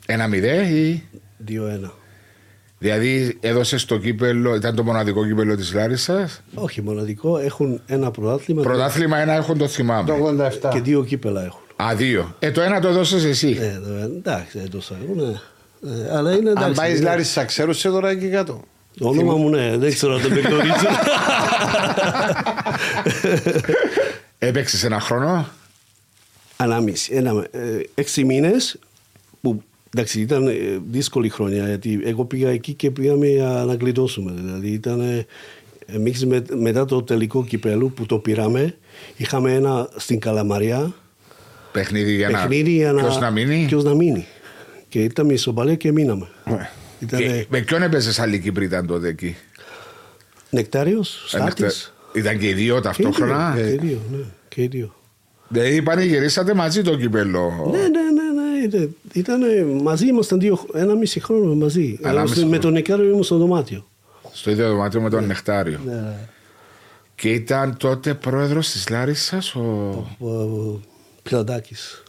Ένα 0.05 0.27
μηδέ 0.27 0.55
ή; 0.63 1.03
2-1. 1.37 1.93
Δηλαδή 2.79 3.37
έδωσες 3.39 3.85
το 3.85 3.97
κύπελο, 3.97 4.55
ήταν 4.55 4.75
το 4.75 4.83
μοναδικό 4.83 5.25
κύπελο 5.25 5.55
της 5.55 5.73
Λάρισα. 5.73 6.29
Όχι 6.53 6.81
μοναδικό, 6.81 7.37
έχουν 7.37 7.81
ένα 7.85 8.11
πρωτάθλημα 8.11 8.61
Πρωτάθλημα 8.61 9.17
ένα 9.17 9.33
έχουν 9.33 9.57
το 9.57 9.67
θυμάμαι. 9.67 10.07
Το 10.07 10.25
87. 10.63 10.69
και 10.73 10.81
δύο 10.81 11.03
κύπελα 11.03 11.43
έχουν. 11.43 11.61
Α, 11.75 11.95
δύο. 11.95 12.35
Ε, 12.39 12.51
το 12.51 12.61
ένα 12.61 12.79
το 12.79 12.87
έδωσες 12.87 13.23
εσύ. 13.23 13.57
Ε, 13.61 13.79
δε- 13.79 14.03
εντάξει, 14.03 14.59
δεν 14.59 14.69
το 14.69 14.77
ξέρω. 14.77 14.99
Ναι. 15.15 15.39
Ε, 15.91 16.15
αλλά 16.17 16.31
είναι 16.31 16.49
εντάξει. 16.49 16.67
Αν 16.67 16.73
πάει 16.73 16.91
είναι- 16.91 17.01
Λάρισα, 17.01 17.45
ξέρουν 17.45 17.73
σε 17.73 17.89
τώρα 17.89 18.09
εκεί 18.09 18.29
κάτω. 18.29 18.61
Το 18.97 19.07
όνομα 19.07 19.35
μου, 19.35 19.49
ναι, 19.49 19.77
δεν 19.77 19.93
ξέρω 19.93 20.13
αν 20.13 20.21
το 20.21 20.29
με 20.29 20.39
γνωρίζω. 20.39 20.73
Έπαιξες 24.39 24.83
ένα 24.83 24.99
χρόνο. 24.99 25.47
Ανάμιση. 26.57 27.13
Ένα, 27.15 27.47
ε, 27.51 27.59
έξι 27.95 28.23
μήνες 28.23 28.79
που 29.41 29.63
εντάξει, 29.93 30.21
ήταν 30.21 30.47
ε, 30.47 30.53
δύσκολη 30.91 31.29
χρονιά 31.29 31.67
γιατί 31.67 32.01
εγώ 32.03 32.25
πήγα 32.25 32.49
εκεί 32.49 32.73
και 32.73 32.91
πήγαμε 32.91 33.27
για 33.27 33.63
να 33.67 33.73
γλιτώσουμε. 33.75 34.31
Δηλαδή 34.35 34.67
ήταν. 34.69 35.25
Εμείς 35.85 36.25
με, 36.25 36.43
μετά 36.59 36.85
το 36.85 37.03
τελικό 37.03 37.43
κυπέλου 37.45 37.91
που 37.91 38.05
το 38.05 38.17
πήραμε, 38.17 38.75
είχαμε 39.17 39.53
ένα 39.53 39.89
στην 39.95 40.19
Καλαμαριά 40.19 40.93
Παιχνίδι 41.73 42.15
για 42.15 42.29
να. 42.29 42.37
παιχνίδι 42.37 42.71
για 42.71 42.91
να, 42.91 43.01
Ποιος 43.01 43.19
να 43.19 43.31
μείνει; 43.31 43.65
ποιος 43.67 43.83
να 43.83 43.93
μείνει. 43.93 44.27
Και 44.89 45.03
ήταν 45.03 45.29
ισοπαλία 45.29 45.75
και 45.75 45.91
μείναμε. 45.91 46.27
Ναι. 46.45 46.69
Ήταν 46.99 47.19
Και 47.19 47.45
με 47.49 47.59
ποιον 47.61 47.81
έπαιζες 47.83 48.19
άλλη 48.19 48.39
Κύπρη 48.39 48.65
ήταν 48.65 48.87
τότε 48.87 49.07
εκεί; 49.07 49.35
Νεκτάριος, 50.49 51.23
Στάτης. 51.27 51.93
Ήταν 52.13 52.37
και 52.39 52.47
οι 52.49 52.53
δύο 52.53 52.73
Και 52.73 52.79
οι 52.79 52.81
ταυτόχρονα; 52.81 53.51
δύο, 53.51 53.63
Και 53.65 53.71
οι 53.71 53.77
δύο, 53.77 53.99
ναι. 54.11 54.23
Και 54.47 54.61
οι 54.61 54.67
δύο. 54.67 54.93
Δηλαδή 55.47 55.81
πανηγυρίσατε 55.81 56.53
μαζί 56.53 56.81
το 56.81 56.95
κύπελο. 56.97 57.69
Ναι, 57.71 57.77
ναι, 57.77 57.87
ναι, 57.87 58.41
ναι. 58.41 58.65
Ήταν, 58.65 58.95
ήτανε- 59.13 59.81
μαζί 59.81 60.07
ήμασταν 60.07 60.39
δύο, 60.39 60.65
ένα 60.73 60.95
μισή 60.95 61.19
χρόνο 61.19 61.55
μαζί. 61.55 61.99
Ένα 62.03 62.19
Ε, 62.19 62.23
μισή 62.23 62.39
με 62.39 62.45
χρόνο. 62.45 62.59
τον 62.59 62.71
Νεκάριο 62.73 63.05
ήμουν 63.09 63.23
στο 63.23 63.37
δωμάτιο. 63.37 63.87
Στο 64.31 64.51
ίδιο 64.51 64.67
δωμάτιο 64.69 65.01
με 65.01 65.09
τον 65.09 65.25
Νεκτάριο. 65.25 65.79
Ναι, 65.85 65.91
ναι. 65.93 66.17
Και 67.15 67.29
ήταν 67.29 67.77
τότε 67.77 68.13
πρόεδρος 68.13 68.69
της 68.71 68.89
Λάρισας 68.89 69.55
ο. 69.55 69.59
Ο, 70.19 70.27
ο 70.29 70.79
Πιλαντάκης. 71.23 72.03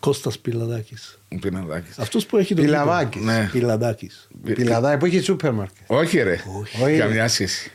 Κώστας 0.00 0.38
Πιλαντάκης. 0.38 1.18
ο 1.32 1.38
Πιναδάκης. 1.40 1.98
Αυτός 1.98 2.26
που 2.26 2.36
έχει 2.36 2.54
το 2.54 2.62
Πιλαδάκης. 2.62 3.20
κύπελλο. 3.20 3.38
Ναι. 3.38 3.48
Πιλαντάκης. 3.52 4.28
Πιλαδά, 4.44 4.98
που 4.98 5.06
έχει 5.06 5.20
σούπερ 5.20 5.52
μάρκετ. 5.52 5.84
Όχι, 5.86 6.22
ρε. 6.22 6.40
Όχι. 6.82 6.98
Καμιά 6.98 7.28
σχέση. 7.28 7.70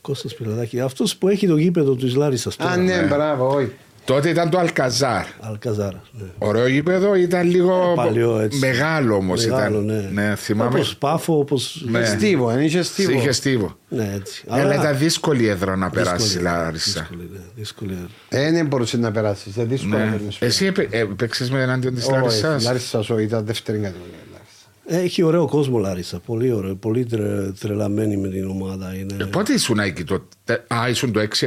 Κώστας 0.00 0.34
Πιλαντάκης. 0.34 0.80
Αυτός 0.80 1.16
που 1.16 1.28
έχει 1.28 1.46
το 1.46 1.56
γήπεδο 1.56 1.96
της 1.96 2.14
Λάρισας 2.14 2.56
τώρα. 2.56 2.70
Α, 2.70 2.76
ναι, 2.76 3.02
μπράβο, 3.02 3.54
όχι. 3.54 3.72
Τότε 4.04 4.28
ήταν 4.28 4.50
το 4.50 4.58
Αλκαζάρ. 4.58 5.24
Αλκαζάρα. 5.40 6.02
Ναι. 6.12 6.26
Ωραίο 6.38 6.66
γήπεδο, 6.66 7.14
ήταν 7.14 7.46
λίγο 7.50 7.90
Ε, 7.90 7.94
παλιό, 7.94 8.38
έτσι. 8.38 8.58
μεγάλο 8.58 9.14
όμως 9.16 9.46
Μεγάλο, 9.46 9.82
ήταν. 9.82 10.08
ναι. 10.12 10.34
θυμάμαι. 10.36 10.70
Όπως 10.78 10.96
Πάφο, 10.96 11.38
όπως... 11.38 11.84
Ναι. 11.88 12.04
Στίβο, 12.04 12.48
αν 12.48 12.60
είχες 12.60 12.86
στίβο. 12.86 13.10
Είχε 13.10 13.32
στίβο. 13.32 13.76
Ναι, 13.88 14.12
έτσι. 14.14 14.44
Αλλά 14.48 14.74
ήταν 14.74 14.98
δύσκολη 14.98 15.46
έδρα 15.48 15.76
να 15.76 15.88
δύσκολη, 15.88 16.04
περάσει 16.04 16.38
η 16.38 16.40
Λάρισα. 16.40 17.00
Δύσκολη, 17.00 17.28
ναι, 17.32 17.38
δύσκολη. 17.54 17.96
Ε, 18.28 18.50
δεν 18.50 18.66
μπορούσε 18.66 18.96
να 18.96 19.10
περάσει. 19.12 19.50
Δεν 19.50 19.68
δύσκολο 19.68 19.98
να 19.98 20.04
Ναι. 20.04 20.10
περνήσεις. 20.10 20.40
Εσύ 20.40 20.72
έπαιξε 20.90 21.48
με 21.50 21.62
εναντίον 21.62 21.94
της 21.94 22.04
Όχι, 22.06 22.14
Λάρισας; 22.14 22.64
Λάρισας, 22.64 23.10
όχι, 23.10 23.22
ήταν 23.22 23.44
δεύτερη 23.44 23.78
κατηγορία. 23.78 24.14
Λάρισα. 24.32 25.04
Έχει 25.04 25.22
ωραίο 25.22 25.46
κόσμο 25.46 25.78
Λάρισα. 25.78 26.18
Πολύ 26.26 26.52
ωραίο. 26.52 26.74
Πολύ 26.74 27.04
τρε, 27.04 27.52
τρελαμένη 27.60 28.16
με 28.16 28.28
την 28.28 28.48
ομάδα. 28.48 28.94
Είναι... 28.94 29.24
Πότε 29.24 29.52
ήσουν 29.52 29.78
εκεί 29.78 30.04
το. 30.04 30.28
Α, 30.74 30.88
ήσουν 30.88 31.12
το 31.12 31.20
6-7. 31.20 31.46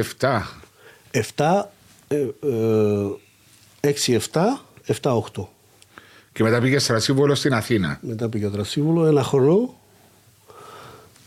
ε, 1.10 1.18
ε, 1.18 1.22
6-7, 2.08 3.86
7-8. 5.02 5.20
Και 6.32 6.42
μετά 6.42 6.60
πήγε 6.60 6.78
στρασίβολο 6.78 7.34
στην 7.34 7.54
Αθήνα. 7.54 7.98
Μετά 8.02 8.28
πήγε 8.28 8.46
ο 8.46 8.50
Τρασίβουλο 8.50 9.06
ένα 9.06 9.22
χρόνο 9.22 9.74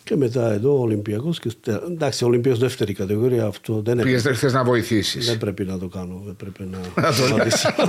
και 0.04 0.16
μετά 0.16 0.52
εδώ 0.52 0.78
ο 0.78 0.82
Ολυμπιακός. 0.82 1.40
Και, 1.40 1.50
στε- 1.50 1.84
εντάξει, 1.88 2.24
ο 2.24 2.28
Ολυμπιακός 2.28 2.60
δεύτερη 2.60 2.94
κατηγορία 2.94 3.46
αυτό 3.46 3.82
δεν, 3.86 3.98
Πήγες 3.98 4.20
έπρεπε, 4.20 4.38
θες 4.38 4.54
να 4.54 4.64
βοηθήσεις. 4.64 5.26
δεν 5.28 5.38
πρέπει 5.38 5.64
να 5.64 5.78
το 5.78 5.88
κάνω. 5.88 6.22
Δεν 6.26 6.36
πρέπει 6.36 6.70
να 6.96 7.12
σταματήσω. 7.12 7.70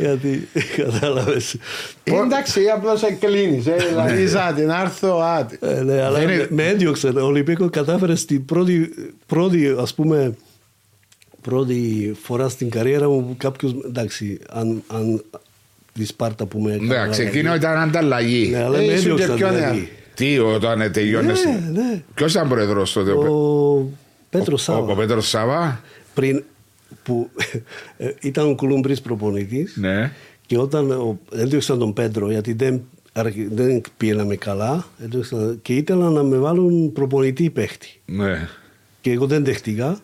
Γιατί 0.00 0.48
κατάλαβες. 0.76 1.54
Ε, 2.04 2.14
Εντάξει, 2.14 2.60
απλώς 2.74 3.00
κλείνει. 3.20 3.62
Ναι. 3.66 3.74
Δηλαδή, 3.88 4.26
ζάτε, 4.26 4.64
να 4.64 4.80
έρθω, 4.80 5.18
άτε. 5.20 5.58
Ε, 5.60 5.80
ναι, 5.82 6.02
αλλά 6.02 6.18
Δεν 6.18 6.28
είναι- 6.28 6.36
με, 6.36 6.48
με 6.50 6.66
έδιωξε. 6.68 7.08
Ο 7.08 7.24
Ολυμπιακός 7.24 7.70
κατάφερε 7.70 8.14
στην 8.14 8.44
πρώτη, 8.44 8.90
πρώτη, 9.26 9.74
ας 9.78 9.94
πούμε, 9.94 10.36
πρώτη 11.48 12.12
φορά 12.22 12.48
στην 12.48 12.70
καριέρα 12.70 13.08
μου 13.08 13.24
που 13.26 13.34
κάποιος, 13.38 13.74
εντάξει, 13.86 14.38
αν, 14.50 14.82
αν 14.86 15.24
τη 15.92 16.04
Σπάρτα 16.04 16.46
που 16.46 16.60
με 16.60 16.72
έκανε. 16.72 16.94
Εντάξει, 16.94 17.22
εκείνο 17.22 17.54
ήταν 17.54 17.78
ανταλλαγή. 17.78 18.48
Ναι, 18.50 18.62
αλλά 18.62 18.78
Ε, 18.78 18.86
με 18.86 18.92
ήσουν 18.92 19.16
και 19.16 19.22
έδιωξαν 19.22 19.36
πιο 19.36 19.50
νέα. 19.50 19.70
δηλαδή. 19.70 19.88
Τι 20.14 20.38
όταν 20.38 20.92
τελειώνε. 20.92 21.32
Ναι, 21.32 21.80
ναι. 21.80 22.02
Ποιος 22.14 22.32
ήταν 22.34 22.48
πρόεδρος 22.48 22.92
τότε, 22.92 23.10
ο, 23.10 23.22
Ο 23.78 23.88
Πέτρος 24.30 24.60
ο, 24.68 24.72
Σάβα. 24.72 24.92
ο 24.92 24.96
Πέτρος 24.96 25.28
Σάβα; 25.28 25.80
Πριν 26.14 26.42
που 27.02 27.30
ε, 27.96 28.10
ήταν 28.20 28.50
ο 28.50 28.54
Κουλούμπρης 28.54 29.00
προπονητής 29.00 29.76
Ναι. 29.76 30.12
και 30.46 30.58
όταν 30.58 30.90
ο- 30.90 31.18
έδιωξαν 31.34 31.78
τον 31.78 31.92
Πέτρο 31.92 32.30
γιατί 32.30 32.52
δεν, 32.52 32.80
αρχι- 33.12 33.48
δεν 33.54 33.80
πήγαιναμε 33.96 34.36
καλά 34.36 34.86
έδιωξαν- 35.04 35.58
και 35.62 35.74
ήθελαν 35.76 36.12
να 36.12 36.22
με 36.22 36.36
βάλουν 36.36 36.92
προπονητή 36.92 37.50
παίχτη. 37.50 38.00
ναι. 38.04 38.48
Και 39.00 39.10
εγώ 39.12 39.26
δεν 39.26 39.44
δεχτήκα. 39.44 39.98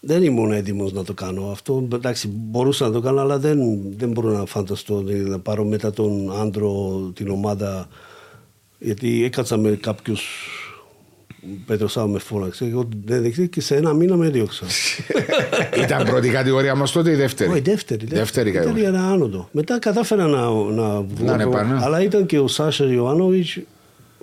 Δεν 0.00 0.22
ήμουν 0.22 0.52
έτοιμος 0.52 0.92
να 0.92 1.04
το 1.04 1.12
κάνω 1.14 1.50
αυτό. 1.50 1.88
Εντάξει, 1.92 2.28
μπορούσα 2.28 2.86
να 2.86 2.92
το 2.92 3.00
κάνω, 3.00 3.20
αλλά 3.20 3.38
δεν, 3.38 3.58
δεν 3.96 4.10
μπορώ 4.10 4.30
να 4.30 4.44
φανταστώ 4.46 5.02
δηλαδή, 5.02 5.30
να 5.30 5.38
πάρω 5.38 5.64
μετά 5.64 5.90
τον 5.90 6.32
άντρο 6.40 7.00
την 7.14 7.28
ομάδα. 7.28 7.88
Γιατί 8.78 9.24
έκατσα 9.24 9.56
με 9.56 9.78
κάποιους. 9.80 10.54
Πέτρο 11.66 11.88
Σάβα 11.88 12.06
με 12.06 12.18
φώναξε. 12.18 12.64
Εγώ 12.64 12.88
δεν 13.04 13.22
δεχτήκα 13.22 13.46
και 13.46 13.60
σε 13.60 13.76
ένα 13.76 13.92
μήνα 13.92 14.16
με 14.16 14.26
έδιωξα. 14.26 14.66
ήταν 15.84 16.06
πρώτη 16.06 16.28
κατηγορία 16.28 16.72
όμω 16.72 16.84
τότε 16.92 17.10
ή 17.10 17.14
δεύτερη; 17.14 17.50
Όχι, 17.50 17.60
δεύτερη. 17.60 18.06
Δεύτερη 18.06 18.50
ήταν 18.50 18.62
κατηγορία. 18.62 18.88
ένα 18.88 19.10
άνοδο. 19.10 19.48
Μετά 19.52 19.78
κατάφερα 19.78 20.26
να, 20.26 20.50
να 20.50 21.00
βγω. 21.00 21.24
Να 21.24 21.32
είναι 21.34 21.46
πάνω. 21.46 21.78
Αλλά 21.82 22.02
ήταν 22.02 22.26
και 22.26 22.38
ο 22.38 22.48
Σάσα 22.48 22.92
Ιωάννοβιτς 22.92 23.58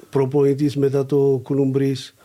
προπονητής 0.09 0.77
μετά 0.77 1.05
το 1.05 1.41
Κουλουμπρίς. 1.43 2.15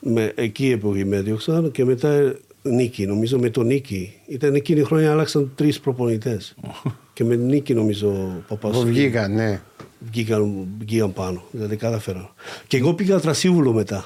Με, 0.00 0.32
εκεί 0.34 0.70
εποχή 0.70 1.04
με 1.04 1.16
έδιωξαν 1.16 1.70
και 1.70 1.84
μετά 1.84 2.34
νίκη. 2.62 3.06
Νομίζω 3.06 3.38
με 3.38 3.50
τον 3.50 3.66
νίκη. 3.66 4.12
Ήταν 4.26 4.54
εκείνη 4.54 4.80
η 4.80 4.84
χρόνια 4.84 5.10
άλλαξαν 5.12 5.52
τρεις 5.54 5.80
προπονητές. 5.80 6.54
και 7.14 7.24
με 7.24 7.34
νίκη 7.36 7.74
νομίζω 7.74 8.08
ο 8.08 8.42
Που 8.48 8.58
παπά. 8.58 8.80
βγήκαν, 8.80 9.32
ναι. 9.34 9.60
Βγήκαν, 10.00 10.66
βγήκαν 10.78 11.12
πάνω. 11.12 11.42
Δηλαδή 11.50 11.76
κατάφεραν. 11.76 12.30
Και 12.66 12.76
εγώ 12.76 12.94
πήγα 12.94 13.20
τρασίβουλο 13.20 13.72
μετά. 13.72 14.04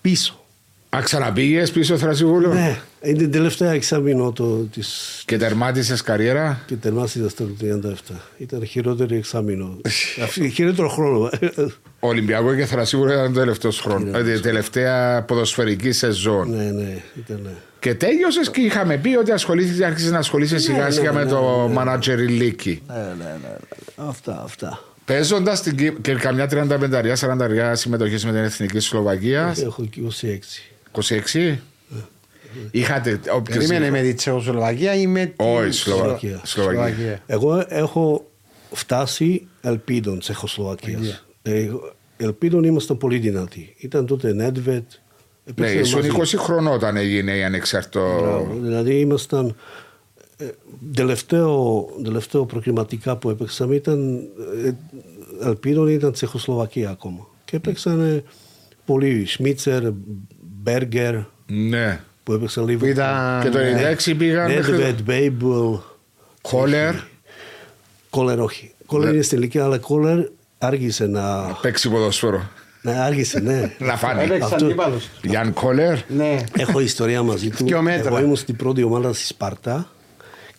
Πίσω. 0.00 0.43
Α, 0.94 1.00
ξαναπήγε 1.02 1.66
πίσω 1.66 1.98
Θρασιβούλο. 1.98 2.52
Ναι, 2.52 2.78
είναι 3.02 3.18
την 3.18 3.30
τελευταία 3.30 3.72
εξάμεινο 3.72 4.32
το, 4.32 4.56
της, 4.56 5.22
Και 5.26 5.36
τερμάτισες 5.36 6.02
καριέρα; 6.02 6.60
και 6.66 6.74
τερμάτισα 6.74 7.28
στο 7.28 7.44
37. 7.60 8.14
Ήταν 8.36 8.66
χειρότερο 8.66 9.14
εξάμεινο. 9.14 9.80
Αυτή- 10.22 10.48
χειρότερο 10.48 10.88
χρόνο. 10.88 11.30
Ο 12.00 12.08
Ολυμπιακό 12.08 12.54
και 12.54 12.64
Θρασίβουλο 12.64 13.12
ήταν 13.12 13.32
το 13.32 13.40
τελευταίος 13.40 13.80
χρόνος. 13.80 14.08
Ήταν. 14.08 14.22
Δηλαδή, 14.22 14.40
τελευταία 14.40 15.22
ποδοσφαιρική 15.22 15.92
σεζόν. 15.92 16.50
ναι, 16.50 16.70
ναι, 16.70 17.02
ήταν. 17.18 17.48
Και 17.78 17.94
τέλειωσες 17.94 18.50
και 18.50 18.60
είχαμε 18.60 18.96
πει 18.96 19.16
ότι 19.16 19.30
ασχολήθηκες, 19.30 19.86
άρχισες 19.86 20.10
να 20.10 20.18
ασχολείσαι 20.18 20.58
σιγά 20.58 20.84
ναι, 20.84 20.90
σιγά 20.90 21.10
ναι, 21.10 21.18
με 21.18 21.24
ναι, 21.24 21.30
το 21.30 21.68
ναι, 21.68 21.74
manager 21.78 22.18
ηλίκη. 22.18 22.82
Ναι, 22.86 22.94
ναι, 22.94 23.36
ναι. 23.42 23.56
Αυτά, 23.96 24.42
αυτά. 24.44 24.80
Παίζοντας 25.04 25.62
και 26.00 26.14
καμιά 26.14 26.48
35-40 26.50 27.72
συμμετοχές 27.72 28.24
με 28.24 28.32
την 28.32 28.40
εθνική 28.40 28.78
Σλοβακία. 28.80 29.54
Έχω 29.62 29.88
26. 30.20 30.73
26. 31.02 31.56
Είχατε 32.70 33.20
όποιες... 33.34 33.56
Περίμενε 33.56 33.90
με 33.90 34.00
τη 34.00 34.14
Τσεχοσλοβακία 34.14 34.94
ή 34.94 35.06
με 35.06 35.26
τη 35.26 35.32
Όχι, 35.44 35.70
Σλοβα- 35.72 36.00
Σλοβακία. 36.02 36.40
Σλοβακία. 36.44 36.80
Σλοβακία. 36.82 37.22
Εγώ 37.26 37.64
έχω 37.68 38.30
φτάσει 38.72 39.46
ελπίδων 39.60 40.18
Τσεχοσλοβακίας. 40.18 41.24
Ε, 41.42 41.68
ελπίδων 42.16 42.64
ήμασταν 42.64 42.96
πολύ 42.98 43.18
δυνατοί. 43.18 43.74
Ήταν 43.78 44.06
τότε 44.06 44.30
Nedved. 44.30 44.82
Ναι, 45.44 45.52
παίξαμε 45.54 45.80
ήσουν 45.80 46.16
μαζί. 46.16 46.36
20 46.36 46.40
χρονών 46.42 46.72
όταν 46.74 46.96
έγινε 46.96 47.36
η 47.36 47.42
ανεξαρτό. 47.44 48.18
Μπράβο. 48.20 48.54
Δηλαδή 48.60 49.00
ήμασταν. 49.00 49.56
ε, 50.36 50.46
Τελευταίο, 50.94 51.84
τελευταίο 52.04 52.44
προκριματικά 52.46 53.16
που 53.16 53.30
έπαιξαμε 53.30 53.74
ήταν. 53.74 54.20
ε, 54.64 54.70
Ελπίδων 55.46 55.88
ήταν 55.88 56.12
Τσεχοσλοβακίας 56.12 56.90
ακόμα. 56.92 57.26
Και 57.44 57.56
έπαιξαν 57.56 58.22
πολλοί. 58.84 59.26
Σμίτσερ, 59.26 59.82
Μπέργκερ 60.64 61.14
Ναι. 61.46 62.00
που 62.22 62.32
έπαιξαν 62.32 62.64
Που 62.64 62.70
λίγο. 62.70 62.86
ήταν. 62.86 63.42
Και 63.42 63.48
το 63.48 63.58
96 63.58 64.14
πήγαν 64.16 64.52
μέχρι. 64.52 64.76
Nedved, 64.78 65.02
Μπέιμπλ. 65.04 65.74
Κόλερ. 66.42 66.94
Κόλερ 68.10 68.40
όχι. 68.40 68.72
Κόλερ 68.86 69.12
είναι 69.14 69.22
στην 69.22 69.38
ηλικία, 69.38 69.64
αλλά 69.64 69.78
Κόλερ 69.78 70.18
άργησε 70.58 71.06
να. 71.06 71.42
Παίξει 71.62 71.88
ποδοσφαίρο. 71.90 72.48
Ναι, 72.82 72.92
άργησε, 72.98 73.40
ναι. 73.40 73.72
Να 73.88 73.96
φάνει. 73.96 74.22
Έπαιξε 74.22 74.44
Αυτό- 74.44 74.64
αντίπαλος. 74.64 75.08
Γιάν 75.22 75.52
Κόλερ. 75.52 75.98
Ναι. 76.08 76.44
Έχω 76.56 76.80
ιστορία 76.80 77.22
μαζί 77.22 77.50
του. 77.50 77.64
Δυο 77.64 77.82
μέτρα. 77.82 78.08
Εγώ 78.08 78.18
ήμουν 78.24 78.36
στην 78.36 78.56
πρώτη 78.56 78.82
ομάδα 78.82 79.12
στη 79.12 79.24
Σπαρτά 79.26 79.88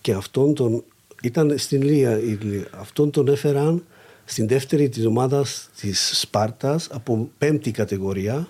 και 0.01 0.12
αυτόν 0.14 0.53
τον. 0.53 0.84
ήταν 1.22 1.53
στην 1.58 1.82
Λία. 1.82 2.20
η 2.20 2.38
Λία. 2.41 2.66
Αυτόν 2.80 3.12
τον 3.12 3.28
έφεραν 3.28 3.84
στην 4.26 4.47
δεύτερη 4.47 4.89
της 4.89 5.06
ομάδας 5.06 5.70
της 5.80 6.12
Σπάρτας 6.20 6.88
από 6.91 7.30
πέμπτη 7.38 7.72
κατηγορία. 7.72 8.47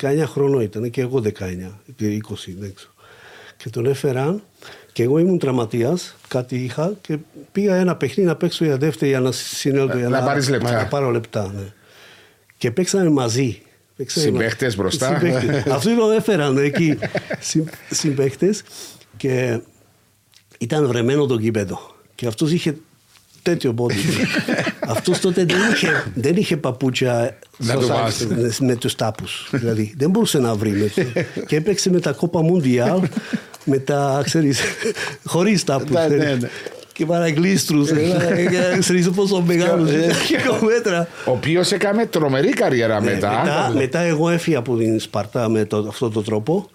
19 0.00 0.22
χρόνο 0.26 0.60
ήταν 0.60 0.90
και 0.90 1.00
εγώ 1.00 1.22
19, 1.24 1.30
και 1.96 2.20
20 2.28 2.34
δεν 2.58 2.74
ξέρω. 2.74 2.92
Και 3.56 3.70
τον 3.70 3.86
έφεραν 3.86 4.42
και 4.92 5.02
εγώ 5.02 5.18
ήμουν 5.18 5.38
τραυματίας, 5.38 6.16
κάτι 6.28 6.56
είχα 6.64 6.92
και 7.00 7.16
πήγα 7.52 7.74
ένα 7.74 7.96
παιχνίδι 7.96 8.28
να 8.28 8.36
παίξω 8.36 8.64
για 8.64 8.76
δεύτερη 8.76 9.10
για 9.10 9.20
να 9.20 9.32
συνέλθω. 9.32 9.98
Να- 9.98 10.08
να 10.08 10.22
πάρεις 10.22 10.48
λεπτά. 10.48 10.72
Να 10.72 10.86
πάρω 10.86 11.10
λεπτά, 11.10 11.52
ναι. 11.54 11.72
Και 12.56 12.70
παίξαμε 12.70 13.10
μαζί. 13.10 13.62
Παίξαμε 13.96 14.24
Συμπαίχτες 14.26 14.62
μαζί. 14.62 14.76
μπροστά. 14.76 15.18
Συμπαίχτες. 15.18 15.66
Αυτοί 15.74 15.96
τον 15.96 16.12
έφεραν 16.12 16.56
εκεί 16.58 16.98
συμ, 17.40 17.64
συμπαίχτες 17.90 18.62
και 19.16 19.60
ήταν 20.58 20.86
βρεμένο 20.86 21.26
το 21.26 21.34
γήπεδο. 21.38 21.94
Και 22.14 22.26
αυτός 22.26 22.52
είχε 22.52 22.76
τέτοιο 23.42 23.72
πόδι. 23.74 23.96
αυτός 24.94 25.18
τότε 25.20 25.44
δεν 25.44 25.56
είχε, 25.72 26.04
δεν 26.14 26.36
είχε 26.36 26.56
παπούτσια 26.56 27.38
Να 27.56 27.74
το 27.74 27.80
σωστά, 27.80 27.94
βάζει. 28.02 28.26
με, 28.26 28.52
με 28.60 28.76
τους 28.76 28.94
τάπους. 28.94 29.48
δηλαδή 29.52 29.94
δεν 29.96 30.10
μπορούσε 30.10 30.38
να 30.38 30.54
βρει. 30.54 30.70
Με, 30.70 31.26
και 31.46 31.56
έπαιξε 31.56 31.90
με 31.90 32.00
τα 32.00 32.12
κόπα 32.12 32.42
Μουντιάλ 32.42 33.00
με 33.64 33.78
τα, 33.78 34.20
ξέρεις, 34.24 34.60
χωρίς 35.24 35.64
τάπους. 35.64 35.90
Ναι, 35.90 36.06
ναι, 36.06 36.16
ξέρεις. 36.16 36.42
ναι. 36.42 36.48
Και 36.92 37.06
παραγκλήστρους. 37.06 37.90
ε, 37.90 38.76
Ξέρεις 38.78 39.10
πόσο 39.10 39.40
μεγάλος. 39.40 39.90
μέτρα. 40.66 41.08
Ο 41.26 41.30
οποίος 41.30 41.72
έκαμε 41.72 42.06
τρομερή 42.06 42.48
καριέρα 42.48 43.00
Ναι, 43.00 43.12
μετά. 43.12 43.30
μετά, 43.44 43.72
μετά 43.74 43.98
εγώ 44.00 44.28
έφυγα 44.30 44.58
από 44.58 44.76
την 44.76 45.00
Σπαρτά 45.00 45.48
με 45.48 45.64
το, 45.64 45.86
αυτόν 45.88 46.12
τον 46.12 46.24
τρόπο 46.24 46.70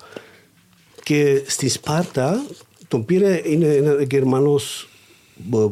και 1.04 1.42
στη 1.48 1.70
Σπάρτα 1.70 2.46
τον 2.88 3.06
πήρε, 3.06 3.42
είναι 3.44 3.66
ένα 3.68 3.96
Γερμανός 4.12 4.90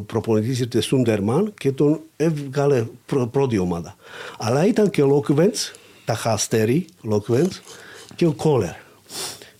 προπονητής 0.06 0.60
ήρθε 0.60 0.80
Σούντερμαν 0.80 1.52
και 1.58 1.72
τον 1.72 2.00
έβγαλε 2.16 2.84
πρω- 3.06 3.26
πρώτη 3.26 3.58
ομάδα. 3.58 3.96
Αλλά 4.38 4.66
ήταν 4.66 4.90
και 4.90 5.02
ο 5.02 5.06
Λόκβεντς, 5.06 5.72
τα 6.04 6.14
Χαστέρι, 6.14 6.84
Λόκβεντς 7.02 7.62
και 8.16 8.26
ο 8.26 8.32
Κόλερ. 8.32 8.82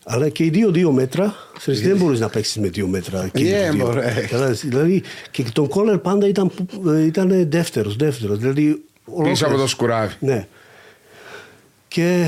Αλλά 0.04 0.28
και 0.28 0.44
οι 0.44 0.48
δύο 0.50 0.70
δύο 0.70 0.92
μέτρα, 0.92 1.34
ξέρεις, 1.58 1.80
δεν 1.82 1.96
μπορείς 1.96 2.20
να 2.20 2.28
παίξεις 2.28 2.56
με 2.58 2.68
δύο 2.68 2.86
μέτρα. 2.86 3.24
εκείνοι 3.24 3.48
Ε, 3.50 3.66
οι 3.66 3.70
δύο. 3.70 3.84
μωρέ. 3.84 4.14
Κατάλαβες, 4.20 4.60
Δηλαδή, 4.66 5.02
και 5.30 5.44
τον 5.52 5.68
Κόλερ 5.68 5.98
πάντα 5.98 6.26
ήταν, 6.28 6.50
ήταν 7.06 7.50
δεύτερος, 7.50 7.96
δεύτερος. 7.96 8.38
Δηλαδή, 8.38 8.82
ο 9.04 9.22
Πίσω 9.22 9.44
από 9.44 9.52
Λόκβεντς- 9.54 9.60
το 9.60 9.66
σκουράβι. 9.66 10.14
ναι. 10.18 10.46
Και 11.88 12.24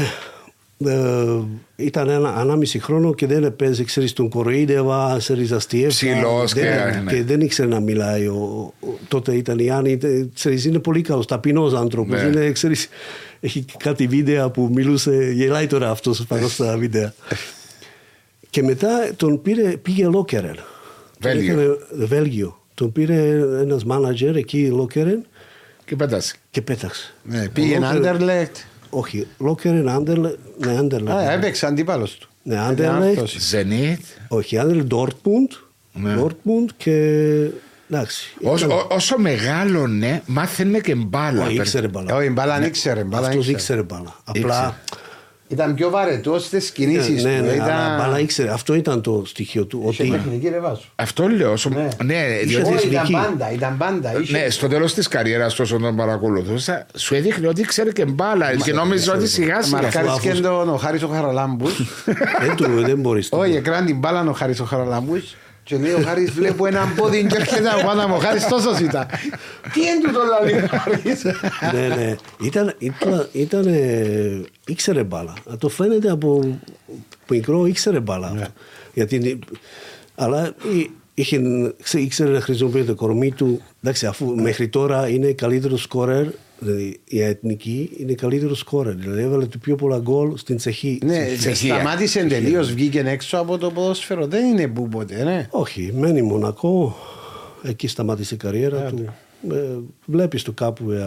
ε, 0.84 1.40
ήταν 1.76 2.08
ένα 2.08 2.34
ανάμιση 2.34 2.78
χρόνο 2.78 3.14
και 3.14 3.26
δεν 3.26 3.44
έπαιζε, 3.44 3.84
ξέρεις, 3.84 4.12
τον 4.12 4.28
κοροϊδεύα, 4.28 5.14
ξέρεις, 5.18 5.52
αστιεύα. 5.52 5.88
Ψηλός 5.88 6.52
και- 6.52 6.60
Δεν- 6.60 7.04
ναι. 7.04 7.12
και 7.12 7.22
δεν 7.24 7.40
ήξερε 7.40 7.68
να 7.68 7.80
μιλάει. 7.80 8.26
Ο, 8.26 8.72
ο- 8.80 8.98
τότε 9.08 9.34
ήταν 9.34 9.58
η 9.58 9.70
Άννη, 9.70 9.96
τε- 9.96 10.26
ξέρεις, 10.34 10.64
είναι 10.64 10.78
πολύ 10.78 11.00
καλός, 11.00 11.26
ταπεινός 11.26 11.74
άνθρωπος. 11.74 12.22
Ναι. 12.22 12.26
Είναι, 12.28 12.50
ξέρεις, 12.52 12.88
έχει 13.40 13.64
κάτι 13.76 14.06
βίντεο 14.06 14.50
που 14.50 14.70
μιλούσε, 14.74 15.30
γελάει 15.34 15.66
τώρα 15.66 15.90
αυτός 15.90 16.24
πάνω 16.28 16.48
στα 16.48 16.76
βίντεο. 16.76 17.12
και 18.50 18.62
μετά 18.62 18.88
τον 19.16 19.42
πήρε, 19.42 19.76
πήγε 19.76 20.06
Λόκερεν. 20.06 20.56
Βέλγιο. 21.20 21.54
Τον 21.54 21.62
έκανε- 21.62 22.06
Βέλγιο. 22.08 22.60
Τον 22.74 22.92
πήρε 22.92 23.14
ένας 23.60 23.84
μάνατζερ 23.84 24.36
εκεί, 24.36 24.66
Λόκερεν, 24.66 25.26
Και 25.84 25.96
πέτασε. 25.96 26.34
και 26.50 26.62
πέταξε. 26.62 27.14
Ναι, 27.22 27.48
πήγαινε 27.48 27.86
Ο 27.86 27.92
Λόκερεν- 27.92 28.06
Άντερλεκτ. 28.14 28.56
Όχι, 28.90 29.26
Λόκερεν, 29.38 29.88
Άντερλε, 29.88 30.30
ναι, 30.58 30.78
Άντερλε. 30.78 31.12
Α, 31.12 31.32
έπαιξε 31.32 31.66
αντίπαλος 31.66 32.14
του. 32.18 32.28
Ναι, 32.42 32.58
Άντερλεχτ. 32.58 33.12
Αυτός. 33.18 33.36
Ζενίτ. 33.40 34.00
Όχι, 34.28 34.58
Άντερλε, 34.58 34.82
Ντόρτμουντ. 34.82 35.50
Ναι. 35.92 36.14
Ντόρτμουντ 36.14 36.68
και. 36.76 36.92
Εντάξει. 37.90 38.34
Όσο, 38.42 38.64
ήταν- 38.66 38.78
ό- 38.78 38.86
όσο 38.90 39.18
μεγάλωνε, 39.18 40.22
μάθαινε 40.26 40.78
και 40.78 40.94
μπάλα. 40.94 41.44
Όχι, 41.44 41.54
ήξερε 41.54 41.88
μπάλα. 41.88 42.14
Όχι, 42.16 42.30
μπάλα 42.30 42.58
δεν 42.58 42.66
ήξερε. 42.68 43.04
μπάλα 43.04 43.26
Αυτός 43.26 43.36
ήξερε. 43.48 43.56
ήξερε 43.56 43.82
μπάλα. 43.82 44.16
Απλά. 44.24 44.80
Ήταν 45.48 45.74
πιο 45.74 45.90
βαρετός 45.90 46.44
στις 46.44 46.70
κινήσεις 46.70 47.24
Ναι, 47.24 47.36
του. 47.38 47.44
ναι, 47.44 47.52
Ήταν- 47.52 47.68
αλλά 47.70 47.96
μπάλα 47.98 48.18
ήξερε. 48.20 48.50
Αυτό 48.52 48.74
ήταν 48.74 49.00
το 49.00 49.22
στοιχείο 49.26 49.64
του. 49.64 49.86
Είχε 49.90 50.02
Ότι 50.02 50.10
τεχνική 50.12 50.48
ρε 50.48 50.58
βάζω. 50.60 50.80
Αυτό 50.94 51.28
λέω. 51.28 51.52
Όσο... 51.52 51.68
Ναι. 51.68 51.88
Ναι, 52.04 52.14
Είχε 52.14 52.44
διότι- 52.44 52.74
Όχι, 52.74 52.86
ήταν 52.86 53.02
εθνική. 53.04 53.12
πάντα, 53.12 53.52
ήταν 53.52 53.76
πάντα. 53.76 54.20
είχε- 54.20 54.38
ναι, 54.38 54.50
στο 54.50 54.68
τέλος 54.68 54.94
της 54.94 55.08
καριέρας 55.08 55.54
του, 55.54 55.60
όσο 55.64 55.78
τον 55.78 55.96
παρακολουθούσα, 55.96 56.86
σου 56.96 57.14
έδειχνε 57.14 57.48
ότι 57.48 57.60
ήξερε 57.60 57.90
και 57.92 58.04
μπάλα. 58.04 58.54
Και 58.56 58.72
νόμιζε 58.72 59.10
ότι 59.10 59.28
σιγά 59.28 59.62
σιγά. 59.62 59.80
Μαρκάρις 59.80 60.10
αφού- 60.10 60.32
και 60.32 60.40
τον 60.40 60.68
ο 60.68 60.76
Χάρης 60.76 61.02
ο 61.02 61.08
Χαραλάμπους. 61.08 61.80
δεν, 62.40 62.56
του, 62.56 62.64
δεν 62.84 62.98
μπορείς. 62.98 63.28
Όχι, 63.30 63.52
έκραν 63.56 63.86
την 63.86 63.98
μπάλα 63.98 64.24
ο 64.28 64.32
Χάρης 64.32 64.60
ο 64.60 64.64
Χαραλάμπους 64.64 65.34
και 65.66 65.76
λέει 65.76 65.92
ο 65.92 66.00
Χάρης 66.04 66.30
βλέπω 66.30 66.66
έναν 66.66 66.94
πόδι 66.94 67.26
και 67.26 67.36
έρχεται 67.36 67.68
από 67.68 67.86
πάνω 67.86 68.08
μου. 68.08 68.14
Ο 68.14 68.18
Χάρης 68.18 68.46
τόσος 68.48 68.80
ήταν. 68.80 69.06
Τι 69.72 69.80
είναι 69.80 70.00
τούτο 70.06 70.20
λαλή 70.24 70.52
ο 70.62 70.66
Χάρης; 70.70 71.22
ναι, 71.72 71.94
ναι. 71.94 72.16
Ήταν, 72.42 72.74
ήταν, 72.78 73.28
ήταν, 73.32 73.66
ε, 73.66 74.42
ήξερε 74.66 75.02
μπάλα. 75.04 75.30
Α, 75.52 75.56
Το 75.58 75.68
φαίνεται 75.68 76.10
από 76.10 76.58
μικρό 77.28 77.66
ήξερε 77.66 78.00
μπάλα. 78.00 78.30
Ναι. 78.30 78.40
αυτό. 78.42 78.52
Γιατί, 78.94 79.38
αλλά 80.14 80.54
εί- 80.76 80.90
είχε, 81.14 81.40
ξέ- 81.82 82.02
ήξερε 82.02 82.30
να 82.30 82.40
χρησιμοποιεί 82.40 82.82
το 82.84 82.94
κορμί 82.94 83.32
του. 83.32 83.60
Εντάξει, 83.82 84.06
αφού 84.06 84.34
μέχρι 84.34 84.68
τώρα 84.68 85.08
είναι 85.08 85.32
καλύτερος 85.32 85.82
σκόρερ, 85.82 86.26
δηλαδή 86.58 87.00
η 87.04 87.22
εθνική 87.22 87.90
είναι 87.98 88.12
καλύτερος 88.14 88.58
σκόρερ. 88.58 88.94
Δηλαδή 88.94 89.22
έβαλε 89.22 89.46
το 89.46 89.58
πιο 89.58 89.76
πολλά 89.76 89.98
γκολ 89.98 90.36
στην 90.36 90.56
Τσεχή. 90.56 90.98
Ναι, 91.04 91.24
Στην- 91.24 91.38
Τσεχία. 91.38 91.74
σταμάτησε 91.74 92.24
τελείως, 92.24 92.72
βγήκε 92.72 93.00
έξω 93.06 93.36
από 93.38 93.58
το 93.58 93.70
ποδόσφαιρο. 93.70 94.26
Δεν 94.26 94.44
είναι 94.44 94.66
που 94.68 94.88
ποτέ, 94.88 95.24
ναι. 95.24 95.46
Όχι, 95.50 95.92
μένει 95.96 96.22
Μονακό. 96.22 96.96
Εκεί 97.62 97.88
σταμάτησε 97.88 98.34
η 98.34 98.36
καριέρα 98.38 98.90
του. 98.90 99.14
Ε, 99.52 99.56
βλέπεις 100.04 100.42
το 100.42 100.52
κάπου. 100.52 100.90
ε, 100.90 101.04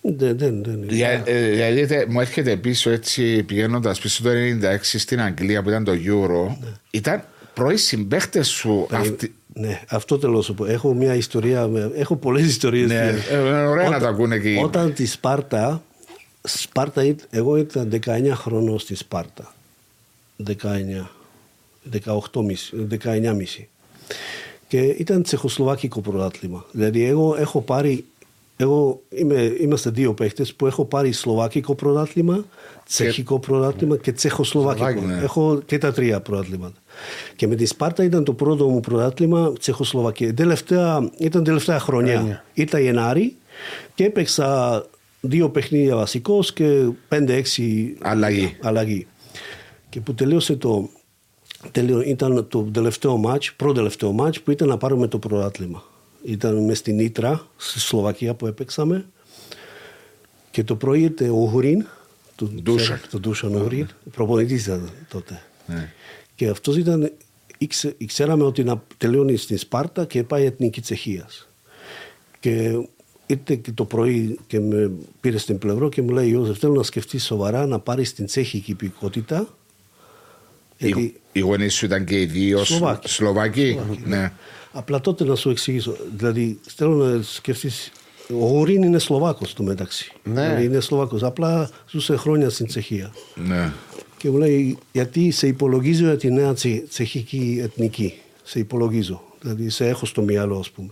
δεν, 0.00 0.38
δεν, 0.38 0.62
δεν. 0.64 0.84
Για- 0.88 1.22
ε, 1.24 1.48
Δηλαδή 1.50 1.86
τε- 1.86 2.08
μου 2.08 2.20
έρχεται 2.20 2.56
πίσω 2.56 2.90
έτσι 2.90 3.42
πηγαίνοντας 3.42 3.98
πίσω 4.00 4.22
το 4.22 4.28
96 4.30 4.98
στην 4.98 5.20
Αγγλία 5.20 5.62
που 5.62 5.68
ήταν 5.68 5.84
το 5.84 5.92
Euro. 5.92 6.56
Ήταν 6.90 7.24
πρώοι 7.54 7.76
συμπαίχτες 7.76 8.48
σου. 8.48 8.86
αυτοί- 8.90 9.34
Ναι, 9.56 9.80
αυτό 9.88 10.18
θέλω 10.18 10.36
να 10.36 10.42
σου 10.42 10.54
πω. 10.54 10.64
Έχω 10.64 10.94
μια 10.94 11.14
ιστορία, 11.14 11.66
με- 11.66 11.90
έχω 11.94 12.16
πολλές 12.16 12.46
ιστορίες. 12.46 12.88
Ναι, 12.88 13.14
ε, 13.30 13.36
ωραία 13.38 13.88
να 13.88 13.98
τα 13.98 14.08
ακούνε 14.08 14.38
και 14.38 14.52
οι- 14.52 14.62
Όταν 14.62 14.94
τη 14.94 15.06
Σπάρτα, 15.06 15.82
Σπάρτα, 16.42 17.04
ήτ- 17.04 17.20
εγώ 17.30 17.56
ήταν 17.56 17.88
19 17.90 18.34
χρονών 18.34 18.78
στη 18.78 18.94
Σπάρτα. 18.94 19.54
19, 20.36 21.10
18 21.92 22.42
μισή, 22.42 22.76
19 22.76 23.34
μισή. 23.34 23.68
Και 24.68 24.80
ήταν 24.80 25.22
τσεχοσλοβάκικο 25.22 26.00
πρωτάθλημα. 26.00 26.64
Δηλαδή 26.72 27.04
εγώ 27.04 27.36
έχω 27.38 27.60
πάρει, 27.60 28.04
εγώ 28.56 29.02
είμαι, 29.08 29.54
είμαστε 29.60 29.90
δύο 29.90 30.14
παίχτες 30.14 30.54
που 30.54 30.66
έχω 30.66 30.84
πάρει 30.84 31.12
σλοβάκικο 31.12 31.74
πρωτάθλημα, 31.74 32.44
τσεχικό 32.86 33.38
πρωτάθλημα 33.38 33.96
και 33.96 34.12
τσεχοσλοβάκικο. 34.12 34.84
Σλοβάκικο, 34.90 35.14
ναι. 35.14 35.22
Έχω 35.24 35.60
και 35.66 35.78
τα 35.78 35.92
τρία 35.92 36.20
πρωτάθληματα. 36.20 36.78
Και 37.36 37.46
με 37.46 37.54
τη 37.54 37.66
Σπάρτα 37.66 38.04
ήταν 38.04 38.24
το 38.24 38.32
πρώτο 38.32 38.68
μου 38.68 38.80
πρωτάθλημα 38.80 39.52
Τσεχοσλοβακία. 39.58 40.34
Τελευταία, 40.34 41.10
ήταν 41.18 41.44
τελευταία 41.44 41.78
χρονιά. 41.78 42.14
Χρόνια. 42.16 42.44
Ήταν 42.54 42.80
Γενάρη 42.82 43.36
και 43.94 44.04
έπαιξα 44.04 44.84
δύο 45.20 45.50
παιχνίδια 45.50 45.96
βασικός 45.96 46.52
και 46.52 46.88
5-6 47.08 47.94
Αλλαγή. 48.00 48.56
αλλαγή. 48.62 49.06
Και 49.88 50.00
που 50.00 50.14
τελείωσε 50.14 50.56
το. 50.56 50.88
τελείω- 51.72 52.06
ήταν 52.06 52.46
το 52.48 52.62
τελευταίο 52.62 53.16
μάτς, 53.16 53.52
πρώτο 53.54 53.74
τελευταίο 53.74 54.12
μάτς 54.12 54.40
που 54.40 54.50
ήταν 54.50 54.68
να 54.68 54.76
πάρουμε 54.76 55.06
το 55.06 55.18
πρωτάθλημα. 55.18 55.82
Ήταν 56.24 56.64
μες 56.64 56.78
στην 56.78 56.98
Ήτρα, 56.98 57.46
στη 57.56 57.80
Σλοβακία 57.80 58.34
που 58.34 58.46
έπαιξαμε. 58.46 59.06
Και 60.50 60.64
το 60.64 60.76
πρωί 60.76 61.02
ήρθε 61.02 61.28
ο 61.28 61.48
Γουρίν, 61.52 61.86
το 62.34 62.46
Ντούσαν. 62.62 63.00
το 63.10 63.20
Ντούσαν 63.20 63.56
Γουρίν, 63.56 63.88
προπονητής 64.10 64.66
ήταν 64.66 64.90
τότε. 65.08 65.42
Ναι. 65.66 65.92
Και 66.34 66.48
αυτός 66.48 66.76
ήταν, 66.76 67.12
ήξε, 67.58 67.96
ξέραμε 68.06 68.44
ότι 68.44 68.64
να 68.64 68.82
τελειώνει 68.96 69.36
στην 69.36 69.58
Σπάρτα 69.58 70.04
και 70.04 70.22
πάει 70.22 70.44
εθνική 70.44 70.80
Τσεχίας. 70.80 71.48
Και 72.40 72.78
ήρθε 73.26 73.54
και 73.54 73.72
το 73.72 73.84
πρωί 73.84 74.38
και 74.46 74.60
με 74.60 74.90
πήρε 75.20 75.38
στην 75.38 75.58
πλευρό 75.58 75.88
και 75.88 76.02
μου 76.02 76.08
λέει 76.08 76.28
Ιώσεφ 76.28 76.58
θέλω 76.58 76.74
να 76.74 76.82
σκεφτείς 76.82 77.24
σοβαρά 77.24 77.66
να 77.66 77.78
πάρεις 77.78 78.14
την 78.14 78.26
τσέχικη 78.26 78.70
υπηκότητα 78.70 79.48
γιατί 80.78 81.00
Οι, 81.00 81.14
οι 81.32 81.40
γονείς 81.40 81.74
σου 81.74 81.84
ήταν 81.84 82.04
και 82.04 82.20
οι 82.20 82.26
δύο 82.26 82.64
Σλοβάκοι. 82.64 83.08
Σλοβακοί. 83.08 83.78
Ναι. 84.04 84.32
Απλά 84.76 85.00
τότε 85.00 85.24
να 85.24 85.34
σου 85.34 85.50
εξηγήσω. 85.50 85.96
Δηλαδή, 86.16 86.58
θέλω 86.76 86.94
να 86.94 87.22
σκεφτείς. 87.22 87.92
Ο 88.28 88.34
Γουρίν 88.46 88.82
είναι 88.82 88.98
Σλοβάκος 88.98 89.52
του 89.54 89.64
μεταξύ. 89.64 90.12
Ναι. 90.22 90.32
Δηλαδή, 90.42 90.64
είναι 90.64 90.80
Σλοβάκος. 90.80 91.22
Απλά 91.22 91.70
ζούσε 91.90 92.16
χρόνια 92.16 92.50
στην 92.50 92.66
Τσεχία. 92.66 93.12
ναι. 93.34 93.72
Και 94.16 94.30
μου 94.30 94.38
λέει, 94.38 94.78
γιατί 94.92 95.30
σε 95.30 95.46
υπολογίζω 95.46 96.04
για 96.04 96.16
τη 96.16 96.30
νέα 96.30 96.54
τσε- 96.54 96.88
τσεχική 96.88 97.58
εθνική; 97.62 98.14
Σε 98.42 98.58
υπολογίζω. 98.58 99.22
Δηλαδή, 99.40 99.68
σε 99.68 99.88
έχω 99.88 100.06
στο 100.06 100.22
μυαλό, 100.22 100.58
ας 100.58 100.70
πούμε. 100.70 100.88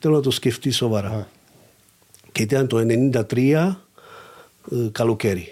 Θέλω 0.00 0.14
να 0.14 0.20
το 0.20 0.30
σκεφτείς 0.30 0.76
σοβαρά. 0.76 1.28
Και 2.32 2.42
ήταν 2.42 2.66
το 2.66 2.78
93 2.78 3.80
ε, 4.72 4.76
καλοκαίρι. 4.92 5.48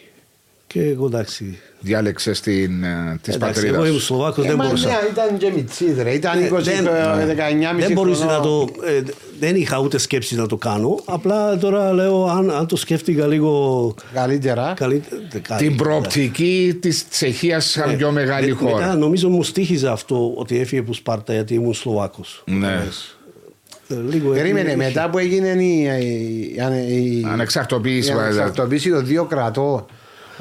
Και 0.73 0.81
εγώ 0.83 1.07
εντάξει. 1.07 1.59
Διάλεξες 1.81 2.41
την 2.41 2.85
ε, 2.85 3.18
της 3.23 3.35
εντάξει, 3.35 3.39
πατρίδας 3.55 3.77
εγώ 3.77 3.87
ήμουν 3.87 3.99
σου. 4.01 4.05
Σλοβάκος, 4.07 4.45
Ε, 4.45 4.49
δεν 4.49 4.57
μα 4.59 4.64
μπορούσα. 4.64 4.89
ναι, 4.89 4.95
ήταν 5.11 5.37
και 5.39 5.51
μητσίδρε. 5.55 6.11
Ήταν 6.14 6.39
Ε, 6.43 6.47
20, 6.47 6.59
δεν- 6.62 6.87
ε, 6.87 7.25
19,5 7.27 7.81
δεν 7.81 7.93
μπορούσε 7.93 8.23
χρονών. 8.27 8.39
να 8.39 8.43
το. 8.43 8.68
ε, 8.87 9.03
δεν 9.41 9.57
είχα 9.57 9.79
ούτε 9.79 9.99
σκέψη 9.99 10.35
να 10.35 10.47
το 10.47 10.57
κάνω. 10.57 11.01
Απλά 11.05 11.59
τώρα 11.59 11.93
λέω, 11.93 12.25
αν, 12.25 12.51
αν 12.51 12.66
το 12.66 12.77
σκέφτηκα 12.77 13.27
λίγο 13.27 13.95
Καλύτερα. 14.14 14.73
καλύτερα. 14.77 15.57
Την 15.59 15.77
προοπτική 15.77 16.79
της 16.81 17.09
Τσεχίας 17.09 17.64
σαν 17.70 17.89
Ναι. 17.89 17.97
πιο 17.97 18.11
μεγάλη 18.11 18.49
Με- 18.49 18.55
χώρα. 18.55 18.77
Μετά 18.87 18.97
νομίζω 18.97 19.29
μου 19.29 19.43
στήχιζε 19.43 19.89
αυτό 19.91 20.33
ότι 20.37 20.59
έφυγε 20.61 20.81
από 20.81 20.93
Σπάρτα 20.95 21.33
γιατί 21.33 21.55
ήμουν 21.55 21.75
Σλοβάκος. 21.75 22.43
Ναι. 22.47 22.83
Ε, 23.89 23.95
Λίγο 24.11 24.31
Περίμενε, 24.33 24.68
είχε- 24.68 24.77
μετά 24.77 25.11
που 25.11 25.18
έγινε 25.18 25.49
η, 25.49 25.83
η, 26.01 26.55
η, 26.89 27.20
η 27.20 27.27
Ανεξαρτοποίηση, 27.33 28.11
η 28.11 28.14
βέβαια. 28.14 28.27
ανεξαρτοποίηση 28.29 28.91
των 28.91 29.07
δύο 29.07 29.25
κρατών, 29.25 29.85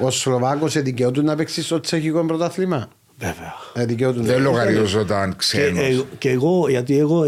ο 0.01 0.11
Σλοβάκος 0.11 0.81
δικαιούτου 0.81 1.21
να 1.23 1.35
παίξει 1.35 1.63
στο 1.63 1.79
τσεχικό 1.79 2.25
πρωτάθλημα; 2.25 2.87
Βέβαια. 3.17 3.53
Ε, 3.73 3.85
δικαιούτουν. 3.85 4.23
Δεν 4.25 4.41
λογαριζόταν 4.41 5.29
Και, 5.29 5.35
ξένος. 5.37 5.83
ε, 5.83 6.03
και 6.17 6.29
εγώ, 6.29 6.69
γιατί 6.69 6.97
εγώ 6.97 7.23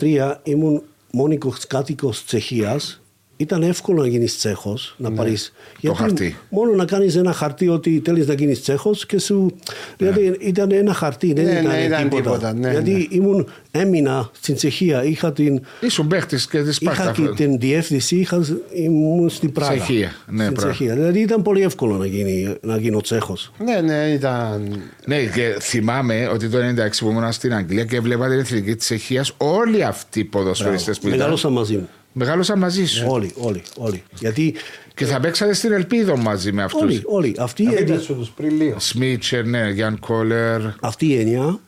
93 0.00 0.34
ήμουν 0.42 0.82
μόνικος 1.12 1.66
κάτοικος 1.66 2.24
Τσεχίας, 2.24 3.00
ήταν 3.40 3.62
εύκολο 3.62 4.00
να 4.00 4.06
γίνεις 4.08 4.36
Τσέχος, 4.36 4.94
να 4.98 5.12
πάρεις... 5.12 5.52
γιατί 5.80 5.96
χαρτί. 5.96 6.36
Μόνο 6.48 6.72
να 6.74 6.84
κάνεις 6.84 7.16
ένα 7.16 7.32
χαρτί 7.32 7.68
ότι 7.68 8.02
θέλεις 8.04 8.26
να 8.26 8.34
γίνεις 8.34 8.60
Τσέχος 8.62 9.06
και 9.06 9.18
σου... 9.18 9.56
Δηλαδή 9.96 10.36
ήταν 10.40 10.70
ένα 10.72 10.94
χαρτί, 10.94 11.32
δεν 11.32 11.44
Ναι, 11.44 11.50
ήταν, 11.50 11.64
ναι, 11.64 11.84
ήταν 11.84 12.02
τίποτα. 12.08 12.22
τίποτα, 12.22 12.52
ναι, 12.52 12.70
γιατί 12.70 12.90
ναι. 12.90 13.04
ήμουν, 13.10 13.48
έμεινα 13.70 14.30
στην 14.32 14.54
Τσεχία, 14.54 15.04
είχα 15.04 15.32
την... 15.32 15.60
Ήσουν 15.80 16.06
παίχτης 16.06 16.46
και 16.48 16.62
της 16.62 16.78
Είχα 16.80 16.92
Σπάρτας. 16.94 17.16
και 17.18 17.28
την 17.34 17.58
διεύθυνση, 17.58 18.16
είχα, 18.16 18.44
ήμουν 18.72 19.28
στην 19.28 19.52
Πράγα. 19.52 19.72
Τσεχία, 19.72 20.12
ναι, 20.26 20.42
στην 20.42 20.54
Πράγα. 20.54 20.70
Τσεχία. 20.72 20.94
Δηλαδή 20.94 21.20
ήταν 21.20 21.42
πολύ 21.42 21.62
εύκολο 21.62 21.96
να, 21.96 22.06
γίνει, 22.06 22.54
να 22.60 22.76
γίνω 22.76 23.00
Τσέχος. 23.00 23.52
Ναι, 23.64 23.80
ναι, 23.80 24.10
ήταν. 24.12 24.80
Ναι, 25.06 25.24
και 25.24 25.56
θυμάμαι 25.60 26.28
ότι 26.32 26.48
το 26.48 26.58
96 26.58 26.62
που 26.98 27.08
ήμουν 27.08 27.32
στην 27.32 27.54
Αγγλία 27.54 27.84
και 27.84 28.00
βλέπα 28.00 28.28
την 28.28 28.38
εθνική 28.38 28.74
της 28.74 28.84
Τσεχίας, 28.86 29.32
όλοι 29.36 29.84
αυτοί 29.84 30.20
οι 30.20 30.24
ποδοσφαιριστές 30.24 30.98
που 30.98 31.06
ήταν 31.06 31.18
Μεγάλωσα 31.18 31.48
μαζί 31.48 31.74
μου. 31.76 31.88
Μεγάλωσαν 32.18 32.58
μαζί 32.58 32.86
σου. 32.86 33.04
Όλοι, 33.08 33.32
όλοι, 33.36 33.62
όλοι. 33.76 34.02
Γιατί 34.18 34.54
Και 34.94 35.04
θα 35.04 35.20
παίξατε 35.20 35.52
στην 35.54 35.72
Ελπίδο 35.72 36.16
μαζί 36.16 36.52
με 36.52 36.62
αυτούς. 36.62 36.82
όλοι, 36.82 37.02
όλοι. 37.06 37.34
Αυτή, 37.38 37.62
η 37.62 37.66
Είδες 37.66 37.80
έννοια- 37.80 37.98
σου 38.00 38.14
τους 38.14 38.28
πριν 38.28 38.56
λίγο. 38.56 38.78
Σμίτσερ, 38.78 39.46
ναι, 39.46 39.70
Γιάν 39.70 39.98
Κόλερ. 39.98 40.60
αυτή 40.80 41.06
η 41.06 41.18
έννοια 41.18 41.58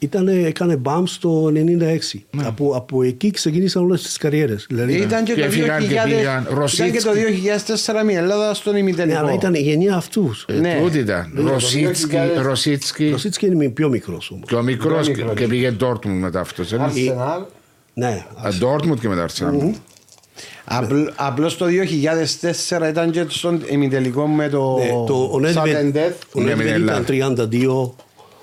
ήταν, 0.00 0.28
έκανε 0.28 0.76
μπαμ 0.76 1.04
στο 1.06 1.50
96. 1.50 2.24
Από, 2.44 2.72
από 2.76 3.02
εκεί 3.02 3.30
ξεκίνησαν 3.30 3.82
όλες 3.82 4.02
τις 4.02 4.16
καριέρες. 4.16 4.66
Δηλαδή, 4.68 4.92
Ήταν 4.96 5.24
και, 5.24 5.32
Και 5.32 5.40
το 5.40 5.46
έφυγαν 5.46 5.80
και 5.80 5.86
2000 5.88 6.04
πήγαν. 6.04 6.20
ήταν 6.20 6.46
και 6.48 6.54
Ρωσίτσκι. 6.54 7.04
το 7.04 7.10
2004 7.14 8.04
με 8.04 8.12
η 8.12 8.14
Ελλάδα 8.14 8.54
στον 8.54 8.72
ναι, 8.72 8.78
ημιτελικό. 8.78 9.18
αλλά 9.18 9.32
ήταν 9.32 9.54
η 9.54 9.58
γενιά 9.60 9.94
αυτούς. 9.94 10.44
Ε, 10.48 10.52
Ναι. 10.52 10.78
Τούτη 10.82 10.98
ήταν. 10.98 11.30
Ναι, 11.34 11.40
το 11.42 11.48
Ρωσίτσκι, 11.48 12.06
2000. 12.16 12.42
Ρωσίτσκι. 12.42 13.10
Ο 13.14 13.16
Σίτσκι 13.18 13.46
είναι 13.46 13.68
πιο 13.68 13.88
μικρός 13.88 14.30
όμως. 14.30 14.44
Πιο 14.46 14.62
μικρός 14.62 15.06
Πιο 15.06 15.14
και, 15.14 15.20
μικρός. 15.22 15.38
και 15.40 15.46
πήγε 15.46 15.70
Ντόρτμουντ 15.70 16.20
μετά 16.20 16.40
αυτός. 16.40 16.68
δεν 16.68 16.80
είναι; 16.94 17.14
Arsenal. 17.18 17.42
Ναι, 17.94 18.24
Ντόρτμουντ 18.58 18.98
και 19.00 19.08
μετά 19.08 19.26
Arsenal. 19.28 19.46
Απλ- 19.46 19.74
Απλώς 21.16 21.56
το 21.56 21.66
2004 21.66 22.88
ήταν 22.88 23.10
και 23.10 23.24
στον 23.28 23.62
ημιτελικό 23.70 24.26
με 24.26 24.48
το, 24.48 24.76
ναι, 24.78 24.86
το, 25.06 25.14
ο 25.14 25.34
Sudden 25.36 25.40
Νέντβεντ 25.40 25.96
Death. 25.96 26.12
ο 26.32 26.40
Ναι, 26.40 26.46
Νέντβεντ 26.46 26.66
με 26.66 26.72
την 26.74 26.82
ήταν 26.84 27.04
Ελλάδα. 27.08 27.48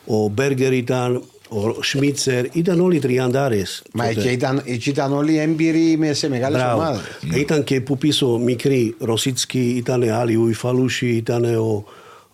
32, 0.05 0.15
ο 0.23 0.27
Μπέργκερ 0.27 0.73
ήταν, 0.73 1.21
ο 1.49 1.83
Σμίτσερ, 1.83 2.45
ήταν 2.51 2.79
όλοι 2.79 2.99
τριαντάρες. 2.99 3.83
Μα 3.93 4.07
τότε. 4.07 4.19
εκεί 4.19 4.29
ήταν, 4.29 4.61
εκεί 4.65 4.89
ήταν 4.89 5.13
όλοι 5.13 5.37
έμπειροι 5.39 5.95
με 5.97 6.13
σε 6.13 6.29
μεγάλες 6.29 6.61
Μπράβο. 6.61 6.81
ομάδες. 6.81 7.01
Ήταν 7.35 7.63
και 7.63 7.81
που 7.81 7.97
πίσω 7.97 8.37
μικροί, 8.37 8.95
Ρωσίτσκι, 8.99 9.73
ήταν 9.77 10.03
άλλοι, 10.03 10.35
ο 10.35 10.49
Ιφαλούσι, 10.49 11.07
ήταν 11.07 11.43
ο 11.43 11.83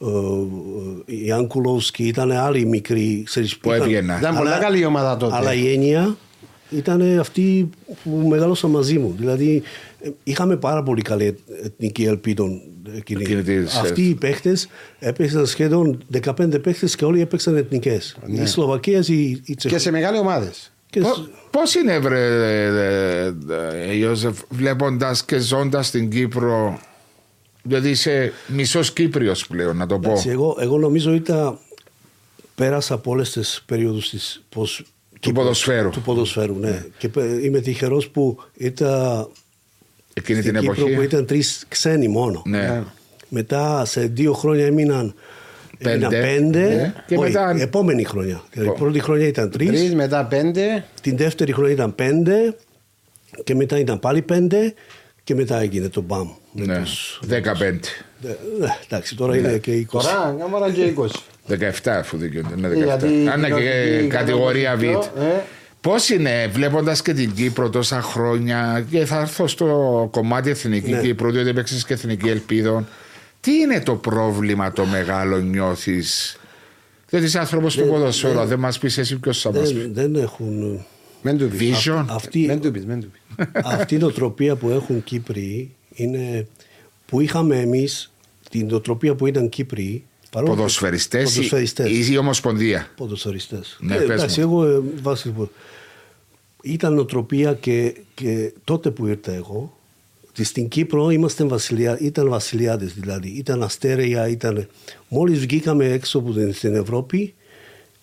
ε, 0.01 1.15
Ιάνκουλόσκι, 1.25 2.03
ήταν 2.03 2.31
άλλοι 2.31 2.65
μικροί. 2.65 3.23
ξέρεις, 3.25 3.57
Που 3.57 3.69
είχαν- 3.69 3.81
έβγαιναν. 3.81 4.19
Ήταν 4.19 4.35
πολλά 4.37 4.57
καλή 4.57 4.79
η 4.79 4.85
ομάδα 4.85 5.17
τότε. 5.17 5.35
Αλλά 5.35 5.53
η 5.53 5.73
έννοια 5.73 6.15
ήταν 6.71 7.19
αυτή 7.19 7.69
που 8.03 8.09
μεγάλωσα 8.27 8.67
μαζί 8.67 8.97
μου. 8.99 9.15
Δηλαδή 9.17 9.63
ε, 9.99 10.09
είχαμε 10.23 10.57
πάρα 10.57 10.83
πολύ 10.83 11.01
καλή 11.01 11.35
εθνική 11.63 12.03
ελπίδα. 12.03 12.43
εκείνη. 12.95 13.21
Εκείνη 13.23 13.43
της, 13.43 13.75
Αυτοί 13.75 14.01
οι 14.01 14.13
παίχτε 14.15 14.57
έπαιξαν 14.99 15.45
σχεδόν 15.47 16.03
15 16.23 16.61
παίχτε 16.61 16.87
και 16.97 17.05
όλοι 17.05 17.21
έπαιξαν 17.21 17.55
εθνικές. 17.55 18.17
Η 18.27 18.45
Σλοβακία, 18.45 19.03
η, 19.07 19.29
η 19.29 19.35
Και 19.45 19.55
Τσεχία. 19.55 19.79
σε 19.79 19.91
μεγάλες 19.91 20.19
ομάδες. 20.19 20.71
και 20.89 20.99
Πώ 20.99 21.13
σ- 21.13 21.29
πώς 21.51 21.75
είναι, 21.75 21.99
βρε, 21.99 22.25
ε, 22.25 23.25
ε, 23.25 23.33
ε, 23.89 23.95
Ιώσεφ, 23.97 24.37
βλέποντας 24.49 25.25
και 25.25 25.39
ζώντας 25.39 25.87
στην 25.87 26.09
Κύπρο. 26.09 26.79
Δηλαδή 27.63 27.89
είσαι 27.89 28.33
μισός 28.47 28.93
Κύπριος 28.93 29.47
πλέον, 29.47 29.77
να 29.77 29.85
το 29.85 29.99
πω. 29.99 30.09
Εντάξει, 30.09 30.29
εγώ, 30.29 30.57
εγώ 30.59 30.77
νομίζω 30.77 31.13
ήταν 31.13 31.57
πέρασα 32.55 32.93
από 32.93 33.11
όλες 33.11 33.31
τις 33.31 33.63
περίοδου 33.65 33.99
της 33.99 34.43
πώς- 34.49 34.83
Του 35.21 35.31
ποδοσφαίρου. 35.31 35.89
Του 35.89 36.01
ποδοσφαίρου, 36.01 36.55
ναι. 36.59 36.83
Και 36.97 37.09
πε- 37.09 37.43
είμαι 37.43 37.59
τυχερός 37.59 38.07
που 38.09 38.37
ήταν 38.57 39.27
Εκείνη 40.13 40.41
στην 40.41 40.53
την 40.53 40.61
Κύπρο 40.61 40.75
εποχή. 40.81 40.95
που 40.95 41.01
ήταν 41.01 41.25
τρεις 41.25 41.65
ξένοι 41.67 42.07
μόνο. 42.07 42.41
Ναι. 42.45 42.83
Μετά 43.29 43.85
σε 43.85 44.01
δύο 44.01 44.33
χρόνια 44.33 44.65
έμειναν 44.65 45.13
Πέντε. 45.77 45.91
έμειναν 46.05 46.11
πέντε. 46.11 46.59
Ναι. 46.75 46.93
Και 47.07 47.15
Όχι, 47.15 47.31
μετά- 47.31 47.55
επόμενη 47.59 48.03
χρονιά. 48.03 48.41
Δηλαδή, 48.51 48.69
Ω. 48.69 48.73
η 48.75 48.79
πρώτη 48.79 48.99
χρονιά 48.99 49.27
ήταν 49.27 49.49
τρεις. 49.51 49.67
Τρεις 49.67 49.95
μετά 49.95 50.25
πέντε. 50.25 50.85
Την 51.01 51.17
δεύτερη 51.17 51.53
χρονιά 51.53 51.73
ήταν 51.73 51.95
πέντε. 51.95 52.55
Και 53.43 53.55
μετά 53.55 53.79
ήταν 53.79 53.99
πάλι 53.99 54.21
πέντε. 54.21 54.73
Και 55.23 55.35
μετά 55.35 55.59
έγινε 55.61 55.89
το 55.89 56.01
μπαμ. 56.01 56.29
με 56.51 56.65
Ναι. 56.65 56.79
τους- 56.81 57.19
15. 57.27 58.03
Ε, 58.23 58.27
ε, 58.29 58.35
εντάξει, 58.87 59.15
τώρα 59.15 59.37
είναι 59.37 59.57
και 59.57 59.71
20. 59.71 59.85
Τώρα 59.91 60.35
κάμαρα 60.39 60.71
και 60.71 60.83
20. 60.83 61.23
17 61.47 61.97
αφού 61.97 62.17
δικαιούνται. 62.17 62.55
Ναι, 62.55 62.67
Ε, 62.67 62.69
17. 62.69 62.83
γιατί 62.85 63.05
Αν 63.29 63.43
η 63.43 63.47
και 63.47 63.53
κοινωνική 63.53 64.07
κατηγορία 64.07 64.75
Β. 64.75 64.81
ικανότητα, 64.83 65.21
ε. 65.23 65.43
Πώς 65.81 66.09
είναι, 66.09 66.47
βλέποντας 66.47 67.01
και 67.01 67.13
την 67.13 67.33
Κύπρο 67.33 67.69
τόσα 67.69 68.01
χρόνια, 68.01 68.85
και 68.89 69.05
θα 69.05 69.19
έρθω 69.19 69.47
στο 69.47 70.07
κομμάτι 70.11 70.49
Εθνική 70.49 70.91
Ναι. 70.91 71.01
Κύπρου, 71.01 71.31
διότι 71.31 71.49
έπαιξες 71.49 71.85
και 71.85 71.93
Εθνική 71.93 72.29
Ελπίδων. 72.29 72.87
Τι 73.39 73.51
είναι 73.51 73.81
το 73.81 73.95
πρόβλημα 73.95 74.71
το 74.71 74.85
μεγάλο 74.85 75.37
νιώθεις; 75.37 76.35
Δεν 77.09 77.23
είσαι 77.23 77.39
άνθρωπος 77.39 77.75
του 77.75 77.87
ποδοσφαίρου, 77.87 78.45
δεν 78.45 78.59
μας 78.59 78.77
πεις 78.79 78.97
εσύ 78.97 79.19
ποιος 79.19 79.41
θα 79.41 79.51
μας 79.51 79.61
πεις. 79.73 79.81
Δεν, 79.81 79.93
δεν 79.93 80.15
έχουν. 80.15 80.85
Μεν 81.21 81.37
του 81.37 81.47
πεις. 81.57 81.87
Vision. 81.89 82.05
Αυτή, 82.07 82.39
Μεν 82.45 82.61
του 82.61 82.71
πεις, 82.71 82.85
μεν 82.85 83.01
του 83.01 83.11
πεις. 83.11 83.45
αυτή 83.63 83.95
η 83.95 83.97
νοοτροπία 83.97 84.55
που 84.55 84.69
έχουν 84.69 85.03
Κύπροι 85.03 85.71
είναι 85.93 86.47
που 87.05 87.19
είχαμε 87.21 87.59
εμείς 87.59 88.11
την 88.49 88.67
νοοτροπία 88.67 89.15
που 89.15 89.27
ήταν 89.27 89.49
Κύπροι 89.49 90.03
παρόλο 90.31 90.51
που- 90.51 90.57
Ποδοσφαιριστές 90.57 91.23
ποδοσφαιριστές. 91.33 91.89
ή 91.89 92.11
η 92.13 92.17
Ομοσπονδία. 92.17 92.87
ποδοσφαιριστές. 92.95 93.77
Ναι, 93.81 93.95
Ε, 93.95 93.97
πες 93.99 94.09
εντάξει, 94.09 94.39
μου. 94.45 94.45
εγώ 94.63 94.65
ε, 94.77 94.81
βάσει 95.01 95.29
που- 95.29 95.49
ήταν 96.63 96.93
νοοτροπία 96.93 97.53
και, 97.53 97.95
και 98.13 98.53
τότε 98.63 98.91
που 98.91 99.07
ήρθα 99.07 99.31
εγώ 99.33 99.77
και 100.33 100.43
στην 100.43 100.67
Κύπρο 100.67 101.09
είμαστε 101.09 101.43
βασιλιά, 101.43 101.97
ήταν 101.99 102.29
βασιλιάδες 102.29 102.93
δηλαδή, 102.93 103.27
ήταν 103.29 103.63
αστέρια, 103.63 104.27
ήταν... 104.27 104.67
Μόλις 105.07 105.39
βγήκαμε 105.39 105.85
έξω 105.85 106.17
από 106.17 106.31
την, 106.31 106.53
στην 106.53 106.75
Ευρώπη, 106.75 107.33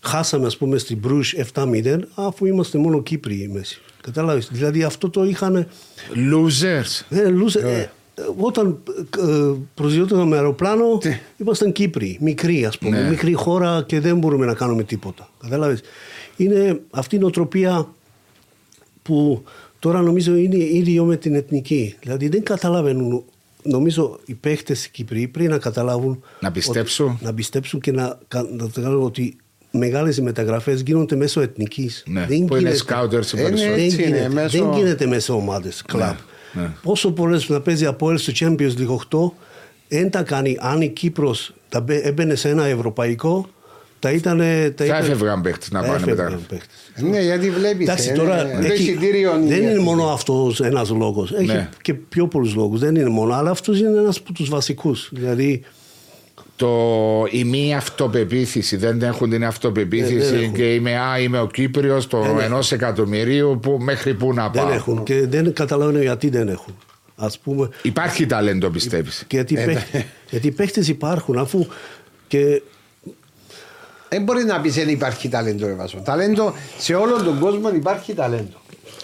χάσαμε 0.00 0.46
ας 0.46 0.56
πούμε 0.56 0.78
στην 0.78 0.96
Μπρούζ 0.98 1.32
7-0, 1.54 1.98
αφού 2.14 2.46
είμαστε 2.46 2.78
μόνο 2.78 3.02
Κύπροι 3.02 3.34
η 3.42 3.48
μέση. 3.48 3.80
Κατάλαβες, 4.00 4.48
δηλαδή 4.52 4.82
αυτό 4.82 5.10
το 5.10 5.24
είχαν... 5.24 5.66
Losers. 6.14 7.16
Ε, 7.16 7.28
λούσε- 7.28 7.62
ε, 7.64 7.88
όταν 8.36 8.78
ε, 9.18 9.52
προσδιοταν 9.74 10.28
με 10.28 10.36
αεροπλάνο, 10.36 10.84
ήμασταν 11.36 11.72
Κύπροι, 11.72 12.18
μικροί 12.20 12.64
ας 12.64 12.78
πούμε, 12.78 13.02
Ναι. 13.02 13.08
μικρή 13.08 13.32
χώρα 13.32 13.82
και 13.86 14.00
δεν 14.00 14.18
μπορούμε 14.18 14.46
να 14.46 14.54
κάνουμε 14.54 14.82
τίποτα. 14.82 15.28
Κατάλαβες; 15.42 15.80
Είναι 16.36 16.80
αυτή 16.90 17.16
η 17.16 17.18
νοοτροπία 17.18 17.88
που 19.02 19.42
τώρα 19.78 20.00
νομίζω 20.02 20.34
είναι 20.36 20.56
ίδιο 20.64 21.04
με 21.04 21.16
την 21.16 21.34
εθνική. 21.34 21.94
Δηλαδή 22.00 22.28
δεν 22.28 22.42
καταλαβαίνουν, 22.42 23.24
νομίζω 23.62 24.18
οι 24.24 24.34
παίχτες 24.34 24.84
οι 24.86 24.90
Κύπροι 24.90 25.28
πρέπει 25.28 25.48
να 25.50 25.58
καταλάβουν... 25.58 26.22
Να 26.40 26.50
πιστέψουν. 26.50 27.06
ότι- 27.08 27.24
να 27.24 27.34
πιστέψουν 27.34 27.80
και 27.80 27.92
να, 27.92 28.18
κα- 28.28 28.48
να 28.52 28.66
καταλάβουν 28.66 29.12
ότι 29.68 29.78
μεγάλες 29.78 30.20
μεταγραφές 30.20 30.80
γίνονται 30.80 31.16
μέσω 31.16 31.40
εθνικής. 31.40 32.02
Ναι, 32.06 32.20
Δεν 32.20 32.26
που 32.28 32.34
είναι 32.34 32.58
γίνεται- 32.58 32.76
σκάουτερ 32.76 33.22
σε 33.24 33.36
Ε, 33.36 33.42
ναι, 33.42 33.48
περισσότερο. 33.48 33.76
δεν, 33.76 33.84
Έτσι 33.84 33.96
είναι, 34.02 34.16
γίνεται, 34.16 34.28
μέσω- 34.34 34.64
δεν 34.64 34.72
γίνεται 34.78 35.06
μέσω 35.06 35.34
ομάδες, 35.34 35.82
κλαμπ. 35.86 36.16
Ναι. 36.52 36.70
Πόσο 36.82 37.12
πολλές 37.12 37.48
να 37.48 37.60
παίζει 37.60 37.86
από 37.86 38.16
στο 38.16 38.32
Champions 38.40 38.72
League 38.78 38.88
8, 38.88 39.34
δεν 39.88 40.10
τα 40.10 40.22
κάνει. 40.22 40.56
Αν 40.60 40.80
η 40.80 40.88
Κύπρος 40.88 41.54
έμπαινε 41.86 42.34
σε 42.34 42.48
ένα 42.48 42.64
ευρωπαϊκό, 42.64 43.48
τα 43.98 44.10
ήταν. 44.12 44.38
Θα 44.76 44.84
έφευγαν 44.96 45.40
παίχτε 45.40 45.66
να 45.70 45.80
πάνε 45.82 46.06
μετά. 46.06 46.38
Ναι, 46.96 47.20
γιατί 47.20 47.50
βλέπεις. 47.50 47.86
Εντάξει, 47.86 48.12
τώρα 48.12 48.64
έχει, 48.64 48.98
δεν 49.46 49.62
είναι 49.62 49.78
μόνο 49.78 50.06
αυτός 50.08 50.60
ένας 50.60 50.90
λόγος. 50.90 51.32
Έχει 51.32 51.46
Ναι. 51.46 51.68
και 51.82 51.94
πιο 51.94 52.26
πολλούς 52.28 52.54
λόγους. 52.54 52.80
Δεν 52.80 52.94
είναι 52.94 53.08
μόνο, 53.08 53.34
αλλά 53.34 53.50
αυτός 53.50 53.78
είναι 53.80 53.98
ένας 53.98 54.18
από 54.18 54.32
τους 54.32 54.48
βασικούς. 54.48 55.08
Δηλαδή, 55.12 55.62
Το, 56.58 57.26
η 57.30 57.44
μη 57.44 57.74
αυτοπεποίθηση, 57.74 58.76
δεν 58.76 59.02
έχουν 59.02 59.30
την 59.30 59.42
Ε, 59.42 59.46
αυτοπεποίθηση 59.46 60.18
δεν 60.30 60.42
έχουν. 60.42 60.52
και 60.54 60.74
είμαι, 60.74 60.98
α, 60.98 61.18
είμαι 61.18 61.40
ο 61.40 61.46
Κύπριος 61.46 62.06
το 62.06 62.20
Δεν 62.22 62.38
ενός 62.38 62.72
εκατομμυρίου 62.72 63.58
που, 63.62 63.76
μέχρι 63.80 64.14
πού 64.14 64.32
να 64.34 64.48
δεν 64.48 64.62
πάω. 64.62 64.72
έχουν 64.72 65.02
και 65.02 65.26
δεν 65.26 65.52
καταλαβαίνω 65.52 66.00
γιατί 66.00 66.28
δεν 66.28 66.48
έχουν. 66.48 66.76
Ας 67.16 67.38
πούμε, 67.38 67.68
Υπάρχει 67.82 68.26
ταλέντο 68.26 68.70
πιστεύεις. 68.70 69.24
και 69.26 69.36
γιατί, 69.36 69.54
παίχ- 69.54 70.04
γιατί 70.30 70.46
οι 70.46 70.50
παίχτες 70.50 70.88
υπάρχουν, 70.88 71.38
αφού 71.38 71.66
και 72.28 72.62
Δεν 74.08 74.22
μπορεί 74.22 74.44
να 74.44 74.60
πεις 74.60 74.74
δεν 74.74 74.88
υπάρχει 74.88 75.28
ταλέντο, 75.28 75.66
Εβάσο. 75.66 75.98
Ταλέντο 76.04 76.54
σε 76.78 76.94
όλον 76.94 77.24
τον 77.24 77.38
κόσμο 77.38 77.68
υπάρχει 77.74 78.14
ταλέντο. 78.14 78.56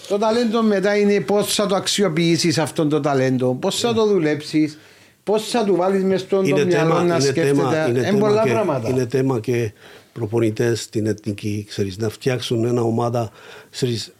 Το 0.07 0.17
ταλέντο 0.17 0.61
μετά 0.63 0.97
είναι 0.97 1.19
πώς 1.19 1.53
θα 1.53 1.65
το 1.65 1.75
αξιοποιήσεις 1.75 2.57
αυτό 2.57 2.85
το 2.87 2.99
ταλέντο, 2.99 3.53
πώς 3.59 3.79
θα 3.79 3.93
το 3.93 4.05
δουλέψεις, 4.07 4.77
πώς 5.25 5.49
θα 5.49 5.63
του 5.63 5.75
βάλεις 5.75 6.03
μες 6.03 6.21
στον 6.21 6.45
είναι 6.45 6.59
το 6.59 6.65
μυαλό 6.65 6.89
θέμα, 6.93 7.03
να 7.03 7.15
είναι 7.15 7.23
σκέφτεται. 7.23 7.47
θέμα, 7.47 7.87
είναι 7.87 7.99
Είναι 7.99 8.07
θέμα 8.07 8.19
πολλά 8.19 8.43
και, 8.43 8.49
πράγματα; 8.51 8.89
είναι 8.89 9.07
θέμα 9.09 9.39
και 9.39 9.71
προπονητές 10.13 10.81
στην 10.81 11.05
εθνική, 11.05 11.65
ξέρεις, 11.69 11.97
να 11.97 12.09
φτιάξουν 12.09 12.65
ένα 12.65 12.81
ομάδα. 12.81 13.31
Ξέρεις, 13.71 14.13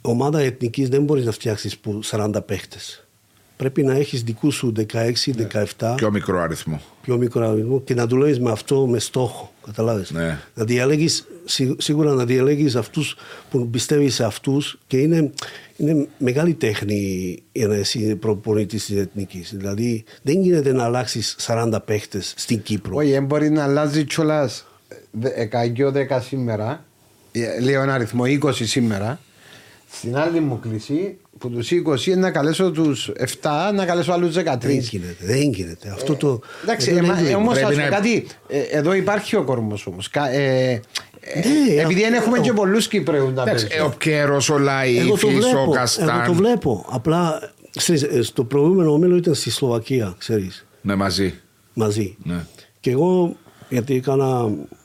ομάδα 0.00 0.40
εθνικής 0.40 0.88
δεν 0.88 1.02
μπορείς 1.02 1.24
να 1.24 1.32
φτιάξεις 1.32 1.78
που 1.78 2.00
40 2.04 2.40
παίχτες. 2.46 3.04
Πρέπει 3.56 3.82
να 3.82 3.94
έχεις 3.94 4.22
δικούς 4.22 4.54
σου 4.54 4.72
16-17 4.76 5.94
Πιο 5.96 6.10
μικρό 6.10 6.40
αριθμό. 6.40 6.80
πιο 7.02 7.16
μικρό 7.16 7.48
αριθμό 7.50 7.80
και 7.80 7.94
να 7.94 8.06
δουλεύει 8.06 8.40
με 8.40 8.50
αυτό 8.50 8.86
με 8.86 8.98
στόχο. 8.98 9.52
Καταλάβες. 9.70 10.10
Ναι. 10.10 10.38
Να 10.54 10.64
διαλέγεις, 10.64 11.26
σί- 11.44 11.80
σίγουρα 11.82 12.12
να 12.12 12.24
διαλέγεις 12.24 12.76
αυτούς 12.76 13.16
που 13.50 13.68
πιστεύεις 13.70 14.14
σε 14.14 14.24
αυτούς 14.24 14.78
και 14.86 14.96
είναι, 14.98 15.30
είναι 15.76 16.06
μεγάλη 16.18 16.54
τέχνη 16.54 17.38
για 17.52 17.66
να 17.66 17.76
είσαι 17.76 17.98
προπονητής 18.20 18.84
της 18.84 18.96
εθνικής. 18.96 19.54
Δηλαδή 19.56 20.04
δεν 20.22 20.40
γίνεται 20.42 20.72
να 20.72 20.84
αλλάξεις 20.84 21.36
40 21.46 21.78
παίχτες 21.84 22.34
στην 22.36 22.62
Κύπρο. 22.62 22.96
Όχι, 22.96 23.10
δεν 23.10 23.24
μπορεί 23.24 23.50
να 23.50 23.62
αλλάζει 23.62 24.04
κιόλας 24.04 24.66
10 25.92 26.20
σήμερα. 26.20 26.84
ε, 27.32 27.60
Λέω 27.60 27.82
ένα 27.82 27.94
αριθμό 27.94 28.24
20 28.26 28.52
σήμερα. 28.52 29.20
Στην 29.92 30.16
άλλη 30.16 30.40
μου 30.40 30.58
κλεισή 30.60 31.16
που 31.40 31.50
τους 31.50 31.68
20 31.72 32.06
είναι 32.06 32.16
να 32.16 32.30
καλέσω 32.30 32.70
τους 32.70 33.10
7, 33.18 33.24
να 33.74 33.84
καλέσω 33.84 34.12
άλλους 34.12 34.34
13. 34.36 34.58
Δεν 34.58 34.78
γίνεται, 34.78 35.16
δεν 35.20 35.52
γίνεται. 35.52 35.88
Αυτό 35.90 36.14
το... 36.14 36.40
Εντάξει, 36.62 36.90
εδώ 36.90 37.00
δεν 37.00 37.04
εμα- 37.10 37.18
γίνεται. 37.18 37.34
όμως 37.34 37.52
Πρέπει 37.54 37.66
ας 37.72 37.74
πω 37.76 37.82
να- 37.82 37.88
κάτι, 37.88 38.26
ε, 38.48 38.58
εδώ 38.58 38.92
υπάρχει 38.92 39.36
ο 39.36 39.44
κορμός 39.44 39.86
όμως. 39.86 40.08
Κα- 40.10 40.30
ε, 40.30 40.70
ε, 41.20 41.38
Ναι, 41.38 41.80
επειδή 41.82 42.00
δεν 42.00 42.12
αυτό- 42.12 42.24
έχουμε 42.24 42.38
και 42.38 42.52
πολλούς 42.52 42.88
Κυπρέους 42.88 43.32
να 43.34 43.42
Εντάξει, 43.42 43.66
παίζουν. 43.66 43.86
ο 43.86 43.94
Πιέρο, 43.98 44.34
ο 44.50 44.54
Εγώ 44.54 44.58
το 44.58 44.64
Λαΐφης, 44.64 45.12
ο 45.12 45.28
βλέπω, 45.28 45.48
εγώ 45.56 45.64
το 45.64 45.70
Καστάν. 45.70 46.32
βλέπω. 46.34 46.86
Απλά 46.90 47.50
ξέρεις, 47.76 48.02
ε, 48.02 48.22
στο 48.22 48.44
προηγούμενο 48.44 48.92
όμιλο 48.92 49.16
ήταν 49.16 49.34
στη 49.34 49.50
Σλοβακία, 49.50 50.14
ξέρεις. 50.18 50.66
Ναι, 50.82 50.94
μαζί. 50.94 51.34
μαζί. 51.74 52.16
Ναι. 52.22 52.44
Και 52.80 52.90
εγώ, 52.90 53.36
γιατί 53.68 53.94
έκανα. 53.94 54.42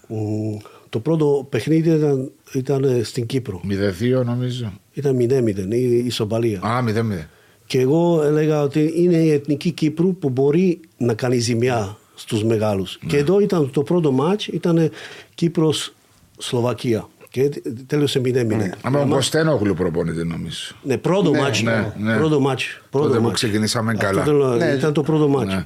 μ, 0.07 0.57
το 0.89 0.99
πρώτο 0.99 1.47
παιχνίδι 1.49 1.89
ήταν, 1.89 2.31
ήταν 2.53 3.01
στην 3.03 3.25
Κύπρο. 3.25 3.61
0-2 3.63 4.23
νομίζω. 4.25 4.73
Ήταν 4.97 5.17
0-0, 5.17 5.73
η 5.73 5.97
ισοπαλία. 5.97 6.59
Α, 6.61 6.83
0-0. 6.83 7.27
Και 7.65 7.79
εγώ 7.79 8.21
έλεγα 8.23 8.61
ότι 8.61 8.93
είναι 8.95 9.15
η 9.17 9.31
εθνική 9.31 9.71
Κύπρου 9.71 10.15
που 10.17 10.29
μπορεί 10.29 10.79
να 10.97 11.13
κάνει 11.13 11.37
ζημιά 11.37 11.97
στους 12.15 12.43
μεγάλους. 12.43 12.99
Ναι. 13.01 13.09
Και 13.09 13.17
εδώ 13.17 13.39
ήταν 13.39 13.71
το 13.71 13.83
πρώτο 13.83 14.11
μάτς, 14.11 14.47
ήταν 14.47 14.89
Κύπρος-Σλοβακία. 15.35 17.07
Και 17.29 17.49
τέλειωσε 17.87 18.19
0-0. 18.25 18.69
Άμα 18.81 19.01
ο 19.01 19.07
Κωστένογλου 19.07 19.73
προπονητή 19.73 20.23
νομίζω. 20.25 20.75
Ναι, 20.83 20.97
πρώτο 20.97 21.29
Ναι, 21.31 21.39
μάτς. 21.39 21.61
ναι, 21.61 21.93
ναι. 21.99 22.15
Πρώτο 22.17 22.39
μάτς. 22.39 22.81
Πρώτο 22.89 23.05
Τότε 23.07 23.17
που 23.19 23.23
μάτς. 23.25 23.35
ξεκινήσαμε 23.35 23.91
Αυτό 23.91 24.05
καλά. 24.05 24.23
θέλω 24.23 24.47
να- 24.47 24.55
Ναι. 24.55 24.71
Ήταν 24.77 24.93
το 24.93 25.01
πρώτο 25.03 25.27
μάτς. 25.27 25.53
Ναι. 25.53 25.65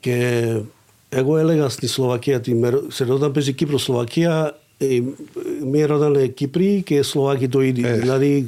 Και 0.00 0.42
εγώ 1.08 1.36
έλεγα 1.38 1.68
στη 1.68 1.86
Σλοβακία, 1.86 2.40
τη 2.40 2.54
μερο- 2.54 2.84
σε 2.92 3.04
όταν 3.04 3.32
παίζει 3.32 3.52
Κύπρο-Σλοβακία, 3.52 4.58
ε, 4.82 5.02
μία 5.70 5.86
ρωτάνε 5.86 6.26
Κύπροι 6.26 6.82
και 6.82 7.02
Σλοβάκοι 7.02 7.48
το 7.48 7.60
ίδιο. 7.60 7.88
Ε. 7.88 7.98
Δηλαδή, 7.98 8.46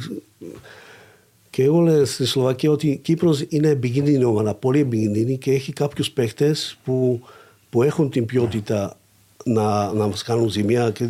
και 1.51 1.62
εγώ 1.62 1.80
λέω 1.80 2.05
στη 2.05 2.26
Σλοβακία 2.26 2.70
ότι 2.70 2.89
η 2.89 2.97
Κύπρος 2.97 3.45
είναι 3.49 3.68
επικίνδυνη 3.68 4.24
ομάδα, 4.24 4.55
πολύ 4.55 4.80
επικίνδυνη 4.80 5.39
και 5.39 5.53
έχει 5.53 5.72
κάποιους 5.72 6.11
παίχτες 6.11 6.78
που, 6.85 7.20
που 7.70 7.83
έχουν 7.83 8.11
την 8.11 8.26
ποιότητα 8.26 8.97
να, 9.45 9.93
να 9.93 10.07
μας 10.07 10.22
κάνουν 10.22 10.49
ζημιά 10.49 10.91
και 10.91 11.09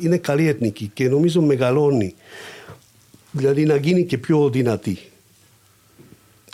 είναι 0.00 0.16
καλή 0.16 0.46
εθνική 0.46 0.90
και 0.94 1.08
νομίζω 1.08 1.42
μεγαλώνει. 1.42 2.14
Δηλαδή 3.32 3.64
να 3.64 3.76
γίνει 3.76 4.04
και 4.04 4.18
πιο 4.18 4.50
δυνατή. 4.50 4.98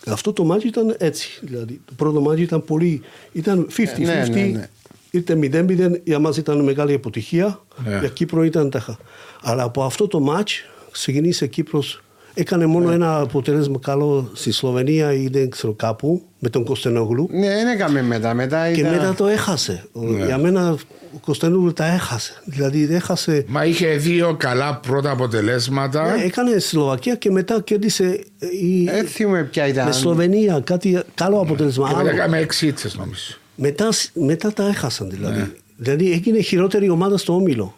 Αυτό 0.07 0.33
το 0.33 0.45
μάτι 0.45 0.67
ήταν 0.67 0.97
έτσι. 0.99 1.41
Δηλαδή, 1.43 1.81
το 1.85 1.93
πρώτο 1.97 2.21
μάτι 2.21 2.43
ήταν 2.43 2.65
πολύ. 2.65 3.01
ήταν 3.33 3.67
50-50. 3.77 3.99
Ναι, 3.99 4.27
ναι, 4.31 4.43
ναι. 4.43 4.69
Ήρθε 5.17 5.39
0-0, 5.43 6.01
για 6.05 6.19
μας 6.19 6.37
ήταν 6.37 6.61
μεγάλη 6.65 6.95
αποτυχία. 6.95 7.61
Ναι. 7.87 7.99
Για 7.99 8.09
Κύπρο 8.09 8.45
ήταν 8.45 8.71
τάχα. 8.71 8.99
Αλλά 9.43 9.63
από 9.63 9.83
αυτό 9.85 10.07
το 10.09 10.21
μάτς 10.21 10.65
ξεκινήσε 10.91 11.45
η 11.45 11.49
Κύπρος. 11.49 12.01
Έκανε 12.35 12.67
μόνο 12.67 12.91
ένα 12.91 13.19
αποτέλεσμα 13.21 13.79
καλό 13.79 14.31
στη 14.35 14.53
Σλοβενία 14.53 15.13
ή 15.13 15.29
δεν 15.29 15.51
ξέρω 15.51 15.73
κάπου 15.73 16.23
με 16.39 16.49
τον 16.49 16.65
Κωνσταντινόγλου. 16.65 17.29
Ναι, 17.33 17.49
δεν 17.49 17.67
έκαμε 17.67 18.03
μετά. 18.03 18.35
μετά 18.35 18.71
Και 18.73 18.81
ήταν... 18.81 18.93
μετά 18.93 19.15
το 19.15 19.27
έχασε. 19.27 19.85
Για 20.27 20.39
μένα 20.39 20.71
ο 21.15 21.19
Κωνσταντινόγλου 21.25 21.73
τα 21.73 21.87
έχασε. 21.87 22.43
Δηλαδή 22.45 22.89
έχασε. 22.91 23.45
Μα 23.49 23.65
είχε 23.65 23.89
δύο 23.89 24.35
καλά 24.39 24.77
πρώτα 24.77 25.11
αποτελέσματα. 25.11 26.17
Ναι, 26.17 26.23
έκανε 26.23 26.51
στη 26.51 26.61
Σλοβακία 26.61 27.15
και 27.15 27.31
μετά 27.31 27.61
κέρδισε 27.61 28.21
η, 28.61 28.85
Δεν 28.85 29.07
θυμούμαι 29.07 29.43
ποια 29.43 29.67
ήταν. 29.67 29.87
με 29.87 29.93
Σλοβενία. 29.93 30.61
Κάτι 30.65 31.03
καλό 31.15 31.41
αποτέλεσμα. 31.41 31.89
Και 31.89 31.95
άλλο. 31.95 32.05
μετά 32.05 32.17
έκαμε 32.17 32.39
έξι 32.39 32.67
ήττες 32.67 32.97
νομίζω. 32.97 33.37
Μετά, 33.57 33.89
μετά 34.13 34.53
τα 34.53 34.69
έχασαν 34.69 35.11
δηλαδή. 35.11 35.53
Δηλαδή 35.77 36.13
έγινε 36.13 36.41
χειρότερη 36.41 36.89
ομάδα 36.89 37.17
στο 37.19 37.35
όμιλο. 37.35 37.75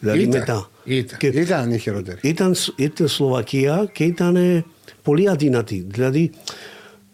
Δηλαδή 0.00 0.18
Ήταν, 0.22 0.38
μετά. 0.38 0.70
ήταν. 0.84 1.18
Και 1.18 1.26
Ήταν 1.26 1.70
η 1.72 1.78
χειρότερη. 1.78 2.18
ήταν, 2.22 2.54
ήταν 2.76 3.08
Σλοβακία 3.08 3.88
και 3.92 4.04
ήταν 4.04 4.36
ε, 4.36 4.64
πολύ 5.02 5.28
αδύνατη. 5.30 5.86
Δηλαδή, 5.90 6.30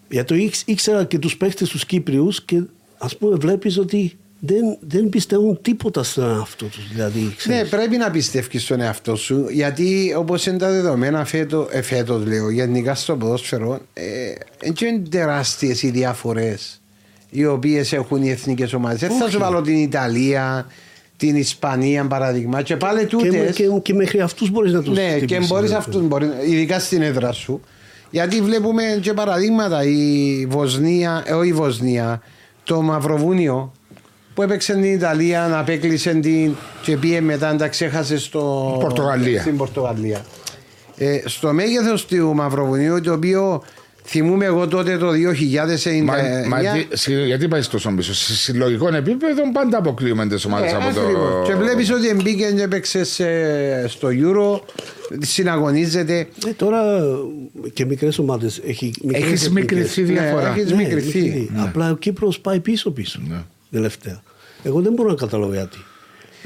για 0.08 0.24
το 0.24 0.34
ήξ- 0.34 0.68
ήξερα 0.68 1.04
και 1.04 1.18
τους 1.18 1.36
παίχτες 1.36 1.68
τους 1.68 1.86
Κύπριους 1.86 2.42
και 2.44 2.62
ας 2.98 3.16
πούμε 3.16 3.36
βλέπεις 3.36 3.78
ότι 3.78 4.16
δεν, 4.40 4.76
δεν 4.80 5.08
πιστεύουν 5.08 5.58
τίποτα 5.62 6.02
στον 6.02 6.24
εαυτό 6.30 6.64
τους. 6.66 6.88
Δηλαδή, 6.92 7.20
Ναι, 7.20 7.30
ξέρεις. 7.36 7.68
πρέπει 7.70 7.96
να 7.96 8.10
πιστεύεις 8.10 8.62
στον 8.62 8.80
εαυτό 8.80 9.16
σου 9.16 9.46
γιατί 9.50 10.14
όπως 10.16 10.46
είναι 10.46 10.58
τα 10.58 10.70
δεδομένα 10.70 11.24
φέτο, 11.24 11.68
ε, 11.70 11.82
φέτος, 11.82 12.26
λέω 12.26 12.50
γενικά 12.50 12.94
στο 12.94 13.16
ποδόσφαιρο, 13.16 13.80
ε, 13.92 14.32
είναι 14.82 14.98
τεράστιες 15.08 15.82
οι 15.82 15.90
διαφορές 15.90 16.80
οι 17.36 17.46
οποίες 17.46 17.92
έχουν 17.92 18.22
οι 18.22 18.30
εθνικές 18.30 18.72
ομάδες. 18.72 18.98
Δεν 19.00 19.10
θα 19.10 19.24
Όχι. 19.24 19.32
σου 19.32 19.38
βάλω 19.38 19.60
την 19.60 19.76
Ιταλία, 19.76 20.66
την 21.16 21.36
Ισπανία 21.36 22.06
παράδειγμα 22.06 22.62
και 22.62 22.76
πάλι 22.76 23.00
και, 23.00 23.06
τούτε. 23.06 23.52
και, 23.54 23.64
και 23.82 23.94
μέχρι 23.94 24.20
αυτούς 24.20 24.50
μπορείς 24.50 24.72
να 24.72 24.82
τους 24.82 24.96
Ναι, 24.96 25.08
και 25.08 25.16
χτυπήσεις, 25.16 25.48
μπορείς 25.48 25.68
δηλαδή. 25.68 25.84
αυτούς, 25.88 26.02
μπορεί, 26.06 26.26
ειδικά 26.48 26.78
στην 26.78 27.02
έδρα 27.02 27.32
σου. 27.32 27.60
Γιατί 28.10 28.40
βλέπουμε 28.40 28.82
και 29.00 29.12
παραδείγματα 29.12 29.84
η 29.84 30.46
Βοσνία, 30.48 31.22
ε, 31.26 31.32
όχι 31.32 31.48
η 31.48 31.52
Βοσνία, 31.52 32.20
το 32.64 32.82
Μαυροβούνιο 32.82 33.72
που 34.34 34.42
έπαιξε 34.42 34.72
την 34.72 34.84
Ιταλία, 34.84 35.46
να 35.46 35.58
απέκλεισε 35.58 36.14
την 36.14 36.54
και 36.82 36.96
πήγε 36.96 37.20
μετά 37.20 37.52
να 37.52 37.58
τα 37.58 37.68
ξέχασε 37.68 38.18
στο, 38.18 38.76
Πορτογαλία. 38.80 39.40
στην 39.40 39.56
Πορτογαλία. 39.56 40.24
Ε, 40.96 41.20
στο 41.24 41.52
μέγεθος 41.52 42.06
του 42.06 42.34
Μαυροβουνίου, 42.34 43.00
το 43.00 43.12
οποίο 43.12 43.62
θυμούμαι 44.06 44.44
εγώ 44.44 44.68
τότε 44.68 44.96
το 44.98 45.10
2009. 45.10 46.02
Μα, 46.04 46.14
μα 46.48 46.58
τι- 46.58 46.96
συ- 46.96 47.24
γιατί 47.26 47.48
πάει 47.48 47.60
τόσο 47.64 47.90
πίσω. 47.96 48.14
Σε 48.14 48.34
συλλογικό 48.34 48.94
επίπεδο 48.94 49.52
πάντα 49.52 49.78
αποκλείουμε 49.78 50.26
τις 50.26 50.44
ομάδες 50.44 50.72
Ε, 50.72 50.74
από 50.76 50.94
το. 50.94 51.00
ακριβώς. 51.00 51.48
Και 51.48 51.54
βλέπεις 51.54 51.90
ότι 51.90 52.14
μπήκε 52.14 52.52
και 52.56 52.62
έπαιξε 52.62 53.04
σε- 53.04 53.88
στο 53.88 54.08
Euro, 54.08 54.60
συναγωνίζεται. 55.18 56.26
Ε, 56.46 56.50
τώρα 56.56 56.82
και 57.72 57.84
μικρές 57.84 58.18
ομάδες 58.18 58.60
έχει 58.66 58.92
μικρές 59.04 59.22
Έχεις 59.22 59.44
εθνικές. 59.46 59.96
μικρή 59.96 60.02
διαφορά. 60.14 60.48
έχεις 60.56 60.70
Ναι, 60.70 60.76
μικρηθεί. 60.76 61.18
μικρή. 61.22 61.50
Απλά 61.56 61.90
ο 61.90 61.96
Κύπρος 61.96 62.40
πάει 62.40 62.60
πίσω-πίσω. 62.60 63.20
Ναι. 63.28 63.36
Τελευταία. 63.70 64.22
Εγώ 64.62 64.80
δεν 64.80 64.92
μπορώ 64.92 65.08
να 65.08 65.14
καταλάβω 65.14 65.52
γιατί. 65.52 65.78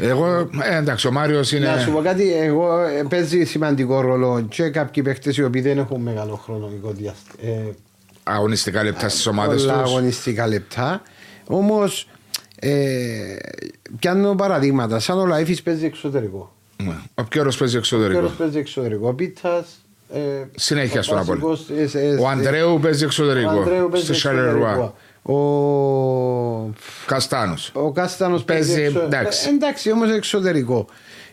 Εγώ, 0.01 0.27
ε, 0.71 0.77
εντάξει, 0.77 1.07
ο 1.07 1.13
Μάριος 1.13 1.53
Να 1.53 1.79
σου 1.79 1.89
είναι. 1.89 1.97
πω 1.99 2.03
κάτι, 2.03 2.33
εγώ 2.35 2.81
ε, 2.83 3.03
παίζει 3.09 3.45
σημαντικό 3.45 4.01
ρόλο 4.01 4.47
και 4.49 4.69
κάποιοι 4.69 5.03
παίχτες 5.03 5.37
οι 5.37 5.43
οποίοι 5.43 5.61
δεν 5.63 5.79
έχουν 5.79 6.01
μεγάλο 6.01 6.35
χρονικό 6.45 6.91
διάστημα. 6.91 7.53
Ε, 7.53 7.75
αγωνιστικά 8.23 8.83
λεπτά 8.85 9.09
στις 9.09 9.27
ομάδες 9.27 9.61
πολλά 9.61 9.83
τους. 9.83 9.91
αγωνιστικά 9.91 10.47
λεπτά. 10.47 11.03
Όμως, 11.47 12.09
ε, 12.61 13.37
πιάνω 13.99 14.35
παραδείγματα. 14.35 14.99
Σαν 14.99 15.19
ο 15.19 15.27
Λαΐφης 15.35 15.63
παίζει 15.65 15.85
εξωτερικό. 15.85 16.53
Ναι. 16.83 16.95
Ο 17.15 17.25
Πιέρο 17.25 17.53
παίζει 17.59 17.75
Ο 17.77 17.79
εξωτερικό. 17.79 18.21
Πέρος 18.21 18.33
παίζει 18.37 18.59
εξωτερικό. 18.59 19.09
Ο 19.09 19.15
Πίτας 19.15 19.83
Ε, 20.15 20.19
Συνέχεια 20.57 21.01
ο 21.01 21.03
στον 21.03 21.19
Απόλλωνα. 21.19 21.47
βασικός, 21.47 21.95
ε, 21.95 21.99
ε, 22.07 22.15
Ο 22.21 22.29
Αντρέου 22.29 22.79
παίζει 22.83 23.05
εξωτερικό. 23.05 23.51
ο 23.55 23.59
Ανδρέου 23.59 23.89
παίζει 23.89 24.05
Στο 24.05 24.13
εξωτερικό. 24.15 24.43
Σαλερουά. 24.51 24.95
Ο, 25.35 26.73
Καστάνος. 27.07 27.71
ο 27.75 27.93
Κάστανος 27.93 28.45
Παίζει, 28.45 28.69
παίζει 28.75 28.83
εξω... 28.87 29.01
εντάξει. 29.01 29.49
Ε, 29.49 29.53
εντάξει 29.55 29.91
όμως 29.93 30.11
εξωτερικό. 30.11 30.87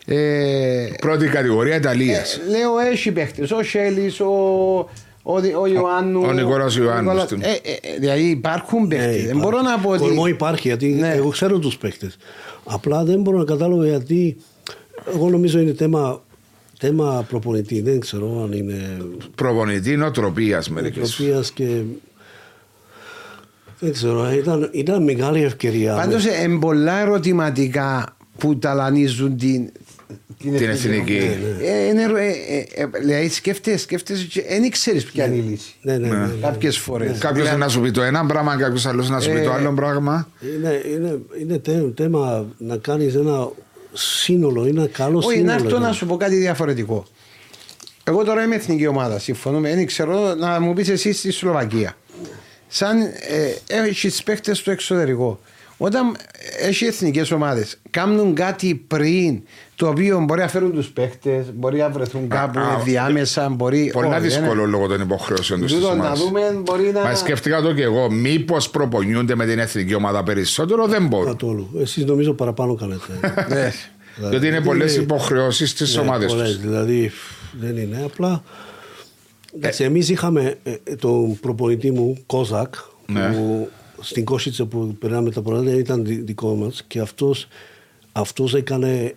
Ε, 0.06 0.88
Πρώτη 1.00 1.26
κατηγορία 1.26 1.76
Ιταλίας. 1.76 2.40
λέω 2.48 2.78
έχει 2.92 3.12
παίχτες, 3.12 3.50
ο 3.50 3.62
Σέλης, 3.62 4.20
ο, 4.20 4.26
ο, 5.22 5.40
Δη- 5.40 5.54
ο 5.54 5.66
Ιωάννου. 5.66 6.20
ο 6.26 6.32
Νικόλαος 6.32 6.76
Ιωάννου 6.76 7.02
Νικόλας- 7.02 7.24
στην- 7.26 7.42
Ε, 7.42 7.50
ε, 7.50 7.98
δηλαδή 7.98 8.22
υπάρχουν 8.22 8.88
παίχτες. 8.88 9.06
δεν 9.10 9.20
υπάρχει. 9.20 9.40
μπορώ 9.40 9.60
να 9.62 9.78
πω 9.78 9.88
ότι... 9.90 9.98
Κορμό 9.98 10.26
υπάρχει, 10.26 10.68
γιατί 10.68 10.86
Ναι. 10.86 11.12
εγώ 11.12 11.28
ξέρω 11.28 11.58
τους 11.58 11.76
παίκτε. 11.76 12.10
Απλά 12.64 13.04
δεν 13.04 13.20
μπορώ 13.20 13.38
να 13.38 13.44
καταλάβω 13.44 13.84
γιατί. 13.84 14.36
Εγώ 15.14 15.28
νομίζω 15.30 15.58
είναι 15.58 15.74
θέμα, 15.74 16.22
θέμα 16.78 17.24
προπονητή. 17.28 17.80
Δεν 17.80 18.00
ξέρω 18.00 18.42
αν 18.42 18.52
είναι 18.52 18.96
Προπονητή 19.34 19.96
νοοτροπίας 19.96 20.68
μερικές. 20.70 20.96
νοοτροπίας 21.18 21.50
και. 21.50 21.82
Δεν 23.78 23.92
ξέρω, 23.92 24.32
ήταν, 24.32 24.68
ήταν 24.72 25.02
μεγάλη 25.02 25.42
ευκαιρία. 25.42 25.94
Πάντως 25.94 26.26
ε, 26.26 26.42
είναι 26.42 26.58
πολλά 26.58 27.00
ερωτηματικά 27.00 28.16
που 28.38 28.58
ταλανίζουν 28.58 29.36
την, 29.36 29.70
Την 30.38 30.54
εθνική. 30.54 31.20
Ε, 31.62 31.86
είναι 31.88 32.02
ερω- 32.02 32.16
ε, 32.16 32.28
ε, 32.48 32.82
ε, 32.82 32.86
δηλαδή 33.00 33.28
σκέφτεσαι, 33.28 33.78
σκέφτεσαι 33.78 34.24
και 34.24 34.42
δεν 34.48 34.70
ξέρεις 34.70 35.04
ποια 35.04 35.26
είναι 35.26 35.34
η 35.34 35.38
λύση. 35.40 35.74
Ναι, 35.82 35.96
ναι, 35.98 36.08
ναι. 36.08 36.16
ναι. 36.16 36.32
Κάποιες 36.40 36.78
φορές. 36.78 37.18
Κάποιος 37.18 37.56
να 37.56 37.68
σου 37.68 37.80
πει 37.80 37.90
το 37.90 38.02
ένα 38.02 38.26
πράγμα, 38.26 38.56
κάποιος 38.56 38.86
άλλος 38.86 39.08
να 39.08 39.20
σου 39.20 39.30
πει 39.32 39.40
το 39.40 39.52
άλλο 39.52 39.72
πράγμα. 39.72 40.28
Είναι, 40.56 40.82
είναι, 40.94 41.18
είναι 41.40 41.58
τέ- 41.58 41.96
θέμα 41.96 42.46
να 42.58 42.76
κάνεις 42.76 43.14
ένα 43.14 43.48
σύνολο, 43.92 44.64
ένα 44.64 44.86
καλό 44.86 45.18
Όχι, 45.18 45.28
σύνολο. 45.30 45.46
να 45.46 45.52
έρθω 45.64 45.78
ναι. 45.78 45.86
να 45.86 45.92
σου 45.92 46.06
πω 46.06 46.16
κάτι 46.16 46.34
διαφορετικό. 46.36 47.04
Εγώ 48.04 48.24
τώρα 48.24 48.42
είμαι 48.42 48.54
εθνική 48.54 48.86
ομάδα, 48.86 49.18
συμφωνούμε. 49.18 49.74
Δεν 49.74 49.86
ξέρω 49.86 50.34
να 50.34 50.60
μου 50.60 50.72
πεις 50.72 50.88
εσύ 50.88 51.12
στη 51.12 51.30
Σλοβακία. 51.32 51.96
Σαν 52.68 53.00
ε, 53.02 53.76
έχεις 53.84 54.22
παίχτες 54.22 54.58
στο 54.58 54.70
εξωτερικό. 54.70 55.40
Όταν 55.78 56.16
έχει 56.60 56.84
εθνικές 56.84 57.30
ομάδες, 57.30 57.78
κάνουν 57.90 58.34
κάτι 58.34 58.74
πριν 58.86 59.42
το 59.76 59.88
οποίο 59.88 60.20
μπορεί 60.20 60.40
να 60.40 60.48
φέρουν 60.48 60.72
τους 60.72 60.88
παίχτες, 60.88 61.44
μπορεί 61.54 61.78
να 61.78 61.88
βρεθούν 61.90 62.28
κάπου 62.28 62.58
α, 62.58 62.78
διάμεσα. 62.84 63.48
Μπορεί, 63.48 63.90
Πολύ 63.92 64.06
Όχι, 64.06 64.14
δεν 64.20 64.22
δύσκολο 64.22 64.60
είναι. 64.62 64.70
λόγω 64.70 64.86
των 64.86 65.00
υποχρεώσεων 65.00 65.60
τους 65.60 65.72
Τούτο 65.72 65.94
να 65.94 66.14
δούμε, 66.14 66.40
μπορεί 66.62 66.90
να. 66.92 67.00
Μα 67.02 67.14
σκέφτηκα 67.14 67.60
το 67.62 67.74
και 67.74 67.82
εγώ. 67.82 68.10
Μήπως 68.10 68.70
προπονιούνται 68.70 69.34
με 69.34 69.46
την 69.46 69.58
εθνική 69.58 69.94
ομάδα 69.94 70.22
περισσότερο, 70.22 70.86
δεν 70.86 71.06
μπορούν. 71.06 71.32
Καθόλου. 71.32 71.70
Εσείς 71.80 72.04
νομίζω 72.04 72.32
παραπάνω 72.32 72.74
κάνετε. 72.74 73.00
Ναι. 73.54 73.72
Διότι 74.28 74.46
είναι 74.46 74.60
πολλές 74.60 74.94
είναι- 74.94 75.02
υποχρεώσεις 75.02 75.70
στις 75.70 75.94
Ναι, 75.94 76.00
ομάδες 76.00 76.32
πολλές, 76.32 76.48
τους. 76.48 76.60
Δηλαδή 76.60 77.12
δεν 77.60 77.76
είναι 77.76 78.02
απλά. 78.04 78.42
Εντάξει, 79.56 79.84
εμείς 79.84 80.08
είχαμε 80.08 80.54
ε, 80.62 80.96
τον 80.96 81.40
προπονητή 81.40 81.90
μου, 81.90 82.16
Κόζακ, 82.26 82.74
Ναι. 83.06 83.32
που 83.32 83.68
στην 84.00 84.24
Κόσιτσα 84.24 84.66
που 84.66 84.96
περνάμε 84.98 85.30
τα 85.30 85.42
πρώτα 85.42 85.74
ήταν 85.74 86.04
δι- 86.04 86.24
δικό 86.26 86.54
μας 86.54 86.84
και 86.88 87.00
αυτός, 87.00 87.48
αυτός 88.12 88.54
έκανε 88.54 89.14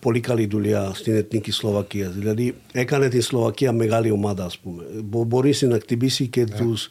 πολύ 0.00 0.20
καλή 0.20 0.46
δουλειά 0.46 0.90
στην 0.94 1.14
Εθνική 1.16 1.50
Σλοβακία. 1.50 2.08
Δηλαδή 2.08 2.54
έκανε 2.72 3.08
την 3.08 3.22
Σλοβακία 3.22 3.72
μεγάλη 3.72 4.10
ομάδα, 4.10 4.44
ας 4.44 4.58
πούμε. 4.58 4.82
Μπο- 5.04 5.24
Μπορείς 5.24 5.62
να 5.62 5.78
χτυπήσει 5.78 6.26
και 6.26 6.44
τους... 6.44 6.88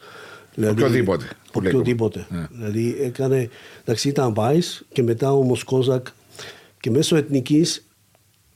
Δηλαδή, 0.54 0.82
Οποιοδήποτε, 0.82 1.24
που 1.52 1.60
λέγουμε. 1.60 1.80
Οποιοδήποτε. 1.80 2.26
Ναι. 2.30 2.46
Δηλαδή 2.50 2.96
έκανε, 3.00 3.48
εντάξει 3.84 4.08
ήταν 4.08 4.34
Βάις 4.34 4.86
και 4.92 5.02
μετά 5.02 5.32
όμως 5.32 5.64
Κόζακ 5.64 6.06
και 6.80 6.90
μέσω 6.90 7.16
εθνικής 7.16 7.86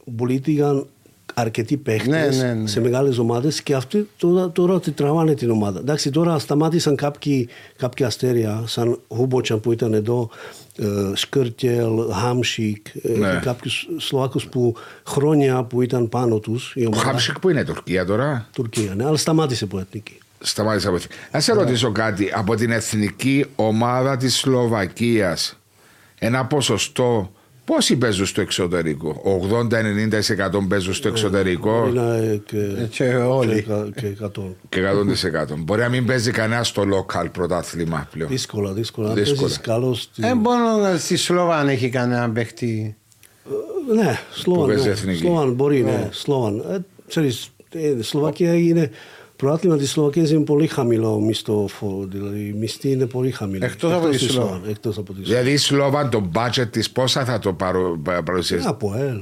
μπολίτηκαν 0.04 0.86
αρκετοί 1.34 1.76
παίχτες 1.76 2.36
Ναι, 2.38 2.46
ναι, 2.46 2.52
ναι. 2.54 2.66
σε 2.66 2.80
μεγάλες 2.80 3.18
ομάδες 3.18 3.62
και 3.62 3.74
αυτοί 3.74 4.08
τώρα, 4.16 4.50
τώρα 4.50 4.80
τη 4.80 4.90
τραβάνε 4.90 5.34
την 5.34 5.50
ομάδα. 5.50 5.78
Εντάξει, 5.78 6.10
τώρα 6.10 6.38
σταμάτησαν 6.38 6.96
κάποιοι, 6.96 7.48
κάποια 7.76 8.06
αστέρια 8.06 8.62
σαν 8.66 8.98
Χούμποτσαν 9.08 9.60
που 9.60 9.72
ήταν 9.72 9.94
εδώ, 9.94 10.30
ε, 10.78 10.86
Σκέρτελ, 11.14 12.12
Χάμσικ, 12.12 12.86
ε, 13.02 13.18
Ναι. 13.18 13.40
κάποιους 13.42 13.88
Σλοβάκους 13.96 14.46
που 14.46 14.74
χρόνια 15.06 15.62
που 15.64 15.82
ήταν 15.82 16.08
πάνω 16.08 16.38
τους 16.38 16.72
η 16.76 16.84
Ο 16.84 16.86
ομάδα. 16.86 17.02
Χάμσικ 17.02 17.38
που 17.38 17.48
είναι 17.50 17.64
Τουρκία 17.64 18.04
τώρα; 18.04 18.48
Τουρκία, 18.52 18.94
ναι, 18.94 19.04
αλλά 19.04 19.16
σταμάτησε 19.16 19.64
από 19.64 19.78
εθνική. 19.78 20.18
Σταμάτησα 20.40 20.88
από 20.88 20.96
εθνική. 20.96 21.14
Να 21.32 21.40
σε 21.40 21.52
ρωτήσω 21.52 21.92
κάτι. 21.92 22.30
Από 22.34 22.54
την 22.54 22.70
εθνική 22.70 23.44
ομάδα 23.56 24.16
της 24.16 24.36
Σλοβακίας, 24.36 25.58
ένα 26.18 26.46
ποσοστό. 26.46 27.32
Πόσοι 27.64 27.96
παίζουν 27.96 28.26
στο 28.26 28.40
εξωτερικό, 28.40 29.22
80-90% 30.60 30.66
παίζουν 30.68 30.94
στο 30.94 31.08
εξωτερικό; 31.08 31.80
Μπορεί 31.80 31.92
να, 31.92 32.14
ε, 32.16 32.42
και, 32.46 32.56
Και 32.90 33.14
όλοι. 33.14 33.66
και, 33.94 34.00
και 34.00 34.16
100. 34.24 34.28
και 34.68 34.80
100%. 35.50 35.54
Μπορεί 35.58 35.80
να 35.80 35.88
μην 35.88 36.06
παίζει 36.06 36.30
κανένα 36.30 36.62
στο 36.64 36.82
local 36.82 37.26
πρωτάθλημα 37.32 38.08
πλέον. 38.12 38.28
Δύσκολα, 38.30 38.72
δύσκολα. 38.72 39.08
Αν 39.08 39.14
Δύσκολα. 39.14 39.40
παίζεις 39.40 39.60
καλός 39.60 40.00
στη... 40.02 40.20
Δεν 40.22 40.38
μπορώ 40.38 40.76
να 40.76 40.96
στη 40.98 41.16
Σλοβά 41.16 41.56
αν 41.58 41.68
έχει 41.68 41.88
κανένα 41.88 42.30
παίχτη. 42.30 42.96
Ε, 43.90 43.94
Ναι, 43.94 44.18
Σλόβαν. 44.32 44.66
παίζει 44.66 44.84
Ναι. 44.86 44.90
εθνική. 44.92 45.18
Σλόβαν 45.18 45.52
μπορεί, 45.52 45.82
ναι. 45.82 46.08
Σλόβαν. 46.12 46.64
Ε, 46.70 46.76
ξέρεις, 47.08 47.48
ε, 47.72 48.02
Σλοβακία 48.02 48.54
είναι... 48.54 48.90
Προάθλημα 49.36 49.76
της 49.76 49.90
Σλοβακίας 49.90 50.30
είναι 50.30 50.44
πολύ 50.44 50.66
χαμηλό 50.66 51.20
μισθό, 51.20 51.68
δηλαδή 52.08 52.40
η 52.40 52.52
μισθή 52.52 52.90
είναι 52.90 53.06
πολύ 53.06 53.30
χαμηλή. 53.30 53.64
Εκτός 53.64 53.92
από 53.92 54.08
τη 54.08 54.18
Σλόβαν. 54.18 54.48
Σλόβαν, 54.48 54.70
Εκτός 54.70 54.98
από 54.98 55.12
τη 55.12 55.24
Σλόβαν. 55.24 55.28
Δηλαδή 55.42 55.50
η 55.50 55.56
Σλόβαν 55.56 56.10
το 56.10 56.30
budget 56.34 56.66
της 56.70 56.90
πόσα 56.90 57.24
θα 57.24 57.38
το 57.38 57.52
παρο- 57.52 57.98
πα- 58.02 58.22
παρουσιάσει; 58.22 58.66
Από 58.68 58.94
ελ. 58.98 59.20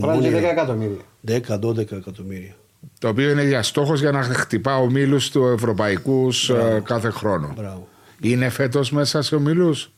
Πράγματι 0.00 0.28
10 0.28 0.50
εκατομμύρια. 0.50 0.96
10-12 1.26 1.92
εκατομμύρια. 1.96 2.54
Το 2.98 3.08
οποίο 3.08 3.30
είναι 3.30 3.44
για 3.44 3.62
στόχος 3.62 4.00
για 4.00 4.10
να 4.10 4.22
χτυπά 4.22 4.76
ομίλους 4.76 5.30
του 5.30 5.44
Ευρωπαϊκούς 5.46 6.50
ε, 6.50 6.80
κάθε 6.84 7.10
χρόνο. 7.10 7.52
Μπράβο. 7.56 7.88
Είναι 8.22 8.48
φέτος 8.48 8.90
μέσα 8.90 9.22
σε 9.22 9.34
ομίλους; 9.34 9.90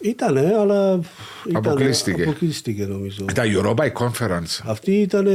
Ήτανε, 0.00 0.54
αλλά... 0.60 1.00
ήτανε- 1.48 1.66
Αποκλείστηκε. 1.66 2.22
Αποκλείστηκε 2.22 2.86
νομίζω. 2.86 3.24
Τα 3.34 3.42
Europa 3.46 3.92
Conference. 3.92 4.60
Αυτή 4.64 4.92
ήταν, 4.92 5.26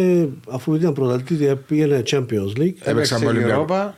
αφού 0.49 0.75
ήταν 0.75 0.93
πρωταθλήτρια, 0.93 1.55
πήγαινε 1.55 2.03
Champions 2.05 2.57
League. 2.57 2.73
Έπαιξαν 2.83 3.19
με 3.19 3.25
η 3.25 3.27
Ολυμπιακό. 3.29 3.51
Ευρώπα. 3.51 3.95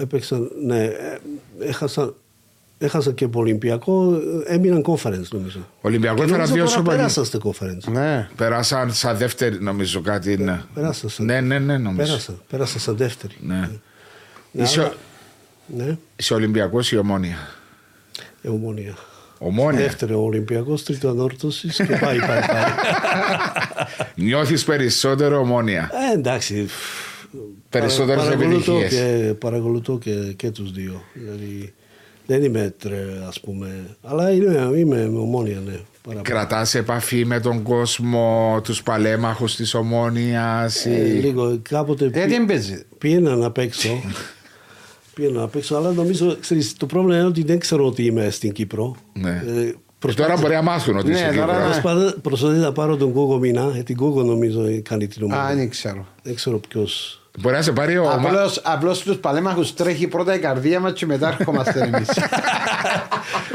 Έπαιξαν, 0.00 0.50
ναι, 0.66 0.84
ε, 0.84 1.18
έχασαν, 1.60 2.14
έχασαν 2.78 3.14
και 3.14 3.24
από 3.24 3.38
Ολυμπιακό, 3.38 4.20
ε, 4.46 4.54
έμειναν 4.54 4.84
conference 4.86 5.28
νομίζω. 5.30 5.58
Ολυμπιακό 5.80 6.16
Και 6.16 6.22
έφερα 6.22 6.36
νομίζω 6.38 6.54
δύο 6.54 6.64
τώρα 6.64 6.76
σοπαλί. 6.76 6.96
Πέρασαν 6.96 7.24
στο 7.24 7.38
conference. 7.44 7.92
Ναι. 7.92 8.28
Περάσαν 8.36 8.92
σαν 8.94 9.16
δεύτερη, 9.16 9.60
νομίζω 9.62 10.00
κάτι. 10.00 10.36
Ναι, 10.36 10.62
Πέρασαν 10.74 11.10
σαν, 11.10 11.26
ναι, 11.26 11.40
ναι, 11.40 11.58
ναι 11.58 11.78
νομίζω. 11.78 12.06
πέρασαν, 12.06 12.40
πέρασαν 12.50 12.80
σαν 12.80 12.96
δεύτερη. 12.96 13.34
Ναι. 13.40 13.68
Ναι, 14.52 14.62
Είσαι, 14.62 14.80
αλλά- 14.80 14.94
ναι, 15.76 15.96
είσαι 16.16 16.34
Ολυμπιακός 16.34 16.92
ή 16.92 16.96
ομόνια; 16.96 17.36
ε, 18.42 18.48
ομόνια. 18.48 18.94
Ομόνια. 19.44 19.80
Δεύτερο 19.80 20.22
Ολυμπιακός, 20.24 20.84
τρίτο 20.84 21.08
ανόρθωσης 21.08 21.76
και 21.76 21.84
πάει, 22.00 22.18
πάει, 22.18 22.40
πάει. 22.40 22.70
Νιώθεις 24.24 24.64
περισσότερο 24.64 25.38
ομόνια. 25.38 25.90
ε, 26.10 26.18
εντάξει. 26.18 26.66
Περισσότερες 27.68 28.24
παρακολουθώ 28.24 28.72
επιτυχίες. 28.76 29.00
και, 29.26 29.34
παρακολουθώ 29.34 29.98
και, 29.98 30.10
και 30.36 30.50
τους 30.50 30.72
δύο. 30.72 31.02
Δηλαδή, 31.14 31.72
δεν 32.26 32.42
είμαι 32.44 32.74
τρε, 32.78 33.02
ας 33.28 33.40
πούμε. 33.40 33.96
Αλλά 34.02 34.30
είμαι, 34.32 34.70
είμαι 34.76 35.08
με 35.08 35.18
ομόνια, 35.18 35.60
ναι. 35.66 35.74
παραπάνω. 36.02 36.22
Κρατάς 36.36 36.74
επαφή 36.74 37.24
με 37.24 37.40
τον 37.40 37.62
κόσμο, 37.62 38.60
τους 38.64 38.82
παλέμαχους 38.82 39.56
της 39.56 39.74
ομόνιας. 39.74 40.86
Ε, 40.86 41.02
λίγο, 41.20 41.58
κάποτε 41.68 42.04
Γιατί 42.04 42.20
πή- 42.20 42.30
δεν 42.36 42.46
παίζει. 42.46 42.84
πήγαινα 42.98 43.36
να 43.36 43.50
παίξω. 43.50 43.88
πήγαινα 45.14 45.40
να 45.40 45.48
παίξω, 45.48 45.76
αλλά 45.76 45.90
νομίζω, 45.90 46.36
ξέρεις, 46.40 46.76
το 46.76 46.86
πρόβλημα 46.86 47.16
είναι 47.18 47.26
ότι 47.26 47.42
δεν 47.44 47.58
ξέρω 47.58 47.86
ότι 47.86 48.04
είμαι 48.04 48.30
στην 48.30 48.52
Κύπρο. 48.52 48.96
Ναι. 49.12 49.30
Ε, 49.30 49.74
Τώρα 50.16 50.36
μπορεί 50.36 50.54
να 50.54 50.62
μάθουν 50.62 50.96
ότι 50.96 51.06
Ναι, 51.10 51.14
είσαι 51.14 51.32
τώρα- 51.36 51.52
Κύπρος. 51.54 51.78
προσπαθώ- 51.80 52.14
Προσπαθώ 52.20 52.52
να 52.52 52.72
πάρω 52.72 52.96
τον 52.96 53.12
Κόκο 53.12 53.38
Μινά, 53.38 53.72
ε, 53.76 53.82
την 53.82 53.96
Κόκο 53.96 54.22
νομίζω 54.22 54.64
ε, 54.64 54.80
κάνει 54.88 55.06
την 55.06 55.22
ομάδα. 55.24 55.42
Α, 55.42 55.54
δεν 55.54 55.70
ξέρω. 55.70 56.06
Δεν 56.22 56.34
ξέρω 56.34 56.58
ποιος. 56.68 57.16
Μπορεί 57.40 57.54
να 57.54 57.62
σε 57.62 57.72
πάρει 57.72 57.98
ο 57.98 58.04
Μα- 58.04 58.12
Απλώς, 58.12 58.60
απλώς 58.64 58.98
στους 58.98 59.16
παλέμαχους 59.16 59.74
τρέχει 59.74 60.06
πρώτα 60.08 60.34
η 60.34 60.38
καρδία 60.38 60.80
μας 60.80 60.92
και 60.92 61.06
μετά 61.06 61.36
ερχόμαστε 61.38 61.80
εμείς. 61.94 62.08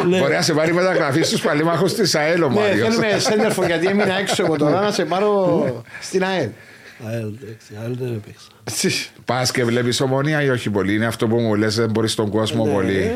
Ναι. 0.09 0.17
Μπορεί 0.19 0.33
να 0.33 0.41
σε 0.41 0.53
πάρει 0.53 0.73
μεταγραφή 0.73 1.21
στους 1.23 1.41
παλέμαχους 1.41 1.93
της 1.93 2.15
ΑΕΛ 2.15 2.43
ο 2.43 2.47
ναι, 2.49 2.55
Μάριος. 2.55 2.87
θέλουμε 2.95 3.19
σέντερφο 3.29 3.65
γιατί 3.65 3.87
έμεινα 3.87 4.17
έξω 4.19 4.45
εγώ 4.45 4.57
τώρα 4.57 4.81
να 4.81 4.91
σε 4.91 5.05
πάρω 5.05 5.63
στην 6.01 6.23
ΑΕΛ. 6.23 6.49
ΑΕΛ, 7.05 7.33
εντάξει, 7.41 7.73
ΑΕΛ 7.81 7.95
δεν 7.97 8.13
έπαιξα. 8.13 8.47
Πας 9.25 9.51
και 9.51 9.63
βλέπεις 9.63 10.01
ομονία 10.01 10.43
ή 10.43 10.49
όχι 10.49 10.69
πολύ. 10.69 10.93
Είναι 10.93 11.05
αυτό 11.05 11.27
που 11.27 11.35
μου 11.39 11.55
λες, 11.55 11.75
δεν 11.75 11.89
μπορείς 11.91 12.11
στον 12.11 12.29
κόσμο 12.29 12.65
Ναι, 12.65 12.71
πολύ. 12.73 12.97
ε, 12.97 13.13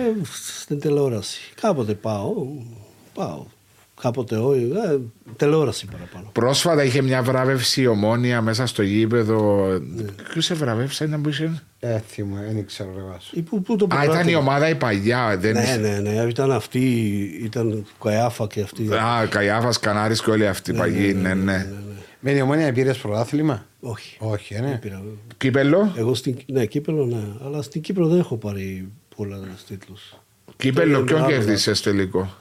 στην 0.54 0.80
τηλεόραση. 0.80 1.40
Κάποτε 1.62 1.94
πάω. 1.94 2.34
Πάω. 3.14 3.46
Κάποτε 4.02 4.36
όχι. 4.38 4.72
Ε, 4.92 4.98
τηλεόραση 5.36 5.86
παραπάνω. 5.86 6.30
Πρόσφατα 6.32 6.84
είχε 6.84 7.02
μια 7.02 7.22
βράβευση 7.22 7.82
η 7.82 7.88
ομόνια 7.88 8.42
μέσα 8.42 8.66
στο 8.66 8.82
γήπεδο. 8.84 9.68
Ναι. 9.96 10.04
Ποιος 10.32 10.46
σε 10.46 10.54
βραβεύσε 10.54 11.06
να 11.06 11.18
μπει. 11.18 11.32
Ε, 11.80 12.00
θυμώ, 12.08 12.36
δεν 12.54 12.66
ξέρω 12.66 12.90
ρε 12.96 13.02
βάσο. 13.12 13.30
Ή 13.34 13.42
Πού, 13.42 13.62
πού 13.62 13.76
το 13.76 13.86
Α, 13.86 13.88
ήταν 13.90 14.04
η 14.04 14.06
πρωτάθλημα. 14.08 14.40
ομάδα 14.40 14.70
η 14.70 14.76
παλιά. 14.76 15.38
Δεν... 15.40 15.54
Ναι, 15.54 15.78
ναι, 15.82 16.00
ναι. 16.10 16.26
Ήταν 16.30 16.52
αυτή, 16.52 16.80
ήταν 17.44 17.86
Καϊάφα 18.04 18.48
και 18.48 18.62
αυτή. 18.62 18.94
Α, 18.94 19.26
Καϊάφας, 19.30 19.80
Κανάρης 19.80 20.22
και 20.22 20.30
όλοι 20.30 20.48
αυτοί 20.48 20.72
οι 20.72 20.74
παγιοί. 20.74 21.18
Ναι, 21.22 21.34
ναι. 21.34 21.68
Με 22.24 22.32
η 22.32 22.42
ομόνια 22.42 22.74
πήρες 22.74 22.98
πρωτάθλημα. 22.98 23.66
Όχι. 23.80 24.18
Όχι, 24.20 24.54
Δεν 24.54 24.64
ναι. 24.64 24.78
πήρα. 24.78 25.04
Κύπελο. 25.38 25.94
Εγώ 25.98 26.14
στην, 26.14 26.38
ναι, 26.46 26.66
Κύπελο 26.66 27.06
ναι, 27.06 27.24
αλλά 27.46 27.62
στην 27.62 27.82
Κύπρο 27.82 28.08
δεν 28.08 28.20
έχω 28.20 28.38
πάρει 28.38 28.92
πολλά 29.16 29.40
τίτλους. 29.68 30.16
Κύπελο, 30.58 30.92
Ήταν 30.92 31.06
ποιον 31.06 31.20
άλλο, 31.22 31.30
κέρδισες 31.32 31.82
τελικό; 31.82 32.34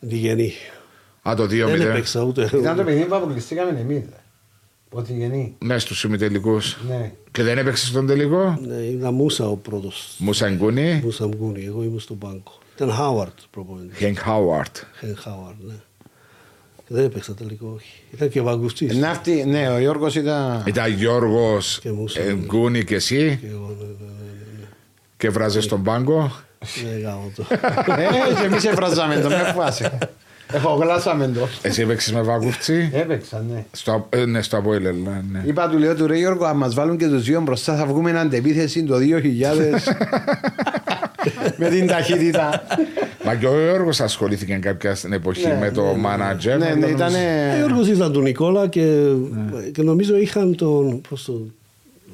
Διγενή. 0.00 0.52
Α, 1.28 1.34
το 1.36 1.42
2-0. 1.42 1.48
Δεν 1.48 1.80
έπαιξα 1.80 2.22
ούτε. 2.22 2.50
Ήταν 2.54 2.76
το 2.76 2.84
παιχνίδι 2.84 3.06
που 3.08 3.14
αποκλειστήκαμε 3.14 3.80
εμείς. 3.80 4.02
Ότι 4.92 5.12
γεννή. 5.12 5.56
Ναι, 5.58 5.78
στους 5.78 6.04
ημιτελικούς. 6.04 6.78
Ναι. 6.88 7.12
Και 7.30 7.42
δεν 7.42 7.58
έπαιξες 7.58 7.88
στον 7.88 8.06
τελικό; 8.06 8.58
Ναι, 8.66 8.74
ήταν 8.74 9.14
Μούσα 9.14 9.48
ο 9.48 9.56
πρώτος. 9.56 10.14
Μουσαγκούνι. 10.18 11.00
Μούσα 11.04 11.26
Μγκούνι, 11.26 11.64
εγώ 11.64 11.82
ήμουν 11.82 12.00
στον 12.00 12.18
πάγκο. 12.18 12.58
Ήταν 12.74 12.90
Χάουαρτ 12.90 13.38
προπονητής. 13.50 13.98
Χένκ 13.98 14.18
Χάουαρτ. 14.18 14.76
Χεν 14.98 15.16
Χάουαρτ, 15.16 15.56
ναι. 15.60 15.74
Και 16.90 16.96
δεν 16.96 17.04
έπαιξα 17.04 17.34
τελικό, 17.34 17.72
όχι. 17.76 17.92
Ήταν 18.14 18.28
και 18.28 18.40
Βαγκουστής. 18.40 18.96
Να 18.96 19.10
αυτή, 19.10 19.44
ναι, 19.44 19.68
ο 19.68 19.78
Γιώργος 19.78 20.14
ήταν... 20.14 20.62
Ήταν 20.66 20.92
Γιώργος 20.92 21.78
Και 21.82 21.90
Μούσα. 21.90 22.20
Γκούνι 22.46 22.84
και 22.84 22.94
εσύ 22.94 23.38
Και 23.40 23.46
εγώ, 23.46 23.76
ναι, 23.78 23.84
ναι, 23.84 24.10
ναι, 24.58 24.66
και 25.16 25.30
βράζες 25.30 25.64
στον 25.64 25.82
πάγκο. 25.82 26.32
ναι. 26.82 26.90
Ναι, 26.90 26.98
γάμο 26.98 27.32
το. 27.36 27.44
Ε, 27.50 27.56
και 28.40 28.46
εμείς 28.46 28.64
έφραζαμε 28.64 29.20
το, 29.20 29.28
με 29.28 29.52
φάση. 29.56 29.90
Έχω 30.52 30.74
γλάσαμε 30.74 31.28
το. 31.28 31.48
Εσύ 31.62 31.82
έπαιξες 31.82 32.12
με 32.12 32.22
βαγούφτσι. 32.22 32.90
Έπαιξα, 32.92 33.44
ναι. 33.52 33.64
Στο, 33.72 34.06
ε, 34.10 34.24
ναι, 34.24 34.42
στο 34.42 34.56
Αποέλ, 34.56 34.82
ναι, 34.82 35.22
ναι. 35.30 35.42
Είπα 35.46 35.68
του 35.68 35.78
λέω 35.78 35.94
του 35.94 36.06
ρε 36.06 36.16
Γιώργο, 36.16 36.44
αν 36.44 36.56
μας 36.56 36.74
βάλουν 36.74 36.96
και 36.96 37.06
τους 37.06 37.22
δύο 37.22 37.40
μπροστά 37.40 37.76
θα 37.76 37.86
βγούμε 37.86 38.20
αντεπίθεση 38.20 38.84
το 38.84 38.96
2000 38.96 39.00
με 41.56 41.68
την 41.68 41.86
ταχύτητα. 41.86 42.62
Μα 43.24 43.34
και 43.34 43.46
ο 43.46 43.60
Γιώργος 43.62 44.00
ασχολήθηκε 44.00 44.54
κάποια 44.54 44.94
στην 44.94 45.12
εποχή 45.12 45.46
Ναι, 45.46 45.56
με 45.60 45.70
το 45.70 45.82
manager. 45.92 46.58
ναι, 46.58 46.74
ναι, 46.74 46.86
ήταν... 46.86 47.12
Ο 47.52 47.56
Γιώργος 47.56 47.88
ήταν 47.88 48.12
του 48.12 48.20
Νικόλα 48.20 48.68
και, 48.68 49.06
και 49.72 49.82
νομίζω 49.82 50.16
είχαν 50.16 50.56
τον, 50.56 51.00
πώς 51.08 51.24
το, 51.24 51.40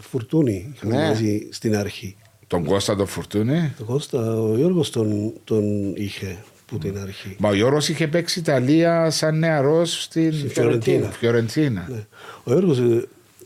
Φουρτούνη 0.00 0.72
είχαν 0.74 0.88
Ναι. 0.90 1.08
μαζί 1.08 1.48
στην 1.50 1.76
αρχή. 1.76 2.16
Τον 2.46 2.64
Κώστα 2.64 2.96
τον 2.96 3.06
Φουρτούνη. 3.06 3.72
Το 3.78 3.84
Κώστα, 3.84 4.40
ο 4.40 4.56
Γιώργος 4.56 4.90
τον, 4.90 5.32
τον 5.44 5.94
είχε 5.96 6.36
που 6.66 6.78
την 6.78 6.98
αρχή. 6.98 7.36
Μα 7.38 7.48
ο 7.48 7.54
Γιώργος 7.54 7.88
είχε 7.88 8.06
παίξει 8.06 8.38
Ιταλία 8.38 9.10
σαν 9.10 9.38
νεαρός 9.38 10.02
στην 10.02 10.32
Στη 10.32 10.48
Φιωρεντίνα. 10.48 11.10
Φιωρεντίνα. 11.10 11.86
Ναι. 11.90 12.04
Ο 12.44 12.50
Γιώργος, 12.50 12.78
ε, 12.78 13.04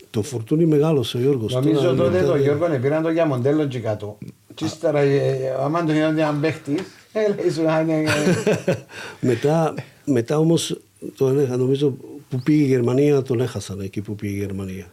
το 0.09 0.21
Φουρτούνη 0.21 0.65
μεγάλωσε 0.65 1.17
ο 1.17 1.19
Γιώργος. 1.19 1.53
Νομίζω 1.53 1.79
Τώρα 1.81 1.95
τότε 1.95 2.17
ήταν- 2.17 2.29
το 2.29 2.35
Γιώργο 2.37 2.67
πήραν 2.81 3.03
το 3.03 3.09
για 3.09 3.25
μοντέλο 3.25 3.65
και 3.65 3.79
κάτω. 3.79 4.17
Και 4.61 4.67
ύστερα, 4.67 4.99
ε, 4.99 5.55
άμα 5.59 5.83
τον 5.85 5.95
είδαν 5.95 6.17
έναν 6.17 6.39
παίχτης, 6.39 6.81
ε, 7.13 7.41
λέει 7.41 7.51
σου 7.51 7.61
να 7.61 7.79
είναι... 7.79 8.03
μετά, 9.29 9.73
μετά 10.05 10.37
όμως, 10.37 10.79
τον, 11.17 11.39
έχα- 11.39 11.57
νομίζω 11.57 11.89
που 12.29 12.39
πήγε 12.43 12.63
η 12.63 12.67
Γερμανία, 12.67 13.21
τον 13.21 13.41
έχασαν 13.41 13.79
εκεί 13.79 14.01
που 14.01 14.15
πήγε 14.15 14.33
η 14.35 14.37
Γερμανία. 14.39 14.85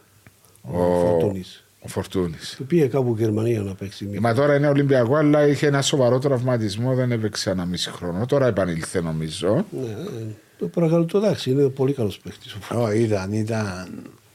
Ο, 0.61 0.81
Ο- 0.83 1.05
Φορτούνης. 1.05 1.63
Ο 1.81 1.87
Φορτούνης. 1.87 2.53
Του 2.57 2.65
πήγε 2.65 2.85
κάπου 2.85 3.15
η 3.17 3.21
Γερμανία 3.21 3.61
να 3.61 3.73
παίξει. 3.75 4.05
μία. 4.05 4.19
Μα 4.21 4.33
τώρα 4.33 4.55
είναι 4.55 4.67
Ολυμπιακό, 4.67 5.15
αλλά 5.15 5.47
είχε 5.47 5.67
ένα 5.67 5.81
σοβαρό 5.81 6.19
τραυματισμό, 6.19 6.93
δεν 6.95 7.11
έπαιξε 7.11 7.49
ένα 7.49 7.65
μισή 7.65 7.89
χρόνο. 7.89 8.25
Τώρα 8.25 8.47
επανήλθε 8.47 9.01
νομίζω. 9.01 9.65
Ναι, 9.71 9.89
ε, 9.89 10.25
το 10.59 10.67
παρακαλώ, 10.67 11.05
το 11.05 11.17
εντάξει, 11.17 11.51
είναι 11.51 11.63
πολύ 11.67 11.93
καλός 11.93 12.19
παίχτης. 12.19 12.53
ο 12.53 12.57
Φορτούνης. 12.61 12.93
Ω, 12.93 13.03
ήταν, 13.03 13.31
ήταν... 13.33 13.89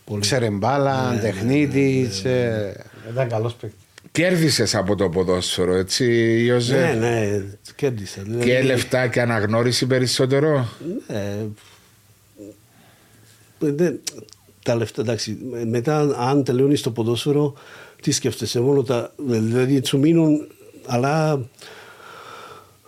Πολύ. 0.04 0.20
Ξέρε 0.20 0.50
μπάλα, 0.50 1.18
τεχνίτης. 1.20 2.24
ε, 2.24 2.84
Ήταν 3.12 3.28
καλός 3.28 3.54
παίχτης. 3.54 3.83
Κέρδισες 4.18 4.74
από 4.74 4.94
το 4.96 5.08
ποδόσφαιρο, 5.08 5.74
έτσι, 5.74 6.04
Ιωζέ; 6.44 6.76
Ναι, 6.78 6.94
ναι, 7.08 7.42
κέρδισα. 7.76 8.22
Δηλαδή, 8.22 8.44
Και 8.44 8.62
λεφτά 8.62 9.06
και 9.08 9.20
αναγνώριση 9.20 9.86
περισσότερο; 9.86 10.68
Ναι, 11.08 11.16
ε, 11.18 11.46
δεν- 13.58 14.00
τα 14.62 14.74
λεφτά, 14.74 15.00
εντάξει, 15.02 15.38
μετά 15.66 16.16
αν 16.18 16.44
τελειώνεις 16.44 16.80
το 16.82 16.90
ποδόσφαιρο, 16.90 17.54
τι 18.02 18.10
σκέφτεσαι, 18.10 18.60
μόνο 18.60 18.82
τα, 18.82 19.12
δηλαδή 19.16 19.80
σου 19.84 19.98
μείνουν, 19.98 20.48
αλλά 20.86 21.40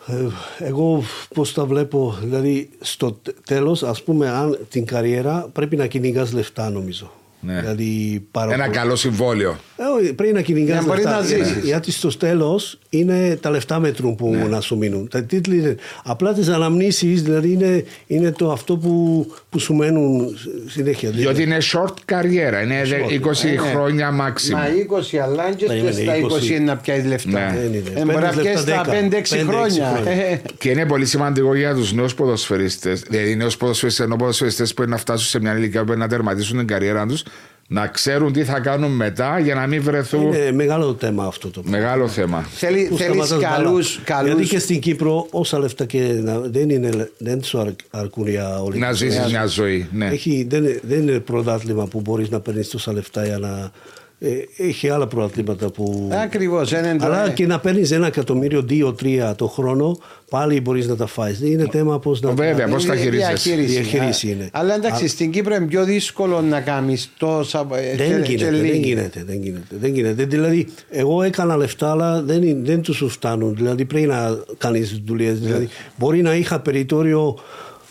ε, 0.06 0.26
εγώ 0.58 1.02
πώς 1.34 1.52
τα 1.52 1.64
βλέπω, 1.64 2.18
δηλαδή 2.22 2.70
στο 2.80 3.12
τε- 3.12 3.36
τέλος, 3.46 3.82
ας 3.82 4.02
πούμε, 4.02 4.28
αν 4.28 4.58
την 4.68 4.86
καριέρα 4.86 5.48
πρέπει 5.52 5.76
να 5.76 5.86
κυνηγάς 5.86 6.32
λεφτά 6.32 6.70
νομίζω. 6.70 7.12
Ναι. 7.46 7.60
Δηλαδή, 7.60 8.22
πάρα 8.30 8.52
Ένα 8.54 8.64
πολύ. 8.64 8.76
καλό 8.76 8.96
συμβόλαιο. 8.96 9.56
Ε, 9.76 9.82
όχι, 10.02 10.12
πρέπει 10.12 10.32
να 10.32 10.40
κυνηγάς 10.40 10.68
Για 10.70 10.80
να 10.80 10.86
μπορεί 10.86 11.00
λεφτά. 11.02 11.16
να 11.16 11.22
ζήσεις. 11.26 11.46
Γιατί- 11.46 11.66
Γιατί 11.66 11.90
στο 11.92 12.16
τέλος 12.16 12.78
είναι 12.88 13.38
τα 13.40 13.50
λεφτά 13.50 13.78
μέτρουν 13.80 14.14
που 14.14 14.30
Ναι. 14.34 14.44
να 14.44 14.60
σου 14.60 14.76
μείνουν. 14.76 15.08
Τα 15.08 15.22
τίτλοι 15.22 15.56
είναι. 15.58 15.74
Απλά 16.04 16.32
τις 16.32 16.48
αναμνήσεις 16.48 17.22
δηλαδή 17.22 17.52
είναι, 17.52 17.84
είναι 18.06 18.30
το 18.32 18.52
αυτό 18.52 18.76
που, 18.76 19.26
που 19.50 19.58
σου 19.58 19.74
μένουν 19.74 20.36
συνέχεια. 20.68 21.10
Διότι 21.10 21.42
είναι 21.42 21.56
short 21.72 21.94
καριέρα, 22.04 22.62
είναι 22.62 22.82
Short. 22.84 23.10
20 23.12 23.48
Ε, 23.48 23.50
ναι. 23.50 23.56
χρόνια 23.56 24.10
Μα 24.10 24.32
maximum. 24.32 24.76
20 25.14 25.16
αλλά 25.18 25.52
και 25.52 25.66
Περίμενε, 25.66 25.92
στα 25.92 26.16
20 26.16 26.20
20. 26.24 26.46
είναι 26.54 26.64
να 26.64 26.76
πιάσεις 26.76 27.04
λεφτά. 27.06 27.30
Ναι. 27.30 27.58
Δεν 27.60 27.66
είναι. 27.74 27.82
Ε, 27.94 28.04
Μπορεί 28.04 28.06
να 28.06 28.28
Παίρνεις 28.28 28.42
πιάσει 28.42 28.66
λεφτά 28.66 28.82
στα 28.84 28.84
10, 28.84 28.90
5-6 28.90 29.36
5-6 29.36 29.44
χρόνια. 29.46 29.90
χρόνια. 30.02 30.10
Ε, 30.12 30.40
Και 30.58 30.70
είναι 30.70 30.86
πολύ 30.86 31.06
σημαντικό 31.06 31.54
για 31.54 31.74
τους 31.74 31.92
νέους 31.92 32.14
ποδοσφαιριστές, 32.14 33.00
δηλαδή 33.00 33.36
νέους 33.36 33.56
ποδοσφαιριστές, 33.56 34.06
ενώ 34.06 34.16
ποδοσφαιριστές 34.16 34.74
που 34.74 34.82
είναι 34.82 34.90
να 34.90 34.96
φτάσουν 34.96 35.26
σε 35.28 35.40
μια 35.40 35.56
ηλικία 35.56 35.84
που 35.84 35.92
είναι 35.92 36.00
να 36.02 36.08
τερματίσουν 36.08 36.58
την 36.58 36.66
καριέρα 36.66 37.06
τους, 37.06 37.22
να 37.68 37.86
ξέρουν 37.86 38.32
τι 38.32 38.44
θα 38.44 38.60
κάνουν 38.60 38.90
μετά 38.90 39.38
για 39.38 39.54
να 39.54 39.66
μην 39.66 39.82
βρεθούν. 39.82 40.22
Είναι 40.32 40.52
μεγάλο 40.52 40.96
θέμα 41.00 41.24
αυτό 41.24 41.48
το 41.50 41.60
πράγμα. 41.60 41.78
Μεγάλο 41.78 42.08
θέμα. 42.08 42.42
Θέλει, 42.42 42.86
Πού 42.90 42.96
θέλεις 42.96 43.26
σταματάς 43.26 43.50
μπάλα. 43.50 43.64
καλούς, 43.64 43.94
Γιατί 43.94 44.12
καλούς 44.12 44.48
και 44.48 44.58
στην 44.58 44.80
Κύπρο 44.80 45.26
όσα 45.30 45.58
λεφτά 45.58 45.84
και 45.84 45.98
να, 46.22 46.38
δεν, 46.38 46.70
είναι, 46.70 47.10
δεν 47.18 47.42
σου 47.44 47.58
αρ- 47.58 47.68
αρκούν 47.90 48.28
για 48.28 48.62
όλη 48.62 48.78
Να 48.78 48.88
τη 48.90 48.94
ζήσεις 48.96 49.20
ζωή. 49.20 49.30
μια 49.30 49.46
ζωή. 49.46 49.88
Ναι. 49.92 50.06
Έχει, 50.06 50.46
δεν, 50.48 50.64
είναι- 50.64 50.80
δεν 50.82 51.00
είναι 51.08 51.18
πρωτάθλημα 51.20 51.86
που 51.86 52.00
μπορείς 52.00 52.30
να 52.30 52.40
παίρνεις 52.40 52.68
τόσα 52.68 52.92
λεφτά 52.92 53.24
για 53.24 53.38
να. 53.38 53.70
Ε, 54.18 54.28
έχει 54.56 54.88
άλλα 54.88 55.06
πρωταθλήματα 55.06 55.70
που. 55.70 56.08
Ακριβώς, 56.22 56.70
είναι 56.72 56.96
το- 56.98 57.04
Αλλά 57.04 57.26
ε. 57.26 57.30
και 57.30 57.46
να 57.46 57.58
παίρνεις 57.60 57.90
ένα 57.90 58.06
εκατομμύριο, 58.06 58.62
δύο-τρία 58.62 59.34
το 59.34 59.46
χρόνο, 59.46 59.98
πάλι 60.30 60.60
μπορείς 60.60 60.86
να 60.88 60.96
τα 60.96 61.06
φάεις. 61.06 61.40
Είναι 61.40 61.66
θέμα 61.70 61.98
πώς 61.98 62.20
να. 62.20 62.30
Βέβαια, 62.30 62.66
τα- 62.66 62.72
πώς 62.72 62.84
τα 62.86 62.92
Είναι 62.94 63.02
χειρίζεσαι. 63.02 63.26
Διαχείριση 63.32 63.72
Διαχείριση. 63.80 64.28
είναι. 64.30 64.48
Αλλά 64.52 64.74
εντάξει, 64.74 65.08
στην 65.08 65.30
Κύπρο 65.30 65.54
είναι 65.54 65.66
πιο 65.66 65.84
δύσκολο 65.84 66.40
να 66.40 66.60
κάνεις 66.60 67.10
τόσα. 67.18 67.66
ε, 67.72 67.96
Δεν 67.96 67.96
και- 67.96 68.04
γίνεται, 68.04 68.34
και 68.34 68.44
δεν 68.50 68.54
λίγοι. 68.64 68.78
γίνεται, 68.78 69.24
δεν 69.26 69.42
γίνεται, 69.42 69.76
δεν 69.80 69.92
γίνεται. 69.94 70.24
Δηλαδή, 70.24 70.66
εγώ 70.90 71.22
έκανα 71.22 71.56
λεφτά, 71.56 71.90
αλλά 71.90 72.22
δεν, 72.22 72.42
είναι- 72.42 72.60
δεν 72.64 72.80
τους 72.82 73.04
φτάνουν. 73.08 73.54
Δηλαδή, 73.54 73.84
πρέπει 73.84 74.06
να 74.06 74.38
κάνεις 74.58 75.00
δουλειές. 75.04 75.40
Δηλαδή, 75.40 75.68
μπορεί 75.96 76.22
να 76.22 76.34
είχα 76.34 76.60
περιθώριο 76.60 77.36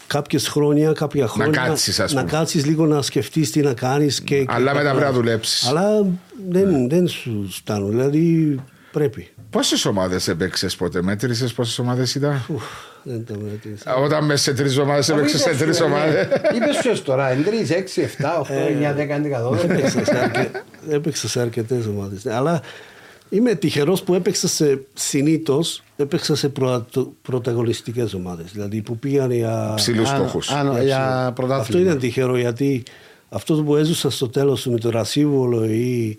κάποιες 0.07 0.47
χρόνια, 0.47 0.91
κάποια 0.91 1.27
χρόνια. 1.27 1.61
κάτσεις, 1.67 1.99
ας 1.99 2.13
να 2.13 2.19
πούμε. 2.19 2.31
κάτσεις 2.37 2.65
λίγο 2.65 2.85
να 2.85 3.01
σκεφτείς 3.01 3.51
τι 3.51 3.61
να 3.61 3.73
κάνεις. 3.73 4.21
Και, 4.21 4.37
και 4.39 4.45
Αλλά 4.49 4.73
μετά 4.73 4.85
τα- 4.85 4.89
πρέπει 4.91 5.05
να 5.05 5.11
δουλέψεις. 5.11 5.67
Αλλά 5.67 6.05
δεν, 6.49 6.89
δεν 6.89 7.07
σου 7.07 7.47
φτάνουν. 7.51 7.89
Δηλαδή, 7.89 8.55
πρέπει. 8.91 9.27
Πόσες 9.49 9.85
ομάδες 9.85 10.27
έπαιξες 10.27 10.75
ποτέ, 10.75 11.01
μέτρησες 11.01 11.53
πόσες 11.53 11.79
ομάδες 11.79 12.15
ήταν; 12.15 12.45
Ουφ, 12.47 12.63
δεν 13.03 13.25
το 13.25 13.33
μέτρησα. 13.41 13.95
Όταν 13.95 14.25
μέσα 14.25 14.43
σε 14.43 14.53
τρεις 14.53 14.77
ομάδες 14.77 15.09
έπαιξες 15.09 15.41
σε 15.41 15.49
τρεις 15.55 15.81
ομάδες. 15.81 16.23
Είπες 16.55 16.77
ποιο 16.81 16.99
τώρα, 16.99 17.31
είναι 17.33 17.43
3, 17.43 17.71
6, 17.71 18.01
7, 18.01 18.39
8, 18.39 18.67
9, 18.67 18.93
10, 18.93 19.15
11, 19.15 19.41
12. 19.41 19.63
έπαιξα 19.69 20.05
σε, 20.05 20.17
αρκε... 20.17 20.51
έπαιξα 20.89 21.27
σε 21.27 21.39
αρκετές 21.41 21.85
ομάδες. 21.85 22.25
Αλλά 22.25 22.61
είμαι 23.29 23.55
τυχερός 23.55 24.03
που 24.03 24.13
έπαιξα 24.13 24.47
σε 24.47 24.79
συνήθως 24.93 25.83
έπαιξα 25.95 26.35
σε 26.35 26.49
πρωτο... 26.49 27.13
πρωταγωνιστικές 27.21 28.13
ομάδες. 28.13 28.51
Δηλαδή 28.51 28.81
που 28.81 28.97
πήγαν 28.97 29.31
για. 29.31 29.73
Ψηλούς 29.75 30.09
Αν- 30.09 30.15
στόχους. 30.17 30.51
αν- 30.51 30.81
για 30.83 31.17
Αυτό 31.17 31.31
πρωτάθλημα. 31.33 31.81
ήταν 31.85 31.99
τυχερό 31.99 32.37
γιατί 32.37 32.83
αυτό 33.29 33.63
που 33.63 33.75
έζησα 33.75 34.09
στο 34.09 34.29
τέλος 34.29 34.65
με 34.65 34.77
το 34.77 34.89
Ρασίβολο 34.89 35.65
ή. 35.65 36.17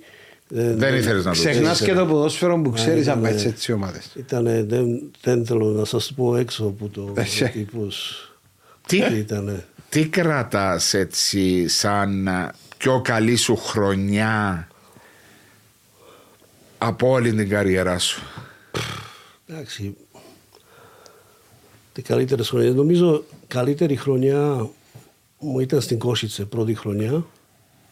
Δεν 0.48 0.94
ήθελες 0.94 1.24
να 1.24 1.32
το 1.32 1.38
Ξεχνάς 1.38 1.78
δεις. 1.78 1.86
και 1.86 1.94
το 1.94 2.06
ποδόσφαιρο 2.06 2.60
που 2.60 2.70
ξέρεις 2.70 3.02
ήταν, 3.02 3.14
αν 3.16 3.22
πάει 3.22 3.34
ε, 3.34 3.38
σε 3.38 3.48
έτσι 3.48 3.72
ομάδες. 3.72 4.10
Ήτανε, 4.16 4.64
δεν, 4.68 5.10
δεν 5.22 5.46
θέλω 5.46 5.66
να 5.66 5.84
σας 5.84 6.12
πω 6.16 6.36
έξω 6.36 6.64
από 6.64 6.88
το 6.88 7.12
Εσύ. 7.16 7.48
τύπος. 7.48 8.20
Τι; 8.86 8.96
Ήτανε. 8.96 9.64
Τι 9.88 10.06
κρατάς 10.06 10.94
έτσι 10.94 11.68
σαν 11.68 12.28
α, 12.28 12.52
πιο 12.78 13.00
καλή 13.04 13.36
σου 13.36 13.56
χρονιά 13.56 14.68
από 16.78 17.08
όλη 17.08 17.34
την 17.34 17.48
καριέρα 17.48 17.98
σου. 17.98 18.22
Εντάξει. 19.46 19.96
Τι 21.92 22.02
καλύτερε 22.02 22.42
χρονιέ. 22.42 22.70
Νομίζω 22.70 23.24
καλύτερη 23.46 23.96
χρονιά 23.96 24.68
μου 25.38 25.60
ήταν 25.60 25.80
στην 25.80 25.98
Κόσιτσε 25.98 26.44
πρώτη 26.44 26.74
χρονιά. 26.74 27.26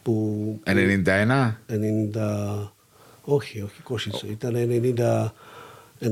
Που 0.02 0.61
91. 0.65 1.55
90. 1.69 2.69
Όχι, 3.24 3.62
όχι, 3.62 3.82
Κόσιτσε. 3.82 4.27
Ήταν 4.27 4.55
90. 4.98 5.32
96. 6.01 6.06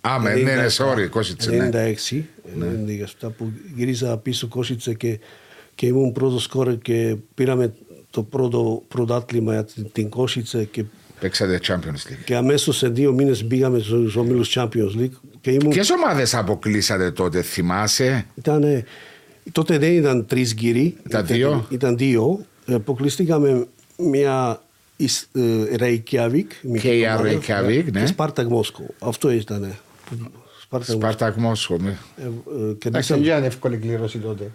Α, 0.00 0.20
με, 0.20 0.34
ναι, 0.34 0.54
ναι, 0.54 0.66
sorry, 0.76 1.08
Κόσιτσε, 1.10 1.50
ναι. 1.50 1.94
96. 2.10 2.22
97 3.20 3.28
που 3.36 3.52
γύριζα 3.74 4.16
πίσω 4.18 4.48
Κόσιτσε 4.48 4.94
και, 4.94 5.20
και 5.74 5.86
ήμουν 5.86 6.12
πρώτος 6.12 6.42
σκόρερ 6.42 6.78
και 6.78 7.16
πήραμε 7.34 7.74
το 8.10 8.22
πρώτο 8.22 8.82
πρωτάθλημα 8.88 9.52
για 9.52 9.64
την- 9.64 9.92
την 9.92 10.08
Κόσιτσε 10.08 10.64
και 10.64 10.84
Παίξατε 11.20 11.60
Champions 11.66 11.76
League. 12.10 12.22
και 12.24 12.36
αμέσως 12.36 12.76
σε 12.76 12.88
δύο 12.88 13.12
μήνες 13.12 13.44
πήγαμε 13.44 13.78
στους 13.78 14.16
ομίλου 14.16 14.46
Champions 14.46 14.96
League. 14.98 15.10
Και 15.40 15.50
ήμουν, 15.50 15.68
Ποιες 15.70 15.90
ομάδες 15.90 16.34
αποκλείσατε 16.34 17.10
τότε, 17.10 17.42
θυμάσαι; 17.42 18.26
ήτανε- 18.34 18.84
τότε 19.52 19.78
δεν 19.78 19.92
ήταν 19.92 20.26
τρεις 20.26 20.52
γύροι. 20.52 20.96
Ήταν 21.06 21.26
δύο; 21.26 21.66
Ήταν 21.70 21.96
δύο. 21.96 22.40
αποκλειστήκαμε 22.66 23.66
μια 23.96 24.62
Ις- 24.96 25.28
ε, 25.32 25.64
Reykjavik. 25.78 26.46
μικρή 26.62 26.80
Και 26.80 26.88
η 26.98 27.02
ομάδα, 27.04 27.22
Reykjavik, 27.22 27.84
ναι. 27.92 28.00
Και 28.00 28.06
Σπάρτακ 28.06 28.46
Μόσκο. 28.48 28.82
Αυτό 28.98 29.30
ήταν. 29.30 29.74
Σπάρτακ 30.60 30.90
Σπαρτάκ 30.96 31.36
Μόσχο. 31.36 31.76
με. 31.80 31.98
Ε, 32.16 32.22
ε, 32.22 32.26
Εντάξει, 32.26 32.76
κερδίσαμε. 32.78 33.20
δεν 33.20 33.28
ήταν 33.30 33.44
εύκολη 33.44 33.76
κλήρωση 33.76 34.18
τότε. 34.18 34.50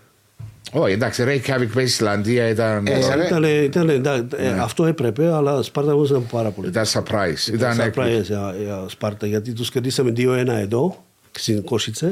Όχι, 0.75 0.93
εντάξει, 0.93 1.23
Reykjavik 1.27 1.67
παίζει 1.73 1.91
Ισλανδία 1.91 2.47
ήταν. 2.47 2.87
Ε, 2.87 3.15
ρε. 3.15 3.25
Ήταν, 3.25 3.43
ήταν, 3.43 3.89
εντάξει, 3.89 4.25
ε, 4.37 4.59
αυτό 4.59 4.85
έπρεπε, 4.85 5.33
αλλά 5.33 5.61
Σπάρτα 5.61 5.95
μου 5.95 6.03
ήταν 6.03 6.25
πάρα 6.31 6.49
πολύ. 6.49 6.67
Ήταν 6.67 6.85
surprise. 6.85 7.53
Ήταν 7.53 7.79
έκπληξη. 7.79 8.19
surprise 8.19 8.23
για, 8.23 8.55
για 8.63 8.85
Σπάρτα, 8.87 9.27
γιατί 9.27 9.53
τους 9.53 9.71
κερδίσαμε 9.71 10.13
2-1 10.17 10.47
εδώ, 10.47 11.03
στην 11.31 11.63
Κόσιτσε. 11.63 12.09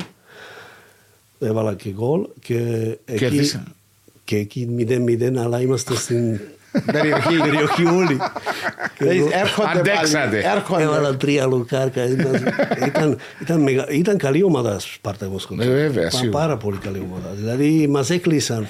Έβαλα 1.40 1.74
και 1.74 1.90
γκολ 1.90 2.28
και 2.40 2.58
εκεί, 3.06 3.18
Κέρδισα. 3.18 3.64
και 4.24 4.36
εκεί 4.36 4.70
0-0, 4.78 5.36
αλλά 5.38 5.62
είμαστε 5.62 5.96
στην 5.96 6.40
Περιοχή. 6.92 7.38
περιοχή 7.38 7.86
όλοι. 7.86 8.18
Και 8.98 9.10
εγώ 9.10 9.30
Έρχονται 9.32 9.80
Αντέξατε. 9.80 10.42
πάλι. 10.42 10.56
Έρχονται. 10.56 10.84
Έβαλα 10.84 11.16
τρία 11.18 11.46
λουκάρκα. 11.46 12.06
Ήταν, 12.06 12.48
ήταν, 12.88 13.18
ήταν, 13.42 13.62
μεγα, 13.62 13.86
ήταν 13.90 14.18
καλή 14.18 14.44
ομάδα 14.44 14.80
Σπάρτα 14.80 15.30
Μοσκό. 15.30 15.56
Ε, 15.60 15.68
βέβαια, 15.68 16.10
σίγουρα. 16.10 16.40
Πάρα 16.40 16.58
πολύ 16.58 16.78
καλή 16.78 17.08
ομάδα. 17.12 17.30
Δηλαδή 17.36 17.88
μας 17.88 18.10
έκλεισαν 18.10 18.68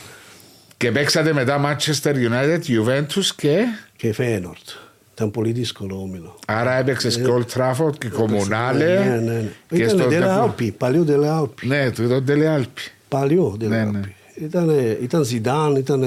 Και 0.78 0.92
παίξατε 0.92 1.34
μετά 1.34 1.62
Manchester 1.66 2.14
United, 2.14 2.60
Juventus 2.60 3.26
και. 3.36 3.58
και 3.96 4.14
Φέενορτ. 4.14 4.68
Ήταν 5.14 5.32
πολύ 5.32 5.52
δύσκολο 5.52 6.02
όμιλο. 6.02 6.40
Άρα 6.48 6.78
έπαιξες 6.78 7.16
και 7.16 7.24
Old 7.28 7.46
Trafford 7.60 7.98
και 7.98 8.10
Comunale. 8.18 8.76
Ναι, 8.78 8.86
ναι, 8.86 9.16
ναι. 9.32 9.44
Και 9.68 9.76
Ήταν 9.84 9.90
στο 9.90 10.08
Dele 10.10 10.24
Depo- 10.24 10.46
Alpi, 10.50 10.70
παλιό 10.78 11.06
Dele 11.08 11.42
Alpi. 11.42 11.62
Ναι, 11.68 11.92
του 11.92 12.04
ήταν 12.04 12.26
Τελεάλπη. 12.26 12.82
Παλιό 13.08 13.58
Dele 13.60 13.68
Ναι, 13.68 13.84
Alpi. 13.88 13.92
ναι. 13.92 14.00
Ήταν, 14.46 14.70
ήταν 15.02 15.24
Zidane, 15.32 15.78
ήταν 15.78 16.04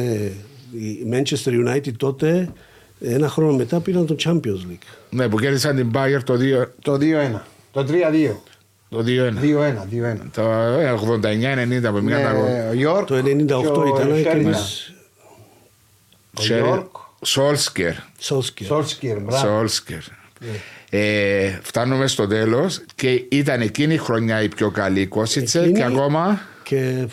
η 0.79 1.07
Manchester 1.13 1.51
United 1.69 1.93
τότε. 1.97 2.53
Ένα 3.01 3.29
χρόνο 3.29 3.57
μετά 3.57 3.81
πήραν 3.81 4.07
το 4.07 4.17
Champions 4.25 4.71
League. 4.71 4.87
Ναι, 5.11 5.29
που 5.29 5.39
κέρδισαν 5.39 5.77
την 5.77 5.91
Bayern 5.95 6.23
το 6.25 6.35
2 6.35 6.65
Το 6.83 6.95
2-1. 7.01 7.41
Το 7.73 7.85
3-2. 7.89 8.37
το 8.89 8.99
2-1. 9.07 9.39
2-1. 9.43 9.87
2-1. 9.91 10.17
Το 10.33 10.43
ε, 10.53 10.93
89-90 10.93 11.93
που 11.93 12.05
πήγαν 12.05 12.23
τα 12.23 12.33
γκολ. 12.33 12.43
Ναι, 12.51 12.67
ο 12.71 12.73
Γιόρκ 12.73 13.07
Το 13.07 13.17
98 13.17 13.23
και 13.47 13.53
ο 13.55 13.95
ήταν 13.97 14.23
και 14.23 14.31
Sheringham. 14.31 14.35
εμείς 14.35 14.93
Ο 16.39 16.43
Σέρι- 16.43 16.65
Γιόρκ. 16.65 16.97
Σόλσκερ. 17.23 17.93
Σόλσκερ. 18.19 18.67
Σόλσκιρ, 18.67 19.21
μπράβο. 19.21 19.47
Σόλσκερ. 19.47 19.99
Ε, 20.91 21.59
φτάνουμε 21.63 22.07
στο 22.07 22.27
τέλος 22.27 22.83
και 22.95 23.25
ήταν 23.31 23.61
εκείνη 23.61 23.95
η 23.95 23.99
χρονιά 23.99 24.43
η 24.43 24.49
πιο 24.49 24.71
καλή 24.71 25.01
η 25.01 25.07
Κόσιτσε 25.07 25.59
Εκείνη- 25.59 25.75
και 25.77 25.85
ακόμα. 25.85 26.41
Και 26.63 27.07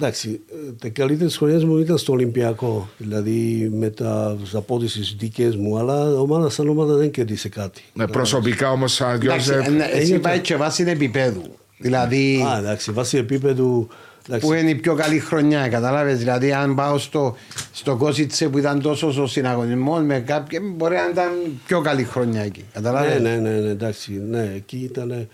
εντάξει, 0.00 0.40
τα 0.80 0.88
καλύτερε 0.88 1.30
χρονιέ 1.30 1.64
μου 1.64 1.78
ήταν 1.78 1.98
στο 1.98 2.12
Ολυμπιακό. 2.12 2.88
Δηλαδή 2.98 3.70
με 3.74 3.90
τα 3.90 4.36
απόδειξει 4.52 5.00
δικές 5.18 5.56
μου, 5.56 5.78
αλλά 5.78 6.12
ομάδα 6.20 6.50
σαν 6.50 6.68
ομάδα 6.68 6.94
δεν 6.94 7.10
κέρδισε 7.10 7.48
κάτι. 7.48 7.82
Ναι, 7.94 8.06
προσωπικά 8.06 8.70
όμως, 8.70 8.92
σαν 8.92 9.20
Εντάξει, 9.20 9.50
Γιώργο. 9.52 9.70
ε, 9.72 9.74
ναι, 9.74 9.84
Εσύ 9.84 9.96
έγινε 10.00 10.18
πάει 10.18 10.36
το- 10.36 10.42
και 10.42 10.56
βάσει 10.56 10.84
επίπεδου. 10.88 11.42
Δηλαδή, 11.78 12.44
Α, 12.54 12.58
εντάξει, 12.58 12.92
βάσει 12.92 13.16
επίπεδου. 13.18 13.88
εντάξει, 14.26 14.46
που 14.46 14.52
είναι 14.52 14.70
η 14.70 14.74
πιο 14.74 14.94
καλή 14.94 15.18
χρονιά, 15.18 15.68
καταλάβες. 15.68 16.18
Δηλαδή, 16.18 16.52
αν 16.52 16.74
πάω 16.74 16.98
στο, 16.98 17.36
στο 17.72 17.96
Κόσιτσε 17.96 18.48
που 18.48 18.58
ήταν 18.58 18.80
τόσο 18.80 19.22
ο 19.22 19.26
συναγωνισμό 19.26 19.96
με 20.00 20.20
κάποιον, 20.20 20.72
μπορεί 20.76 20.94
να 20.94 21.08
ήταν 21.10 21.28
πιο 21.66 21.80
καλή 21.80 22.04
χρονιά 22.04 22.42
εκεί. 22.42 22.58
Ναι, 22.60 22.66
Καταλάβες. 22.72 23.20
ναι, 23.20 23.36
ναι, 23.36 23.50
ναι, 23.50 23.70
εντάξει, 23.70 24.22
ναι, 24.30 24.52
εκεί 24.56 24.76
ήταν. 24.76 25.28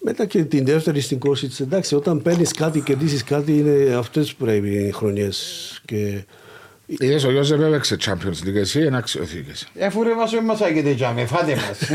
Μετά 0.00 0.26
και 0.26 0.44
την 0.44 0.64
δεύτερη 0.64 1.00
στην 1.00 1.18
Κόσιτς, 1.18 1.60
εντάξει, 1.60 1.94
όταν 1.94 2.22
παίρνεις 2.22 2.52
κάτι, 2.52 2.80
κερδίσει 2.80 3.24
κάτι, 3.24 3.52
είναι 3.58 3.94
αυτές 3.94 4.34
που 4.34 4.44
πρέπει 4.44 4.68
οι 4.68 4.90
χρονιές. 4.90 5.80
Και 5.84 6.22
Είδες 6.86 7.24
ο 7.24 7.30
Γιώργο 7.30 7.64
έπαιξε 7.64 7.96
Champions 8.04 8.46
League, 8.48 8.54
εσύ 8.54 8.80
ένα 8.80 8.98
αξιοθήκες. 8.98 9.66
Ε, 9.74 9.86
Αφού 9.86 10.02
ρε 10.02 10.14
μας 10.14 10.32
μας 10.44 10.60
άγεται 10.60 10.94
τζάμε, 10.94 11.26
φάτε 11.26 11.54
μας. 11.54 11.90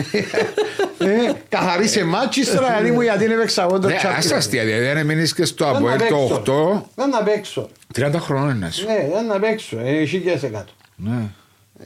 ε, 1.10 1.32
καθαρίσε 1.49 2.03
μάτσις 2.03 2.52
τώρα, 2.53 2.68
δηλαδή 2.68 2.91
μου 2.91 3.02
γιατί 3.02 3.23
είναι 3.23 3.36
παίξα 3.36 3.64
εγώ 3.64 3.80
το 3.80 3.88
Ναι, 3.88 3.95
Champions. 4.02 4.15
ας 4.18 4.32
αστεία, 4.32 4.64
δηλαδή 4.65 4.88
αν 4.88 5.06
μείνει 5.06 5.30
και 5.30 5.45
στο 5.45 5.64
Δεν 5.65 5.73
να 5.73 5.80
Αποέλ 5.80 5.98
παίξω. 5.98 6.41
το 6.45 6.88
Δεν 6.95 7.10
να 7.10 7.23
παίξω. 7.23 7.69
8, 7.98 8.06
30 8.10 8.15
χρόνων 8.19 8.56
είναι 8.56 8.72
σου. 8.72 8.86
Ναι, 8.86 9.10
δεν 9.14 9.26
να 9.26 9.40
παίξω. 9.40 9.80
Ε, 9.80 9.98
Εσύ 9.98 10.19
και 10.19 10.38
σε 10.38 10.48
κάτω. 10.48 10.72
Ναι. 10.95 11.30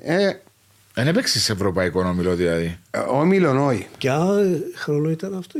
Ε, 0.03 0.29
Δεν 0.93 1.07
έπαιξες 1.07 1.41
σε 1.43 1.51
ευρωπαϊκό 1.51 1.99
όμιλο 2.01 2.35
δηλαδή. 2.35 2.77
ο 3.11 3.25
Μίλον 3.25 3.57
όχι. 3.57 3.87
ποια 3.97 4.19
χρόνο 4.75 5.09
ήταν 5.09 5.35
αυτό, 5.37 5.59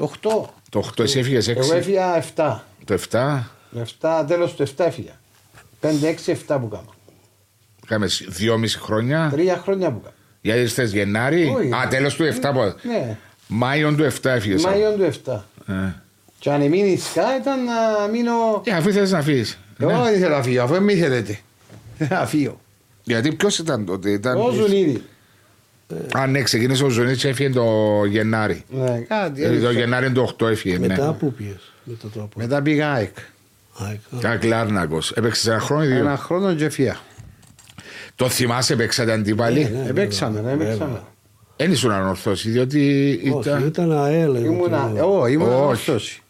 Το 0.00 0.10
8. 0.22 0.48
Το 0.70 0.78
8 0.96 1.02
εσύ 1.02 1.18
έφυγες 1.18 1.48
Εγώ 1.48 1.72
6. 1.72 1.76
έφυγα 1.76 2.24
7. 2.36 2.60
Το 2.84 2.94
7. 2.94 3.42
Το 3.74 3.86
7, 4.00 4.24
τέλος 4.26 4.54
του 4.54 4.62
7 4.62 4.84
έφυγα. 4.84 5.20
5, 5.80 5.86
6, 6.08 6.32
7 6.32 6.58
που 6.60 6.68
κάμα. 6.68 6.94
Είχαμε 7.84 8.08
2,5 8.38 8.78
χρόνια. 8.80 9.28
Τρία 9.32 9.56
χρόνια 9.56 9.92
που 9.92 10.00
κάμα. 10.00 10.14
Γιατί 10.40 10.60
ήρθε 10.60 10.84
Γενάρη. 10.84 11.54
Όχι. 11.56 11.74
Α, 11.74 11.88
τέλος 11.88 12.14
του 12.14 12.24
7. 12.24 12.52
πω. 12.52 12.62
Ναι, 12.88 13.18
Μάιον 13.46 13.96
του 13.96 14.04
7 14.04 14.30
έφυγες. 14.30 14.62
Μάιο 14.64 14.92
του 14.92 15.02
7. 15.02 15.40
Ε. 15.66 15.94
Και 16.38 16.50
αν 16.50 16.68
μείνει 16.68 16.96
σκά 16.96 17.36
ήταν 17.36 17.64
να 17.64 18.06
μείνω... 18.12 18.62
Ε, 18.64 18.72
αφού 18.72 18.92
θες 18.92 19.10
να 19.10 19.22
φύγεις. 19.22 19.58
Εγώ 19.78 20.02
δεν 20.02 20.14
ήθελα 20.14 20.36
να 20.36 20.42
φύγω, 20.42 20.62
αφού 20.62 20.82
μη 20.82 20.94
θέλετε. 20.94 21.40
Να 22.10 22.26
φύγω. 22.26 22.60
Γιατί 23.02 23.32
ποιος 23.32 23.58
ήταν 23.58 23.84
τότε. 23.84 24.10
Ήταν... 24.10 24.40
Ο 24.40 24.50
Ζουνίδη. 24.50 25.02
Α, 26.12 26.26
ναι, 26.26 26.42
ξεκίνησε 26.42 26.84
ο 26.84 26.88
Ζωνίτ 26.88 27.16
και 27.16 27.28
έφυγε 27.28 27.50
το 27.50 27.64
Γενάρη. 28.04 28.64
Ναι, 28.68 28.98
κάτι. 29.08 29.42
Ε, 29.42 29.48
το 29.60 29.68
έτσι. 29.68 29.78
Γενάρη 29.78 30.12
του 30.12 30.34
8 30.38 30.46
έφυγε. 30.48 30.78
Ναι. 30.78 30.86
Μετά 30.86 31.12
που 31.12 31.32
πήγες. 31.32 31.72
Μετά 31.84 32.08
το 32.14 32.20
από. 32.20 32.40
Μετά 32.40 32.62
πήγα 32.62 32.92
ΑΕΚ. 32.92 33.16
Α, 34.24 34.28
Α, 34.30 34.36
Κλάρνακος. 34.36 35.10
Έπαιξε 35.12 35.50
ένα 35.50 35.60
χρόνο 35.60 35.84
ή 35.84 35.86
δύο; 35.86 35.96
Ένα 35.98 36.16
χρόνο 36.16 36.54
και 36.54 36.68
φύγα. 36.68 36.96
Το 38.14 38.28
θυμάσαι, 38.28 38.76
παίξατε 38.76 39.12
αντίπαλοι; 39.12 39.70
Ναι, 39.82 39.88
Επέξαμε, 39.88 40.40
ναι, 40.40 40.52
επέξαμε. 40.52 41.00
Δεν 41.56 41.72
ήσουν 41.72 41.90
ανορθώσει, 41.90 42.50
διότι 42.50 43.18
Όχι, 43.34 43.48
ήταν. 43.48 43.66
ήταν 43.66 43.92
ΑΕΛ. 43.92 44.34
Ήμουνα, 44.44 44.92
το- 44.96 45.18
όχι, 45.20 45.32
ήμουν 45.32 45.48
Όχι. 45.48 45.56
ορθώσει. 45.62 46.22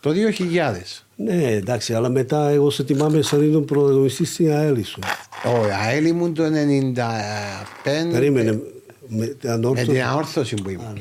Το 0.00 0.10
2000. 0.12 1.04
Ναι, 1.16 1.50
εντάξει, 1.52 1.94
αλλά 1.94 2.08
μετά 2.08 2.48
εγώ 2.48 2.70
σε 2.70 2.84
θυμάμαι 2.84 3.22
σαν 3.22 3.42
ήταν 3.50 3.64
πρωταγωνιστή 3.64 4.24
στην 4.24 4.52
ΑΕΛ 4.52 4.84
σου. 4.84 4.98
Όχι, 5.44 5.70
ΑΕΛ 5.86 6.06
ήμουν 6.06 6.34
το 6.34 6.42
95. 6.44 8.12
Περίμενε. 8.12 8.60
Με 9.08 9.26
την 9.26 9.36
Με 9.42 9.50
ανόρθωση. 9.52 9.86
την 9.90 10.02
αόρθωση 10.02 10.54
που 10.54 10.70
ήμουν. 10.70 10.98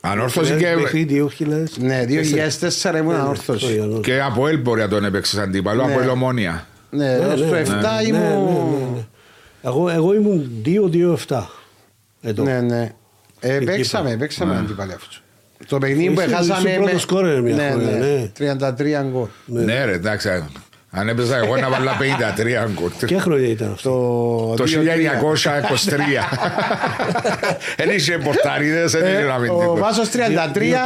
Ανόρθωση 0.00 0.56
και, 0.56 0.74
Μέχρι 0.80 1.04
2000. 1.04 1.78
Ναι, 1.78 2.04
2004 2.04 2.98
ήμουν 2.98 3.12
Ναι, 3.14 3.20
αόρθωση. 3.20 3.66
sorry, 3.66 3.78
ανόρθωση. 3.82 4.00
και 4.00 4.20
από 4.20 4.48
ελ 4.48 4.58
μπορεί 4.60 4.80
να 4.80 4.88
τον 4.88 5.04
έπαιξες 5.04 5.38
αντίπαλο, 5.38 5.84
Ναι. 5.86 5.92
από 5.92 6.00
ελομόνια. 6.02 6.66
Ναι, 6.90 7.12
έως 7.12 7.40
το 7.40 7.54
7 7.54 8.00
ναι, 8.02 8.06
ήμουν. 8.08 8.20
ναι, 8.20 8.86
ναι. 8.94 9.06
Εγώ, 9.62 9.88
εγώ 9.88 10.14
ήμουν 10.14 10.50
2-2-7. 10.64 11.46
Εδώ. 12.20 12.42
Ναι, 12.42 12.60
ναι. 12.60 12.92
Ε, 13.40 13.54
Στην 13.54 13.66
παίξαμε, 13.66 14.04
Κύπρο. 14.08 14.20
παίξαμε 14.20 14.56
αντίπαλοι 14.56 14.92
αυτούς. 14.92 15.22
Το 15.68 15.78
παιχνίδι 15.78 16.14
που 16.14 16.20
Ήσουν- 16.20 16.32
έχασαμε. 16.32 16.70
ήσουν 16.70 16.82
πρώτος 16.82 17.02
σκόρερ 17.02 17.42
μια 17.42 17.54
ναι, 17.54 17.70
φορά, 17.70 17.84
ναι, 17.84 17.98
ναι. 17.98 18.30
33 18.38 19.02
γκολ. 19.10 19.26
Ναι, 19.46 19.84
ρε, 19.84 19.92
εντάξει. 19.92 20.28
Αν 20.90 21.08
έπαιζα 21.08 21.36
εγώ 21.36 21.56
να 21.56 21.68
βάλω 21.68 21.90
53 21.90 22.70
γκολ. 22.80 22.90
Ποια 23.06 23.20
χρόνια 23.20 23.48
ήταν 23.48 23.70
αυτό; 23.72 23.90
Το, 24.56 24.64
Το 24.64 24.64
2-3. 24.64 24.66
1923. 24.68 26.38
Δεν 27.76 27.90
είχε 27.96 28.18
πορτάριδες, 28.18 28.92
δεν 28.92 29.02
είχε 29.06 29.16
Ε, 29.16 29.22
να 29.24 29.38
μην 29.38 29.50
ο 29.50 29.58
τίποτα. 29.58 29.80
Βάσος 29.80 30.08
33, 30.10 30.16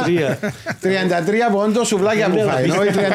2-3. 0.05 0.37
33 0.81 1.51
πόντο 1.51 1.83
σουβλάκια 1.83 2.29
που 2.29 2.35
Ήταν 2.35 2.49
φάει. 2.49 2.63
απίστευτο. 2.69 2.81
όχι 2.81 3.07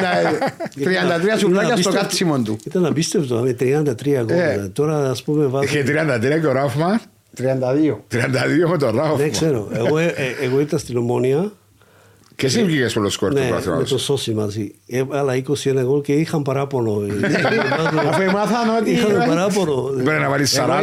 30 0.83 1.35
33 1.35 1.37
σουβλάκια 1.39 1.65
στο 1.67 1.73
απίστευτο. 1.73 1.99
κάτσιμο 1.99 2.39
του. 2.41 2.59
Ήταν 2.65 2.85
απίστευτο 2.85 3.35
με 3.35 3.55
33 3.59 4.23
γκολ. 4.25 4.37
Ε. 4.37 4.69
Τώρα 4.73 5.09
ας 5.09 5.23
πούμε 5.23 5.45
βάζω. 5.45 5.63
Είχε 5.63 5.83
33 5.83 6.39
και 6.41 6.47
ο 6.47 6.51
Ράφμαν, 6.51 7.01
32. 7.37 8.03
32 8.07 8.69
με 8.69 8.77
τον 8.77 8.91
Δεν 8.95 9.01
Ράφμαν. 9.03 9.31
ξέρω. 9.31 9.67
Εγώ, 9.73 9.97
ε, 9.97 10.05
ε, 10.05 10.45
εγώ 10.45 10.59
ήταν 10.59 10.79
στην 10.79 10.97
Ομόνια. 10.97 11.51
Και 12.39 12.45
εσύ 12.45 12.63
βγήκες 12.63 12.91
στο 12.91 13.09
σκορ 13.09 13.29
του 13.29 13.35
Ναι, 13.35 13.41
με 13.41 13.47
το 13.47 13.53
πρωταθλήματος. 13.55 14.03
Σώση 14.03 14.33
μαζί. 14.33 14.71
Έβαλα 14.87 15.35
21 15.35 15.43
γκολ 15.83 16.01
και 16.01 16.13
είχαν 16.13 16.41
παράπονο. 16.41 16.91
Αφού 18.09 18.23
μάθαν 18.31 18.77
ότι. 18.79 18.91
Είχαν 18.91 19.23
παράπονο. 19.27 19.73
Πρέπει 20.03 20.21
να 20.21 20.29
βάλεις 20.29 20.57
Εγώ- 20.57 20.67
40. 20.67 20.81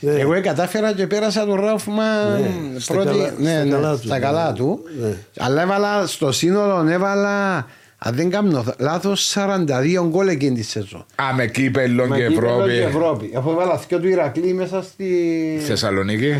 Ναι. 0.00 0.12
Εγώ 0.12 0.40
κατάφερα 0.42 0.92
και 0.94 1.06
πέρασα 1.06 1.46
τον 1.46 1.60
Ράφμαν 1.60 2.40
Ναι, 2.72 2.78
στα 2.78 2.94
πρώτη. 2.94 3.08
καλά- 3.08 3.32
ναι, 3.38 3.50
στα 3.50 3.64
ναι, 3.64 3.70
καλά 3.70 3.92
τους, 3.94 4.04
στα 4.04 4.14
ναι. 4.14 4.20
καλά 4.20 4.52
του. 4.52 4.80
Ναι. 5.00 5.16
Αλλά 5.38 5.62
έβαλα 5.62 6.06
στο 6.06 6.32
σύνολο, 6.32 6.86
έβαλα. 6.90 7.66
Αν 7.98 8.14
δεν 8.14 8.30
κάνω 8.30 8.64
λάθος, 8.78 9.34
42 9.34 10.06
γκολ 10.08 10.28
εκείνη 10.28 10.54
τη 10.56 10.62
σεζόν. 10.62 11.06
Α, 11.14 11.34
με 11.36 11.46
κύπελλο 11.46 12.06
Με 12.06 12.16
και 12.16 12.26
κύπελλο 12.26 12.66
και 12.66 12.72
Ευρώπη. 12.72 12.96
Ευρώπη. 12.96 13.30
Αφού 13.36 13.50
έβαλα 13.50 13.80
και 13.88 13.96
του 13.96 14.08
Ηρακλή 14.08 14.52
μέσα 14.52 14.82
στη. 14.82 15.06
Θεσσαλονίκη. 15.66 16.34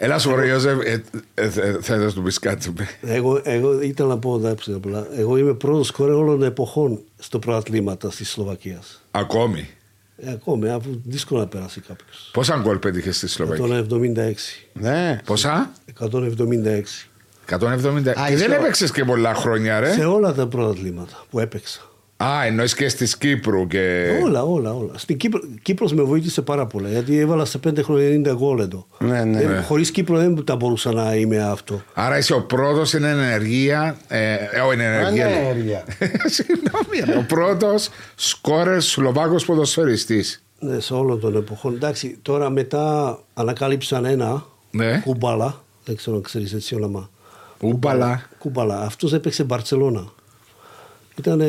Μέσα 0.00 0.18
στη 0.18 0.28
Θεσσαλονίκη. 0.28 0.34
Έλα 0.36 0.36
σου 0.36 0.36
ρε 0.36 0.46
Ιώσεφ, 0.46 0.78
ε, 0.80 1.02
ε, 1.34 1.44
ε, 1.68 1.76
θα 1.80 1.96
να 1.96 2.12
του 2.12 2.22
πεις 2.22 2.38
κάτι. 2.38 2.72
Εγώ, 3.02 3.40
εγώ 3.44 3.80
ήταν 3.80 4.06
να 4.06 4.18
πω 4.18 4.34
εντάξει, 4.36 4.72
απλά. 4.72 5.06
Εγώ 5.16 5.36
είμαι 5.36 5.54
πρώτος 5.54 5.86
σκόρε 5.86 6.12
όλων 6.12 6.38
των 6.38 6.48
εποχών 6.48 7.00
στο 7.18 7.38
πρωταθλήματα 7.38 8.08
της 8.08 8.30
Σλοβακίας. 8.30 9.02
Ακόμη. 9.10 9.68
Ε, 10.16 10.30
ακόμη, 10.30 10.68
αφού 10.70 11.00
δύσκολο 11.04 11.40
να 11.40 11.46
περάσει 11.46 11.80
κάποιος. 11.80 12.30
Πόσα 12.32 12.56
γκολ 12.62 12.78
πέτυχε 12.78 13.12
στη 13.12 13.28
Σλοβακία; 13.28 13.64
176. 13.64 14.68
Ναι. 14.72 15.20
Πόσα; 15.24 15.70
176. 16.00 17.08
170. 17.48 18.10
Α, 18.20 18.28
Και 18.28 18.36
δεν 18.36 18.36
είσαι 18.36 18.44
ο- 18.50 18.52
έπαιξες 18.54 18.90
και 18.90 19.04
πολλά 19.04 19.34
χρόνια, 19.34 19.80
ρε. 19.80 19.92
Σε 19.92 20.04
όλα 20.04 20.32
τα 20.32 20.46
πρωταθλήματα 20.46 21.24
που 21.30 21.38
έπαιξα. 21.40 21.80
Α, 22.16 22.44
εννοείς 22.46 22.74
και 22.74 22.88
στη 22.88 23.08
Κύπρου 23.18 23.66
και... 23.66 24.08
Όλα, 24.22 24.42
όλα, 24.42 24.74
όλα. 24.74 24.92
Στην 24.94 25.16
Κύπρο, 25.16 25.40
Κύπρος 25.62 25.92
με 25.92 26.02
βοήθησε 26.02 26.42
πάρα 26.42 26.66
πολλά 26.66 26.88
γιατί 26.88 27.18
έβαλα 27.18 27.44
σε 27.44 27.58
πέντε 27.58 27.82
χρόνια 27.82 28.32
90 28.32 28.36
γκολ 28.36 28.58
εδώ. 28.58 28.86
Ναι, 28.98 29.24
ναι. 29.24 29.40
Ε, 29.42 29.46
Ναι. 29.46 29.60
Χωρίς 29.60 29.90
Κύπρο 29.90 30.16
δεν 30.16 30.42
θα 30.46 30.56
μπορούσα 30.56 30.92
να 30.92 31.14
είμαι 31.14 31.42
αυτό. 31.42 31.82
Άρα 31.94 32.18
είσαι 32.18 32.34
ο 32.34 32.42
πρώτος 32.42 32.88
στην 32.88 33.04
ενεργεία... 33.04 33.96
Ε, 34.08 34.32
ε, 34.34 34.60
όχι, 34.60 34.74
είναι 34.74 34.84
ενεργεία. 34.84 35.24
Ναι, 35.26 35.30
λέει. 35.30 35.40
ενεργεία. 35.44 35.84
Συγγνώμη, 36.36 37.18
ο 37.18 37.24
πρώτος 37.28 37.88
σκόρερ 38.14 38.80
Σλοβάκος 38.80 39.44
ποδοσφαιριστής. 39.44 40.42
Ναι, 40.58 40.80
σε 40.80 40.94
όλων 40.94 41.20
των 41.20 41.36
εποχών. 41.36 41.74
Εντάξει, 41.74 42.18
τώρα 42.22 42.50
μετά 42.50 43.18
ανακάλυψαν 43.34 44.04
ένα, 44.04 44.44
Ναι. 44.70 45.00
Κουμπάλα, 45.04 45.64
δεν 45.84 45.96
ξέρω 45.96 46.16
αν 46.16 46.22
ξέρεις 46.22 46.52
έτσι 46.52 46.74
όνομα. 46.74 47.10
Ούμπαλα. 47.60 48.28
Κουμπάλα. 48.38 48.80
Αυτός 48.80 49.12
έπαιξε 49.12 49.44
Μπαρτσελώνα. 49.44 50.04
Ήταν 51.18 51.42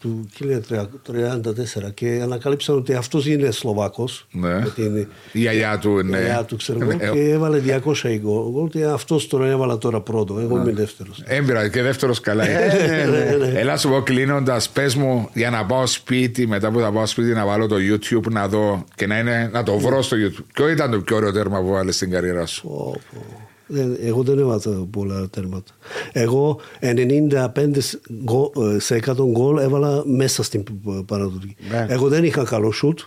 του 0.00 0.28
1934 0.40 1.92
και 1.94 2.20
ανακάλυψαν 2.22 2.76
ότι 2.76 2.94
αυτός 2.94 3.26
είναι 3.26 3.50
Σλοβάκος. 3.50 4.26
Ναι. 4.32 4.48
Με 4.48 4.72
την 4.74 4.96
Η 4.96 5.06
γιαγιά 5.32 5.78
του, 5.78 6.02
ναι. 6.02 6.16
η 6.16 6.20
γιαγιά 6.20 6.44
του, 6.44 6.56
ξέρω 6.56 6.78
εγώ, 6.82 6.90
Ε, 6.90 7.10
και 7.12 7.30
έβαλε 7.30 7.58
200 7.58 8.18
γκολ 8.20 8.68
και 8.68 8.84
αυτός 8.84 9.26
τώρα 9.26 9.46
έβαλα 9.48 9.78
τώρα 9.78 10.00
πρώτο. 10.00 10.40
Εγώ 10.40 10.56
είμαι 10.60 10.72
δεύτερος. 10.72 11.22
Έμπειρα 11.24 11.68
και 11.68 11.82
δεύτερος 11.82 12.20
καλά. 12.20 12.44
ναι, 12.46 13.36
ναι. 13.38 13.60
Έλα 13.60 13.76
σου 13.76 13.88
πω 13.88 14.00
κλείνοντας, 14.00 14.68
πες 14.68 14.94
μου 14.94 15.28
για 15.32 15.50
να 15.50 15.64
πάω 15.66 15.86
σπίτι, 15.86 16.46
μετά 16.46 16.70
που 16.70 16.80
θα 16.80 16.92
πάω 16.92 17.06
σπίτι, 17.06 17.32
να 17.32 17.46
βάλω 17.46 17.66
το 17.66 17.76
YouTube 17.76 18.30
να 18.30 18.48
δω 18.48 18.84
και 18.94 19.06
να, 19.06 19.18
είναι, 19.18 19.50
να 19.52 19.62
το 19.62 19.78
βρω 19.78 20.02
στο 20.02 20.16
YouTube. 20.16 20.44
Ποιο 20.54 20.68
ήταν 20.68 20.90
το 20.90 21.00
πιο 21.00 21.16
ωραίο 21.16 21.32
τέρμα 21.32 21.60
που 21.60 21.68
βάλε 21.68 21.92
στην 21.92 22.10
καριέρα 22.10 22.46
σου; 22.46 22.62
Πω, 22.62 23.00
πω. 23.12 23.52
Δεν- 23.74 23.96
εγώ 24.02 24.22
δεν 24.22 24.38
έβαλα 24.38 24.60
πολλά 24.90 25.28
τέρματα. 25.30 25.72
Εγώ 26.12 26.60
95% 26.80 28.00
γκο- 28.24 28.52
ε, 28.74 28.78
σε 28.78 28.94
100 28.94 29.24
γκολ 29.30 29.56
έβαλα 29.58 30.02
μέσα 30.06 30.42
στην 30.42 30.64
π- 30.64 30.70
παραδοτική. 31.06 31.56
Ναι. 31.70 31.86
Εγώ 31.88 32.08
δεν 32.08 32.24
είχα 32.24 32.44
καλό 32.44 32.70
σουτ 32.72 32.98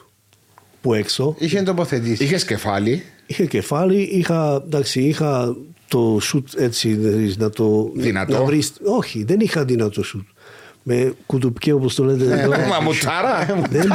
που 0.81 0.93
έξω. 0.93 1.35
Είχε 1.39 1.61
τοποθετήσεις. 1.61 2.19
Είχες 2.19 2.45
κεφάλι. 2.45 3.03
Είχα 3.27 3.45
κεφάλι, 3.45 4.01
είχα, 4.01 4.61
εντάξει, 4.65 5.01
είχα 5.01 5.55
το 5.87 6.17
σουτ 6.21 6.47
έτσι 6.57 6.93
δηλαδή, 6.93 7.33
να 7.37 7.49
το... 7.49 7.91
Δυνατό. 7.95 8.33
Να 8.37 8.43
βρεις, 8.43 8.73
όχι, 8.83 9.23
δεν 9.23 9.39
είχα 9.39 9.65
δυνατό 9.65 10.03
σουτ. 10.03 10.27
Με 10.89 11.13
κουτουπιέ 11.25 11.73
όπως 11.73 11.95
το 11.95 12.03
λέτε 12.03 12.23
εδώ. 12.41 12.49
Μα 12.49 12.79
μουτάρα. 12.83 13.63
δεν, 13.69 13.89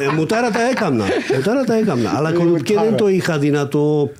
ε, 0.00 0.12
μουτάρα 0.14 0.50
τα 0.50 0.68
έκανα. 0.70 1.04
Μουτάρα 1.34 1.64
τα 1.64 1.74
έκανα. 1.74 2.16
Αλλά 2.16 2.32
κουτουπιέ 2.32 2.76
δεν 2.82 2.96
το 2.96 3.08
είχα 3.08 3.38
δυνατό. 3.38 4.10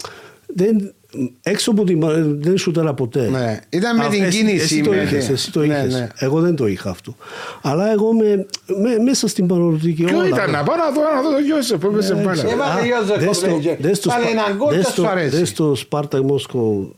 Δεν, 0.54 0.94
έξω 1.42 1.70
από 1.70 1.84
την. 1.84 2.00
Δεν 2.42 2.58
σουτάρα 2.58 2.94
ποτέ. 2.94 3.28
Ναι. 3.28 3.58
Ήταν 3.68 3.96
με 3.96 4.04
Α, 4.04 4.08
την 4.08 4.22
εσύ, 4.22 4.38
κίνηση, 4.38 4.56
Εσύ 4.64 4.80
το 4.80 4.90
με- 4.90 4.96
είχες, 5.02 5.28
εσύ 5.28 5.52
το 5.52 5.60
Ναι, 5.60 5.66
είχες. 5.78 5.92
ναι. 5.94 6.08
Εγώ 6.18 6.40
δεν 6.40 6.56
το 6.56 6.66
είχα 6.66 6.90
αυτό. 6.90 7.16
Αλλά 7.62 7.92
εγώ 7.92 8.12
με, 8.12 8.46
με, 8.82 8.98
μέσα 9.04 9.28
στην 9.28 9.46
παροδοτική 9.46 10.04
Ποιο 10.04 10.16
όλα. 10.18 10.26
ήταν 10.28 10.50
να 10.50 10.62
πάω 10.62 10.76
να 10.76 10.90
δω, 10.90 11.00
να 11.14 11.22
δω 11.22 11.30
το 11.30 11.38
γιο 11.38 11.78
που 11.78 11.86
έπαιζε 11.86 12.12
Ε, 12.12 12.16
μπάλα. 12.16 12.32
ξέρω. 12.32 12.50
Έβαλε 12.50 12.80
Α, 12.80 12.86
Ιώζεφ 12.86 13.18
δες 13.18 13.38
το- 13.38 13.46
Κομπλέτζε. 13.48 13.76
δες 13.80 14.00
το 14.00 14.10
Βάλε 14.10 14.28
Σπα- 14.28 14.40
έναν 14.42 14.56
γκολ 14.56 14.74
δες 14.74 14.84
και 14.86 14.90
σου 14.92 15.02
το- 15.02 15.08
αρέσει. 15.08 15.36
Δες 15.36 15.52
το 15.52 15.74
Σπάρτακ 15.74 16.22
Μόσκο 16.22 16.92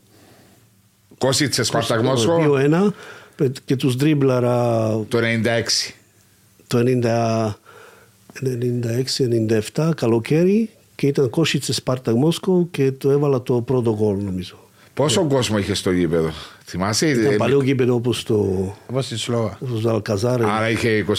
Κόσιτσε 1.17 1.63
Σπαρτακ 1.63 2.01
Μόσχο 2.03 2.37
2-1 2.37 2.93
πε- 3.35 3.55
και 3.65 3.75
τους 3.75 3.95
δρίμπλαρα 3.95 4.89
το 5.07 5.17
96. 5.21 5.93
το 6.67 6.77
96-97 8.43 9.91
καλοκαίρι 9.95 10.69
και 11.01 11.07
ήταν 11.07 11.29
Κόσιτσε 11.29 11.73
Σπάρτακ 11.73 12.15
Μόσκο 12.15 12.67
και 12.71 12.91
το 12.91 13.11
έβαλα 13.11 13.41
το 13.41 13.61
πρώτο 13.61 13.95
γκολ 13.95 14.23
νομίζω. 14.23 14.55
Πόσο 14.93 15.25
κόσμο 15.25 15.57
είχε 15.57 15.73
στο 15.73 15.91
γήπεδο, 15.91 16.31
θυμάσαι; 16.65 17.07
Ήταν 17.07 17.33
ε, 17.33 17.35
παλαιό 17.35 17.61
γήπεδο 17.61 17.93
όπως 17.93 18.23
το, 18.23 18.35
Όπως 18.87 19.05
στη 19.05 19.17
Σλόβα. 19.17 19.57
όπως 19.61 19.81
το 19.81 19.89
Αλκαζάρ. 19.89 20.43
Άρα 20.43 20.69
είχε 20.69 21.05
20.000 21.07 21.13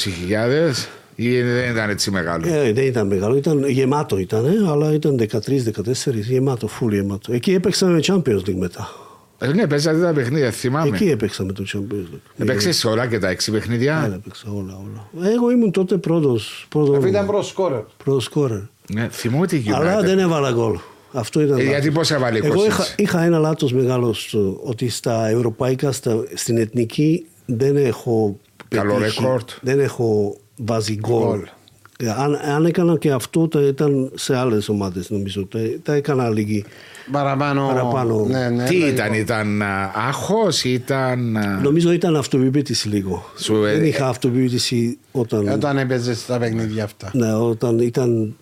ή 1.15 1.41
δεν 1.41 1.71
ήταν 1.71 1.91
έτσι 1.91 2.11
μεγάλο; 2.11 2.49
Ε, 2.49 2.73
δεν 2.73 2.85
ήταν 2.85 3.07
μεγάλο, 3.07 3.37
ήταν 3.37 3.69
γεμάτο 3.69 4.19
ήταν, 4.19 4.47
ε, 4.47 4.71
αλλά 4.71 4.93
ήταν 4.93 5.17
13-14, 5.19 6.15
γεμάτο, 6.15 6.69
full 6.69 6.91
γεμάτο. 6.91 7.33
Εκεί 7.33 7.53
έπαιξαμε 7.53 7.93
με 7.93 8.01
Champions 8.07 8.49
League 8.49 8.55
μετά. 8.55 9.02
Ε, 9.43 9.53
ναι, 9.53 9.67
παίζατε 9.67 10.01
τα 10.01 10.13
παιχνίδια, 10.13 10.51
θυμάμαι. 10.51 10.89
Εκεί 10.97 11.05
έπαιξαμε 11.11 11.53
το 11.53 11.65
Champions 11.73 12.15
League. 12.15 12.19
Έπαιξε 12.37 12.89
όλα 12.89 13.07
και 13.07 13.19
τα 13.19 13.29
έξι 13.29 13.51
Δεν 13.51 13.61
παιχνίδια. 13.61 14.11
έπαιξα 14.15 14.47
όλα, 14.51 14.79
όλα. 14.85 15.29
Εγώ 15.33 15.51
ήμουν 15.51 15.71
τότε 15.71 15.97
πρώτος, 15.97 16.67
πρώτος, 16.69 16.97
Αυτό 16.97 17.09
ήταν 17.09 17.27
προς 17.27 17.49
σκόρερ. 17.49 17.81
πρώτος 18.05 18.25
σκόρερ. 18.25 18.59
Ναι, 18.93 19.09
θυμούμαι 19.11 19.47
τη 19.47 19.63
Αλλά 19.75 19.99
United. 20.01 20.05
δεν 20.05 20.19
έβαλα 20.19 20.51
γκολ. 20.53 20.79
Αυτό 21.13 21.41
ήταν 21.41 21.53
Ε, 21.53 21.57
λάθος. 21.63 21.73
γιατί 21.73 21.91
πώς 21.91 22.11
έβαλε 22.11 22.39
Εγώ 22.39 22.63
20? 22.63 22.67
είχα, 22.67 22.87
είχα 22.97 23.23
ένα 23.23 23.39
λάθος 23.39 23.73
μεγάλο 23.73 24.13
στο- 24.13 24.61
ότι 24.65 24.89
στα 24.89 25.29
ευρωπαϊκά, 25.29 25.93
στα, 25.93 26.25
στην 26.35 26.57
εθνική 26.57 27.27
δεν 27.47 27.77
έχω 27.77 28.39
Καλό 28.69 28.95
πετύχει, 28.95 29.21
ρεκόρτ. 29.23 29.51
Δεν 29.63 29.81
έχω 29.81 30.37
βάζει 30.57 30.95
γκολ. 30.95 31.41
Ε, 31.99 32.11
Αν, 32.11 32.35
αν 32.55 32.67
έκανα 32.67 32.99
και 32.99 33.11
αυτό 33.11 33.49
τα 33.49 33.61
ήταν 33.61 34.11
σε 34.15 34.37
άλλες 34.37 34.69
ομάδες 34.69 35.11
νομίζω. 35.11 35.47
Τα, 35.47 35.59
τα 35.83 35.95
έκανα 35.95 36.29
λίγη. 36.31 36.65
Παραπάνω. 37.11 37.67
Παραπάνω. 37.67 38.27
Ναι, 38.29 38.49
ναι, 38.49 38.65
Τι 38.65 38.77
ναι. 38.79 38.85
ήταν, 38.85 39.13
ήταν 39.13 39.63
α, 39.63 39.93
άγχος, 39.95 40.65
ήταν... 40.65 41.37
α, 41.37 41.61
Νομίζω 41.63 41.93
ήταν 41.93 42.17
αυτοπεποίθηση 42.17 42.89
λίγο. 42.89 43.25
Σου, 43.37 43.65
ε, 43.65 43.73
δεν 43.73 43.85
είχα 43.85 44.09
αυτοπεποίθηση 44.09 44.99
όταν, 45.13 45.49
Όταν 45.49 45.79
έπαιζες 45.79 46.19
στα 46.21 46.39
παιχνίδια 46.39 46.85
αυτά. 46.85 47.11
ναι, 47.13 47.33
όταν 47.35 47.79
ήταν 47.79 48.37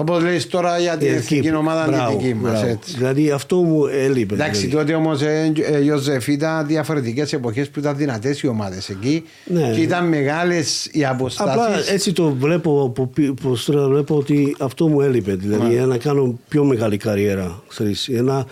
Όπω 0.00 0.18
λέει 0.18 0.42
τώρα 0.44 0.78
για 0.78 0.96
την 0.96 1.08
η 1.08 1.10
εθνική 1.10 1.54
ομάδα 1.54 1.86
είναι 1.86 1.96
Μπράβο, 1.96 2.18
δική 2.18 2.34
μας. 2.34 2.60
μπράβο. 2.60 2.78
Δηλαδή 2.96 3.30
αυτό 3.30 3.56
μου 3.56 3.86
έλειπε. 3.86 4.34
Εντάξει, 4.34 4.66
δηλαδή. 4.66 4.76
τότε 4.92 4.94
όμως, 4.98 5.22
ε, 5.22 5.52
Ιωζεφ, 5.84 6.28
ήταν 6.28 6.66
διαφορετικές 6.66 7.32
εποχές 7.32 7.68
που 7.68 7.78
ήταν 7.78 7.96
δυνατές 7.96 8.40
οι 8.42 8.46
ομάδες 8.46 8.88
εκεί 8.88 9.24
Ναι. 9.44 9.70
και 9.74 9.80
ήταν 9.80 10.08
μεγάλες 10.08 10.86
οι 10.92 11.04
Απλά 11.04 11.10
αποστάσει. 11.10 11.92
έτσι 11.92 12.12
το 12.12 12.30
βλέπω, 12.38 12.82
από 12.86 13.06
πι- 13.06 13.40
πως 13.42 13.64
τώρα 13.64 13.88
βλέπω 13.88 14.16
ότι 14.16 14.56
αυτό 14.60 14.86
μου 14.88 15.00
έλειπε. 15.00 15.34
Δηλαδή 15.34 15.66
Ναι. 15.66 15.72
για 15.72 15.86
να 15.86 15.96
κάνω 15.98 16.38
πιο 16.48 16.64
μεγάλη 16.64 16.96
καριέρα. 16.96 17.62
Ξέρεις, 17.68 18.06
για 18.08 18.22
να, 18.22 18.44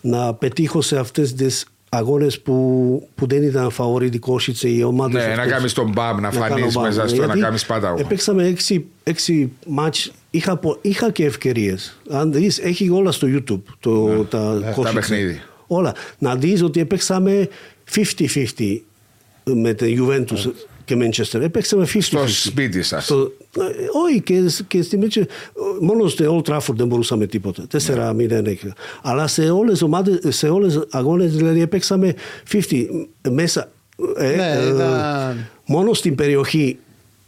να 0.00 0.34
πετύχω 0.34 0.80
σε 0.80 0.98
αυτές 0.98 1.34
τις 1.34 1.66
αγώνες 1.88 2.40
που, 2.40 3.08
που 3.14 3.26
δεν 3.26 3.42
ήταν 3.42 3.70
φαβορητικός 3.70 4.48
σε 4.52 4.68
οι 4.68 4.82
ομάδες 4.82 5.22
Ναι, 5.22 5.28
να 5.28 5.34
αυτές. 5.34 5.52
κάνεις 5.52 5.72
τον 5.72 5.90
μπαμ, 5.92 6.20
να 6.20 6.28
κάνω 6.30 6.44
φανείς 6.44 6.74
μπαμ. 6.74 6.84
μέσα 6.84 7.08
στο, 7.08 7.16
να 7.20 7.24
Γιατί 7.24 7.40
κάνεις 7.40 7.66
πάταγο. 7.66 7.96
Επέξαμε 7.98 8.46
έξι, 8.46 8.84
έξι 9.02 9.52
μάτς, 9.66 10.12
είχα, 10.36 10.56
πο- 10.56 10.78
είχα 10.80 11.10
και 11.10 11.24
ευκαιρίες. 11.24 11.96
Αν 12.10 12.32
δεις, 12.32 12.58
έχει 12.58 12.90
όλα 12.90 13.12
στο 13.12 13.26
YouTube 13.30 13.62
το, 13.80 14.24
τα, 14.24 14.54
Ναι, 14.54 14.60
τα 14.60 14.70
κόσιτσα. 14.70 14.98
παιχνίδια. 14.98 15.40
Όλα. 15.66 15.94
Να 16.18 16.36
δεις 16.36 16.62
ότι 16.62 16.80
έπαιξαμε 16.80 17.48
50-50 17.94 18.82
με 19.44 19.72
την 19.74 20.04
Juventus 20.08 20.50
και 20.84 20.96
Manchester. 20.98 21.40
Έπαιξαμε 21.40 21.86
50-50. 21.94 21.98
Στο 22.00 22.28
σπίτι 22.28 22.82
σας. 22.82 23.04
Στο, 23.04 23.32
ε, 23.58 23.62
όχι, 24.04 24.20
και, 24.20 24.42
και 24.68 24.82
στη 24.82 24.98
Manchester, 25.02 25.22
μόνο 25.80 26.08
στο 26.08 26.42
Old 26.44 26.52
Trafford 26.52 26.74
δεν 26.76 26.86
μπορούσαμε 26.86 27.26
τίποτα. 27.26 27.66
4-0 27.72 28.46
είχα. 28.46 28.72
Αλλά 29.02 29.26
σε 29.26 29.50
όλες 29.50 29.82
ομάδες, 29.82 30.18
σε 30.36 30.48
όλες 30.48 30.80
αγώνες 30.90 31.36
δηλαδή 31.36 31.60
έπαιξαμε 31.60 32.14
50 32.50 32.86
μέσα. 33.30 33.70
ε, 34.16 34.36
Ναι, 34.36 34.52
ε, 34.52 34.68
ήταν- 34.68 35.48
Μόνο 35.66 35.92
στην 35.92 36.14
περιοχή 36.14 36.78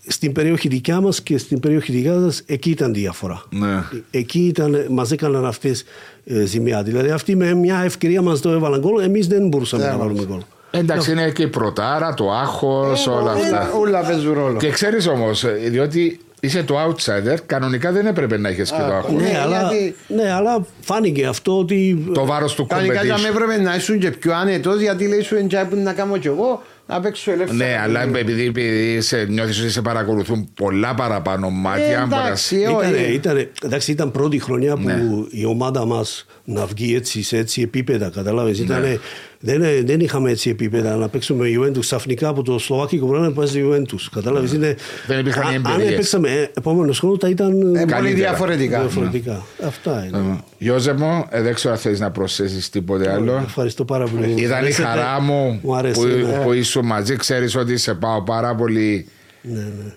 στην 0.09 0.33
περιοχή 0.33 0.69
δικιά 0.69 1.01
μας 1.01 1.21
και 1.23 1.39
στην 1.39 1.61
περιοχή 1.61 1.93
δικιά 1.93 2.13
σας 2.13 2.43
εκεί 2.47 2.71
ήταν 2.71 2.95
διαφορά. 2.95 3.43
Ναι. 3.51 3.83
Εκεί 4.11 4.39
ήταν, 4.47 4.87
μας 4.91 5.11
έκαναν 5.11 5.47
αυτές 5.47 5.85
ε, 6.25 6.45
ζημιά. 6.45 6.83
Δηλαδή 6.83 7.11
αυτοί 7.11 7.37
με 7.37 7.55
μια 7.55 7.83
ευκαιρία 7.85 8.23
μας 8.23 8.41
το 8.41 8.51
έβαλαν 8.51 8.81
γκολ, 8.81 9.03
εμείς 9.03 9.27
δεν 9.27 9.49
μπορούσαμε 9.49 9.83
Δεν 9.83 9.93
να 9.93 9.99
βάλουμε 9.99 10.25
γκολ. 10.25 10.41
Εντάξει, 10.71 11.11
είναι 11.13 11.31
και 11.31 11.43
η 11.43 11.47
πρωτάρα, 11.49 12.15
το 12.15 12.33
άγχος, 12.33 13.07
όλα 13.07 13.33
αυτά. 13.33 13.71
Όλα 13.81 14.01
παίζουν 14.01 14.33
ρόλο. 14.33 14.59
Και 14.59 14.71
ξέρεις 14.71 15.07
όμως, 15.07 15.45
ε, 15.45 15.49
διότι 15.65 16.21
είσαι 16.41 16.63
το 16.63 16.75
outsider, 16.87 17.37
κανονικά 17.47 17.93
δεν 17.93 18.07
έπρεπε 18.07 18.39
να 18.39 18.49
έχεις 18.49 18.71
και 18.71 18.77
το 18.89 18.95
άγχος. 18.95 19.13
Ναι, 19.13 19.29
Ναι, 19.29 19.39
αλλά, 19.43 19.59
γιατί- 19.61 19.95
ναι, 20.09 20.33
αλλά 20.33 20.67
φάνηκε 20.81 21.27
αυτό 21.27 21.59
ότι 21.59 22.07
Το 22.15 22.25
βάρος 22.27 22.55
του 22.55 22.67
Κανονικά 22.67 23.05
για 23.05 23.15
με 23.19 23.29
competition. 23.29 23.31
έπρεπε 23.43 23.63
να 23.63 23.75
ήσουν 23.75 23.99
και 23.99 24.11
πιο 24.11 24.35
άνετος 24.35 24.81
γιατί 24.81 25.09
λέει 25.09 25.21
σου 25.21 25.37
εντζάι 25.37 25.65
που 25.65 25.77
να 25.77 25.93
κάνω 25.93 26.17
κι 26.17 26.27
εγώ 26.27 26.63
να 26.91 27.01
παίξω 27.01 27.31
ελεύθερα. 27.33 27.65
Ναι, 27.71 27.79
αλλά 27.83 28.03
επειδή, 28.03 28.47
επειδή 28.47 29.01
σε, 29.01 29.25
νιώθεις 29.25 29.61
ότι 29.61 29.71
σε 29.71 29.83
παρακολουθούν 29.83 30.49
πολλά 30.55 30.95
παραπάνω 30.95 31.51
μάτια. 31.51 31.85
Ε, 31.85 31.97
μπορεί 31.99 32.09
να- 32.11 32.27
εντάξει, 32.27 32.57
Ήτανε, 32.57 32.97
όχι. 32.97 33.13
ήτανε, 33.13 33.51
εντάξει, 33.63 33.91
ήταν 33.91 34.11
πρώτη 34.11 34.39
χρονιά 34.39 34.75
που 34.77 34.81
Ναι. 34.89 35.03
η 35.31 35.45
ομάδα 35.45 35.85
μας 35.87 36.27
να 36.51 36.67
βγει 36.67 36.95
έτσι 36.95 37.23
σε 37.23 37.37
έτσι 37.37 37.63
επίπεδα, 37.63 38.09
καταλάβες. 38.11 38.59
Ναι. 38.59 38.65
Ήτανε, 38.65 39.01
δεν, 39.41 39.63
δεν 39.87 40.01
είχαμε 40.01 40.31
έτσι 40.31 40.51
επίπεδα 40.51 40.97
να 40.97 41.09
παίξουμε 41.09 41.49
με 41.49 41.57
Juventus 41.59 41.79
ξαφνικά 41.81 42.29
από 42.29 42.43
το 42.43 42.59
Σλοβάκικο 42.59 43.07
πράγμα 43.07 43.27
να 43.27 43.33
παίζει 43.33 43.65
Juventus. 43.69 44.07
Κατάλαβες, 44.13 44.53
είναι, 44.53 44.67
Ναι. 44.67 44.75
Δεν 45.07 45.19
υπήρχαν 45.19 45.43
οι 45.43 45.47
Α- 45.57 45.61
Αν 45.65 45.73
εμπειρίες. 45.73 45.93
έπαιξαμε 45.93 46.31
ε, 46.31 46.51
επόμενο 46.59 46.93
χρόνο 46.93 47.17
θα 47.21 47.29
ήταν 47.29 47.51
Ε, 47.61 47.65
πολύ 47.65 47.85
Καλύτερα. 47.85 48.29
διαφορετικά. 48.29 48.81
διαφορετικά. 48.81 49.43
Αυτά 49.67 50.05
είναι. 50.09 50.19
Ε, 50.19 50.39
Γιώζε 50.59 50.93
μου, 50.93 51.25
ε, 51.31 51.43
δεν 51.43 51.55
ξέρω 51.55 51.75
αν 51.75 51.81
θέλεις 51.81 52.01
να 52.01 52.11
προσθέσεις 52.11 52.71
τίποτε 52.71 53.13
άλλο. 53.13 53.41
Ευχαριστώ 53.47 53.85
πάρα 53.85 54.05
πολύ. 54.07 54.31
Ήταν 54.31 54.43
η 54.51 54.53
Αρέσετε. 54.55 54.89
χαρά 54.89 55.21
μου 55.21 55.61
Μου 55.63 55.75
άρεσε. 55.77 56.01
που, 56.01 56.07
ναι. 56.07 56.41
που 56.45 56.53
ήσουν 56.53 56.87
μαζί. 56.87 57.17
Ξέρεις 57.17 57.57
ότι 57.57 57.77
σε 57.77 57.95
πάω 57.95 58.23
πάρα 58.23 58.55
πολύ 58.55 59.09
Ναι, 59.43 59.61
ναι. 59.61 59.93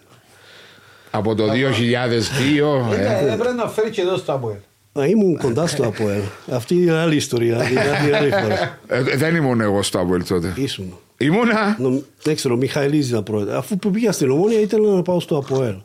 από 1.12 1.36
το 1.36 1.44
2002. 1.50 2.94
ε. 2.94 3.36
Πρέπει 3.40 3.56
να 3.56 3.68
φέρει 3.68 3.90
και 3.90 4.02
εδώ 4.02 4.18
στα 4.18 4.34
Αποέλ. 4.34 4.56
Α, 5.00 5.06
Ήμουν 5.06 5.38
κοντά 5.38 5.68
στο 5.68 5.84
ΑΠΟΕΛ. 5.88 6.22
Αυτή 6.52 6.76
είναι 6.76 6.92
άλλη 6.98 7.16
ιστορία. 7.16 7.70
Είναι 7.70 7.80
άλλη, 7.82 8.16
άλλη 8.16 8.30
φορά. 8.30 8.80
Ε, 8.88 9.02
δεν 9.02 9.36
ήμουν 9.36 9.62
εγώ 9.62 9.84
στο 9.84 10.00
Άμπολ 10.00 10.24
τότε. 10.28 10.54
Ήσουν. 10.56 10.98
Ήμουνα. 11.18 11.76
Νο- 11.80 12.02
Δεν 12.24 12.36
ξέρω, 12.36 12.56
Μιχαηλίδης 12.56 13.10
ήταν 13.10 13.24
πρόεδρο. 13.24 13.58
Αφού 13.58 13.78
που 13.78 13.92
πήγα 13.92 14.12
στην 14.12 14.30
Ομόνια 14.32 14.60
ήθελα 14.60 14.94
να 14.96 15.02
πάω 15.02 15.20
στο 15.20 15.38
ΑΠΟΕΛ. 15.38 15.76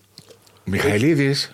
Μιχαηλίδης. 0.64 1.50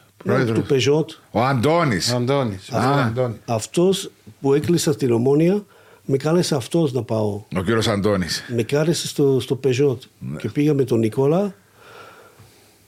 Του 0.55 0.63
Πεζότ. 0.69 1.11
Ο 1.31 1.41
Αντώνης. 1.43 2.13
Ο 2.13 2.17
Αντώνης. 2.17 2.69
ο 2.73 2.77
Α. 2.77 3.03
Αντώνης. 3.05 3.37
Αυτός 3.47 4.11
που 4.41 4.55
έκλεισα 4.55 4.93
στην 4.93 5.13
Ομόνια 5.13 5.65
με 6.05 6.17
κάλεσε 6.17 6.55
αυτός 6.55 6.93
να 6.93 7.03
πάω. 7.03 7.43
Ο 7.57 7.63
κύριος 7.65 7.89
Αντώνης. 7.89 8.45
Με 8.49 8.63
κάλεσε 8.63 9.07
στο, 9.09 9.41
στο 9.41 9.61
Peugeot 9.65 9.97
και 10.39 10.49
πήγα 10.49 10.75
με 10.75 10.85
τον 10.85 10.99
Νικόλα. 10.99 11.55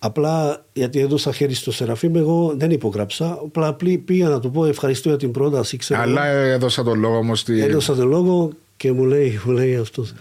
Απλά 0.07 0.65
γιατί 0.73 1.01
έδωσα 1.01 1.33
χέρι 1.33 1.55
στο 1.55 1.73
Σεραφείμ, 1.73 2.17
εγώ 2.17 2.55
δεν 2.57 2.71
υπογράψα. 2.71 3.27
Απλά 3.45 3.75
πλή- 3.75 3.99
πήγα 3.99 4.29
να 4.29 4.41
του 4.41 4.51
πω 4.51 4.65
ευχαριστώ 4.67 5.09
για 5.09 5.19
την 5.19 5.31
πρόταση. 5.31 5.77
Ξέρω, 5.77 6.01
Αλλά 6.01 6.27
έδωσα 6.27 6.83
τον 6.83 6.99
λόγο 6.99 7.23
μου 7.23 7.37
στη. 7.37 7.61
Έδωσα 7.63 7.95
τον 7.95 8.09
λόγο 8.09 8.51
και 8.77 8.93
μου 8.93 9.05
λέει, 9.05 9.41
μου 9.45 9.53
λέει 9.53 9.77
αυτός, 9.77 10.13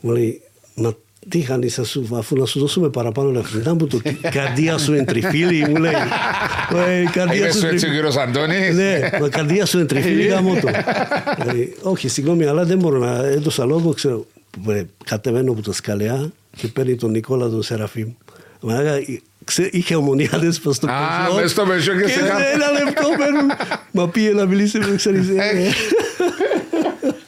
μου 0.00 0.10
λέει, 0.10 0.40
μα 0.74 0.94
τι 1.28 1.40
χάνει 1.40 1.70
αφού 2.14 2.36
να 2.36 2.44
σου 2.46 2.58
δώσουμε 2.60 2.88
παραπάνω 2.88 3.30
λεφτά 3.30 3.58
να 3.64 3.74
μου 3.74 3.86
το 3.86 4.00
η 4.04 4.28
καρδία 4.30 4.78
σου 4.78 4.94
είναι 4.94 5.04
τριφύλι, 5.04 5.68
μου 5.68 5.76
λέει. 5.76 5.92
«Ε, 6.86 7.00
η 7.00 7.04
καρδία 7.04 7.36
Είπε 7.40 7.50
σου 7.52 7.58
σου 7.58 7.64
είναι 7.66 7.74
έτσι 7.74 7.86
ο 7.86 7.88
τριφύλι». 7.88 7.94
κύριος 7.94 8.16
Αντώνης; 8.16 8.74
Ναι, 8.74 8.98
μα 9.20 9.26
η 9.26 9.30
καρδία 9.30 9.66
σου 9.66 9.78
είναι 9.78 9.86
τριφύλι 9.86 10.26
γάμο 10.26 10.54
το. 10.54 10.68
Λέει, 11.52 11.74
Όχι, 11.82 12.08
συγγνώμη, 12.08 12.44
αλλά 12.44 12.64
δεν 12.64 12.78
μπορώ 12.78 12.98
να 12.98 13.24
έδωσα 13.24 13.64
λόγο, 13.64 13.92
ξέρω. 13.92 14.26
Ε, 14.68 14.82
Κατεβαίνω 15.04 15.52
από 15.52 15.62
τα 15.62 15.72
σκαλιά 15.72 16.32
και 16.56 16.66
παίρνει 16.66 16.94
τον 16.96 17.10
Νικόλα 17.10 17.48
τον 17.48 17.62
Σεραφείμ. 17.62 18.08
Μα, 18.66 18.82
ξέ- 19.44 19.74
Είχε 19.74 19.94
ομονιάδες 19.96 20.58
προς 20.60 20.78
το 20.78 20.86
Α, 20.86 20.90
Peugeot 20.92 21.40
μες 21.40 21.50
στο 21.50 21.62
Peugeot 21.62 22.02
και 22.02 22.08
σε 22.08 22.14
σε 22.14 22.20
κάτω. 22.20 22.42
ένα 22.54 22.70
λεπτό 22.84 23.08
παίρνουν. 23.18 23.50
Μα 23.90 24.08
πήγε 24.08 24.32
να 24.32 24.44
μιλήσει 24.46 24.78
με 24.78 24.94
ξέρεις. 24.96 25.28
ε, 25.28 25.32
ε. 25.32 25.70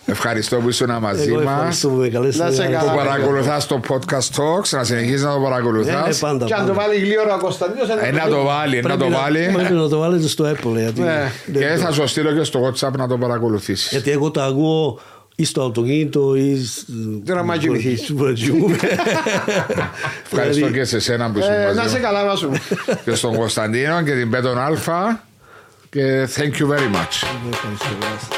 Ευχαριστώ 0.08 0.56
που 0.56 0.68
ήσουν 0.68 0.98
μαζί 1.00 1.28
Εγώ 1.28 1.42
μας. 1.42 1.52
ευχαριστώ 1.54 1.88
που 1.88 1.94
με 1.94 2.08
καλέσατε. 2.08 2.44
Να 2.48 2.54
σε 2.54 2.62
Άρη. 2.62 2.72
καλά. 2.72 2.90
Που 2.90 2.96
παρακολουθάς 2.96 3.66
το 3.66 3.80
podcast 3.88 4.36
talks, 4.40 4.68
να 4.70 4.84
συνεχίσεις 4.84 5.22
να 5.22 5.28
το 5.32 5.34
Ναι, 5.38 5.42
ναι, 5.44 5.48
παρακολουθά. 5.48 6.08
πάντα. 6.20 6.44
Και 6.44 6.54
αν 6.54 6.66
το 6.66 6.72
πάντα. 6.72 6.86
βάλει 6.86 7.00
γλύωρα 7.00 7.34
ο 7.34 7.38
Κωνσταντίνος 7.38 7.88
Ε, 7.88 8.10
να 8.10 8.28
το 8.28 8.42
βάλει, 8.44 8.76
να 8.76 8.82
Πρέπει 8.82 8.98
το 9.12 9.18
βάλει. 9.18 9.50
Πρέπει 9.54 9.72
να 9.72 9.88
το 9.88 9.98
βάλετε 9.98 10.28
στο 10.28 10.44
Apple. 10.44 10.72
Γιατί, 10.76 11.00
Ναι. 11.00 11.30
δεν 11.46 11.62
Και 11.62 11.74
το- 11.76 11.84
θα 11.84 11.92
σου 11.92 12.06
στείλω 12.08 12.32
και 12.32 12.44
στο 12.44 12.60
WhatsApp 12.72 12.92
να 12.96 13.08
το 13.08 13.18
παρακολουθήσεις. 13.18 13.90
γιατί 13.90 14.10
εγώ 14.10 14.30
τα 14.30 14.44
ακούω 14.44 15.00
ή 15.36 15.44
στο 15.44 15.62
αυτοκίνητο 15.64 16.34
ή... 16.36 16.56
σ- 16.64 16.84
Τώρα 17.26 17.42
μα 17.42 17.56
κοιμηθείς. 17.56 18.12
Μπορεί 18.12 18.30
να 18.32 18.36
κοιμούμαι. 18.38 18.76
Ευχαριστώ 20.24 20.52
Δηλαδή, 20.52 20.72
και 20.72 20.84
σε 20.84 20.96
εσένα 20.96 21.30
που 21.30 21.38
ήσουν 21.38 21.52
Ε, 21.52 21.64
μαζί 21.64 21.76
Να 21.78 21.88
σε 21.88 21.96
μου. 21.96 22.02
καλά 22.02 22.24
βάσου. 22.24 22.50
Και 23.04 23.14
στον 23.14 23.34
Κωνσταντίνο 23.36 24.02
και 24.02 24.12
την 24.12 24.30
Πέτον 24.30 24.58
Αλφα. 24.58 25.24
Και 25.90 26.28
thank 26.36 26.52
you 26.60 26.66
very 26.66 26.90
much. 26.94 27.26
Ευχαριστώ. 27.52 28.36